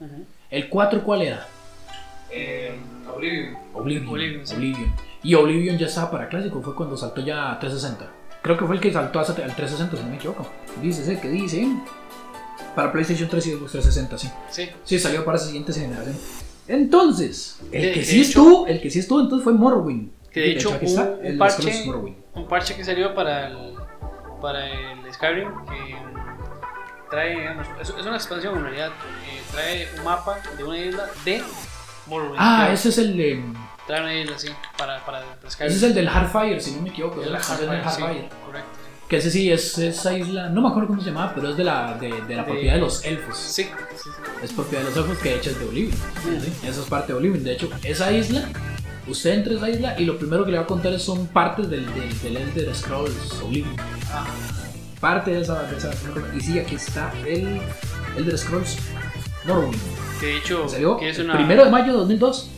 El 0.49 0.69
4, 0.69 1.03
¿cuál 1.03 1.21
era? 1.21 1.47
eh, 2.31 2.71
Oblivion. 3.15 3.57
Oblivion. 3.73 4.07
Oblivion, 4.07 4.47
sí. 4.47 4.55
Oblivion. 4.55 4.93
Y 5.23 5.33
Oblivion 5.35 5.77
ya 5.77 5.85
estaba 5.87 6.09
para 6.11 6.29
clásico, 6.29 6.61
fue 6.61 6.75
cuando 6.75 6.95
saltó 6.97 7.21
ya 7.21 7.51
a 7.51 7.59
360. 7.59 8.11
Creo 8.41 8.57
que 8.57 8.65
fue 8.65 8.75
el 8.75 8.81
que 8.81 8.91
saltó 8.93 9.19
hasta 9.19 9.33
al 9.33 9.55
360, 9.55 9.97
si 9.97 10.03
no 10.03 10.09
me 10.09 10.15
equivoco. 10.15 10.47
Dice 10.81 11.01
ese 11.03 11.19
que 11.19 11.29
dice. 11.29 11.67
Para 12.75 12.91
PlayStation 12.91 13.27
3 13.29 13.47
y 13.47 13.51
Xbox 13.51 13.71
360, 13.71 14.17
sí. 14.17 14.29
Sí. 14.49 14.69
Sí, 14.83 14.99
salió 14.99 15.25
para 15.25 15.37
esa 15.37 15.47
siguiente 15.47 15.73
generación. 15.73 16.15
Entonces, 16.67 17.59
el 17.71 17.81
De- 17.81 17.91
que 17.93 18.03
sí 18.03 18.17
hecho- 18.21 18.27
estuvo, 18.29 18.67
el 18.67 18.79
que 18.81 18.89
sí 18.89 18.99
estuvo 18.99 19.21
entonces 19.21 19.43
fue 19.43 19.53
Morrowind. 19.53 20.11
Que 20.31 20.39
de 20.41 20.51
hecho 20.51 20.69
un- 20.69 20.75
está, 20.85 21.03
un 21.19 21.25
el 21.25 21.37
parche-. 21.37 22.15
Un 22.35 22.47
parche 22.47 22.75
que 22.75 22.83
salió 22.85 23.13
para 23.15 23.47
el, 23.47 23.73
para 24.41 24.67
el 24.67 25.13
Skyrim 25.13 25.49
que 25.65 25.95
trae, 27.09 27.39
digamos, 27.39 27.67
es, 27.81 27.89
es 27.89 28.05
una 28.05 28.15
expansión 28.15 28.57
en 28.57 28.63
realidad. 28.63 28.87
eh, 28.89 29.41
trae 29.51 29.87
un 29.97 30.03
mapa 30.03 30.37
de 30.57 30.63
una 30.63 30.77
isla 30.77 31.05
de 31.25 31.43
Morrowind. 32.07 32.35
Ah, 32.39 32.69
ese 32.71 32.89
es 32.89 32.97
el 32.97 33.17
de, 33.17 33.43
Trae 33.87 34.01
una 34.01 34.13
isla, 34.13 34.37
sí, 34.37 34.49
para, 34.77 35.03
para, 35.05 35.23
ese 35.47 35.65
es 35.65 35.83
el 35.83 35.93
del 35.95 36.07
Hardfire, 36.09 36.59
si 36.61 36.71
no 36.75 36.81
me 36.83 36.89
equivoco. 36.89 37.21
Es 37.21 37.27
El 37.27 37.35
expansión 37.35 37.69
del 37.71 37.81
Hardfire, 37.81 37.95
sí, 37.95 38.01
Hardfire. 38.19 38.29
correcto. 38.45 38.69
Que 39.09 39.17
ese 39.17 39.31
sí 39.31 39.51
es 39.51 39.75
esa 39.79 40.15
isla, 40.15 40.49
no 40.49 40.61
me 40.61 40.69
acuerdo 40.69 40.89
cómo 40.89 41.01
se 41.01 41.09
llamaba, 41.09 41.31
pero 41.33 41.49
es 41.49 41.57
de 41.57 41.63
la, 41.63 41.95
de, 41.95 42.09
de 42.09 42.35
la 42.35 42.43
De- 42.43 42.51
propiedad 42.51 42.75
de 42.75 42.79
los 42.79 43.03
elfos. 43.03 43.35
Sí, 43.37 43.63
sí, 43.63 43.69
sí. 44.03 44.09
Es 44.43 44.53
propiedad 44.53 44.83
de 44.83 44.89
los 44.89 44.97
elfos 44.97 45.17
que 45.17 45.29
de 45.29 45.35
hecho 45.37 45.49
es 45.49 45.57
de 45.59 45.65
Oblivion. 45.65 45.97
¿sí? 46.23 46.53
Eso 46.67 46.83
es 46.83 46.87
parte 46.87 47.11
de 47.13 47.17
Oblivion. 47.17 47.43
De 47.43 47.53
hecho, 47.53 47.69
esa 47.83 48.11
isla, 48.11 48.43
usted 49.07 49.31
entra 49.31 49.53
a 49.53 49.57
esa 49.57 49.69
isla 49.71 49.95
y 49.99 50.05
lo 50.05 50.19
primero 50.19 50.45
que 50.45 50.51
le 50.51 50.57
va 50.57 50.65
a 50.65 50.67
contar 50.67 50.99
son 50.99 51.25
partes 51.25 51.67
del, 51.71 51.91
del, 51.95 52.21
del 52.21 52.37
Elder 52.37 52.75
Scrolls 52.75 53.41
Oblivion. 53.41 53.75
Ah, 54.13 54.27
Parte 54.99 55.31
de 55.31 55.41
esa, 55.41 55.63
de 55.63 55.77
esa. 55.77 55.91
Y 56.35 56.41
sí, 56.41 56.59
aquí 56.59 56.75
está 56.75 57.11
el 57.25 57.61
Elder 58.17 58.37
Scrolls 58.37 58.77
Morrowind. 59.45 59.79
que 60.19 60.25
de 60.25 60.37
hecho, 60.37 60.67
Salió 60.67 60.97
que 60.97 61.09
es 61.09 61.19
una. 61.19 61.35
primero 61.35 61.63
de 61.65 61.71
mayo 61.71 61.93
de 61.93 61.97
2002. 61.99 62.49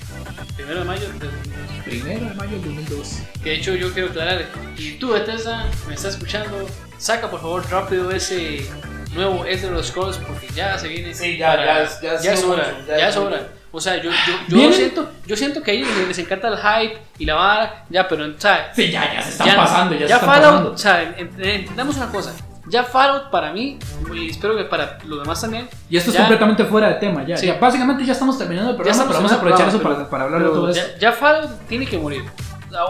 primero 0.55 0.79
de 0.79 0.85
mayo. 0.85 1.07
de- 1.19 1.51
Primero 1.85 2.25
de 2.29 2.33
mayo 2.35 2.51
de 2.59 2.65
2002. 2.67 3.19
Que 3.43 3.49
de 3.51 3.55
hecho 3.57 3.75
yo 3.75 3.91
quiero 3.93 4.09
aclarar, 4.09 4.45
y 4.77 4.93
tú 4.93 5.09
Bethesda, 5.11 5.69
me 5.87 5.93
estás 5.95 6.13
escuchando, 6.15 6.67
saca 6.97 7.29
por 7.29 7.41
favor 7.41 7.63
rápido 7.69 8.11
ese 8.11 8.65
nuevo 9.13 9.45
Elder 9.45 9.83
Scrolls 9.83 10.17
porque 10.17 10.47
ya 10.55 10.77
se 10.79 10.87
viene. 10.87 11.13
Sí, 11.13 11.37
ya- 11.37 11.55
ya 11.63 11.83
es- 11.83 12.01
ya 12.01 12.33
es 12.33 12.43
hora, 12.43 12.81
ya 12.87 12.97
ya, 12.97 13.07
es 13.09 13.15
es 13.15 13.17
hora. 13.17 13.47
O 13.73 13.79
sea, 13.79 13.95
yo, 14.01 14.11
yo, 14.49 14.57
yo 14.57 14.73
siento, 14.73 15.09
yo 15.25 15.35
siento 15.37 15.61
que 15.63 15.71
a 15.71 15.73
ellos 15.75 15.87
les 16.07 16.19
encanta 16.19 16.49
el 16.49 16.57
hype 16.57 16.97
y 17.19 17.25
la 17.25 17.35
vara, 17.35 17.85
ya, 17.89 18.07
pero, 18.07 18.25
o 18.25 18.33
sea, 18.37 18.71
Sí, 18.75 18.91
ya, 18.91 19.13
ya 19.13 19.21
se 19.21 19.29
están 19.29 19.47
ya, 19.47 19.55
pasando, 19.55 19.93
ya, 19.95 20.01
se 20.01 20.07
ya 20.09 20.15
están 20.15 20.29
Fallout, 20.29 20.51
pasando. 20.51 20.71
o 20.73 20.77
sea, 20.77 21.17
ent- 21.17 21.45
entendamos 21.45 21.95
una 21.95 22.07
cosa, 22.11 22.33
ya 22.67 22.83
Fallout 22.83 23.29
para 23.31 23.53
mí, 23.53 23.79
y 24.13 24.29
espero 24.29 24.57
que 24.57 24.65
para 24.65 24.97
los 25.05 25.19
demás 25.21 25.39
también, 25.39 25.69
Y 25.89 25.95
esto 25.95 26.09
es 26.09 26.15
ya- 26.17 26.23
completamente 26.23 26.65
fuera 26.65 26.89
de 26.89 26.95
tema. 26.95 27.25
Ya, 27.25 27.37
Sí. 27.37 27.47
ya 27.47 27.57
básicamente 27.59 28.03
ya 28.05 28.11
estamos 28.11 28.37
terminando 28.37 28.71
el 28.71 28.75
programa, 28.75 29.03
pero 29.03 29.15
vamos 29.15 29.31
a 29.31 29.35
aprovechar 29.35 29.67
eso 29.69 29.77
para, 29.77 29.87
programa, 29.89 30.09
para 30.09 30.23
hablar 30.25 30.39
de 30.41 30.45
pero 30.47 30.59
todo 30.59 30.69
esto. 30.69 30.87
ya, 30.95 30.99
ya 30.99 31.11
Fallout 31.13 31.67
tiene 31.69 31.85
que 31.85 31.97
morir. 31.97 32.23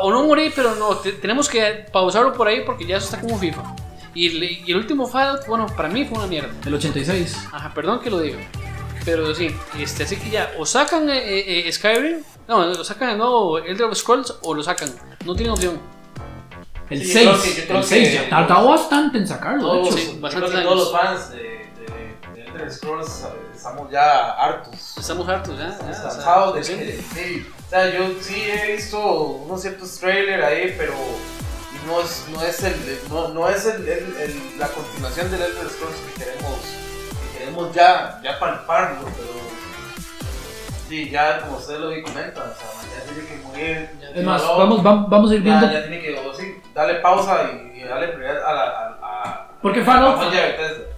O 0.01 0.11
no 0.11 0.23
morir, 0.25 0.51
pero 0.55 0.73
no, 0.75 0.95
te- 0.97 1.11
tenemos 1.13 1.47
que 1.47 1.86
pausarlo 1.91 2.34
por 2.34 2.47
ahí 2.47 2.61
porque 2.65 2.86
ya 2.88 2.97
eso 2.97 3.05
está 3.05 3.19
como 3.19 3.38
FIFA. 3.38 3.61
Y 4.15 4.27
el, 4.27 4.43
y 4.43 4.71
el 4.71 4.77
último 4.77 5.07
Fallout, 5.07 5.45
bueno, 5.47 5.67
para 5.77 5.89
mí 5.89 6.05
fue 6.05 6.17
una 6.17 6.27
mierda. 6.27 6.49
El 6.65 6.73
86. 6.73 7.47
Ajá, 7.51 7.71
perdón 7.73 7.99
que 7.99 8.09
lo 8.09 8.19
diga. 8.19 8.38
Pero 9.04 9.34
sí, 9.34 9.56
este, 9.80 10.04
así 10.04 10.16
que 10.18 10.30
ya, 10.30 10.52
o 10.60 10.66
sacan 10.66 11.10
eh, 11.10 11.18
eh, 11.18 11.68
eh, 11.68 11.72
Skyrim, 11.72 12.24
no, 12.47 12.58
o 12.60 12.84
sacan 12.84 13.10
el 13.12 13.18
nuevo 13.18 13.58
Elder 13.58 13.95
Scrolls 13.95 14.36
o 14.43 14.54
lo 14.54 14.62
sacan. 14.64 14.89
No 15.26 15.34
tienen 15.36 15.54
opción. 15.54 15.80
El 16.89 17.04
Sí, 17.06 17.24
yo 17.24 17.34
6. 17.36 17.41
creo 17.41 17.41
que- 17.56 17.62
yo 17.62 17.68
creo 17.68 17.78
el 17.80 17.84
6 17.86 18.08
que- 18.10 18.14
ya 18.16 18.30
tardó 18.30 18.68
bastante 18.70 19.18
en 19.18 19.28
sacarlo, 19.28 19.74
de 19.74 19.80
Todos, 19.80 19.88
hecho. 19.88 19.97
sí, 19.97 20.12
yo 20.16 20.22
bastantes 20.22 20.49
creo 20.52 20.62
que 20.62 20.68
todos 20.68 20.93
años. 20.93 20.93
los 20.93 21.02
fans 21.02 21.32
de, 21.32 21.38
de, 21.38 22.41
de 22.43 22.47
Elder 22.49 22.72
Scrolls 22.72 23.22
eh, 23.24 23.56
estamos 23.56 23.91
ya 23.91 24.32
hartos. 24.34 24.97
Estamos 24.97 25.28
hartos 25.30 25.58
ya. 25.58 25.70
ya, 25.70 25.89
o 25.89 25.93
sea, 25.93 26.04
cansados 26.04 26.54
de 26.54 26.60
lo 26.76 26.80
que. 26.80 27.04
Sí, 27.16 27.47
o 27.66 27.70
sea, 27.70 27.93
yo 27.97 28.04
sí 28.22 28.36
he 28.36 28.76
visto 28.76 28.99
unos 29.10 29.62
ciertos 29.62 29.97
trailers 29.99 30.43
ahí, 30.43 30.76
pero 30.78 30.93
no 31.88 32.02
es, 32.02 32.26
no 32.32 32.43
es, 32.43 32.62
el, 32.64 32.76
no, 33.10 33.30
no 33.30 33.49
es 33.49 33.66
el, 33.66 33.82
el- 33.88 34.16
el- 34.20 34.60
la 34.60 34.68
continuación 34.68 35.32
del 35.32 35.41
Elder 35.41 35.70
Scrolls 35.70 35.95
que 36.14 36.24
queremos, 36.26 36.60
que 36.60 36.80
queremos 37.41 37.73
ya, 37.73 38.19
ya 38.23 38.39
palparlo, 38.39 39.05
pero. 39.17 39.41
Sí, 40.87 41.09
ya 41.09 41.39
como 41.41 41.57
usted 41.57 41.79
lo 41.79 41.87
comenta, 42.03 42.41
o 42.41 42.53
sea, 42.53 42.99
ya 42.99 43.13
tiene 43.13 43.27
que 43.27 43.47
morir. 43.47 43.89
Ya 44.01 44.09
Es 44.09 44.25
más, 44.25 44.41
vamos, 44.45 44.83
vam- 44.83 45.07
vamos 45.07 45.31
a 45.31 45.35
ir 45.35 45.41
viendo. 45.41 45.65
Ya, 45.67 45.73
ya 45.73 45.81
tiene 45.87 46.01
que, 46.01 46.19
o 46.19 46.33
sí, 46.33 46.55
darle 46.75 46.95
pausa 46.95 47.49
y, 47.73 47.80
y 47.80 47.84
darle 47.84 48.09
prioridad 48.09 48.43
a 48.45 48.53
la. 48.53 48.61
A, 48.63 49.23
a, 49.23 49.47
Porque 49.61 49.84
Fallout-. 49.84 50.19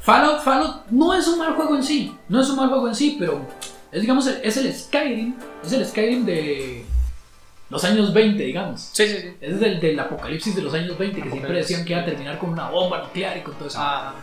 Fallout, 0.01 0.41
Fallout 0.41 0.85
no 0.89 1.13
es 1.13 1.27
un 1.27 1.37
mal 1.39 1.53
juego 1.53 1.75
en 1.75 1.83
sí. 1.83 2.17
No 2.27 2.41
es 2.41 2.49
un 2.49 2.55
mal 2.57 2.69
juego 2.69 2.87
en 2.87 2.95
sí, 2.95 3.17
pero 3.19 3.45
es, 3.91 4.01
digamos, 4.01 4.25
el- 4.27 4.41
es 4.43 4.57
el 4.57 4.73
Skyrim. 4.73 5.35
Es 5.63 5.71
el 5.73 5.85
Skyrim 5.85 6.25
de 6.25 6.85
los 7.69 7.83
años 7.83 8.11
20, 8.13 8.41
digamos. 8.43 8.89
Sí, 8.93 9.07
sí, 9.07 9.17
sí. 9.21 9.37
Es 9.41 9.59
del, 9.59 9.79
del 9.79 9.99
apocalipsis 9.99 10.55
de 10.55 10.61
los 10.63 10.73
años 10.73 10.97
20, 10.97 11.21
que 11.21 11.29
siempre 11.29 11.53
decían 11.53 11.85
que 11.85 11.93
iba 11.93 12.01
a 12.01 12.05
terminar 12.05 12.39
con 12.39 12.49
una 12.49 12.67
bomba 12.69 12.97
nuclear 13.03 13.37
y 13.37 13.41
con 13.41 13.53
todo 13.55 13.67
eso. 13.67 13.77
Ah, 13.79 14.13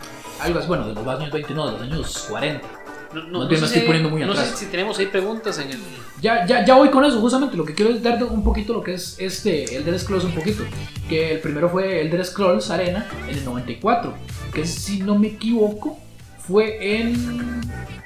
Algo 0.41 0.59
así, 0.59 0.67
bueno, 0.67 0.87
de 0.87 0.93
los 0.93 1.07
años 1.07 1.31
20, 1.31 1.53
no, 1.53 1.65
de 1.67 1.71
los 1.73 1.81
años 1.81 2.25
40. 2.29 2.67
no, 3.13 3.23
No 3.23 3.39
no, 3.39 3.47
te 3.47 3.55
sé 3.55 3.61
me 3.61 3.67
si 3.67 3.73
estoy 3.73 3.81
hay- 3.81 3.87
poniendo 3.87 4.09
muy 4.09 4.21
no 4.25 4.31
atrás. 4.31 4.47
sé 4.49 4.57
si 4.57 4.65
tenemos 4.67 4.97
ahí 4.99 5.05
preguntas 5.07 5.57
en 5.59 5.71
el. 5.71 5.79
Ya, 6.21 6.45
ya, 6.45 6.63
ya 6.65 6.75
voy 6.75 6.89
con 6.89 7.03
eso, 7.03 7.19
justamente 7.19 7.55
lo 7.57 7.65
que 7.65 7.73
quiero 7.73 7.91
es 7.91 8.01
darte 8.01 8.23
un 8.23 8.43
poquito 8.43 8.73
lo 8.73 8.83
que 8.83 8.93
es 8.93 9.15
este 9.19 9.75
Elder 9.75 9.99
Scrolls 9.99 10.23
un 10.25 10.33
poquito. 10.33 10.63
Que 11.09 11.33
el 11.35 11.39
primero 11.39 11.69
fue 11.69 12.01
Elder 12.01 12.23
Scrolls 12.25 12.69
Arena 12.69 13.07
en 13.27 13.37
el 13.37 13.45
94, 13.45 14.13
que 14.53 14.65
si 14.65 14.99
no 15.01 15.17
me 15.17 15.27
equivoco 15.29 15.97
fue 16.39 16.97
en... 17.01 17.61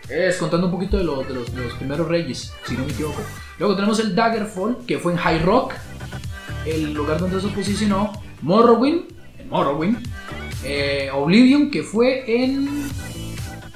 Es 0.09 0.37
contando 0.37 0.67
un 0.67 0.71
poquito 0.73 0.97
de, 0.97 1.03
lo- 1.03 1.23
de 1.23 1.33
los, 1.33 1.53
de 1.55 1.63
los 1.63 1.73
primeros 1.73 2.07
reyes, 2.07 2.51
si 2.65 2.75
no 2.75 2.85
me 2.85 2.91
equivoco. 2.91 3.21
Luego 3.59 3.75
tenemos 3.75 3.99
el 3.99 4.13
Daggerfall, 4.15 4.77
que 4.85 4.99
fue 4.99 5.13
en 5.13 5.17
High 5.17 5.39
Rock, 5.39 5.73
el 6.65 6.93
lugar 6.93 7.19
donde 7.19 7.39
se 7.41 7.47
posicionó. 7.49 8.11
Morrowind, 8.41 9.05
en 9.45 9.49
Morrowind. 9.49 9.97
Eh, 10.63 11.09
Oblivion, 11.13 11.69
que 11.69 11.83
fue 11.83 12.23
en... 12.43 12.89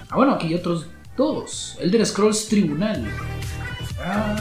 Ah, 0.10 0.16
bueno, 0.16 0.34
aquí 0.34 0.48
hay 0.48 0.56
otros 0.56 0.88
dos. 1.16 1.78
Elder 1.80 2.06
Scrolls 2.06 2.48
Tribunal. 2.48 3.08
Ah, 4.04 4.36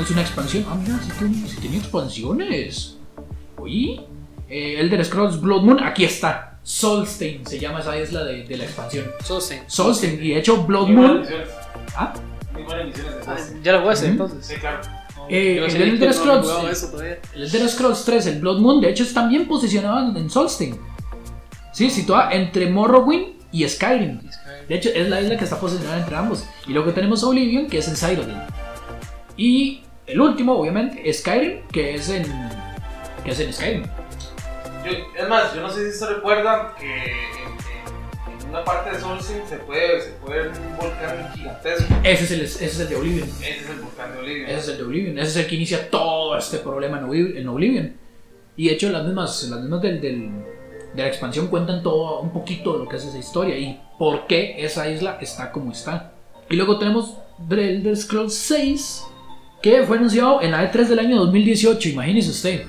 es 0.00 0.10
una 0.10 0.22
expansión. 0.22 0.64
Ah, 0.68 0.76
mira, 0.82 0.98
si 1.02 1.10
tiene, 1.12 1.48
sí 1.48 1.56
tiene 1.60 1.76
expansiones. 1.78 2.96
Oye, 3.56 4.00
eh, 4.48 4.76
Elder 4.80 5.04
Scrolls 5.04 5.40
Blood 5.40 5.62
Moon, 5.62 5.80
aquí 5.82 6.04
está. 6.04 6.58
Solstein 6.64 7.46
se 7.46 7.58
llama 7.58 7.80
esa 7.80 7.96
isla 7.98 8.24
de, 8.24 8.44
de 8.44 8.56
la 8.56 8.64
expansión. 8.64 9.04
Sosten. 9.22 9.62
Solstein, 9.66 10.14
y 10.24 10.28
de 10.30 10.38
hecho 10.38 10.64
Blood 10.64 10.88
Moon. 10.88 11.20
misiones. 11.20 11.48
Ah, 11.94 12.12
Muy 12.54 12.62
buenas 12.62 12.86
misiones 12.86 13.14
de 13.14 13.20
Ah, 13.30 13.34
Ghost. 13.36 13.52
ya 13.62 13.72
lo 13.72 13.80
voy 13.80 13.90
a 13.90 13.92
hacer 13.92 14.10
entonces. 14.10 14.46
Sí, 14.46 14.54
claro. 14.56 14.80
Eh, 15.28 15.64
el 15.64 15.82
Elder 15.82 16.08
no 16.08 16.12
Scrolls, 16.14 16.90
el 17.34 17.42
Elder 17.42 17.68
Scrolls 17.68 18.04
3, 18.04 18.26
el 18.26 18.40
Blood 18.40 18.60
Moon, 18.60 18.80
de 18.80 18.90
hecho 18.90 19.02
está 19.04 19.26
bien 19.26 19.46
posicionado 19.46 20.16
en, 20.16 20.30
Solstein. 20.30 20.78
Sí, 21.72 21.90
situada 21.90 22.32
entre 22.32 22.70
Morrowind 22.70 23.34
y 23.52 23.68
Skyrim. 23.68 24.20
Y 24.22 24.32
Skyrim. 24.32 24.68
De 24.68 24.74
hecho, 24.76 24.90
es 24.94 25.08
la 25.08 25.20
isla 25.20 25.36
que 25.36 25.44
está 25.44 25.58
posicionada 25.58 25.98
entre 25.98 26.16
ambos. 26.16 26.44
Y 26.66 26.72
luego 26.72 26.92
tenemos 26.92 27.22
Oblivion, 27.24 27.66
que 27.66 27.78
es 27.78 27.88
en 27.88 27.96
Cyrodiil. 27.96 28.36
Y 29.36 29.82
el 30.06 30.20
último, 30.20 30.54
obviamente, 30.54 31.12
Skyrim, 31.12 31.66
que 31.72 31.94
es 31.94 32.08
en. 32.08 32.24
que 33.24 33.30
es 33.30 33.40
en 33.40 33.52
Skyrim. 33.52 33.82
Yo- 34.84 35.22
es 35.22 35.28
más, 35.28 35.54
yo 35.54 35.62
no 35.62 35.70
sé 35.70 35.90
si 35.90 35.98
se 35.98 36.06
recuerdan 36.06 36.68
que 36.78 37.12
una 38.54 38.64
parte 38.64 38.90
de 38.92 39.00
Solsting 39.00 39.42
se 39.48 39.56
puede, 39.56 40.00
se 40.00 40.10
puede 40.12 40.42
ver 40.42 40.52
un 40.52 40.76
volcán 40.76 41.32
gigantesco. 41.34 41.92
Ese 42.04 42.24
es 42.24 42.30
el, 42.30 42.40
ese 42.42 42.64
es 42.66 42.80
el 42.80 42.88
de 42.88 42.96
Oblivion. 42.96 43.28
Ese 43.28 43.50
es 43.50 43.68
el 43.70 43.80
volcán 43.80 44.12
de 44.12 44.18
Olivia. 44.20 44.46
Ese 44.48 44.58
es 44.58 44.68
el 44.68 44.76
de 44.76 44.82
Oblivion. 44.84 45.18
Ese 45.18 45.28
es 45.30 45.36
el 45.38 45.46
que 45.48 45.54
inicia 45.56 45.90
todo 45.90 46.38
este 46.38 46.58
problema 46.58 46.98
en 46.98 47.48
Oblivion. 47.48 47.96
Y 48.56 48.68
de 48.68 48.74
hecho, 48.74 48.90
las 48.90 49.04
mismas, 49.04 49.42
las 49.50 49.60
mismas 49.60 49.82
del, 49.82 50.00
del- 50.00 50.30
de 50.94 51.02
la 51.02 51.08
expansión 51.08 51.48
cuentan 51.48 51.82
todo 51.82 52.20
un 52.20 52.32
poquito 52.32 52.74
de 52.74 52.78
lo 52.84 52.88
que 52.88 52.94
es 52.96 53.04
esa 53.04 53.18
historia 53.18 53.58
y 53.58 53.80
por 53.98 54.28
qué 54.28 54.64
esa 54.64 54.88
isla 54.88 55.18
está 55.20 55.50
como 55.50 55.72
está. 55.72 56.12
Y 56.48 56.54
luego 56.54 56.78
tenemos 56.78 57.16
The 57.48 57.70
Elder 57.70 57.96
Scrolls 57.96 58.34
6, 58.34 59.02
que 59.62 59.82
fue 59.82 59.96
anunciado 59.96 60.40
en 60.42 60.52
la 60.52 60.70
E3 60.70 60.86
del 60.86 61.00
año 61.00 61.16
2018. 61.16 61.88
Imagínese 61.88 62.30
usted. 62.30 62.66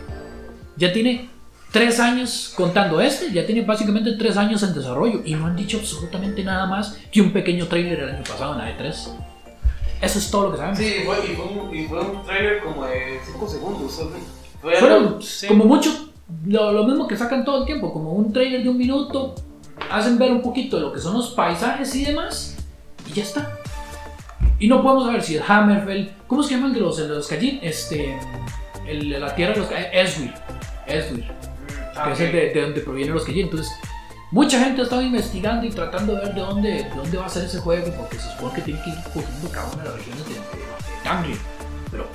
Ya 0.78 0.92
tiene 0.92 1.30
tres 1.76 2.00
años 2.00 2.54
contando 2.56 3.02
este, 3.02 3.34
ya 3.34 3.46
tiene 3.46 3.64
básicamente 3.64 4.14
tres 4.14 4.38
años 4.38 4.64
en 4.64 4.74
desarrollo 4.74 5.22
y 5.26 5.36
no 5.36 5.48
han 5.48 5.58
dicho 5.58 5.78
absolutamente 5.78 6.42
nada 6.42 6.68
más 6.68 6.98
que 7.12 7.20
un 7.20 7.34
pequeño 7.34 7.68
trailer 7.68 8.00
el 8.00 8.10
año 8.12 8.24
pasado 8.24 8.54
en 8.54 8.60
la 8.60 8.78
E3. 8.78 9.10
Eso 10.02 10.20
es 10.20 10.32
todo 10.32 10.44
lo 10.44 10.52
que 10.54 10.58
sabemos. 10.58 10.80
Sí, 10.80 10.94
fue, 11.06 11.18
y, 11.30 11.36
fue 11.36 11.46
un, 11.46 11.76
y 11.76 11.86
fue 11.86 12.00
un 12.00 12.24
trailer 12.24 12.64
como 12.64 12.86
de 12.86 13.20
5 13.26 13.50
segundos. 13.50 13.94
Fue, 13.94 14.72
fue 14.72 14.80
Fueron 14.80 15.22
Sí. 15.22 15.48
como 15.48 15.66
mucho 15.66 16.12
lo, 16.46 16.72
lo 16.72 16.86
mismo 16.86 17.08
que 17.08 17.18
sacan 17.18 17.44
todo 17.44 17.60
el 17.60 17.66
tiempo, 17.66 17.92
como 17.92 18.14
un 18.14 18.32
trailer 18.32 18.64
de 18.64 18.70
un 18.70 18.78
minuto, 18.78 19.36
hacen 19.92 20.18
ver 20.18 20.32
un 20.32 20.42
poquito 20.42 20.78
de 20.78 20.84
lo 20.84 20.94
que 20.94 21.02
son 21.02 21.16
los 21.16 21.32
paisajes 21.32 21.94
y 21.94 22.06
demás, 22.06 22.56
y 23.06 23.16
ya 23.16 23.24
está. 23.24 23.52
Y 24.60 24.70
no 24.70 24.82
podemos 24.82 25.08
saber 25.08 25.22
si 25.22 25.36
es 25.36 25.44
Hammerfell, 25.46 26.10
¿cómo 26.26 26.42
se 26.42 26.54
llaman 26.56 26.72
de 26.72 26.80
los, 26.80 26.96
de 26.96 27.10
los? 27.10 27.30
Este, 27.30 28.18
el, 28.88 29.10
la 29.20 29.36
tierra 29.36 29.56
de 29.56 29.60
los 29.60 29.70
Eswir, 29.92 30.34
Eswir, 30.88 31.26
que 32.04 32.12
es 32.12 32.20
el 32.20 32.32
de, 32.32 32.50
de 32.54 32.62
donde 32.62 32.82
provienen 32.82 33.14
los 33.14 33.24
Kajin. 33.26 33.46
Entonces, 33.46 33.74
mucha 34.32 34.60
gente 34.60 34.82
ha 34.82 34.84
estado 34.84 35.02
investigando 35.02 35.66
y 35.66 35.70
tratando 35.72 36.14
de 36.16 36.22
ver 36.26 36.34
de 36.34 36.42
dónde, 36.42 36.70
de 36.72 36.90
dónde 36.96 37.18
va 37.18 37.26
a 37.26 37.30
ser 37.30 37.46
ese 37.46 37.60
juego, 37.60 37.92
porque 37.98 38.18
se 38.18 38.30
supone 38.32 38.54
que 38.56 38.62
tiene 38.62 38.82
que 38.84 38.90
ir 38.90 38.96
cogiendo 39.14 39.50
cada 39.52 39.68
una 39.72 39.84
de 39.84 39.90
las 39.90 39.98
regiones 39.98 40.26
de, 40.28 40.34
de. 40.36 41.38
Pero 41.92 42.08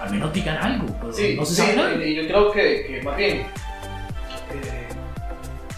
al 0.00 0.10
menos 0.10 0.32
digan 0.32 0.56
algo, 0.56 0.86
pero 1.00 1.12
Sí, 1.12 1.36
no 1.38 1.44
se 1.44 1.54
sí, 1.54 1.60
sabe 1.62 1.76
nada. 1.76 2.04
y 2.04 2.14
yo 2.16 2.22
creo 2.26 2.50
que, 2.52 2.86
que 2.86 3.02
más 3.04 3.16
bien 3.16 3.36
eh, 4.52 4.88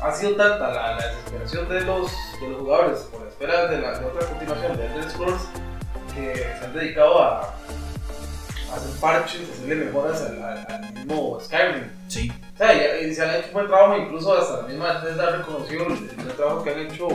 ha 0.03 0.13
sido 0.13 0.35
tanta 0.37 0.69
la, 0.69 0.93
la 0.97 1.07
desesperación 1.09 1.69
de 1.69 1.81
los, 1.83 2.11
de 2.41 2.49
los 2.49 2.59
jugadores 2.61 2.99
por 3.11 3.23
la 3.23 3.29
espera 3.29 3.67
de, 3.67 3.81
la, 3.81 3.99
de 3.99 4.07
otra 4.07 4.27
continuación 4.29 4.77
de 4.77 4.87
Elder 4.87 5.11
Scrolls 5.11 5.43
que 6.15 6.35
se 6.59 6.65
han 6.65 6.73
dedicado 6.73 7.23
a, 7.23 7.41
a 7.41 8.75
hacer 8.77 9.01
parches, 9.01 9.43
a 9.51 9.53
hacerle 9.53 9.85
mejoras 9.87 10.23
al- 10.23 10.43
al 10.69 10.93
mismo 10.95 11.39
Skyrim. 11.41 11.85
Sí. 12.15 12.33
O 12.55 12.57
sea, 12.57 13.01
y, 13.03 13.07
y 13.07 13.15
se 13.15 13.23
han 13.23 13.35
hecho 13.35 13.51
buen 13.53 13.67
trabajo, 13.67 13.97
incluso 13.97 14.39
hasta 14.39 14.63
la 14.63 14.69
misma 14.69 15.01
Bethesda 15.01 15.27
ha 15.27 15.37
reconocido 15.39 15.87
el, 15.89 16.33
trabajo 16.37 16.63
que 16.63 16.71
han 16.71 16.79
hecho 16.79 17.09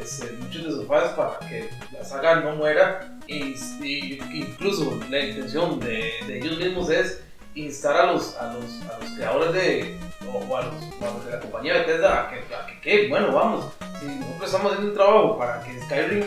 este, 0.00 0.30
muchos 0.38 0.64
de 0.64 0.70
sus 0.70 0.86
fans 0.86 1.10
para 1.16 1.38
que 1.48 1.68
la 1.92 2.04
saga 2.04 2.36
no 2.36 2.54
muera. 2.54 3.18
Y, 3.26 3.56
y 3.82 4.20
incluso 4.32 5.00
la 5.10 5.18
intención 5.18 5.80
de, 5.80 6.12
de 6.28 6.38
ellos 6.38 6.58
mismos 6.58 6.90
es 6.90 7.24
instar 7.56 7.96
a 7.96 8.12
los, 8.12 8.36
a 8.36 8.52
los, 8.52 8.64
a 8.82 8.98
los 9.00 9.10
creadores 9.16 9.52
de, 9.52 9.98
o, 10.32 10.56
a, 10.56 10.62
los, 10.62 10.74
a 10.74 11.12
los 11.12 11.24
de 11.24 11.32
la 11.32 11.40
compañía 11.40 11.72
Bethesda 11.78 12.20
a 12.20 12.30
que, 12.30 12.36
a 12.54 12.66
que, 12.66 12.80
que, 12.80 13.08
bueno, 13.08 13.32
vamos, 13.32 13.72
si 13.98 14.06
nosotros 14.06 14.44
estamos 14.44 14.72
haciendo 14.72 14.90
un 14.90 14.94
trabajo 14.94 15.38
para 15.38 15.60
que 15.64 15.80
Skyrim 15.82 16.24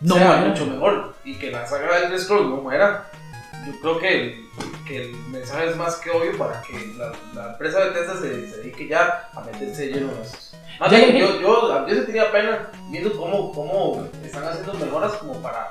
No 0.00 0.14
sea 0.16 0.36
mucho 0.38 0.66
mejor 0.66 1.14
y 1.24 1.36
que 1.36 1.52
la 1.52 1.64
saga 1.68 2.08
de 2.08 2.18
Scrolls 2.18 2.48
no 2.48 2.56
muera, 2.56 3.08
yo 3.72 3.80
creo 3.80 3.98
que 3.98 4.22
el, 4.22 4.48
que 4.86 5.02
el 5.10 5.16
mensaje 5.30 5.70
es 5.70 5.76
más 5.76 5.96
que 5.96 6.10
obvio 6.10 6.36
para 6.38 6.60
que 6.62 6.94
la, 6.96 7.12
la 7.34 7.52
empresa 7.52 7.80
Bethesda 7.80 8.20
se, 8.20 8.50
se 8.50 8.56
dedique 8.58 8.88
ya 8.88 9.28
a 9.34 9.40
meterse 9.42 9.86
de 9.86 9.92
lleno 9.94 10.12
en 10.12 10.22
eso. 10.22 10.36
Más 10.80 10.90
Ya, 10.92 10.98
bien, 10.98 11.16
yo, 11.16 11.40
yo, 11.40 11.88
yo 11.88 11.94
sentiría 11.94 12.30
pena 12.30 12.68
viendo 12.90 13.12
cómo, 13.16 13.52
cómo 13.52 14.06
están 14.24 14.44
haciendo 14.44 14.74
mejoras 14.74 15.12
como 15.14 15.34
para, 15.42 15.70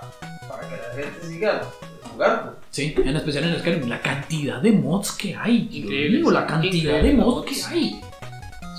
para 0.50 0.62
que 0.68 0.76
la 0.76 1.04
gente 1.04 1.28
siga 1.28 1.62
jugando. 2.12 2.56
Sí, 2.72 2.94
en 2.98 3.16
especial 3.16 3.46
en 3.46 3.60
Skyrim, 3.60 3.88
la 3.90 4.02
cantidad 4.02 4.62
de 4.62 4.72
mods 4.74 5.12
que 5.14 5.36
hay. 5.36 5.70
Increíble, 5.72 6.24
la 6.32 6.46
cantidad 6.46 7.02
de 7.02 7.14
mods 7.14 7.46
que 7.46 7.64
hay. 7.64 8.02
Sí, 8.02 8.02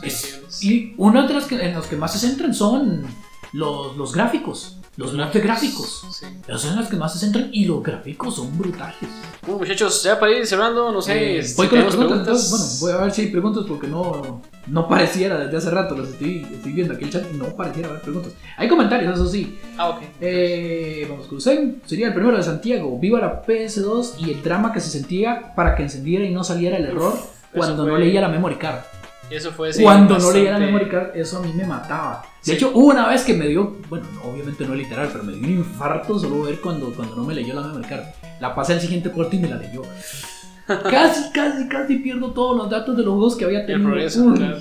Es- 0.03 0.13
sí, 0.21 0.29
es- 0.49 0.63
Y 0.63 0.95
una 0.99 1.27
de 1.27 1.35
las 1.35 1.45
que, 1.47 1.55
en 1.61 1.75
los 1.75 1.87
que 1.87 1.97
más 1.97 2.13
se 2.13 2.19
centran 2.29 2.53
son 2.55 3.07
los, 3.53 3.97
los 3.97 4.13
gráficos, 4.15 4.78
los 4.99 5.33
de 5.33 5.41
gráficos. 5.41 6.05
Sí. 6.11 6.27
Esas 6.49 6.61
son 6.61 6.75
las 6.75 6.89
que 6.89 6.97
más 6.97 7.13
se 7.13 7.21
centran 7.21 7.51
y 7.53 7.67
los 7.67 7.85
gráficos 7.85 8.35
son 8.35 8.59
brutales. 8.59 8.97
Bueno, 9.43 9.61
muchachos, 9.61 10.03
ya 10.03 10.19
para 10.19 10.33
ir 10.33 10.45
cerrando, 10.45 10.91
no 10.91 11.01
sé. 11.01 11.39
Eh, 11.39 11.43
si 11.45 11.55
voy 11.55 11.69
con 11.69 11.79
las 11.79 11.95
preguntas. 11.95 12.19
entonces, 12.19 12.51
bueno, 12.51 12.67
voy 12.81 12.93
a 12.93 13.05
ver 13.05 13.15
si 13.15 13.23
hay 13.23 13.29
preguntas 13.29 13.65
porque 13.69 13.87
no, 13.87 14.43
no 14.67 14.89
pareciera 14.89 15.39
desde 15.39 15.57
hace 15.57 15.71
rato, 15.71 15.97
los 15.97 16.09
estoy, 16.09 16.45
estoy 16.53 16.73
viendo 16.73 16.95
aquí 16.95 17.05
el 17.05 17.11
chat 17.13 17.31
no 17.31 17.45
pareciera 17.55 17.91
haber 17.91 18.03
preguntas. 18.03 18.33
Hay 18.57 18.67
comentarios, 18.67 19.15
eso 19.15 19.29
sí. 19.29 19.61
Ah, 19.77 19.91
ok. 19.91 20.03
Eh, 20.21 21.07
vamos 21.09 21.29
con 21.29 21.39
usted. 21.39 21.77
Sería 21.87 22.09
el 22.09 22.15
primero 22.15 22.37
de 22.37 22.43
Santiago. 22.43 22.99
Viva 22.99 23.21
la 23.21 23.47
PS2 23.47 24.15
y 24.19 24.33
el 24.33 24.43
drama 24.43 24.73
que 24.73 24.81
se 24.81 24.91
sentía 24.91 25.55
para 25.55 25.77
que 25.77 25.85
encendiera 25.85 26.25
y 26.25 26.35
no 26.35 26.43
saliera 26.43 26.77
el 26.77 26.87
error 26.87 27.13
Uf, 27.15 27.55
cuando 27.55 27.87
no 27.87 27.97
leía 27.97 28.21
la 28.21 28.29
memory 28.29 28.57
card. 28.57 28.81
Eso 29.31 29.53
fue 29.53 29.73
sí, 29.73 29.83
cuando 29.83 30.19
no 30.19 30.33
leía 30.33 30.53
la 30.53 30.59
memory 30.59 30.89
card, 30.89 31.09
eso 31.15 31.39
a 31.39 31.43
mí 31.43 31.53
me 31.53 31.65
mataba. 31.65 32.23
De 32.23 32.29
Sí. 32.41 32.53
hecho, 32.53 32.71
hubo 32.75 32.87
una 32.89 33.09
vez 33.09 33.23
que 33.25 33.35
me 33.35 33.47
dio, 33.47 33.77
bueno, 33.91 34.07
no, 34.15 34.31
obviamente 34.31 34.65
no 34.67 34.75
literal, 34.75 35.09
pero 35.13 35.23
me 35.25 35.33
dio 35.33 35.43
un 35.43 35.51
infarto 35.59 36.19
solo 36.19 36.43
ver 36.45 36.61
cuando, 36.61 36.93
cuando 36.95 37.15
no 37.17 37.25
me 37.25 37.35
leyó 37.35 37.55
la 37.55 37.63
memory 37.63 37.85
card. 37.89 38.05
La 38.41 38.55
pasé 38.55 38.73
al 38.75 38.81
siguiente 38.81 39.11
puerto 39.11 39.37
y 39.37 39.39
me 39.41 39.49
la 39.49 39.57
leyó. 39.57 39.83
Casi, 40.67 41.31
casi, 41.33 41.67
casi 41.69 41.97
pierdo 41.97 42.31
todos 42.33 42.57
los 42.57 42.69
datos 42.71 42.95
de 42.97 43.03
los 43.03 43.15
juegos 43.15 43.37
que 43.37 43.45
había 43.47 43.61
El 43.61 43.67
tenido. 43.67 43.89
progreso, 43.89 44.35
claro. 44.35 44.59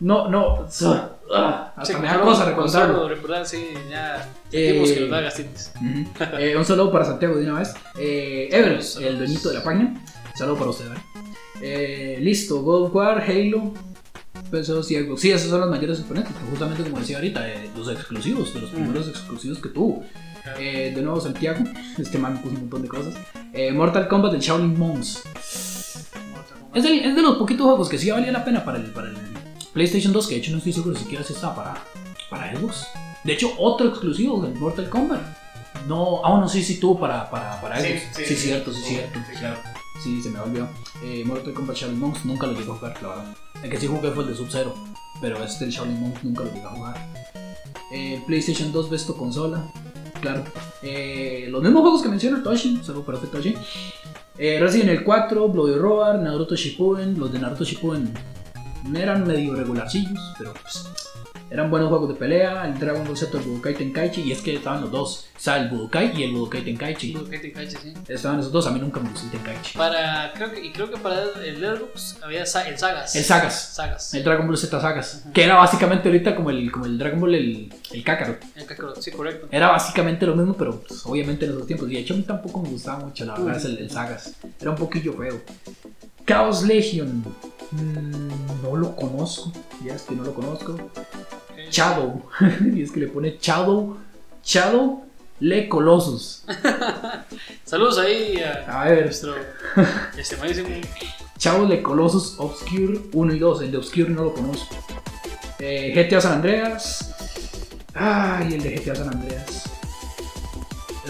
No, 0.00 0.28
no. 0.28 0.66
ah, 1.34 1.72
hasta 1.76 1.94
Sí, 1.94 2.00
me 2.00 2.06
da 2.08 2.20
cosa 2.20 2.44
recordarlo. 2.46 3.08
recordar, 3.08 3.46
sí, 3.46 3.66
ya 3.90 4.16
Eh, 4.52 4.96
que 4.96 5.08
nos 5.08 5.10
da. 5.10 6.40
Eh, 6.40 6.56
un 6.56 6.64
saludo 6.64 6.90
para 6.92 7.04
Santiago 7.06 7.36
de 7.36 7.44
una 7.50 7.58
vez. 7.58 7.74
Eh, 7.98 8.48
Saludos, 8.50 8.96
el 9.02 9.18
dueñito 9.18 9.48
de 9.50 9.54
la 9.58 9.62
página. 9.64 9.94
Saludo 10.34 10.56
para 10.56 10.70
usted. 10.70 10.88
¿vale? 10.88 11.00
Eh, 11.60 12.18
listo, 12.20 12.62
God 12.62 12.86
of 12.86 12.94
War, 12.94 13.20
Halo, 13.22 13.72
y 14.52 14.56
Xbox. 14.62 15.20
Sí, 15.20 15.30
esos 15.30 15.50
son 15.50 15.60
los 15.60 15.70
mayores 15.70 15.98
exponentes. 15.98 16.32
Justamente 16.50 16.82
como 16.82 16.98
decía 16.98 17.16
ahorita, 17.16 17.48
eh, 17.48 17.70
los 17.76 17.88
exclusivos, 17.90 18.52
de 18.54 18.60
los 18.60 18.70
primeros 18.70 19.08
exclusivos 19.08 19.58
que 19.58 19.68
tuvo. 19.68 20.04
Eh, 20.58 20.92
de 20.94 21.02
nuevo, 21.02 21.20
Santiago. 21.20 21.62
Este 21.98 22.18
man 22.18 22.38
puso 22.40 22.54
un 22.54 22.60
montón 22.62 22.82
de 22.82 22.88
cosas. 22.88 23.14
Eh, 23.52 23.72
Mortal 23.72 24.08
Kombat 24.08 24.32
del 24.32 24.40
Shaolin 24.40 24.78
Monks. 24.78 25.22
Es 26.74 26.82
de, 26.84 27.08
es 27.08 27.14
de 27.16 27.22
los 27.22 27.36
poquitos 27.36 27.66
juegos 27.66 27.88
que 27.88 27.98
sí 27.98 28.10
valía 28.10 28.32
la 28.32 28.44
pena 28.44 28.64
para 28.64 28.78
el, 28.78 28.84
para 28.92 29.08
el 29.08 29.16
PlayStation 29.72 30.12
2, 30.12 30.26
que 30.28 30.34
de 30.36 30.40
hecho 30.40 30.52
no 30.52 30.58
estoy 30.58 30.72
seguro 30.72 30.96
siquiera 30.96 31.24
si 31.24 31.32
estaba 31.32 31.54
para, 31.54 31.84
para 32.30 32.56
Xbox. 32.56 32.86
De 33.24 33.32
hecho, 33.32 33.50
otro 33.58 33.88
exclusivo 33.88 34.40
del 34.40 34.54
Mortal 34.54 34.88
Kombat. 34.88 35.20
No, 35.88 36.20
ah, 36.24 36.38
no, 36.40 36.48
sí, 36.48 36.62
sí 36.62 36.78
tuvo 36.78 36.98
para, 37.00 37.28
para, 37.30 37.60
para 37.60 37.80
Sí, 37.80 37.88
Xbox. 37.88 38.16
sí, 38.16 38.24
Sí, 38.24 38.34
sí, 38.36 38.46
cierto, 38.48 38.72
sí, 38.72 38.80
sí, 38.82 38.88
cierto. 38.94 39.18
sí, 39.30 39.36
claro. 39.38 39.58
Sí, 40.02 40.22
se 40.22 40.30
me 40.30 40.38
olvidó. 40.38 40.68
Eh, 41.02 41.24
Mortal 41.24 41.54
Kombat 41.54 41.76
Shaolin 41.76 41.98
Monks 41.98 42.24
nunca 42.24 42.46
lo 42.46 42.52
llegó 42.52 42.74
a 42.74 42.76
jugar, 42.76 43.02
la 43.02 43.08
verdad. 43.08 43.24
El 43.62 43.70
que 43.70 43.78
sí 43.78 43.86
jugué 43.86 44.10
fue 44.10 44.24
el 44.24 44.30
de 44.30 44.36
Sub-Zero, 44.36 44.74
pero 45.20 45.42
este, 45.42 45.64
el 45.64 45.70
Shaolin 45.70 46.00
Monks, 46.00 46.24
nunca 46.24 46.44
lo 46.44 46.52
llegó 46.52 46.68
a 46.68 46.70
jugar. 46.70 47.08
Eh, 47.92 48.22
PlayStation 48.26 48.72
2 48.72 48.90
Besto 48.90 49.16
Consola, 49.16 49.64
claro. 50.20 50.44
Eh, 50.82 51.46
los 51.50 51.62
mismos 51.62 51.82
juegos 51.82 52.02
que 52.02 52.08
menciona 52.08 52.42
Toshi, 52.42 52.80
solo 52.82 53.04
para 53.04 53.18
hacer 53.18 53.30
Toshi. 53.30 53.54
Eh, 54.38 54.58
Resident 54.60 54.90
Evil 54.90 55.04
4, 55.04 55.48
Bloody 55.48 55.74
Roar, 55.74 56.18
Naruto 56.18 56.54
Shippuden, 56.54 57.18
los 57.18 57.32
de 57.32 57.38
Naruto 57.38 57.64
Shippuden 57.64 58.12
eran 58.94 59.26
medio 59.26 59.54
regularcillos, 59.54 60.18
pero 60.38 60.52
pues, 60.54 60.84
eran 61.50 61.70
buenos 61.70 61.88
juegos 61.88 62.08
de 62.08 62.14
pelea, 62.14 62.64
el 62.66 62.78
Dragon 62.78 63.04
Ball 63.04 63.16
Z, 63.16 63.36
el 63.36 63.44
Budokai 63.44 63.74
Tenkaichi, 63.74 64.22
y 64.22 64.32
es 64.32 64.40
que 64.40 64.54
estaban 64.54 64.80
los 64.82 64.90
dos, 64.90 65.26
o 65.36 65.40
sea, 65.40 65.56
el 65.58 65.68
Budokai 65.68 66.16
y 66.18 66.22
el 66.24 66.32
Budokai 66.32 66.62
Tenkaichi. 66.64 67.12
Budokai 67.12 67.40
Tenkaichi, 67.42 67.76
sí. 67.76 67.94
Estaban 68.08 68.38
esos 68.40 68.52
dos, 68.52 68.66
a 68.66 68.70
mí 68.70 68.78
nunca 68.80 69.00
me 69.00 69.10
gustó 69.10 69.26
el 69.26 69.32
Tenkaichi. 69.32 69.76
Para, 69.78 70.32
creo 70.34 70.52
que, 70.52 70.64
y 70.64 70.70
creo 70.72 70.90
que 70.90 70.96
para 70.98 71.22
el 71.44 71.60
Letterboxd 71.60 72.22
había 72.22 72.46
sa- 72.46 72.68
el 72.68 72.78
Sagas. 72.78 73.16
El 73.16 73.24
Sagas. 73.24 73.74
Sagas. 73.74 74.14
El 74.14 74.22
Dragon 74.24 74.46
Ball 74.46 74.56
Z 74.56 74.80
Sagas, 74.80 75.24
que 75.34 75.42
era 75.44 75.56
básicamente 75.56 76.08
ahorita 76.08 76.36
como 76.36 76.50
el, 76.50 76.70
como 76.70 76.86
el 76.86 76.98
Dragon 76.98 77.18
Ball 77.20 77.34
el, 77.34 77.74
el 77.92 78.04
Kakarot. 78.04 78.38
El 78.56 78.66
Kakarot, 78.66 79.00
sí, 79.00 79.10
correcto. 79.10 79.48
Era 79.50 79.68
básicamente 79.68 80.26
lo 80.26 80.36
mismo, 80.36 80.54
pero 80.54 80.80
pues, 80.80 81.04
obviamente 81.06 81.46
en 81.46 81.52
esos 81.52 81.66
tiempos. 81.66 81.90
Y 81.90 81.94
de 81.94 82.00
hecho 82.00 82.14
a 82.14 82.16
mí 82.16 82.22
tampoco 82.22 82.60
me 82.62 82.68
gustaba 82.68 83.04
mucho, 83.04 83.24
la 83.24 83.34
verdad, 83.34 83.56
es 83.56 83.64
el, 83.64 83.78
el 83.78 83.90
Sagas. 83.90 84.34
Era 84.60 84.70
un 84.70 84.76
poquillo 84.76 85.12
feo. 85.14 85.40
Chaos 86.26 86.62
Legion. 86.62 87.24
mm, 87.72 88.62
no 88.62 88.76
lo 88.76 88.94
conozco. 88.96 89.52
Ya 89.84 89.94
es 89.94 90.02
que 90.02 90.14
no 90.14 90.24
lo 90.24 90.34
conozco. 90.34 90.76
Shadow. 91.70 92.22
y 92.74 92.82
es 92.82 92.90
que 92.90 93.00
le 93.00 93.06
pone 93.06 93.38
Shadow. 93.40 93.96
Shadow 94.44 95.04
Le 95.40 95.68
Colossus. 95.68 96.44
Saludos 97.64 97.98
ahí 97.98 98.42
a 98.42 98.80
A 98.82 98.88
ver, 98.88 99.04
nuestro 99.06 99.34
estimadísimo. 100.18 100.68
Shadow 101.38 101.66
Le 101.66 101.82
Colossus 101.82 102.34
Obscure 102.38 103.00
1 103.12 103.34
y 103.34 103.38
2. 103.38 103.62
El 103.62 103.72
de 103.72 103.78
Obscure 103.78 104.10
no 104.10 104.24
lo 104.24 104.34
conozco. 104.34 104.76
Eh, 105.58 105.92
GTA 105.94 106.20
San 106.20 106.32
Andreas. 106.34 107.14
Ay, 107.94 108.54
el 108.54 108.62
de 108.62 108.76
GTA 108.76 108.94
San 108.94 109.08
Andreas. 109.08 109.64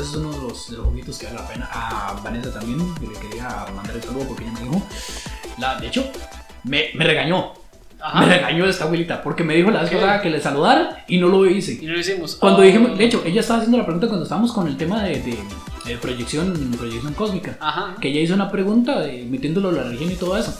Esos 0.00 0.12
son 0.14 0.26
uno 0.26 0.36
de 0.36 0.48
los, 0.48 0.70
de 0.70 0.76
los 0.76 0.86
juguitos 0.86 1.18
que 1.18 1.26
vale 1.26 1.38
la 1.38 1.48
pena. 1.48 1.68
A 1.72 2.20
Vanessa 2.24 2.52
también, 2.52 2.94
que 2.96 3.06
le 3.06 3.14
quería 3.14 3.66
mandar 3.74 3.94
el 3.96 4.02
saludo 4.02 4.24
porque 4.28 4.44
ella 4.44 4.52
me 4.52 4.60
dijo. 4.60 4.82
La, 5.58 5.78
de 5.80 5.86
hecho, 5.88 6.10
me, 6.64 6.86
me 6.94 7.04
regañó. 7.04 7.52
Ajá. 8.02 8.20
Me 8.20 8.26
regañó 8.34 8.64
esta 8.66 8.84
abuelita 8.84 9.22
porque 9.22 9.44
me 9.44 9.54
dijo 9.54 9.70
la 9.70 9.82
vez 9.82 9.90
pasada 9.90 10.22
que 10.22 10.30
le 10.30 10.40
saludara 10.40 11.04
y 11.06 11.18
no 11.18 11.28
lo 11.28 11.44
hice. 11.44 11.78
Y 11.82 11.84
no 11.86 11.92
lo 11.92 12.00
hicimos. 12.00 12.36
Cuando 12.36 12.60
Oh. 12.60 12.62
dijimos, 12.62 12.96
de 12.96 13.04
hecho, 13.04 13.22
ella 13.26 13.40
estaba 13.42 13.58
haciendo 13.58 13.76
la 13.76 13.84
pregunta 13.84 14.06
cuando 14.08 14.22
estábamos 14.24 14.52
con 14.52 14.66
el 14.68 14.76
tema 14.78 15.02
de, 15.02 15.20
de, 15.20 15.38
de 15.84 15.96
proyección, 15.98 16.54
proyección 16.78 17.12
cósmica. 17.12 17.58
Ajá. 17.60 17.94
Que 18.00 18.08
ella 18.08 18.20
hizo 18.20 18.32
una 18.34 18.50
pregunta 18.50 19.00
de, 19.00 19.24
metiéndolo 19.24 19.68
en 19.68 19.76
la 19.76 19.82
religión 19.82 20.10
y 20.10 20.14
todo 20.14 20.38
eso. 20.38 20.58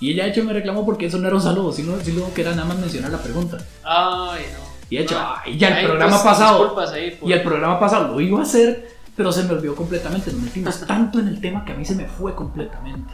Y 0.00 0.10
ella, 0.10 0.24
de 0.24 0.30
hecho, 0.32 0.44
me 0.44 0.52
reclamó 0.52 0.84
porque 0.84 1.06
eso 1.06 1.16
no 1.16 1.28
era 1.28 1.36
un 1.36 1.42
saludo, 1.42 1.72
sino, 1.72 1.98
sino 2.00 2.34
que 2.34 2.42
era 2.42 2.50
nada 2.50 2.66
más 2.66 2.76
mencionar 2.78 3.10
la 3.10 3.22
pregunta. 3.22 3.56
Ay, 3.84 4.42
no. 4.52 4.71
Y 4.92 4.96
de 4.96 5.04
hecho, 5.04 5.14
No. 5.18 5.26
ay, 5.42 5.56
ya 5.56 5.68
el 5.80 5.86
programa 5.86 6.10
pues, 6.12 6.22
pasado. 6.22 6.58
Disculpas 6.58 6.90
ahí 6.92 7.10
por- 7.12 7.30
Y 7.30 7.32
el 7.32 7.42
programa 7.42 7.80
pasado 7.80 8.08
lo 8.08 8.20
iba 8.20 8.38
a 8.40 8.42
hacer, 8.42 8.94
pero 9.16 9.32
se 9.32 9.42
me 9.44 9.52
olvidó 9.54 9.74
completamente. 9.74 10.30
Nos 10.32 10.42
metimos 10.42 10.80
tanto 10.86 11.18
en 11.18 11.28
el 11.28 11.40
tema 11.40 11.64
que 11.64 11.72
a 11.72 11.76
mí 11.76 11.84
se 11.86 11.94
me 11.94 12.06
fue 12.06 12.34
completamente. 12.34 13.10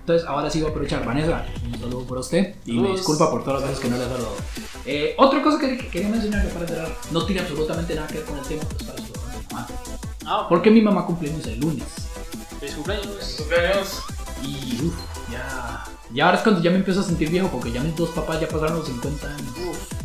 Entonces, 0.00 0.28
ahora 0.28 0.50
sí 0.50 0.58
voy 0.60 0.68
a 0.68 0.70
aprovechar. 0.72 1.02
Vanessa, 1.02 1.46
un 1.64 1.80
saludo 1.80 2.00
por 2.04 2.18
usted. 2.18 2.56
Y 2.66 2.72
me 2.78 2.90
disculpa 2.90 3.30
por 3.30 3.42
todas 3.42 3.62
las 3.62 3.70
veces 3.70 3.82
que 3.82 3.88
no 3.90 3.96
le 3.96 4.04
he 4.04 4.06
saludado. 4.08 4.36
Eh, 4.84 5.14
otra 5.16 5.42
cosa 5.42 5.58
que, 5.58 5.78
que 5.78 5.88
quería 5.88 6.10
mencionar 6.10 6.46
que 6.46 6.52
para 6.52 6.68
cerrar, 6.68 6.88
no 7.10 7.24
tiene 7.24 7.40
absolutamente 7.40 7.94
nada 7.94 8.06
que 8.06 8.14
ver 8.18 8.24
con 8.26 8.36
el 8.38 8.44
tema, 8.44 8.62
pero 8.68 8.80
es 8.80 8.86
para 8.86 8.98
saludar 8.98 9.24
a 9.24 9.38
mi 9.38 9.46
mamá. 9.50 9.66
Ah, 10.26 10.46
Porque 10.50 10.70
mi 10.70 10.82
mamá 10.82 11.06
cumpleaños 11.06 11.46
el 11.46 11.58
lunes. 11.58 11.84
feliz 12.60 12.74
cumpleaños. 12.74 13.34
cumpleaños. 13.38 14.02
Y 14.42 14.78
uff, 14.84 14.94
ya. 15.32 15.84
Ya 16.12 16.26
ahora 16.26 16.36
es 16.36 16.42
cuando 16.42 16.60
ya 16.60 16.70
me 16.70 16.76
empiezo 16.76 17.00
a 17.00 17.02
sentir 17.02 17.30
viejo, 17.30 17.48
porque 17.50 17.72
ya 17.72 17.80
mis 17.82 17.96
dos 17.96 18.10
papás 18.10 18.38
ya 18.42 18.46
pasaron 18.46 18.76
los 18.76 18.86
50 18.86 19.26
años. 19.26 19.40
Uf. 19.70 20.03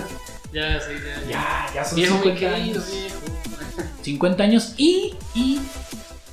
ya, 0.52 0.80
sí, 0.80 0.92
ya. 1.28 1.30
Ya, 1.30 1.66
ya 1.74 1.84
son 1.84 1.96
Viejo, 1.96 2.14
mi 2.16 2.22
50 2.22 2.38
querido, 2.40 2.56
años. 2.80 2.90
viejo. 2.90 3.16
50 4.02 4.42
años 4.42 4.74
y, 4.76 5.14
y 5.34 5.60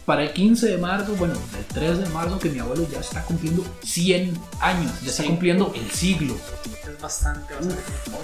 para 0.05 0.23
el 0.23 0.33
15 0.33 0.67
de 0.67 0.77
marzo, 0.77 1.15
bueno, 1.15 1.33
el 1.57 1.65
3 1.73 1.99
de 1.99 2.05
marzo, 2.09 2.37
que 2.39 2.49
mi 2.49 2.59
abuelo 2.59 2.85
ya 2.91 2.99
está 2.99 3.23
cumpliendo 3.23 3.65
100 3.83 4.37
años, 4.59 4.91
ya 5.01 5.09
está 5.09 5.23
Sí. 5.23 5.29
cumpliendo 5.29 5.71
el 5.75 5.89
siglo, 5.91 6.35
Es 6.87 7.01
bastante, 7.01 7.53
bastante. 7.53 7.81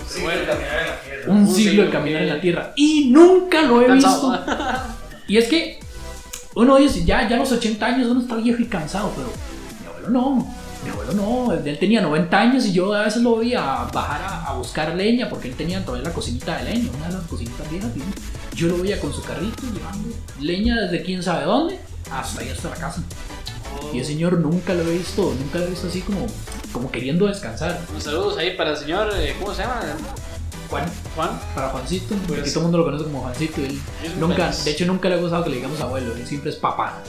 Sí, 0.10 0.22
Bueno. 0.22 0.41
caminar 0.45 0.80
en 0.82 0.88
la 0.88 1.02
tierra. 1.02 1.32
un 1.32 1.38
Un 1.38 1.48
siglo 1.48 1.70
siglo 1.72 1.84
de 1.86 1.90
caminar 1.90 2.22
en 2.24 2.30
la 2.30 2.41
tierra 2.41 2.74
y 2.76 3.10
nunca 3.11 3.61
lo 3.64 3.82
he 3.82 3.88
Cansado. 3.88 4.32
visto. 4.32 4.45
Y 5.30 5.38
es 5.38 5.48
que 5.48 5.80
uno 6.56 6.78
dice, 6.78 7.06
ya, 7.06 7.28
ya 7.30 7.36
a 7.36 7.40
los 7.40 7.52
80 7.52 7.86
años 7.86 8.07
uno 8.07 8.22
está 8.22 8.36
viejo 8.36 8.61
y 8.61 8.66
cansado, 8.66 9.11
pero 9.16 9.32
mi 9.80 9.86
abuelo 9.88 10.10
no. 10.10 10.56
Mi 10.84 10.89
abuelo 10.91 11.11
no, 11.14 11.51
él 11.53 11.77
tenía 11.77 12.01
90 12.01 12.39
años 12.39 12.65
y 12.65 12.72
yo 12.72 12.93
a 12.93 13.03
veces 13.03 13.22
lo 13.22 13.35
veía 13.38 13.61
bajar 13.93 14.22
a, 14.22 14.45
a 14.45 14.53
buscar 14.53 14.95
leña 14.95 15.27
porque 15.30 15.49
él 15.49 15.56
tenía 15.56 15.84
todavía 15.84 16.07
la 16.07 16.14
cocinita 16.14 16.57
de 16.57 16.64
leña, 16.73 16.89
una 16.97 17.07
de 17.07 17.14
las 17.15 17.23
cocinitas 17.27 17.69
viejas. 17.69 17.91
¿sí? 17.93 18.01
Yo 18.56 18.68
lo 18.69 18.77
veía 18.81 18.99
con 19.01 19.14
su 19.14 19.22
carrito 19.22 19.61
llevando 19.73 20.10
leña 20.39 20.76
desde 20.81 21.03
quién 21.03 21.22
sabe 21.22 21.45
dónde 21.45 21.80
hasta 22.11 22.41
ahí 22.41 22.49
hasta 22.49 22.69
la 22.69 22.76
casa. 22.76 23.03
Oh. 23.81 23.93
Y 23.93 23.99
el 23.99 24.06
señor 24.06 24.39
nunca 24.39 24.73
lo 24.73 24.84
he 24.89 24.97
visto, 24.97 25.34
nunca 25.38 25.60
lo 25.60 25.65
he 25.65 25.69
visto 25.69 25.88
así 25.88 25.99
como, 26.01 26.26
como 26.72 26.89
queriendo 26.91 27.27
descansar. 27.27 27.80
Unos 27.91 28.03
saludos 28.03 28.38
ahí 28.38 28.56
para 28.56 28.72
el 28.72 28.77
señor, 28.77 29.11
eh, 29.15 29.35
¿cómo 29.39 29.53
se 29.53 29.61
llama? 29.64 29.81
Juan, 30.69 30.85
Juan. 31.15 31.30
para 31.56 31.69
Juancito, 31.69 32.15
porque 32.27 32.41
Pues- 32.41 32.53
todo 32.53 32.61
el 32.61 32.72
mundo 32.72 32.77
lo 32.80 32.85
conoce 32.85 33.03
como 33.03 33.22
Juancito. 33.22 33.61
Él 33.61 33.80
nunca, 34.19 34.45
feliz. 34.47 34.65
de 34.65 34.72
hecho, 34.72 34.85
nunca 34.85 35.10
le 35.10 35.15
ha 35.15 35.18
gustado 35.18 35.43
que 35.43 35.49
le 35.49 35.56
digamos 35.57 35.80
abuelo, 35.81 36.15
él 36.15 36.26
siempre 36.26 36.51
es 36.51 36.56
papá. 36.56 36.99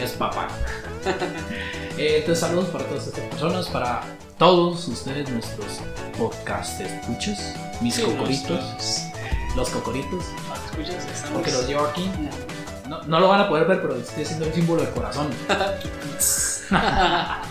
Es 0.00 0.10
papá. 0.12 0.48
Eh, 1.98 2.18
entonces, 2.20 2.38
saludos 2.40 2.68
para 2.70 2.84
todas 2.84 3.06
estas 3.08 3.24
personas, 3.26 3.68
para 3.68 4.00
todos 4.38 4.88
ustedes, 4.88 5.28
nuestros 5.28 5.80
podcast 6.16 6.80
escuchas, 6.80 7.54
mis 7.82 7.94
Sí, 7.94 8.02
cocoritos, 8.02 9.02
los 9.54 9.68
cocoritos, 9.68 10.24
¿Escuchas? 10.70 11.04
Estamos... 11.06 11.32
porque 11.34 11.52
los 11.52 11.68
llevo 11.68 11.84
aquí. 11.86 12.10
No, 12.88 13.02
no 13.02 13.20
lo 13.20 13.28
van 13.28 13.40
a 13.42 13.48
poder 13.48 13.66
ver, 13.66 13.82
pero 13.82 13.96
estoy 13.96 14.24
haciendo 14.24 14.46
el 14.46 14.54
símbolo 14.54 14.82
del 14.82 14.92
corazón. 14.92 15.28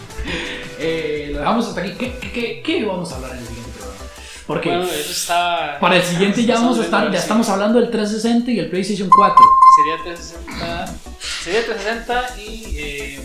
Eh, 0.81 1.29
lo 1.31 1.39
dejamos 1.39 1.67
hasta 1.67 1.81
aquí. 1.81 1.91
¿Qué, 1.93 2.17
qué, 2.19 2.31
qué, 2.31 2.61
qué 2.63 2.85
vamos 2.85 3.11
a 3.11 3.15
hablar 3.15 3.31
en 3.31 3.37
el 3.39 3.45
siguiente 3.47 3.71
programa? 3.71 4.03
Porque 4.47 4.69
Bueno, 4.69 4.83
eso 4.85 5.11
está... 5.11 5.77
para 5.79 5.95
el 5.97 6.03
siguiente 6.03 6.45
ya 6.45 6.55
vamos 6.55 6.79
a 6.79 6.83
estar, 6.83 7.11
ya 7.11 7.19
estamos 7.19 7.49
hablando 7.49 7.79
del 7.79 7.89
360 7.89 8.51
y 8.51 8.59
el 8.59 8.69
PlayStation 8.69 9.09
4. 9.09 9.35
Sería 9.79 10.03
360... 10.03 10.95
Sería 11.43 11.65
360 11.65 12.39
y 12.39 12.77
eh, 12.77 13.19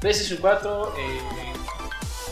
PlayStation 0.00 0.38
4 0.40 0.94
eh, 0.96 1.20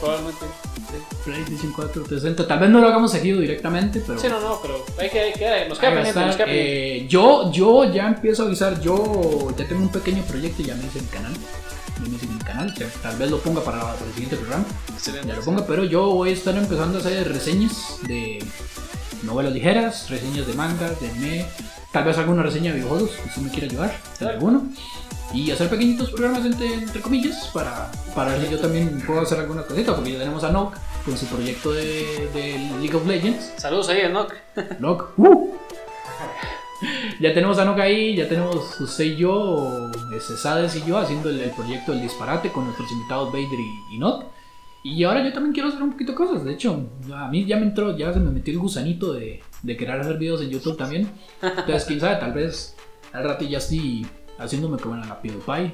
probablemente... 0.00 0.46
sí. 0.90 1.16
PlayStation 1.24 1.72
4, 1.72 1.92
360. 2.04 2.48
Tal 2.48 2.58
vez 2.58 2.70
no 2.70 2.80
lo 2.80 2.88
hagamos 2.88 3.12
seguido 3.12 3.40
directamente, 3.40 4.02
pero. 4.06 4.18
Sí, 4.18 4.28
no, 4.28 4.40
no, 4.40 4.58
pero 4.62 4.84
hay 4.98 5.10
que, 5.10 5.20
hay 5.20 5.32
que 5.32 5.68
nos 5.68 5.78
queda 5.78 5.94
pendiente, 5.94 6.20
nos. 6.20 6.36
Eh, 6.46 7.06
yo, 7.08 7.52
yo 7.52 7.84
ya 7.92 8.08
empiezo 8.08 8.44
a 8.44 8.46
avisar. 8.46 8.80
Yo 8.80 9.48
ya 9.56 9.66
tengo 9.66 9.82
un 9.82 9.92
pequeño 9.92 10.22
proyecto, 10.22 10.62
ya 10.62 10.74
me 10.74 10.86
hice 10.86 11.02
mi 11.02 11.08
canal. 11.08 11.34
Ya 11.34 12.08
me 12.08 12.16
hice 12.16 12.26
mi 12.26 12.38
canal. 12.38 12.74
Tal 13.02 13.16
vez 13.18 13.30
lo 13.30 13.38
ponga 13.38 13.62
para, 13.62 13.80
para 13.80 14.06
el 14.06 14.12
siguiente 14.12 14.36
programa. 14.36 14.64
Excelente. 14.94 15.28
Ya 15.28 15.34
lo 15.36 15.42
ponga, 15.42 15.66
pero 15.66 15.84
yo 15.84 16.06
voy 16.12 16.30
a 16.30 16.32
estar 16.32 16.56
empezando 16.56 16.98
a 16.98 17.00
hacer 17.02 17.30
reseñas 17.30 17.98
de 18.06 18.42
novelas 19.24 19.52
ligeras, 19.52 20.08
reseñas 20.08 20.46
de 20.46 20.54
mangas, 20.54 20.98
de 21.00 21.10
anime. 21.10 21.46
Tal 21.92 22.04
vez 22.04 22.18
alguna 22.18 22.42
reseña 22.42 22.72
de 22.72 22.78
videojuegos, 22.78 23.10
si 23.12 23.28
usted 23.28 23.42
me 23.42 23.50
quiere 23.50 23.66
ayudar, 23.68 23.96
Claro. 24.18 24.34
alguno. 24.34 24.62
Y 25.32 25.50
hacer 25.50 25.68
pequeñitos 25.68 26.10
programas 26.10 26.44
entre, 26.46 26.72
entre 26.72 27.00
comillas 27.02 27.50
para, 27.52 27.90
para 28.14 28.32
ver 28.32 28.46
si 28.46 28.52
yo 28.52 28.58
también 28.58 29.02
puedo 29.06 29.20
hacer 29.20 29.38
alguna 29.40 29.62
cosita, 29.62 29.94
porque 29.94 30.12
ya 30.12 30.18
tenemos 30.18 30.42
a 30.44 30.50
Nock 30.52 30.74
con 31.04 31.16
su 31.18 31.26
proyecto 31.26 31.72
de, 31.72 32.28
de 32.32 32.58
League 32.80 32.94
of 32.94 33.06
Legends. 33.06 33.52
Saludos 33.58 33.88
ahí, 33.90 34.00
Enoch. 34.00 34.32
Nock, 34.80 35.10
¡uh! 35.18 35.54
ya 37.20 37.34
tenemos 37.34 37.58
a 37.58 37.64
Nock 37.64 37.80
ahí, 37.80 38.16
ya 38.16 38.28
tenemos 38.28 38.80
usted 38.80 39.04
y 39.04 39.16
yo, 39.16 39.90
este, 40.16 40.36
Sades 40.36 40.76
y 40.76 40.84
yo, 40.86 40.96
haciendo 40.98 41.28
el, 41.28 41.40
el 41.40 41.50
proyecto 41.50 41.92
del 41.92 42.02
disparate 42.02 42.50
con 42.50 42.64
nuestros 42.64 42.90
invitados 42.92 43.32
Vader 43.32 43.58
y, 43.60 43.94
y 43.96 43.98
Nock. 43.98 44.24
Y 44.84 45.02
ahora 45.04 45.24
yo 45.24 45.32
también 45.32 45.52
quiero 45.52 45.68
hacer 45.68 45.82
un 45.82 45.92
poquito 45.92 46.12
de 46.12 46.16
cosas. 46.16 46.44
De 46.44 46.52
hecho, 46.52 46.88
a 47.12 47.28
mí 47.28 47.44
ya 47.44 47.56
me 47.56 47.66
entró, 47.66 47.96
ya 47.96 48.12
se 48.12 48.20
me 48.20 48.30
metió 48.30 48.52
el 48.52 48.60
gusanito 48.60 49.12
de, 49.12 49.42
de 49.62 49.76
querer 49.76 50.00
hacer 50.00 50.18
videos 50.18 50.40
en 50.42 50.50
YouTube 50.50 50.76
también. 50.76 51.10
Entonces, 51.42 51.84
quién 51.84 52.00
sabe, 52.00 52.16
tal 52.16 52.32
vez 52.32 52.76
al 53.12 53.24
rato 53.24 53.44
ya 53.44 53.58
estoy 53.58 54.06
haciéndome 54.38 54.78
como 54.78 54.94
en 54.94 55.08
la 55.08 55.20
PewDiePie. 55.20 55.72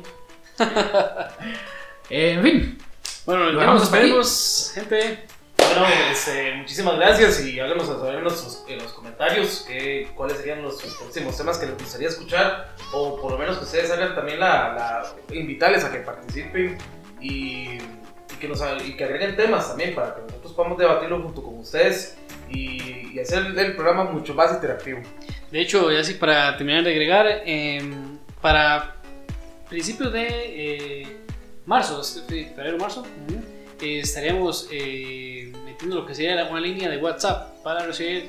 Eh, 2.10 2.32
en 2.32 2.42
fin, 2.42 2.78
Bueno, 3.24 3.50
ya 3.58 3.64
nos 3.64 3.80
despedimos, 3.80 4.72
gente. 4.74 5.24
Bueno, 5.56 5.86
este, 6.12 6.54
muchísimas 6.56 6.96
gracias 6.96 7.42
y 7.46 7.58
háganos 7.58 7.86
saber 7.86 8.16
en 8.16 8.24
los, 8.24 8.64
en 8.68 8.78
los 8.78 8.92
comentarios 8.92 9.64
que, 9.66 10.10
cuáles 10.14 10.36
serían 10.36 10.60
los 10.60 10.82
próximos 10.82 11.34
temas 11.34 11.56
que 11.56 11.64
les 11.64 11.78
gustaría 11.78 12.08
escuchar 12.08 12.74
o 12.92 13.18
por 13.22 13.32
lo 13.32 13.38
menos 13.38 13.56
que 13.56 13.64
ustedes 13.64 13.90
hagan 13.90 14.14
también 14.14 14.38
la, 14.38 14.74
la 15.30 15.34
invitarles 15.34 15.82
a 15.82 15.90
que 15.90 16.00
participen 16.00 16.76
y, 17.22 17.78
y 18.34 18.38
que 18.38 18.48
nos 18.48 18.60
y 18.84 18.96
que 18.96 19.04
agreguen 19.04 19.36
temas 19.36 19.68
también 19.68 19.94
para 19.94 20.14
que 20.14 20.22
nosotros 20.22 20.52
podamos 20.52 20.78
debatirlo 20.78 21.22
junto 21.22 21.42
con 21.42 21.58
ustedes 21.58 22.16
y, 22.50 23.12
y 23.14 23.18
hacer 23.18 23.46
el 23.56 23.74
programa 23.74 24.04
mucho 24.04 24.34
más 24.34 24.52
interactivo. 24.52 25.00
De 25.50 25.60
hecho, 25.60 25.90
ya 25.90 26.02
sí, 26.02 26.14
para 26.14 26.56
terminar 26.56 26.84
de 26.84 26.90
agregar, 26.90 27.26
eh, 27.46 27.80
para 28.40 28.96
principios 29.68 30.12
de 30.12 30.26
eh, 30.28 31.16
marzo, 31.66 32.00
este, 32.00 32.52
febrero, 32.54 32.78
marzo, 32.78 33.06
eh, 33.80 34.00
estaríamos 34.00 34.68
eh, 34.70 35.52
metiendo 35.64 35.96
lo 35.96 36.06
que 36.06 36.14
sería 36.14 36.46
una 36.50 36.60
línea 36.60 36.88
de 36.88 36.98
WhatsApp 36.98 37.62
para 37.62 37.86
recibir 37.86 38.28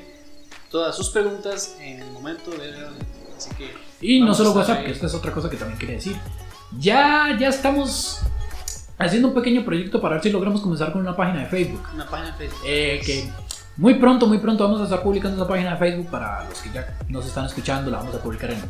todas 0.70 0.96
sus 0.96 1.10
preguntas 1.10 1.76
en 1.80 2.00
el 2.00 2.10
momento 2.10 2.50
de 2.50 2.74
Así 3.36 3.50
que. 3.54 3.70
Y 4.00 4.20
no 4.20 4.34
solo 4.34 4.52
WhatsApp, 4.52 4.78
ahí. 4.78 4.84
que 4.86 4.92
esta 4.92 5.06
es 5.06 5.14
otra 5.14 5.32
cosa 5.32 5.50
que 5.50 5.56
también 5.56 5.78
quería 5.78 5.96
decir. 5.96 6.16
Ya, 6.78 7.36
ya 7.38 7.48
estamos 7.48 8.20
haciendo 8.98 9.28
un 9.28 9.34
pequeño 9.34 9.64
proyecto 9.64 10.00
para 10.00 10.14
ver 10.14 10.22
si 10.22 10.30
logramos 10.30 10.60
comenzar 10.60 10.92
con 10.92 11.02
una 11.02 11.16
página 11.16 11.40
de 11.40 11.46
Facebook. 11.46 11.82
Una 11.94 12.06
página 12.06 12.30
de 12.32 12.36
Facebook. 12.36 12.60
Eh, 12.66 13.00
que 13.04 13.30
muy 13.76 13.94
pronto, 13.94 14.26
muy 14.26 14.38
pronto 14.38 14.64
vamos 14.64 14.80
a 14.80 14.84
estar 14.84 15.02
publicando 15.02 15.36
esa 15.36 15.48
página 15.48 15.72
de 15.72 15.76
Facebook 15.76 16.10
para 16.10 16.48
los 16.48 16.60
que 16.60 16.70
ya 16.70 16.96
nos 17.08 17.26
están 17.26 17.46
escuchando. 17.46 17.90
La 17.90 17.98
vamos 17.98 18.14
a 18.14 18.22
publicar 18.22 18.50
en, 18.50 18.60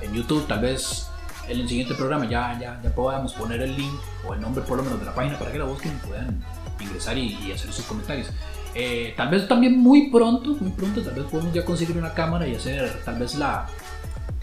en 0.00 0.14
YouTube. 0.14 0.46
Tal 0.46 0.60
vez 0.60 1.08
en 1.48 1.60
el 1.60 1.68
siguiente 1.68 1.94
programa 1.94 2.26
ya, 2.26 2.58
ya, 2.60 2.80
ya 2.82 2.94
podamos 2.94 3.34
poner 3.34 3.60
el 3.62 3.76
link 3.76 3.94
o 4.26 4.34
el 4.34 4.40
nombre 4.40 4.62
por 4.62 4.76
lo 4.76 4.84
menos 4.84 4.98
de 5.00 5.06
la 5.06 5.14
página 5.14 5.38
para 5.38 5.52
que 5.52 5.58
la 5.58 5.64
busquen 5.64 5.92
y 6.02 6.06
puedan 6.06 6.44
ingresar 6.80 7.18
y, 7.18 7.36
y 7.44 7.52
hacer 7.52 7.72
sus 7.72 7.84
comentarios. 7.84 8.28
Eh, 8.74 9.14
tal 9.16 9.28
vez 9.28 9.46
también 9.46 9.78
muy 9.78 10.10
pronto, 10.10 10.50
muy 10.60 10.70
pronto, 10.70 11.00
tal 11.02 11.14
vez 11.14 11.24
podemos 11.24 11.52
ya 11.52 11.64
conseguir 11.64 11.96
una 11.96 12.12
cámara 12.12 12.46
y 12.46 12.56
hacer 12.56 13.02
tal 13.04 13.18
vez 13.18 13.36
la 13.36 13.68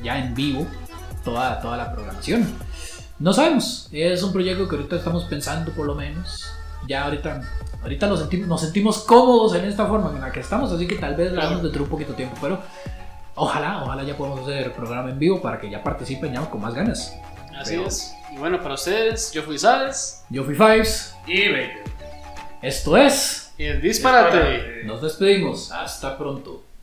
ya 0.01 0.17
en 0.17 0.33
vivo 0.33 0.65
toda, 1.23 1.59
toda 1.61 1.77
la 1.77 1.91
programación. 1.91 2.47
No 3.21 3.33
sabemos, 3.33 3.87
es 3.91 4.23
un 4.23 4.33
proyecto 4.33 4.67
que 4.67 4.75
ahorita 4.77 4.95
estamos 4.95 5.25
pensando 5.25 5.71
por 5.73 5.85
lo 5.85 5.93
menos. 5.93 6.51
Ya 6.87 7.03
ahorita, 7.03 7.41
ahorita 7.83 8.07
nos, 8.07 8.19
sentimos, 8.19 8.47
nos 8.47 8.61
sentimos 8.61 8.97
cómodos 9.03 9.53
en 9.53 9.65
esta 9.65 9.85
forma 9.85 10.09
en 10.09 10.21
la 10.21 10.31
que 10.31 10.39
estamos, 10.39 10.71
así 10.71 10.87
que 10.87 10.95
tal 10.95 11.15
vez 11.15 11.31
la 11.31 11.41
hagamos 11.43 11.61
dentro 11.61 11.79
de 11.79 11.83
un 11.83 11.89
poquito 11.91 12.11
de 12.13 12.17
tiempo, 12.17 12.35
pero 12.41 12.59
ojalá, 13.35 13.83
ojalá 13.83 14.01
ya 14.01 14.17
podamos 14.17 14.41
hacer 14.41 14.73
programa 14.73 15.11
en 15.11 15.19
vivo 15.19 15.39
para 15.39 15.59
que 15.59 15.69
ya 15.69 15.83
participen 15.83 16.33
ya 16.33 16.41
con 16.49 16.61
más 16.61 16.73
ganas. 16.73 17.15
Así 17.55 17.75
Pero- 17.75 17.87
es. 17.87 18.11
Y 18.33 18.37
bueno, 18.37 18.59
para 18.59 18.73
ustedes, 18.73 19.31
yo 19.33 19.43
fui 19.43 19.59
Sales. 19.59 20.23
Yo 20.31 20.43
fui 20.43 20.55
Fives, 20.55 21.13
Y 21.27 21.47
Baker. 21.49 21.83
esto 22.63 22.97
es, 22.97 23.51
Y 23.57 23.65
el. 23.65 23.81
Disparate. 23.81 24.83
nos 24.85 24.99
despedimos, 25.03 25.71
hasta 25.71 26.17
pronto. 26.17 26.63